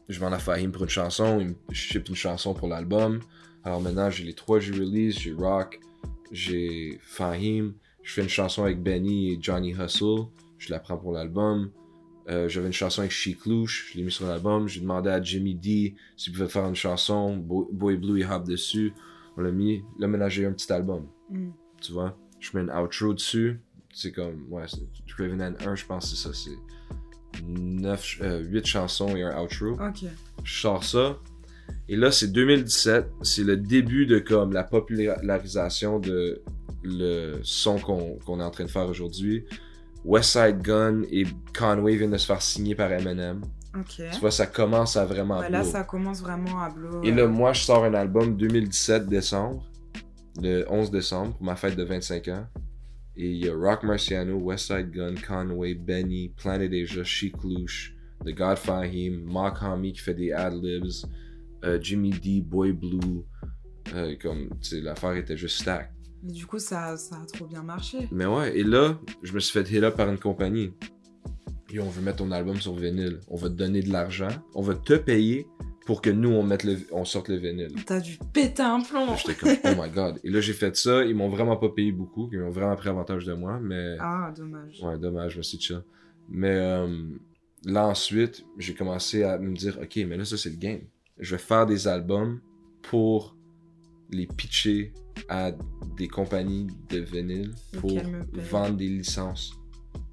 je 0.08 0.20
m'en 0.20 0.32
à 0.32 0.38
Fahim 0.38 0.72
pour 0.72 0.82
une 0.84 0.88
chanson, 0.88 1.40
il 1.40 1.48
me 1.48 1.54
ship 1.72 2.08
une 2.08 2.16
chanson 2.16 2.54
pour 2.54 2.68
l'album. 2.68 3.20
Alors 3.62 3.80
maintenant 3.80 4.10
j'ai 4.10 4.24
les 4.24 4.34
trois 4.34 4.58
que 4.58 4.64
j'ai 4.64 4.72
release, 4.72 5.18
j'ai 5.18 5.32
Rock, 5.32 5.78
j'ai 6.32 6.98
Fahim, 7.02 7.74
je 8.02 8.12
fais 8.12 8.22
une 8.22 8.28
chanson 8.28 8.64
avec 8.64 8.82
Benny 8.82 9.32
et 9.32 9.38
Johnny 9.40 9.70
Hustle, 9.70 10.26
je 10.58 10.70
la 10.70 10.80
prends 10.80 10.96
pour 10.96 11.12
l'album. 11.12 11.70
Euh, 12.28 12.48
J'avais 12.48 12.66
une 12.68 12.72
chanson 12.72 13.00
avec 13.00 13.12
Chic 13.12 13.44
Louche, 13.46 13.90
je 13.92 13.98
l'ai 13.98 14.04
mis 14.04 14.10
sur 14.12 14.26
l'album. 14.26 14.66
J'ai 14.68 14.80
demandé 14.80 15.10
à 15.10 15.22
Jimmy 15.22 15.54
D 15.54 15.94
s'il 16.16 16.32
pouvait 16.32 16.48
faire 16.48 16.64
une 16.66 16.74
chanson. 16.74 17.36
Bo- 17.36 17.68
Boy 17.72 17.96
Blue, 17.96 18.20
il 18.20 18.26
hop 18.26 18.44
dessus. 18.46 18.92
On 19.36 19.42
l'a 19.42 19.50
mis. 19.50 19.82
Là, 19.98 20.28
j'ai 20.28 20.46
un 20.46 20.52
petit 20.52 20.72
album. 20.72 21.06
Mm. 21.30 21.50
Tu 21.82 21.92
vois? 21.92 22.16
Je 22.40 22.50
mets 22.56 22.62
une 22.62 22.70
outro 22.70 23.12
dessus. 23.14 23.60
C'est 23.92 24.10
comme, 24.12 24.46
ouais, 24.50 24.64
Craven 25.06 25.40
and 25.42 25.54
1, 25.66 25.74
je 25.76 25.84
pense 25.86 26.10
que 26.10 26.16
c'est 26.16 26.28
ça. 26.28 26.34
C'est 26.34 27.42
9, 27.46 28.18
8 28.50 28.66
chansons 28.66 29.14
et 29.16 29.22
un 29.22 29.40
outro. 29.42 29.72
Ok. 29.72 30.04
Je 30.44 30.60
sors 30.60 30.82
ça. 30.84 31.18
Et 31.88 31.96
là, 31.96 32.10
c'est 32.10 32.28
2017. 32.32 33.06
C'est 33.22 33.44
le 33.44 33.56
début 33.56 34.06
de 34.06 34.18
comme 34.18 34.52
la 34.52 34.64
popularisation 34.64 35.98
de 35.98 36.42
le 36.82 37.38
son 37.42 37.78
qu'on 37.78 38.18
qu'on 38.26 38.40
est 38.40 38.44
en 38.44 38.50
train 38.50 38.64
de 38.64 38.70
faire 38.70 38.88
aujourd'hui. 38.88 39.44
West 40.04 40.30
Side 40.32 40.60
Gun 40.62 41.02
et 41.10 41.24
Conway 41.58 41.96
viennent 41.96 42.10
de 42.10 42.16
se 42.18 42.26
faire 42.26 42.42
signer 42.42 42.74
par 42.74 42.92
Eminem. 42.92 43.42
Tu 44.12 44.20
vois, 44.20 44.30
ça 44.30 44.46
commence 44.46 44.96
à 44.96 45.04
vraiment 45.04 45.38
Ouais, 45.40 45.50
là, 45.50 45.62
blow. 45.62 45.70
ça 45.70 45.82
commence 45.82 46.20
vraiment 46.20 46.60
à 46.60 46.70
blow. 46.70 47.02
Et 47.02 47.10
là, 47.10 47.26
moi, 47.26 47.52
je 47.52 47.62
sors 47.62 47.84
un 47.84 47.94
album 47.94 48.36
2017 48.36 49.06
décembre, 49.08 49.64
le 50.40 50.64
11 50.70 50.90
décembre, 50.92 51.34
pour 51.34 51.44
ma 51.44 51.56
fête 51.56 51.74
de 51.76 51.82
25 51.82 52.28
ans. 52.28 52.46
Et 53.16 53.30
il 53.30 53.44
y 53.44 53.48
a 53.48 53.54
Rock 53.54 53.82
Marciano, 53.84 54.36
West 54.36 54.66
Side 54.66 54.90
Gun, 54.90 55.14
Conway, 55.26 55.74
Benny, 55.74 56.28
Planet 56.36 56.70
Asia, 56.72 57.02
Chic 57.04 57.34
Louche, 57.42 57.94
The 58.24 58.30
God 58.34 58.58
Fahim, 58.58 59.24
Mark 59.24 59.58
Hami 59.62 59.92
qui 59.92 60.00
fait 60.00 60.14
des 60.14 60.32
ad-libs, 60.32 61.06
euh, 61.64 61.78
Jimmy 61.80 62.10
D, 62.10 62.42
Boy 62.42 62.72
Blue. 62.72 63.24
euh, 63.94 64.14
comme, 64.22 64.48
tu 64.62 64.68
sais, 64.70 64.80
l'affaire 64.80 65.12
était 65.14 65.36
juste 65.36 65.60
stack. 65.60 65.92
Et 66.26 66.32
du 66.32 66.46
coup, 66.46 66.58
ça, 66.58 66.96
ça 66.96 67.16
a 67.22 67.26
trop 67.26 67.46
bien 67.46 67.62
marché. 67.62 68.08
Mais 68.10 68.26
ouais, 68.26 68.56
et 68.58 68.64
là, 68.64 68.98
je 69.22 69.32
me 69.32 69.40
suis 69.40 69.52
fait 69.52 69.70
hit 69.70 69.82
up 69.82 69.96
par 69.96 70.08
une 70.08 70.18
compagnie. 70.18 70.72
Et 71.72 71.80
on 71.80 71.88
veut 71.88 72.02
mettre 72.02 72.18
ton 72.18 72.30
album 72.30 72.56
sur 72.60 72.74
vinyle. 72.74 73.20
On 73.28 73.36
va 73.36 73.48
te 73.48 73.54
donner 73.54 73.82
de 73.82 73.92
l'argent. 73.92 74.28
On 74.54 74.62
va 74.62 74.74
te 74.74 74.94
payer 74.94 75.46
pour 75.86 76.00
que 76.00 76.08
nous, 76.08 76.30
on, 76.30 76.42
mette 76.42 76.64
le, 76.64 76.78
on 76.92 77.04
sorte 77.04 77.28
le 77.28 77.36
vinyle. 77.36 77.74
T'as 77.84 78.00
dû 78.00 78.16
péter 78.32 78.62
un 78.62 78.80
plomb. 78.80 79.14
J'étais 79.16 79.34
comme, 79.34 79.50
oh 79.64 79.82
my 79.82 79.90
god. 79.90 80.18
Et 80.24 80.30
là, 80.30 80.40
j'ai 80.40 80.52
fait 80.52 80.74
ça. 80.76 81.04
Ils 81.04 81.14
m'ont 81.14 81.28
vraiment 81.28 81.56
pas 81.56 81.68
payé 81.68 81.92
beaucoup. 81.92 82.28
Ils 82.32 82.38
m'ont 82.38 82.50
vraiment 82.50 82.76
pris 82.76 82.88
avantage 82.88 83.24
de 83.24 83.34
moi. 83.34 83.58
Mais, 83.60 83.96
Ah, 84.00 84.32
dommage. 84.36 84.80
ouais, 84.82 84.98
dommage, 84.98 85.36
merci 85.36 85.58
de 85.58 85.62
ça. 85.62 85.82
Mais 86.28 86.54
euh, 86.54 86.86
là, 87.64 87.86
ensuite, 87.86 88.46
j'ai 88.56 88.74
commencé 88.74 89.24
à 89.24 89.36
me 89.38 89.54
dire, 89.54 89.78
ok, 89.82 89.96
mais 90.08 90.16
là, 90.16 90.24
ça, 90.24 90.36
c'est 90.38 90.50
le 90.50 90.56
game. 90.56 90.80
Je 91.18 91.34
vais 91.34 91.42
faire 91.42 91.66
des 91.66 91.86
albums 91.88 92.40
pour 92.82 93.36
les 94.10 94.26
pitcher 94.26 94.92
à 95.28 95.52
des 95.96 96.08
compagnies 96.08 96.66
de 96.90 96.98
vinyle 96.98 97.52
pour 97.80 97.92
vendre 98.32 98.76
des 98.76 98.88
licences. 98.88 99.52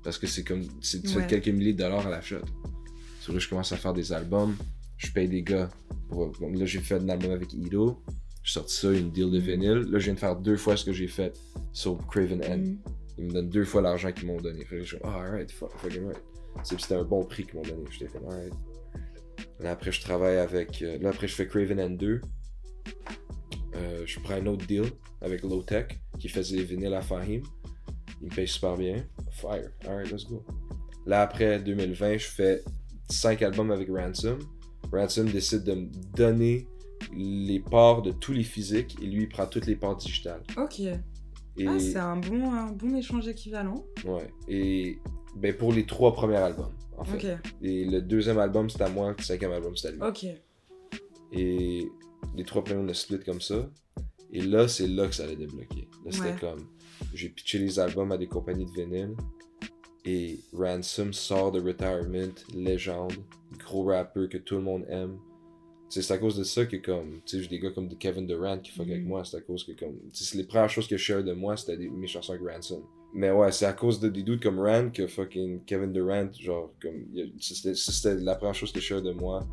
Parce 0.03 0.17
que 0.17 0.27
c'est 0.27 0.43
comme, 0.43 0.63
c'est- 0.81 1.01
tu 1.01 1.15
Ouais. 1.15 1.21
fais 1.23 1.27
quelques 1.39 1.55
milliers 1.55 1.73
de 1.73 1.79
dollars 1.79 2.07
à 2.07 2.09
la. 2.09 2.21
Sur 2.21 3.39
je 3.39 3.49
commence 3.49 3.71
à 3.71 3.77
faire 3.77 3.93
des 3.93 4.11
albums. 4.13 4.55
Je 4.97 5.11
paye 5.11 5.27
des 5.27 5.41
gars. 5.43 5.69
Pour, 6.09 6.31
là, 6.41 6.65
j'ai 6.65 6.79
fait 6.79 6.95
un 6.95 7.09
album 7.09 7.31
avec 7.31 7.53
Ido. 7.53 8.01
J'ai 8.43 8.53
sorti 8.53 8.75
ça, 8.75 8.91
une 8.91 9.11
deal 9.11 9.29
de 9.31 9.37
Mm. 9.39 9.43
vinyle. 9.43 9.71
Là, 9.91 9.99
je 9.99 10.05
viens 10.05 10.13
de 10.15 10.19
faire 10.19 10.35
deux 10.35 10.57
fois 10.57 10.75
ce 10.75 10.85
que 10.85 10.93
j'ai 10.93 11.07
fait 11.07 11.33
sur 11.73 11.97
Craven 12.07 12.41
End. 12.43 12.57
Mm. 12.57 12.77
Ils 13.19 13.25
me 13.25 13.31
donnent 13.33 13.49
deux 13.49 13.65
fois 13.65 13.81
l'argent 13.81 14.11
qu'ils 14.11 14.27
m'ont 14.27 14.41
donné. 14.41 14.65
Fait 14.65 14.77
que 14.77 14.81
je 14.83 14.87
suis 14.95 14.97
ah, 15.03 15.21
alright, 15.21 15.51
fuck, 15.51 15.71
fucking 15.77 16.05
right. 16.07 16.21
C'est- 16.63 16.79
C'était 16.79 16.95
un 16.95 17.03
bon 17.03 17.23
prix 17.23 17.45
qu'ils 17.45 17.55
m'ont 17.55 17.61
donné. 17.61 17.83
J'étais 17.91 18.07
comme, 18.11 18.25
alright. 18.31 18.53
Là, 19.59 19.71
après, 19.71 19.91
je 19.91 20.01
travaille 20.01 20.37
avec. 20.37 20.81
euh, 20.81 20.97
là, 20.99 21.09
après, 21.09 21.27
je 21.27 21.35
fais 21.35 21.47
Craven 21.47 21.79
End 21.79 21.89
2. 21.91 22.21
Euh, 23.81 24.03
je 24.05 24.19
prends 24.19 24.35
un 24.35 24.45
autre 24.45 24.65
deal 24.67 24.85
avec 25.21 25.41
Low 25.41 25.63
Tech 25.63 25.87
qui 26.19 26.29
faisait 26.29 26.57
les 26.57 26.63
vinyles 26.63 26.93
à 26.93 27.01
Fahim. 27.01 27.41
Il 28.21 28.27
me 28.29 28.35
paye 28.35 28.47
super 28.47 28.77
bien. 28.77 29.03
Fire. 29.31 29.69
Alright, 29.87 30.11
let's 30.11 30.25
go. 30.25 30.43
Là, 31.05 31.21
après 31.23 31.59
2020, 31.59 32.17
je 32.17 32.27
fais 32.27 32.63
5 33.09 33.41
albums 33.41 33.71
avec 33.71 33.89
Ransom. 33.89 34.37
Ransom 34.91 35.25
décide 35.29 35.63
de 35.63 35.73
me 35.73 35.87
donner 36.15 36.67
les 37.15 37.59
parts 37.59 38.01
de 38.03 38.11
tous 38.11 38.33
les 38.33 38.43
physiques 38.43 38.97
et 39.01 39.05
lui, 39.07 39.23
il 39.23 39.29
prend 39.29 39.47
toutes 39.47 39.65
les 39.65 39.75
parts 39.75 39.95
digitales. 39.95 40.43
Ok. 40.57 40.79
Et, 40.81 41.67
Ah, 41.67 41.79
c'est 41.79 41.97
un 41.97 42.17
bon, 42.17 42.51
un 42.53 42.71
bon 42.71 42.95
échange 42.95 43.27
équivalent. 43.27 43.83
ouais, 44.05 44.29
et 44.47 44.99
ben, 45.35 45.55
pour 45.55 45.73
les 45.73 45.85
trois 45.85 46.13
premiers 46.13 46.37
albums, 46.37 46.73
en 46.97 47.03
fait. 47.03 47.37
Et 47.61 47.85
le 47.85 48.01
deuxième 48.01 48.37
album, 48.37 48.69
c'était 48.69 48.83
à 48.83 48.89
moi, 48.89 49.13
le 49.17 49.23
cinquième 49.23 49.51
album, 49.51 49.75
c'était 49.75 49.89
à 49.89 49.91
lui. 49.91 50.01
Ok. 50.01 50.25
Et 51.33 51.87
les 52.35 52.43
trois 52.43 52.63
premiers, 52.63 52.79
on 52.83 52.87
a 52.89 52.93
split 52.93 53.19
comme 53.25 53.41
ça. 53.41 53.69
Et 54.33 54.41
là, 54.41 54.67
c'est 54.67 54.87
là 54.87 55.07
que 55.07 55.15
ça 55.15 55.23
allait 55.23 55.35
débloquer. 55.35 55.87
Là, 56.05 56.11
c'était 56.11 56.25
Ouais. 56.25 56.35
comme. 56.39 56.67
J'ai 57.13 57.29
pitché 57.29 57.59
les 57.59 57.79
albums 57.79 58.11
à 58.11 58.17
des 58.17 58.27
compagnies 58.27 58.65
de 58.65 58.71
vinyle. 58.71 59.15
Et 60.05 60.39
Ransom 60.53 61.13
sort 61.13 61.51
de 61.51 61.61
Retirement, 61.61 62.33
légende, 62.55 63.13
gros 63.59 63.83
rappeur 63.85 64.27
que 64.29 64.37
tout 64.37 64.55
le 64.55 64.61
monde 64.61 64.85
aime. 64.89 65.17
C'est 65.89 66.09
à 66.11 66.17
cause 66.17 66.37
de 66.37 66.43
ça 66.43 66.65
que, 66.65 66.77
comme. 66.77 67.19
Tu 67.25 67.37
sais, 67.37 67.43
j'ai 67.43 67.49
des 67.49 67.59
gars 67.59 67.71
comme 67.71 67.89
Kevin 67.97 68.25
Durant 68.25 68.57
qui 68.59 68.71
fuck 68.71 68.87
avec 68.87 69.01
Mhm. 69.01 69.07
moi. 69.09 69.25
C'est 69.25 69.37
à 69.37 69.41
cause 69.41 69.63
que, 69.65 69.73
comme. 69.73 69.97
C'est 70.13 70.37
les 70.37 70.45
premières 70.45 70.69
choses 70.69 70.87
que 70.87 70.95
je 70.97 71.03
share 71.03 71.23
de 71.23 71.33
moi, 71.33 71.57
c'était 71.57 71.75
des- 71.77 71.89
mes 71.89 72.07
chansons 72.07 72.33
avec 72.33 72.47
Ransom. 72.49 72.81
Mais 73.13 73.29
ouais, 73.29 73.51
c'est 73.51 73.65
à 73.65 73.73
cause 73.73 73.99
de 73.99 74.07
des 74.07 74.23
doutes 74.23 74.41
comme 74.41 74.59
Rand 74.61 74.89
que 74.89 75.05
fucking 75.05 75.65
Kevin 75.65 75.91
Durant, 75.91 76.31
genre, 76.39 76.71
comme. 76.81 77.05
a- 77.17 77.29
c'était 77.39 78.15
la 78.15 78.35
première 78.35 78.55
chose 78.55 78.71
que 78.71 78.79
je 78.79 78.85
share 78.85 79.01
de 79.01 79.11
moi. 79.11 79.45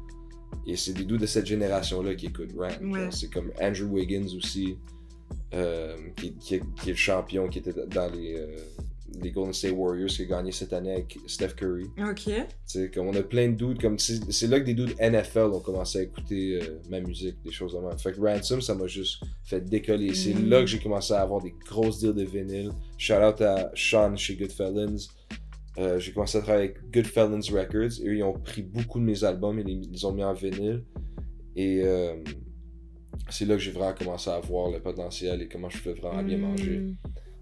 Et 0.67 0.77
c'est 0.77 0.93
des 0.93 1.05
doux 1.05 1.17
de 1.17 1.27
cette 1.27 1.47
génération-là 1.47 2.15
qui 2.15 2.27
écoutent. 2.27 2.53
Ouais. 2.55 2.69
C'est 3.11 3.31
comme 3.33 3.51
Andrew 3.61 3.85
Wiggins 3.95 4.27
aussi, 4.37 4.77
euh, 5.55 5.97
qui, 6.17 6.35
qui 6.35 6.57
est, 6.57 6.63
qui 6.81 6.91
est 6.91 6.93
le 6.93 6.99
champion, 6.99 7.49
qui 7.49 7.59
était 7.61 7.73
dans 7.73 8.11
les, 8.13 8.35
euh, 8.35 8.47
les 9.23 9.31
Golden 9.31 9.55
State 9.55 9.73
Warriors, 9.73 10.09
qui 10.11 10.23
a 10.23 10.25
gagné 10.27 10.53
cette 10.53 10.75
année 10.75 10.93
avec 10.93 11.19
Steph 11.27 11.55
Curry. 11.57 11.87
Ok. 11.99 12.25
Tu 12.25 12.33
sais, 12.67 12.91
comme 12.91 13.07
on 13.07 13.15
a 13.15 13.23
plein 13.23 13.49
de 13.49 13.55
dudes, 13.55 13.81
comme 13.81 13.99
c'est 13.99 14.31
c'est 14.31 14.47
là 14.47 14.61
que 14.61 14.67
des 14.67 14.75
dudes 14.75 14.95
NFL 15.01 15.51
ont 15.55 15.61
commencé 15.61 16.01
à 16.01 16.03
écouter 16.03 16.61
euh, 16.63 16.79
ma 16.91 17.01
musique, 17.01 17.37
des 17.43 17.51
choses 17.51 17.73
comme 17.73 17.91
ça. 17.91 17.97
Fait 17.97 18.13
que 18.13 18.21
Ransom, 18.21 18.61
ça 18.61 18.75
m'a 18.75 18.87
juste 18.87 19.23
fait 19.45 19.63
décoller. 19.67 20.15
C'est 20.15 20.35
Mm. 20.35 20.49
là 20.51 20.61
que 20.61 20.67
j'ai 20.67 20.79
commencé 20.81 21.15
à 21.15 21.23
avoir 21.23 21.43
des 21.43 21.55
grosses 21.67 22.01
deals 22.01 22.13
de 22.15 22.25
vinyle. 22.25 22.73
Shout 22.99 23.15
out 23.15 23.41
à 23.41 23.71
Sean 23.75 24.15
chez 24.17 24.37
Goodfellas. 24.37 25.09
Euh, 25.79 25.99
j'ai 26.01 26.13
commencé 26.13 26.39
à 26.39 26.41
travailler 26.43 26.71
avec 26.71 26.91
Goodfellas 26.91 27.51
Records. 27.53 28.05
Eux, 28.05 28.17
ils 28.17 28.23
ont 28.23 28.33
pris 28.33 28.63
beaucoup 28.63 28.99
de 28.99 29.05
mes 29.05 29.23
albums 29.25 29.59
et 29.61 29.63
les, 29.65 29.73
ils 29.73 29.91
les 29.93 30.05
ont 30.05 30.13
mis 30.13 30.25
en 30.25 30.35
vinyle. 30.35 30.83
Et 31.55 31.83
euh, 31.85 32.17
c'est 33.31 33.45
là 33.45 33.55
que 33.55 33.61
j'ai 33.61 33.71
vraiment 33.71 33.95
commencé 33.95 34.29
à 34.31 34.41
voir 34.41 34.71
le 34.71 34.81
potentiel 34.81 35.43
et 35.43 35.49
comment 35.49 35.69
je 35.71 35.79
peux 35.83 35.93
vraiment 35.93 36.23
bien 36.23 36.39
manger. 36.39 36.79
Mm. 36.79 36.97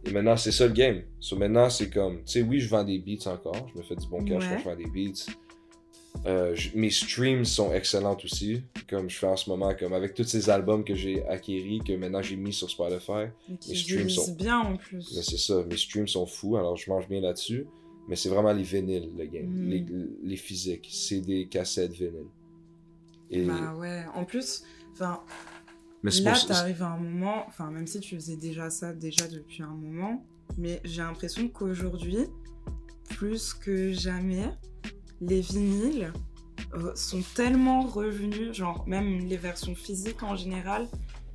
Et 0.06 0.10
maintenant, 0.12 0.36
c'est 0.36 0.52
ça 0.52 0.66
le 0.66 0.72
game. 0.72 1.02
So, 1.18 1.36
maintenant, 1.36 1.68
c'est 1.70 1.90
comme, 1.90 2.18
tu 2.18 2.32
sais, 2.32 2.42
oui, 2.42 2.60
je 2.60 2.68
vends 2.68 2.84
des 2.84 2.98
beats 2.98 3.26
encore. 3.30 3.68
Je 3.72 3.78
me 3.78 3.82
fais 3.82 3.96
du 3.96 4.06
bon 4.06 4.22
cash 4.24 4.42
Ouais. 4.44 4.50
quand 4.50 4.58
je 4.58 4.64
vends 4.64 4.76
des 4.76 4.90
beats. 4.90 5.26
Euh, 6.26 6.54
je- 6.54 6.70
mes 6.74 6.90
streams 6.90 7.44
sont 7.44 7.72
excellents 7.72 8.16
aussi. 8.24 8.62
Comme 8.88 9.08
je 9.10 9.16
fais 9.16 9.26
en 9.26 9.36
ce 9.36 9.48
moment, 9.50 9.74
comme 9.78 9.92
avec 9.92 10.14
tous 10.14 10.24
ces 10.24 10.48
albums 10.50 10.84
que 10.84 10.94
j'ai 10.94 11.24
acquéris, 11.26 11.80
que 11.86 11.92
maintenant 11.94 12.22
j'ai 12.22 12.36
mis 12.36 12.52
sur 12.52 12.68
Spotify. 12.70 13.26
Et 13.50 13.68
Les 13.68 13.74
streams 13.76 14.10
sont- 14.10 14.32
bien 14.34 14.58
en 14.60 14.76
plus. 14.76 15.02
C'est 15.22 15.38
ça, 15.38 15.62
mes 15.68 15.76
streams 15.76 16.08
sont 16.08 16.26
fous, 16.26 16.56
alors 16.56 16.76
je 16.76 16.90
mange 16.90 17.08
bien 17.08 17.20
là-dessus. 17.20 17.66
Mais 18.08 18.16
c'est 18.16 18.28
vraiment 18.28 18.52
les 18.52 18.62
vinyles, 18.62 19.10
le 19.16 19.26
game. 19.26 19.46
Mm. 19.46 19.68
Les, 19.68 19.86
les 20.22 20.36
physiques, 20.36 20.88
CD, 20.90 21.48
cassettes, 21.48 21.92
vinyle. 21.92 22.26
Et, 23.30 23.44
Bah 23.44 23.74
ouais. 23.74 24.04
En 24.14 24.24
plus, 24.24 24.62
enfin, 24.92 25.20
mais 26.02 26.10
c'est 26.12 26.22
là, 26.22 26.34
t'arrives 26.46 26.82
à 26.82 26.92
un 26.92 26.98
moment, 26.98 27.44
enfin, 27.48 27.70
même 27.70 27.86
si 27.86 27.98
tu 28.00 28.14
faisais 28.14 28.36
déjà 28.36 28.70
ça 28.70 28.92
déjà 28.92 29.26
depuis 29.26 29.62
un 29.62 29.74
moment, 29.74 30.24
mais 30.56 30.80
j'ai 30.84 31.02
l'impression 31.02 31.48
qu'aujourd'hui, 31.48 32.18
plus 33.16 33.54
que 33.54 33.92
jamais, 33.92 34.44
les 35.20 35.40
vinyles 35.40 36.12
euh, 36.74 36.94
sont 36.94 37.22
tellement 37.34 37.82
revenus, 37.82 38.52
genre 38.52 38.86
même 38.86 39.26
les 39.26 39.36
versions 39.36 39.74
physiques 39.74 40.22
en 40.22 40.36
général, 40.36 40.86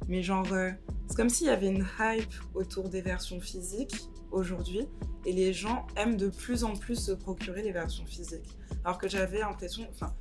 mais 0.07 0.23
genre, 0.23 0.51
euh, 0.53 0.71
c'est 1.07 1.17
comme 1.17 1.29
s'il 1.29 1.47
y 1.47 1.49
avait 1.49 1.67
une 1.67 1.85
hype 1.99 2.33
autour 2.53 2.89
des 2.89 3.01
versions 3.01 3.41
physiques 3.41 3.95
aujourd'hui, 4.31 4.87
et 5.25 5.33
les 5.33 5.53
gens 5.53 5.85
aiment 5.95 6.17
de 6.17 6.29
plus 6.29 6.63
en 6.63 6.75
plus 6.75 6.95
se 6.95 7.11
procurer 7.11 7.61
les 7.61 7.71
versions 7.71 8.05
physiques. 8.05 8.57
Alors 8.83 8.97
que 8.97 9.07
j'avais 9.07 9.39
l'impression, 9.39 9.87
enfin, 9.91 10.13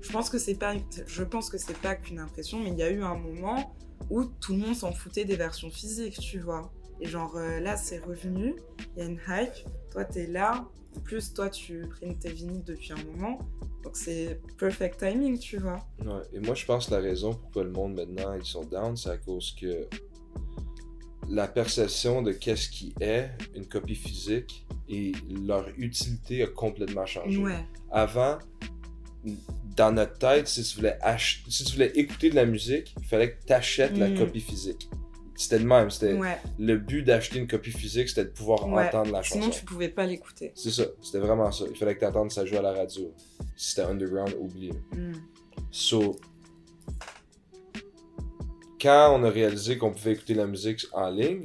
je 0.00 0.10
pense 0.10 0.30
que 0.30 0.38
c'est 0.38 0.54
pas, 0.54 0.74
je 1.06 1.22
pense 1.22 1.48
que 1.48 1.58
c'est 1.58 1.78
pas 1.78 1.94
qu'une 1.94 2.18
impression, 2.18 2.58
mais 2.58 2.70
il 2.70 2.78
y 2.78 2.82
a 2.82 2.90
eu 2.90 3.02
un 3.02 3.16
moment 3.16 3.74
où 4.10 4.24
tout 4.24 4.52
le 4.52 4.58
monde 4.58 4.74
s'en 4.74 4.92
foutait 4.92 5.24
des 5.24 5.36
versions 5.36 5.70
physiques, 5.70 6.18
tu 6.18 6.40
vois. 6.40 6.72
Et 7.00 7.06
genre 7.06 7.36
euh, 7.36 7.60
là, 7.60 7.76
c'est 7.76 7.98
revenu, 7.98 8.56
il 8.96 9.02
y 9.02 9.06
a 9.06 9.08
une 9.08 9.20
hype. 9.28 9.68
Toi, 9.90 10.04
t'es 10.04 10.26
là. 10.26 10.68
Plus 11.04 11.32
toi, 11.32 11.48
tu 11.48 11.88
printes 11.88 12.18
tes 12.18 12.32
vinyles 12.32 12.64
depuis 12.64 12.92
un 12.92 13.02
moment. 13.04 13.38
Donc 13.82 13.96
c'est 13.96 14.40
perfect 14.58 14.98
timing, 14.98 15.38
tu 15.38 15.58
vois. 15.58 15.78
Ouais, 16.04 16.22
et 16.32 16.40
moi 16.40 16.54
je 16.54 16.64
pense 16.64 16.86
que 16.86 16.92
la 16.92 17.00
raison 17.00 17.32
pourquoi 17.32 17.64
le 17.64 17.72
monde 17.72 17.94
maintenant 17.94 18.32
ils 18.34 18.44
sont 18.44 18.64
down, 18.64 18.96
c'est 18.96 19.10
à 19.10 19.18
cause 19.18 19.56
que 19.60 19.88
la 21.28 21.48
perception 21.48 22.22
de 22.22 22.32
qu'est-ce 22.32 22.68
qui 22.68 22.94
est 23.00 23.30
une 23.54 23.66
copie 23.66 23.94
physique 23.94 24.66
et 24.88 25.12
leur 25.46 25.66
utilité 25.78 26.42
a 26.42 26.46
complètement 26.48 27.06
changé. 27.06 27.38
Ouais. 27.38 27.64
Avant, 27.90 28.38
dans 29.76 29.92
notre 29.92 30.18
tête, 30.18 30.48
si 30.48 30.62
tu 30.62 30.76
voulais 30.76 30.98
ach- 31.00 31.44
si 31.48 31.64
tu 31.64 31.72
voulais 31.74 31.92
écouter 31.94 32.30
de 32.30 32.34
la 32.34 32.44
musique, 32.44 32.94
il 33.00 33.06
fallait 33.06 33.32
que 33.32 33.46
tu 33.46 33.52
achètes 33.52 33.96
la 33.96 34.08
Mm. 34.08 34.18
copie 34.18 34.40
physique. 34.40 34.88
C'était 35.34 35.58
le 35.58 35.64
même, 35.64 35.90
c'était 35.90 36.12
Ouais. 36.12 36.36
le 36.58 36.76
but 36.76 37.02
d'acheter 37.02 37.38
une 37.38 37.46
copie 37.46 37.70
physique, 37.70 38.08
c'était 38.08 38.24
de 38.24 38.30
pouvoir 38.30 38.68
Ouais. 38.68 38.86
entendre 38.86 39.12
la 39.12 39.22
chanson. 39.22 39.40
Sinon, 39.40 39.50
tu 39.52 39.64
pouvais 39.64 39.88
pas 39.88 40.04
l'écouter. 40.06 40.52
C'est 40.54 40.70
ça, 40.70 40.84
c'était 41.02 41.18
vraiment 41.20 41.50
ça. 41.50 41.64
Il 41.70 41.76
fallait 41.76 41.94
que 41.94 42.00
tu 42.00 42.06
entendes 42.06 42.30
ça 42.30 42.44
jouer 42.44 42.58
à 42.58 42.62
la 42.62 42.72
radio. 42.72 43.14
Si 43.56 43.70
c'était 43.70 43.82
underground, 43.82 44.34
oublie. 44.38 44.72
Mm. 44.94 45.12
So, 45.70 46.16
quand 48.82 49.16
on 49.18 49.22
a 49.24 49.30
réalisé 49.30 49.78
qu'on 49.78 49.92
pouvait 49.92 50.12
écouter 50.12 50.34
la 50.34 50.46
musique 50.46 50.86
en 50.92 51.08
ligne, 51.10 51.44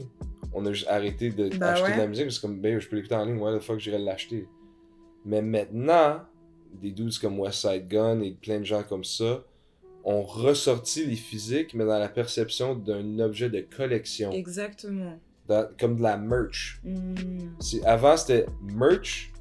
on 0.53 0.65
a 0.65 0.73
juste 0.73 0.87
arrêté 0.87 1.29
de 1.29 1.49
Bah 1.57 1.73
acheter 1.73 1.89
ouais. 1.89 1.95
de 1.95 2.01
la 2.01 2.07
musique 2.07 2.25
parce 2.25 2.39
que 2.39 2.47
comme, 2.47 2.59
ben, 2.59 2.79
je 2.79 2.87
peux 2.87 2.95
l'écouter 2.95 3.15
en 3.15 3.25
ligne, 3.25 3.37
ouais, 3.37 3.51
la 3.51 3.59
fois 3.59 3.75
que 3.75 3.81
j'irai 3.81 3.99
l'acheter. 3.99 4.47
Mais 5.25 5.41
maintenant, 5.41 6.21
des 6.81 6.91
dudes 6.91 7.17
comme 7.19 7.39
Westside 7.39 7.87
Gun 7.87 8.21
et 8.21 8.31
plein 8.31 8.59
de 8.59 8.65
gens 8.65 8.83
comme 8.83 9.03
ça 9.03 9.43
ont 10.03 10.21
ressorti 10.23 11.05
les 11.05 11.15
physiques, 11.15 11.73
mais 11.73 11.85
dans 11.85 11.99
la 11.99 12.07
perception 12.09 12.75
d'un 12.75 13.19
objet 13.19 13.49
de 13.49 13.59
collection, 13.61 14.31
Exactement. 14.31 15.19
dans- 15.47 15.67
comme 15.79 15.97
de 15.97 16.03
la 16.03 16.17
merch. 16.17 16.79
Mm. 16.83 17.49
Avant, 17.85 18.15
c'était 18.15 18.45
merch, 18.61 19.31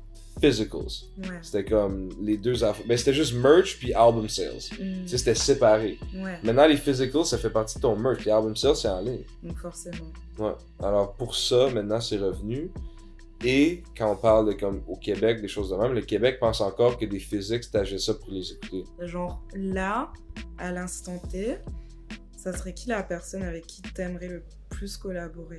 physicals. 0.40 1.04
Ouais. 1.18 1.38
C'était 1.42 1.64
comme 1.64 2.10
les 2.20 2.36
deux 2.36 2.62
affaires. 2.64 2.86
Ben, 2.86 2.96
c'était 2.96 3.14
juste 3.14 3.34
merch 3.34 3.78
puis 3.78 3.92
album 3.92 4.28
sales. 4.28 4.56
Mm. 4.78 5.02
Tu 5.02 5.08
sais, 5.08 5.18
c'était 5.18 5.34
séparé. 5.34 5.98
Ouais. 6.14 6.38
Maintenant, 6.42 6.66
les 6.66 6.76
physicals, 6.76 7.24
ça 7.24 7.38
fait 7.38 7.50
partie 7.50 7.76
de 7.76 7.82
ton 7.82 7.96
merch. 7.96 8.24
Les 8.24 8.32
album 8.32 8.54
sales, 8.56 8.76
c'est 8.76 8.88
en 8.88 9.00
ligne. 9.00 9.24
Donc 9.42 9.58
forcément. 9.58 10.12
Ouais. 10.38 10.54
Alors, 10.82 11.14
pour 11.14 11.34
ça, 11.34 11.70
maintenant, 11.70 12.00
c'est 12.00 12.18
revenu. 12.18 12.70
Et 13.44 13.82
quand 13.96 14.12
on 14.12 14.16
parle 14.16 14.48
de 14.48 14.52
comme 14.52 14.82
au 14.88 14.96
Québec, 14.96 15.40
des 15.40 15.48
choses 15.48 15.70
de 15.70 15.76
même, 15.76 15.92
le 15.92 16.00
Québec 16.00 16.38
pense 16.40 16.60
encore 16.60 16.98
que 16.98 17.04
des 17.04 17.18
physiques, 17.18 17.70
t'achètes 17.70 18.00
ça 18.00 18.14
pour 18.14 18.30
les 18.30 18.52
écouter. 18.52 18.84
Genre 19.00 19.42
là, 19.54 20.10
à 20.58 20.72
l'instant 20.72 21.18
T, 21.30 21.58
ça 22.36 22.56
serait 22.56 22.72
qui 22.72 22.88
la 22.88 23.02
personne 23.02 23.42
avec 23.42 23.66
qui 23.66 23.82
t'aimerais 23.82 24.28
le 24.28 24.42
plus 24.70 24.96
collaborer? 24.96 25.56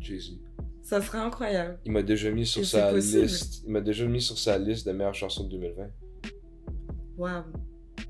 Jay-Z. 0.00 0.45
Ça 0.86 1.02
serait 1.02 1.18
incroyable. 1.18 1.80
Il 1.84 1.90
m'a 1.90 2.02
déjà 2.02 2.30
mis 2.30 2.46
sur 2.46 2.62
Et 2.62 2.64
sa 2.64 2.92
liste. 2.92 3.64
Il 3.66 3.72
m'a 3.72 3.80
déjà 3.80 4.06
mis 4.06 4.20
sur 4.22 4.38
sa 4.38 4.56
liste 4.56 4.86
des 4.86 4.92
meilleures 4.92 5.14
chansons 5.16 5.42
de 5.42 5.50
2020. 5.50 5.88
Waouh. 7.18 7.42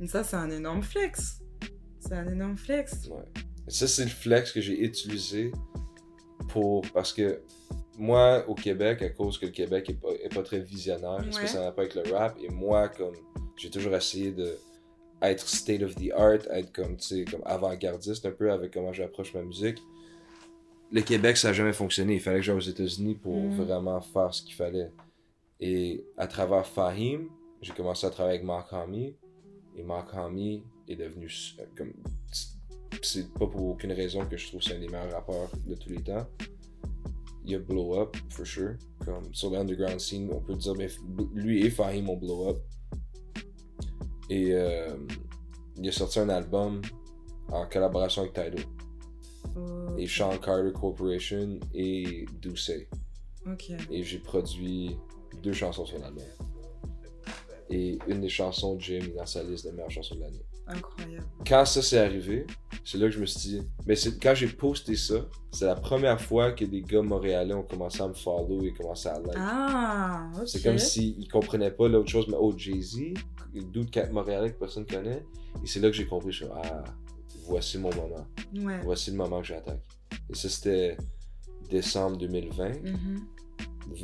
Ça, 0.05 0.23
c'est 0.23 0.37
un 0.37 0.51
énorme 0.51 0.83
flex. 0.83 1.41
C'est 2.01 2.13
un 2.13 2.29
énorme 2.31 2.59
flex. 2.59 3.09
Ouais. 3.09 3.25
Ça, 3.67 3.89
c'est 3.89 4.05
le 4.05 4.11
flex 4.11 4.53
que 4.53 4.61
j'ai 4.61 4.79
utilisé 4.85 5.53
pour. 6.49 6.83
Parce 6.93 7.15
que 7.15 7.41
moi, 7.97 8.45
au 8.47 8.55
Québec, 8.55 9.01
à 9.01 9.09
cause 9.09 9.39
que 9.39 9.47
le 9.47 9.53
Québec 9.53 9.89
est 9.89 9.95
pas, 9.95 10.11
est 10.23 10.35
pas 10.35 10.43
très 10.43 10.61
visionnaire, 10.61 11.25
Ouais. 11.25 11.33
spécialement 11.33 11.73
pas 11.73 11.81
avec 11.83 11.95
le 11.95 12.03
rap, 12.13 12.37
et 12.43 12.51
moi, 12.51 12.89
comme. 12.91 13.15
J'ai 13.57 13.71
toujours 13.71 13.95
essayé 13.95 14.33
de 14.33 14.55
être 15.23 15.49
state 15.49 15.81
of 15.83 15.95
the 15.95 16.11
art, 16.15 16.41
être 16.51 16.71
comme, 16.75 16.99
tu 16.99 17.07
sais, 17.07 17.25
comme 17.25 17.41
avant-gardiste 17.47 18.27
un 18.27 18.33
peu 18.33 18.53
avec 18.53 18.75
comment 18.75 18.93
j'approche 18.93 19.33
ma 19.33 19.41
musique. 19.43 19.79
Le 20.93 21.01
Québec, 21.03 21.37
ça 21.37 21.49
n'a 21.49 21.55
jamais 21.55 21.73
fonctionné. 21.73 22.15
Il 22.15 22.21
fallait 22.21 22.39
que 22.39 22.43
j'aille 22.45 22.57
aux 22.57 22.61
États-Unis 22.61 23.15
pour 23.17 23.35
Mm. 23.37 23.57
vraiment 23.57 24.01
faire 24.01 24.33
ce 24.33 24.43
qu'il 24.43 24.55
fallait. 24.55 24.91
Et 25.61 26.05
à 26.17 26.27
travers 26.27 26.67
Fahim, 26.67 27.29
j'ai 27.61 27.73
commencé 27.73 28.07
à 28.07 28.11
travailler 28.11 28.37
avec 28.37 28.47
Mark 28.47 28.73
Hamill. 28.73 29.15
Et 29.77 29.83
Mark 29.83 30.09
Hamill 30.15 30.63
est 30.89 30.97
devenu 30.97 31.29
comme 31.77 31.93
c'est 33.03 33.31
pas 33.35 33.47
pour 33.47 33.63
aucune 33.71 33.93
raison 33.93 34.25
que 34.25 34.37
je 34.37 34.47
trouve 34.49 34.61
que 34.61 34.67
c'est 34.67 34.77
un 34.77 34.81
des 34.81 34.89
meilleurs 34.89 35.13
rappeurs 35.13 35.51
de 35.67 35.75
tous 35.75 35.91
les 35.91 36.03
temps. 36.03 36.27
Il 37.45 37.55
a 37.55 37.59
blow 37.59 38.01
up, 38.01 38.17
for 38.31 38.47
sure. 38.47 38.75
Comme 39.05 39.33
sur 39.35 39.51
l'underground 39.51 40.01
scene, 40.01 40.31
on 40.33 40.41
peut 40.41 40.55
dire, 40.55 40.75
mais 40.77 40.89
lui 41.35 41.65
et 41.67 41.71
Fahim 41.71 42.09
ont 42.09 42.17
blow 42.17 42.49
up. 42.51 42.59
Et 44.31 44.53
euh, 44.53 44.97
il 45.77 45.89
a 45.89 45.93
sorti 45.93 46.19
un 46.21 46.29
album 46.29 46.81
en 47.49 47.67
collaboration 47.67 48.23
avec 48.23 48.33
Tidal. 48.35 48.65
Oh, 49.57 49.97
Et 49.97 50.07
Sean 50.07 50.37
Carter 50.39 50.73
Corporation 50.73 51.59
et 51.75 52.27
Duce. 52.41 52.71
Ok. 53.51 53.73
Et 53.91 54.03
j'ai 54.03 54.19
produit 54.19 54.97
deux 55.43 55.53
chansons 55.53 55.87
sur 55.87 55.99
l'album. 55.99 56.25
Et 57.69 57.99
une 58.07 58.21
des 58.21 58.29
chansons, 58.29 58.79
Jim 58.79 59.01
est 59.03 59.17
dans 59.17 59.27
sa 59.27 59.43
liste 59.43 59.65
des 59.67 59.73
meilleures 59.73 59.91
chansons 59.91 60.15
de 60.15 60.21
l'année 60.21 60.45
Incroyable. 60.69 61.25
quand 61.47 61.65
ça 61.65 61.83
s'est 61.83 61.99
arrivé, 61.99 62.47
c'est 62.85 62.97
là 62.99 63.07
que 63.07 63.13
je 63.13 63.21
me 63.21 63.27
suis 63.27 63.41
dit. 63.51 63.63
Mais 63.87 63.97
c'est 63.97 64.21
quand 64.21 64.35
j'ai 64.37 64.47
posté 64.49 64.95
ça, 64.97 65.15
c'est 65.53 65.65
la 65.65 65.75
première 65.75 66.21
fois 66.21 66.53
que 66.53 66.65
des 66.65 66.83
gars 66.83 67.03
montréalais 67.03 67.55
ont 67.55 67.63
commencé 67.65 68.01
à 68.03 68.09
me 68.09 68.15
follow 68.15 68.63
et 68.63 68.73
commencé 68.73 69.09
à 69.09 69.15
like. 69.19 69.35
Ah, 69.37 70.31
c'est 70.45 70.63
comme 70.63 70.79
s'ils 70.79 71.29
comprenaient 71.29 71.71
pas 71.73 71.89
l'autre 71.89 72.09
chose, 72.09 72.27
mais 72.29 72.37
oh, 72.39 72.53
Jay-Z, 72.57 73.15
le 73.55 73.63
dude 73.63 73.93
ca- 73.93 74.11
montréalais 74.11 74.53
que 74.53 74.59
personne 74.59 74.87
connaît. 74.87 75.25
Et 75.63 75.67
c'est 75.67 75.81
là 75.81 75.89
que 75.89 75.95
j'ai 75.97 76.07
compris, 76.07 76.31
je 76.33 76.45
suis 76.45 76.53
ah, 76.55 76.85
voici 77.47 77.79
mon 77.79 77.95
moment. 77.95 78.27
Ouais. 78.55 78.81
Voici 78.83 79.11
le 79.11 79.17
moment 79.17 79.41
que 79.41 79.47
j'attaque. 79.47 79.81
Et 80.31 80.35
ça, 80.35 80.49
c'était 80.49 80.97
décembre 81.71 82.17
2020. 82.19 82.69
Mhm. 82.83 83.27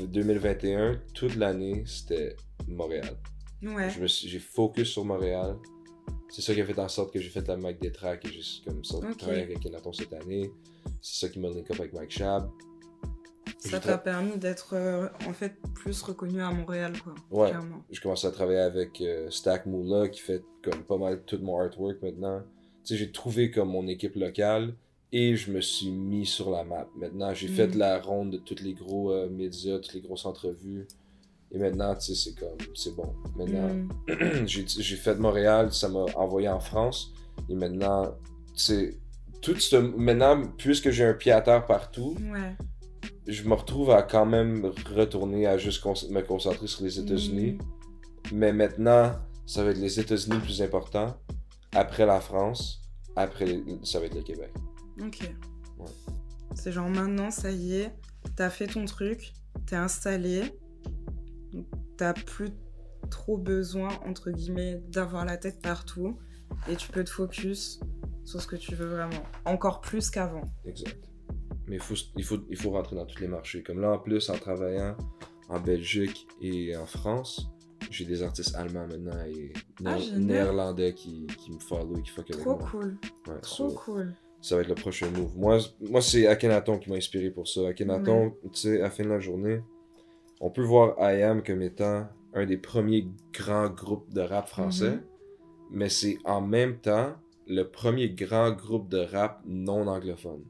2021, 0.09 1.01
toute 1.12 1.34
l'année, 1.36 1.82
c'était 1.86 2.36
Montréal. 2.68 3.16
Ouais. 3.62 3.90
Je 3.90 4.07
j'ai 4.07 4.38
focus 4.38 4.88
sur 4.90 5.05
Montréal. 5.05 5.57
C'est 6.28 6.40
ça 6.40 6.55
qui 6.55 6.61
a 6.61 6.66
fait 6.66 6.78
en 6.78 6.88
sorte 6.88 7.12
que 7.12 7.20
j'ai 7.20 7.28
fait 7.28 7.47
la 7.47 7.57
Mike 7.57 7.80
des 7.80 7.93
tracks 7.93 8.24
et 8.24 8.28
j'ai 8.32 8.43
comme 8.64 8.84
ça 8.84 8.97
Ok. 8.97 9.16
travaillé 9.18 9.43
avec 9.43 9.61
Kenaton 9.61 9.93
cette 9.93 10.12
année. 10.14 10.51
C'est 11.01 11.26
ça 11.26 11.28
qui 11.32 11.38
m'a 11.40 11.49
link 11.49 11.70
up 11.70 11.78
avec 11.78 11.93
Mike 11.93 12.11
Shab. 12.11 12.49
Ça 13.59 13.78
t'a 13.78 13.99
permis 13.99 14.36
d'être 14.38 14.74
euh, 14.74 15.09
en 15.28 15.32
fait 15.32 15.55
plus 15.74 16.01
reconnu 16.03 16.40
à 16.43 16.51
Montréal, 16.51 16.95
quoi. 17.03 17.14
Ouais. 17.30 17.51
Clairement. 17.51 17.84
J'ai 17.90 18.01
commencé 18.01 18.26
à 18.26 18.30
travailler 18.30 18.59
avec 18.61 19.01
euh, 19.01 19.30
Stack 19.30 19.66
Moula 19.66 20.09
qui 20.09 20.20
fait 20.20 20.43
comme 20.64 20.82
pas 20.84 20.97
mal 20.97 21.22
tout 21.24 21.38
mon 21.43 21.61
artwork 21.61 22.03
maintenant. 22.03 22.43
J'ai 22.89 23.12
trouvé 23.12 23.51
comme 23.51 23.70
mon 23.70 23.87
équipe 23.87 24.16
locale 24.16 24.74
et 25.12 25.37
je 25.37 25.53
me 25.53 25.61
suis 25.61 25.91
mis 25.91 26.26
sur 26.26 26.51
la 26.51 26.64
map. 26.64 26.89
Maintenant, 26.97 27.33
j'ai 27.35 27.49
Mm. 27.49 27.53
fait 27.53 27.74
la 27.74 28.01
ronde 28.01 28.30
de 28.33 28.39
tous 28.39 28.62
les 28.62 28.72
gros 28.74 29.12
euh, 29.12 29.28
médias, 29.28 29.78
toutes 29.78 29.95
les 29.95 30.01
grosses 30.01 30.24
entrevues. 30.26 30.87
Et 31.53 31.59
maintenant, 31.59 31.95
tu 31.95 32.14
sais, 32.14 32.14
c'est 32.14 32.35
comme, 32.39 32.57
c'est 32.74 32.95
bon. 32.97 33.12
Maintenant, 33.37 33.68
Mm. 34.09 34.47
j'ai 34.47 34.97
fait 34.97 35.16
Montréal, 35.18 35.72
ça 35.72 35.89
m'a 35.89 36.05
envoyé 36.16 36.49
en 36.49 36.61
France. 36.61 37.12
Et 37.49 37.55
maintenant, 37.55 38.14
c'est 38.55 38.97
tout 39.41 39.59
ce 39.59 39.76
maintenant 39.76 40.43
puisque 40.57 40.91
j'ai 40.91 41.05
un 41.05 41.14
pied 41.14 41.33
à 41.33 41.41
terre 41.41 41.66
partout, 41.66 42.16
Ouais. 42.33 42.57
je 43.26 43.43
me 43.49 43.55
retrouve 43.55 43.91
à 43.91 44.03
quand 44.03 44.26
même 44.26 44.72
retourner 44.95 45.47
à 45.47 45.59
juste 45.59 45.80
con- 45.83 45.95
me 46.11 46.20
concentrer 46.22 46.66
sur 46.66 46.85
les 46.85 46.99
États-Unis. 46.99 47.59
Mais 48.33 48.53
maintenant, 48.53 49.12
ça 49.47 49.62
va 49.64 49.70
être 49.70 49.78
les 49.78 49.99
États-Unis 50.01 50.37
le 50.37 50.43
plus 50.43 50.62
important. 50.62 51.16
Après 51.74 52.06
la 52.06 52.20
France, 52.20 52.82
après 53.16 53.62
ça 53.82 54.00
va 54.00 54.06
être 54.06 54.14
le 54.14 54.22
Québec. 54.22 54.52
Ok. 55.00 55.20
Ouais. 55.78 55.86
C'est 56.54 56.72
genre 56.72 56.88
maintenant, 56.88 57.30
ça 57.30 57.50
y 57.50 57.76
est, 57.76 57.92
t'as 58.36 58.50
fait 58.50 58.66
ton 58.66 58.84
truc, 58.84 59.32
t'es 59.66 59.76
installé, 59.76 60.42
t'as 61.96 62.12
plus 62.12 62.50
trop 63.10 63.38
besoin, 63.38 63.88
entre 64.06 64.30
guillemets, 64.30 64.82
d'avoir 64.88 65.24
la 65.24 65.36
tête 65.36 65.60
partout, 65.62 66.18
et 66.68 66.76
tu 66.76 66.90
peux 66.90 67.04
te 67.04 67.10
focus 67.10 67.80
sur 68.24 68.40
ce 68.40 68.46
que 68.46 68.56
tu 68.56 68.74
veux 68.74 68.88
vraiment. 68.88 69.22
Encore 69.44 69.80
plus 69.80 70.10
qu'avant. 70.10 70.44
Exact. 70.64 71.08
Mais 71.66 71.78
faut, 71.78 71.94
il, 72.16 72.24
faut, 72.24 72.38
il 72.50 72.56
faut 72.56 72.70
rentrer 72.70 72.96
dans 72.96 73.06
tous 73.06 73.20
les 73.20 73.28
marchés. 73.28 73.62
Comme 73.62 73.80
là, 73.80 73.92
en 73.92 73.98
plus, 73.98 74.28
en 74.30 74.34
travaillant 74.34 74.96
en 75.48 75.60
Belgique 75.60 76.26
et 76.40 76.76
en 76.76 76.86
France, 76.86 77.51
j'ai 77.93 78.05
des 78.05 78.22
artistes 78.22 78.55
allemands 78.57 78.86
maintenant 78.86 79.24
et 79.26 79.53
Ah, 79.84 79.97
néerlandais 80.16 80.95
qui, 80.95 81.26
qui 81.38 81.53
me 81.53 81.59
follow 81.59 81.97
et 81.99 82.03
qui 82.03 82.11
fuck 82.11 82.30
avec 82.30 82.43
Trop 82.43 82.57
moi. 82.59 82.68
cool, 82.70 82.97
Ouais, 83.28 83.40
trop 83.40 83.70
so, 83.70 83.74
cool. 83.76 84.14
ça 84.40 84.57
va 84.57 84.62
être 84.62 84.68
le 84.68 84.74
prochain 84.74 85.11
move. 85.11 85.36
Moi, 85.36 85.59
moi 85.80 86.01
c'est 86.03 86.26
Akhenaton 86.26 86.78
qui 86.78 86.90
m'a 86.90 86.97
inspiré 86.97 87.30
pour 87.30 87.47
ça. 87.49 87.68
Akhenaton, 87.68 88.34
tu 88.53 88.61
sais, 88.61 88.80
à 88.80 88.84
la 88.84 88.90
fin 88.90 89.05
de 89.05 89.09
la 89.11 89.20
journée, 89.20 89.61
on 90.40 90.51
peut 90.51 90.62
voir 90.64 90.97
I 90.99 91.22
Am 91.22 91.43
comme 91.43 91.62
étant 91.62 92.09
un 92.34 92.47
des 92.47 92.57
premiers 92.57 93.07
grands 93.32 93.68
groupes 93.70 94.12
de 94.12 94.20
rap 94.22 94.49
français, 94.49 94.93
Mhm. 94.93 95.03
mais 95.70 95.88
c'est 95.88 96.18
en 96.24 96.40
même 96.40 96.78
temps 96.78 97.14
le 97.47 97.64
premier 97.64 98.09
grand 98.11 98.53
groupe 98.53 98.88
de 98.88 98.99
rap 98.99 99.43
non 99.47 99.86
anglophone. 99.86 100.43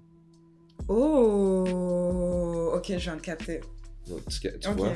Oh, 0.88 2.72
ok, 2.74 2.84
je 2.88 2.96
viens 2.96 3.16
de 3.16 3.20
capter. 3.20 3.60
Donc, 4.08 4.20
tu, 4.28 4.48
vois? 4.76 4.94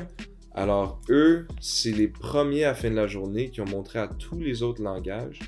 Alors, 0.57 0.99
eux, 1.09 1.47
c'est 1.61 1.91
les 1.91 2.07
premiers 2.07 2.63
à 2.63 2.69
la 2.69 2.75
fin 2.75 2.89
de 2.89 2.95
la 2.95 3.05
journée 3.07 3.49
qui 3.51 3.61
ont 3.61 3.65
montré 3.65 3.99
à 3.99 4.07
tous 4.07 4.39
les 4.39 4.63
autres 4.63 4.81
langages, 4.81 5.39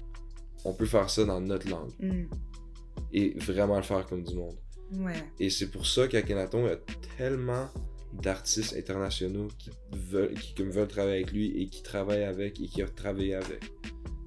on 0.65 0.73
peut 0.73 0.85
faire 0.85 1.09
ça 1.09 1.25
dans 1.25 1.41
notre 1.41 1.67
langue 1.67 1.91
Mm. 1.99 2.25
et 3.13 3.33
vraiment 3.39 3.77
le 3.77 3.81
faire 3.83 4.05
comme 4.05 4.23
du 4.23 4.35
monde. 4.35 4.55
Ouais. 4.93 5.23
Et 5.39 5.49
c'est 5.49 5.71
pour 5.71 5.85
ça 5.87 6.07
qu'à 6.07 6.21
Kenaton, 6.21 6.65
il 6.65 6.69
y 6.69 6.73
a 6.73 6.79
tellement 7.17 7.67
d'artistes 8.13 8.75
internationaux 8.75 9.47
qui 9.57 9.71
veulent, 9.93 10.33
qui 10.35 10.53
comme 10.53 10.69
veulent 10.69 10.87
travailler 10.87 11.17
avec 11.23 11.31
lui 11.31 11.59
et 11.61 11.67
qui 11.67 11.81
travaillent 11.81 12.23
avec 12.23 12.59
et 12.59 12.67
qui 12.67 12.83
ont 12.83 12.87
travaillé 12.95 13.33
avec. 13.35 13.63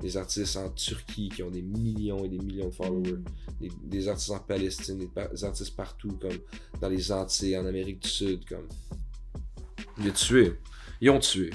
Des 0.00 0.16
artistes 0.16 0.56
en 0.56 0.68
Turquie 0.70 1.28
qui 1.28 1.44
ont 1.44 1.50
des 1.50 1.62
millions 1.62 2.24
et 2.24 2.28
des 2.28 2.38
millions 2.38 2.66
de 2.70 2.74
followers. 2.74 3.12
Mm. 3.12 3.24
Des, 3.60 3.70
des 3.84 4.08
artistes 4.08 4.30
en 4.32 4.40
Palestine, 4.40 4.98
des, 4.98 5.06
pa- 5.06 5.28
des 5.28 5.44
artistes 5.44 5.76
partout, 5.76 6.18
comme 6.20 6.38
dans 6.80 6.88
les 6.88 7.12
Antilles, 7.12 7.56
en 7.56 7.66
Amérique 7.66 8.00
du 8.02 8.08
Sud, 8.08 8.44
comme. 8.48 8.66
Il 9.98 10.08
a 10.08 10.10
tué. 10.10 10.54
Ils 11.02 11.10
ont 11.10 11.18
tué. 11.18 11.50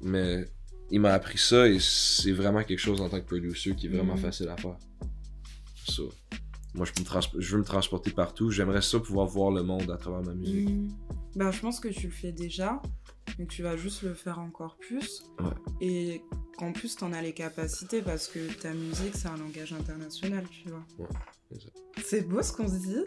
Mais 0.00 0.48
il 0.92 1.00
m'a 1.00 1.12
appris 1.12 1.38
ça 1.38 1.66
et 1.68 1.78
c'est 1.80 2.30
vraiment 2.32 2.62
quelque 2.62 2.78
chose 2.78 3.00
en 3.00 3.08
tant 3.08 3.20
que 3.20 3.26
producer 3.26 3.74
qui 3.74 3.86
est 3.86 3.90
vraiment 3.90 4.14
Mhm. 4.14 4.20
facile 4.20 4.48
à 4.48 4.56
faire. 4.56 4.76
Ça. 5.88 6.02
Moi, 6.74 6.86
je, 6.86 6.92
peux 6.92 7.02
me 7.02 7.40
je 7.40 7.52
veux 7.52 7.58
me 7.58 7.64
transporter 7.64 8.10
partout. 8.12 8.50
J'aimerais 8.50 8.82
ça 8.82 9.00
pouvoir 9.00 9.26
voir 9.26 9.50
le 9.50 9.62
monde 9.64 9.90
à 9.90 9.96
travers 9.96 10.22
ma 10.22 10.34
musique. 10.34 10.68
Mm. 10.70 10.88
Ben, 11.34 11.50
je 11.50 11.60
pense 11.60 11.80
que 11.80 11.88
tu 11.88 12.06
le 12.06 12.12
fais 12.12 12.30
déjà, 12.32 12.80
mais 13.38 13.46
tu 13.46 13.62
vas 13.62 13.76
juste 13.76 14.02
le 14.02 14.14
faire 14.14 14.38
encore 14.38 14.76
plus. 14.78 15.24
Ouais. 15.40 15.50
Et 15.80 16.22
qu'en 16.58 16.72
plus, 16.72 16.94
t'en 16.96 17.12
as 17.12 17.22
les 17.22 17.32
capacités 17.32 18.02
parce 18.02 18.28
que 18.28 18.52
ta 18.60 18.72
musique, 18.72 19.14
c'est 19.16 19.28
un 19.28 19.36
langage 19.36 19.72
international, 19.72 20.44
tu 20.50 20.68
vois. 20.68 20.86
Ouais, 20.98 21.58
c'est 22.04 22.22
beau 22.28 22.40
ce 22.42 22.52
qu'on 22.52 22.68
se 22.68 22.78
dit. 22.78 23.04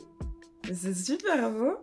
C'est 0.73 0.93
super 0.93 1.51
beau. 1.51 1.77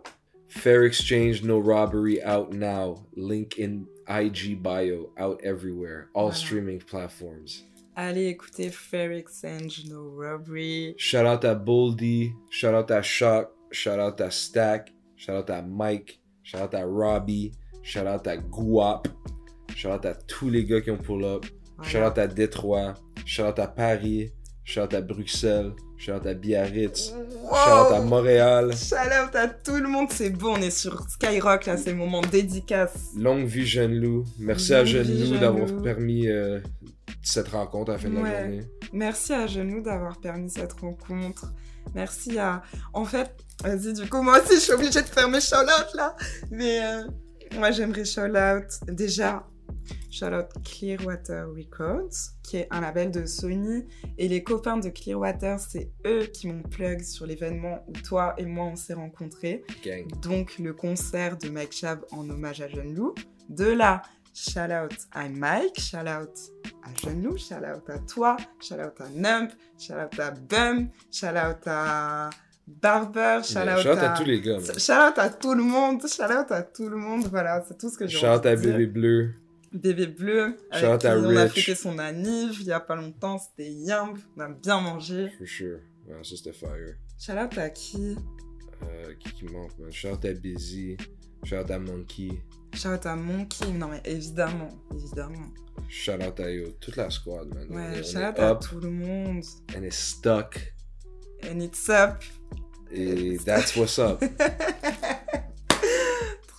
Fair 0.49 0.83
exchange, 0.85 1.43
no 1.43 1.59
robbery, 1.59 2.21
out 2.23 2.53
now. 2.53 3.05
Link 3.15 3.57
in 3.59 3.85
IG 4.07 4.61
bio, 4.63 5.11
out 5.17 5.39
everywhere. 5.43 6.09
All 6.13 6.29
Voilà. 6.31 6.35
streaming 6.35 6.79
platforms. 6.79 7.63
Allez 7.95 8.27
écouter 8.27 8.69
Fair 8.69 9.11
Exchange, 9.11 9.85
No 9.89 10.11
Robbery. 10.15 10.93
Shout 10.99 11.25
out 11.25 11.43
à 11.43 11.55
Boldy, 11.55 12.31
shout 12.51 12.75
out 12.75 12.91
à 12.91 13.01
Shock, 13.01 13.49
shout 13.71 13.99
out 13.99 14.21
à 14.21 14.29
Stack, 14.29 14.93
shout 15.15 15.33
out 15.33 15.49
à 15.49 15.63
Mike, 15.63 16.21
shout 16.43 16.59
out 16.59 16.75
à 16.75 16.85
Robbie, 16.85 17.51
shout 17.81 18.05
out 18.05 18.27
à 18.27 18.37
Guap, 18.37 19.07
shout 19.75 19.89
out 19.89 20.05
à 20.05 20.13
tous 20.13 20.47
les 20.51 20.63
gars 20.63 20.79
qui 20.81 20.91
ont 20.91 20.97
pull 20.97 21.25
up, 21.25 21.47
Voilà. 21.77 21.89
shout 21.89 21.97
out 22.11 22.17
à 22.19 22.27
Détroit, 22.27 22.93
shout 23.25 23.47
out 23.47 23.57
à 23.57 23.67
Paris, 23.67 24.31
shout 24.67 24.81
out 24.81 24.93
à 24.93 25.01
Bruxelles, 25.01 25.71
shout 25.97 26.11
out 26.11 26.25
à 26.27 26.33
Biarritz, 26.33 27.13
Wow. 27.43 27.55
shout 27.55 27.71
out 27.87 27.93
à 27.95 28.01
Montréal. 28.01 28.73
Shout 28.75 28.95
out 28.95 29.33
à 29.35 29.47
tout 29.47 29.77
le 29.77 29.87
monde, 29.87 30.07
c'est 30.11 30.29
bon, 30.29 30.55
on 30.57 30.61
est 30.61 30.69
sur 30.71 31.01
Skyrock 31.09 31.65
là, 31.65 31.77
c'est 31.77 31.91
le 31.91 31.97
moment 31.97 32.19
dédicace. 32.21 33.11
Longue 33.15 33.45
vie 33.45 33.65
Jeune 33.65 33.95
Loup. 33.95 34.25
Merci 34.39 34.73
à 34.73 34.83
Jeune 34.83 35.03
vie, 35.07 35.19
Loup 35.23 35.29
Jeune 35.31 35.39
d'avoir 35.39 35.67
Loup. 35.67 35.81
permis 35.81 36.27
euh, 36.27 36.59
cette 37.23 37.47
rencontre 37.47 37.91
à 37.91 37.93
la 37.93 37.99
fin 37.99 38.09
de 38.09 38.15
la 38.19 38.41
journée. 38.41 38.61
Merci 38.91 39.33
à 39.33 39.47
Genou 39.47 39.81
d'avoir 39.81 40.19
permis 40.19 40.49
cette 40.49 40.73
rencontre. 40.73 41.45
Merci 41.95 42.37
à. 42.37 42.61
En 42.93 43.05
fait, 43.05 43.31
vas-y, 43.63 43.93
du 43.93 44.09
coup, 44.09 44.21
moi 44.21 44.39
aussi, 44.41 44.55
je 44.55 44.59
suis 44.59 44.73
obligée 44.73 45.01
de 45.01 45.07
faire 45.07 45.29
mes 45.29 45.39
shout-out 45.39 45.93
là. 45.95 46.15
Mais 46.51 46.79
euh, 46.85 47.03
moi, 47.57 47.71
j'aimerais 47.71 48.03
shout-out. 48.05 48.65
Déjà, 48.89 49.45
shout-out 50.11 50.47
Clearwater 50.63 51.47
Records, 51.55 52.33
qui 52.43 52.57
est 52.57 52.67
un 52.71 52.81
label 52.81 53.11
de 53.11 53.25
Sony. 53.25 53.85
Et 54.17 54.27
les 54.27 54.43
copains 54.43 54.77
de 54.77 54.89
Clearwater, 54.89 55.59
c'est 55.59 55.91
eux 56.05 56.25
qui 56.33 56.47
m'ont 56.47 56.63
plug 56.63 57.01
sur 57.01 57.25
l'événement 57.25 57.83
où 57.87 57.93
toi 57.93 58.33
et 58.37 58.45
moi, 58.45 58.65
on 58.65 58.75
s'est 58.75 58.93
rencontrés. 58.93 59.63
Gang. 59.83 60.05
donc 60.21 60.57
le 60.59 60.73
concert 60.73 61.37
de 61.37 61.49
Mike 61.49 61.73
Chab 61.73 62.05
en 62.11 62.29
hommage 62.29 62.61
à 62.61 62.67
Jeune 62.67 62.93
Loup. 62.95 63.13
De 63.49 63.65
là, 63.65 64.01
shout 64.33 64.59
out 64.71 64.95
à 65.11 65.29
Mike, 65.29 65.79
shout 65.79 65.97
out 65.97 66.37
à 66.83 66.93
Jeune 67.01 67.23
Loup, 67.23 67.37
shout 67.37 67.55
out 67.55 67.89
à 67.89 67.99
toi, 67.99 68.37
shout 68.61 68.75
out 68.75 68.99
à 68.99 69.09
Nump, 69.09 69.51
shout 69.79 69.93
out 69.93 70.19
à 70.19 70.31
Bum, 70.31 70.89
shout 71.11 71.27
out 71.27 71.65
à 71.65 72.29
Barber, 72.67 73.39
shout 73.43 73.59
out, 73.59 73.79
Shout 73.81 73.89
out 73.91 73.97
à... 73.99 74.13
à 74.13 74.17
tous 74.17 74.25
les 74.25 74.41
gars. 74.41 74.57
man. 74.59 74.79
Shout 74.79 74.91
out 74.93 75.17
à 75.17 75.29
tout 75.29 75.53
le 75.53 75.63
monde, 75.63 76.01
shout 76.07 76.23
out 76.23 76.51
à 76.51 76.61
tout 76.63 76.89
le 76.89 76.97
monde, 76.97 77.27
voilà, 77.27 77.63
c'est 77.67 77.77
tout 77.77 77.89
ce 77.89 77.97
que 77.97 78.07
j'ai 78.07 78.17
Shout 78.17 78.25
out 78.27 78.45
à. 78.45 78.55
Bébé 78.55 78.85
Bleu. 78.87 79.33
Bébé 79.73 80.07
bleu, 80.07 80.57
avec 80.71 81.01
qui 81.01 81.07
on 81.07 81.35
a 81.35 81.49
fêté 81.49 81.75
son 81.75 81.99
anniv 81.99 82.57
il 82.61 82.67
y 82.67 82.71
a 82.71 82.79
pas 82.79 82.95
longtemps, 82.95 83.37
c'était 83.37 83.69
yamb, 83.69 84.17
on 84.35 84.39
a 84.41 84.49
bien 84.49 84.79
mangé. 84.79 85.29
For 85.37 85.47
sure. 85.47 85.79
Ouais, 86.07 86.23
ça 86.23 86.35
c'était 86.37 86.53
fire. 86.53 86.95
Shout 87.19 87.33
out 87.33 87.57
à 87.57 87.69
qui? 87.69 88.15
Euh, 88.83 89.13
qui 89.19 89.31
qui 89.31 89.45
manque, 89.45 89.77
man? 89.79 89.91
Shout 89.91 90.09
out 90.09 90.25
à 90.25 90.33
Busy. 90.33 90.95
Shout 91.43 91.55
out 91.55 91.71
à 91.71 91.79
Monkey. 91.79 92.29
Shout 92.73 92.89
out 92.89 93.05
à 93.05 93.15
Monkey, 93.15 93.71
non 93.71 93.87
mais 93.89 94.01
évidemment, 94.05 94.69
évidemment. 94.93 95.51
Shout 95.89 96.11
out 96.25 96.39
à 96.39 96.49
yo, 96.51 96.69
toute 96.79 96.95
la 96.95 97.09
squad, 97.09 97.53
man. 97.53 97.67
Ouais, 97.69 97.99
on 97.99 98.03
shout 98.03 98.19
out 98.19 98.39
à 98.39 98.55
tout 98.55 98.79
le 98.79 98.89
monde. 98.89 99.43
and 99.75 99.83
it's 99.83 99.97
stuck. 99.97 100.73
And 101.43 101.59
it's 101.61 101.89
up. 101.89 102.23
Et 102.91 103.37
that's 103.43 103.75
what's 103.75 103.99
up. 103.99 104.23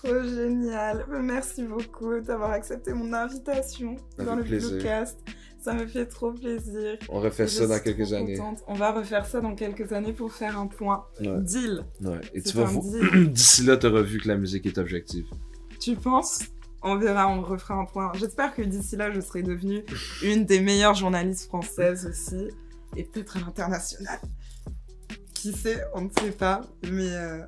Trop 0.03 0.23
génial. 0.23 1.05
Merci 1.09 1.65
beaucoup 1.65 2.21
d'avoir 2.21 2.51
accepté 2.53 2.93
mon 2.93 3.13
invitation 3.13 3.97
dans 4.19 4.37
le 4.37 4.45
plaisir. 4.45 4.71
Bluecast. 4.71 5.19
Ça 5.61 5.75
me 5.75 5.87
fait 5.89 6.07
trop 6.07 6.33
plaisir. 6.33 6.99
On 7.09 7.21
refait 7.21 7.49
ça 7.49 7.67
dans 7.67 7.81
quelques 7.81 8.13
années. 8.13 8.37
contente. 8.37 8.63
On 8.69 8.75
va 8.75 8.93
refaire 8.93 9.27
ça 9.27 9.41
dans 9.41 9.57
quelques 9.57 9.93
années 9.93 10.13
pour 10.13 10.33
faire 10.33 10.57
un 10.59 10.69
point. 10.69 11.05
Ouais. 11.21 11.41
Deal. 11.41 11.85
ouais. 12.03 12.21
Et 12.33 12.43
tu 12.43 12.57
vas 12.57 12.65
vo-. 12.65 12.83
D'ici 13.27 13.65
là, 13.65 13.77
t'auras 13.77 14.03
vu 14.03 14.19
que 14.21 14.29
la 14.29 14.37
musique 14.37 14.67
est 14.67 14.79
objective. 14.79 15.27
Tu 15.81 15.97
penses? 15.97 16.43
On 16.83 16.97
verra, 16.97 17.29
on 17.29 17.43
refera 17.43 17.75
un 17.75 17.85
point. 17.87 18.13
J'espère 18.15 18.55
que 18.55 18.63
d'ici 18.63 18.97
là, 18.97 19.11
je 19.11 19.21
serai 19.21 19.43
devenue 19.43 19.85
une 20.23 20.45
des 20.45 20.61
meilleures 20.61 20.95
journalistes 20.95 21.47
françaises 21.47 22.07
aussi. 22.07 22.49
Et 22.97 23.03
peut-être 23.03 23.37
à 23.37 23.41
l'international. 23.41 24.21
Qui 25.35 25.53
sait 25.53 25.83
On 25.95 26.03
ne 26.03 26.09
sait 26.21 26.31
pas. 26.31 26.61
Mais 26.85 27.11
euh, 27.13 27.41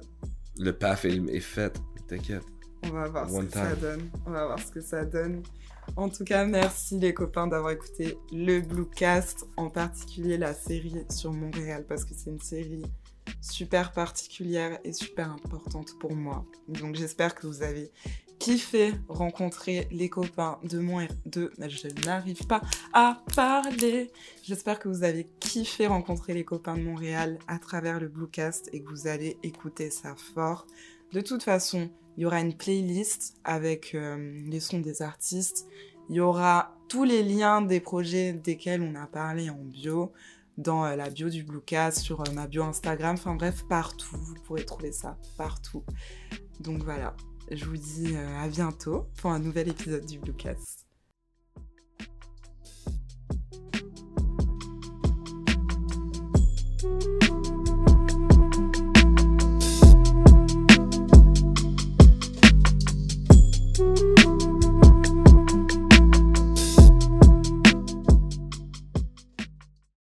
Le 0.59 0.73
paf 0.73 1.05
est, 1.05 1.15
est 1.15 1.41
fait. 1.41 1.81
T'inquiète. 2.11 2.43
On 2.83 2.89
va 2.91 3.07
voir 3.07 3.33
One 3.33 3.49
ce 3.49 3.53
que 3.53 3.59
ça 3.61 3.77
donne. 3.77 4.11
On 4.27 4.31
va 4.33 4.47
voir 4.47 4.59
ce 4.59 4.73
que 4.73 4.81
ça 4.81 5.05
donne. 5.05 5.45
En 5.95 6.09
tout 6.09 6.25
cas, 6.25 6.45
merci 6.45 6.99
les 6.99 7.15
copains 7.15 7.47
d'avoir 7.47 7.71
écouté 7.71 8.19
le 8.33 8.59
Bluecast, 8.59 9.47
en 9.57 9.71
particulier 9.71 10.37
la 10.37 10.53
série 10.53 11.05
sur 11.09 11.33
Montréal, 11.33 11.85
parce 11.89 12.05
que 12.05 12.13
c'est 12.15 12.31
une 12.31 12.41
série 12.41 12.83
super 13.41 13.93
particulière 13.93 14.81
et 14.83 14.93
super 14.93 15.31
importante 15.31 15.97
pour 16.01 16.13
moi. 16.13 16.45
Donc 16.67 16.97
j'espère 16.97 17.37
que 17.37 17.47
vous 17.47 17.63
avez 17.63 17.93
kiffé 18.41 18.93
rencontrer 19.09 19.87
les 19.93 20.09
copains 20.09 20.59
de 20.65 20.81
mon 20.81 21.07
de 21.27 21.53
je 21.69 22.07
n'arrive 22.07 22.45
pas 22.47 22.63
à 22.93 23.23
parler. 23.37 24.11
J'espère 24.43 24.81
que 24.81 24.89
vous 24.89 25.05
avez 25.05 25.29
kiffé 25.39 25.87
rencontrer 25.87 26.35
les 26.35 26.45
copains 26.45 26.77
de 26.77 26.83
Montréal 26.83 27.39
à 27.47 27.61
travers 27.61 28.01
le 28.01 28.09
Bluecast 28.09 28.69
et 28.73 28.83
que 28.83 28.91
vous 28.91 29.07
allez 29.07 29.37
écouter 29.45 29.91
ça 29.91 30.17
fort. 30.17 30.67
De 31.13 31.21
toute 31.21 31.43
façon, 31.43 31.91
il 32.17 32.23
y 32.23 32.27
aura 32.27 32.41
une 32.41 32.55
playlist 32.55 33.37
avec 33.43 33.95
euh, 33.95 34.43
les 34.47 34.61
sons 34.61 34.79
des 34.79 35.03
artistes. 35.03 35.67
Il 36.09 36.17
y 36.17 36.21
aura 36.21 36.77
tous 36.89 37.03
les 37.05 37.23
liens 37.23 37.63
des 37.63 37.81
projets 37.81 38.33
desquels 38.33 38.83
on 38.83 38.95
a 38.95 39.07
parlé 39.07 39.51
en 39.51 39.65
bio, 39.65 40.13
dans 40.57 40.85
euh, 40.85 40.95
la 40.95 41.11
bio 41.11 41.29
du 41.29 41.43
Bluecast, 41.43 41.99
sur 41.99 42.21
euh, 42.21 42.33
ma 42.33 42.47
bio 42.47 42.63
Instagram, 42.63 43.15
enfin 43.15 43.35
bref, 43.35 43.65
partout. 43.69 44.17
Vous 44.19 44.35
pourrez 44.45 44.65
trouver 44.65 44.93
ça 44.93 45.19
partout. 45.37 45.83
Donc 46.61 46.85
voilà, 46.85 47.17
je 47.51 47.65
vous 47.65 47.77
dis 47.77 48.15
à 48.17 48.47
bientôt 48.49 49.07
pour 49.21 49.33
un 49.33 49.41
nouvel 49.41 49.69
épisode 49.69 50.07
du 50.07 50.19
Bluecast. 50.19 50.87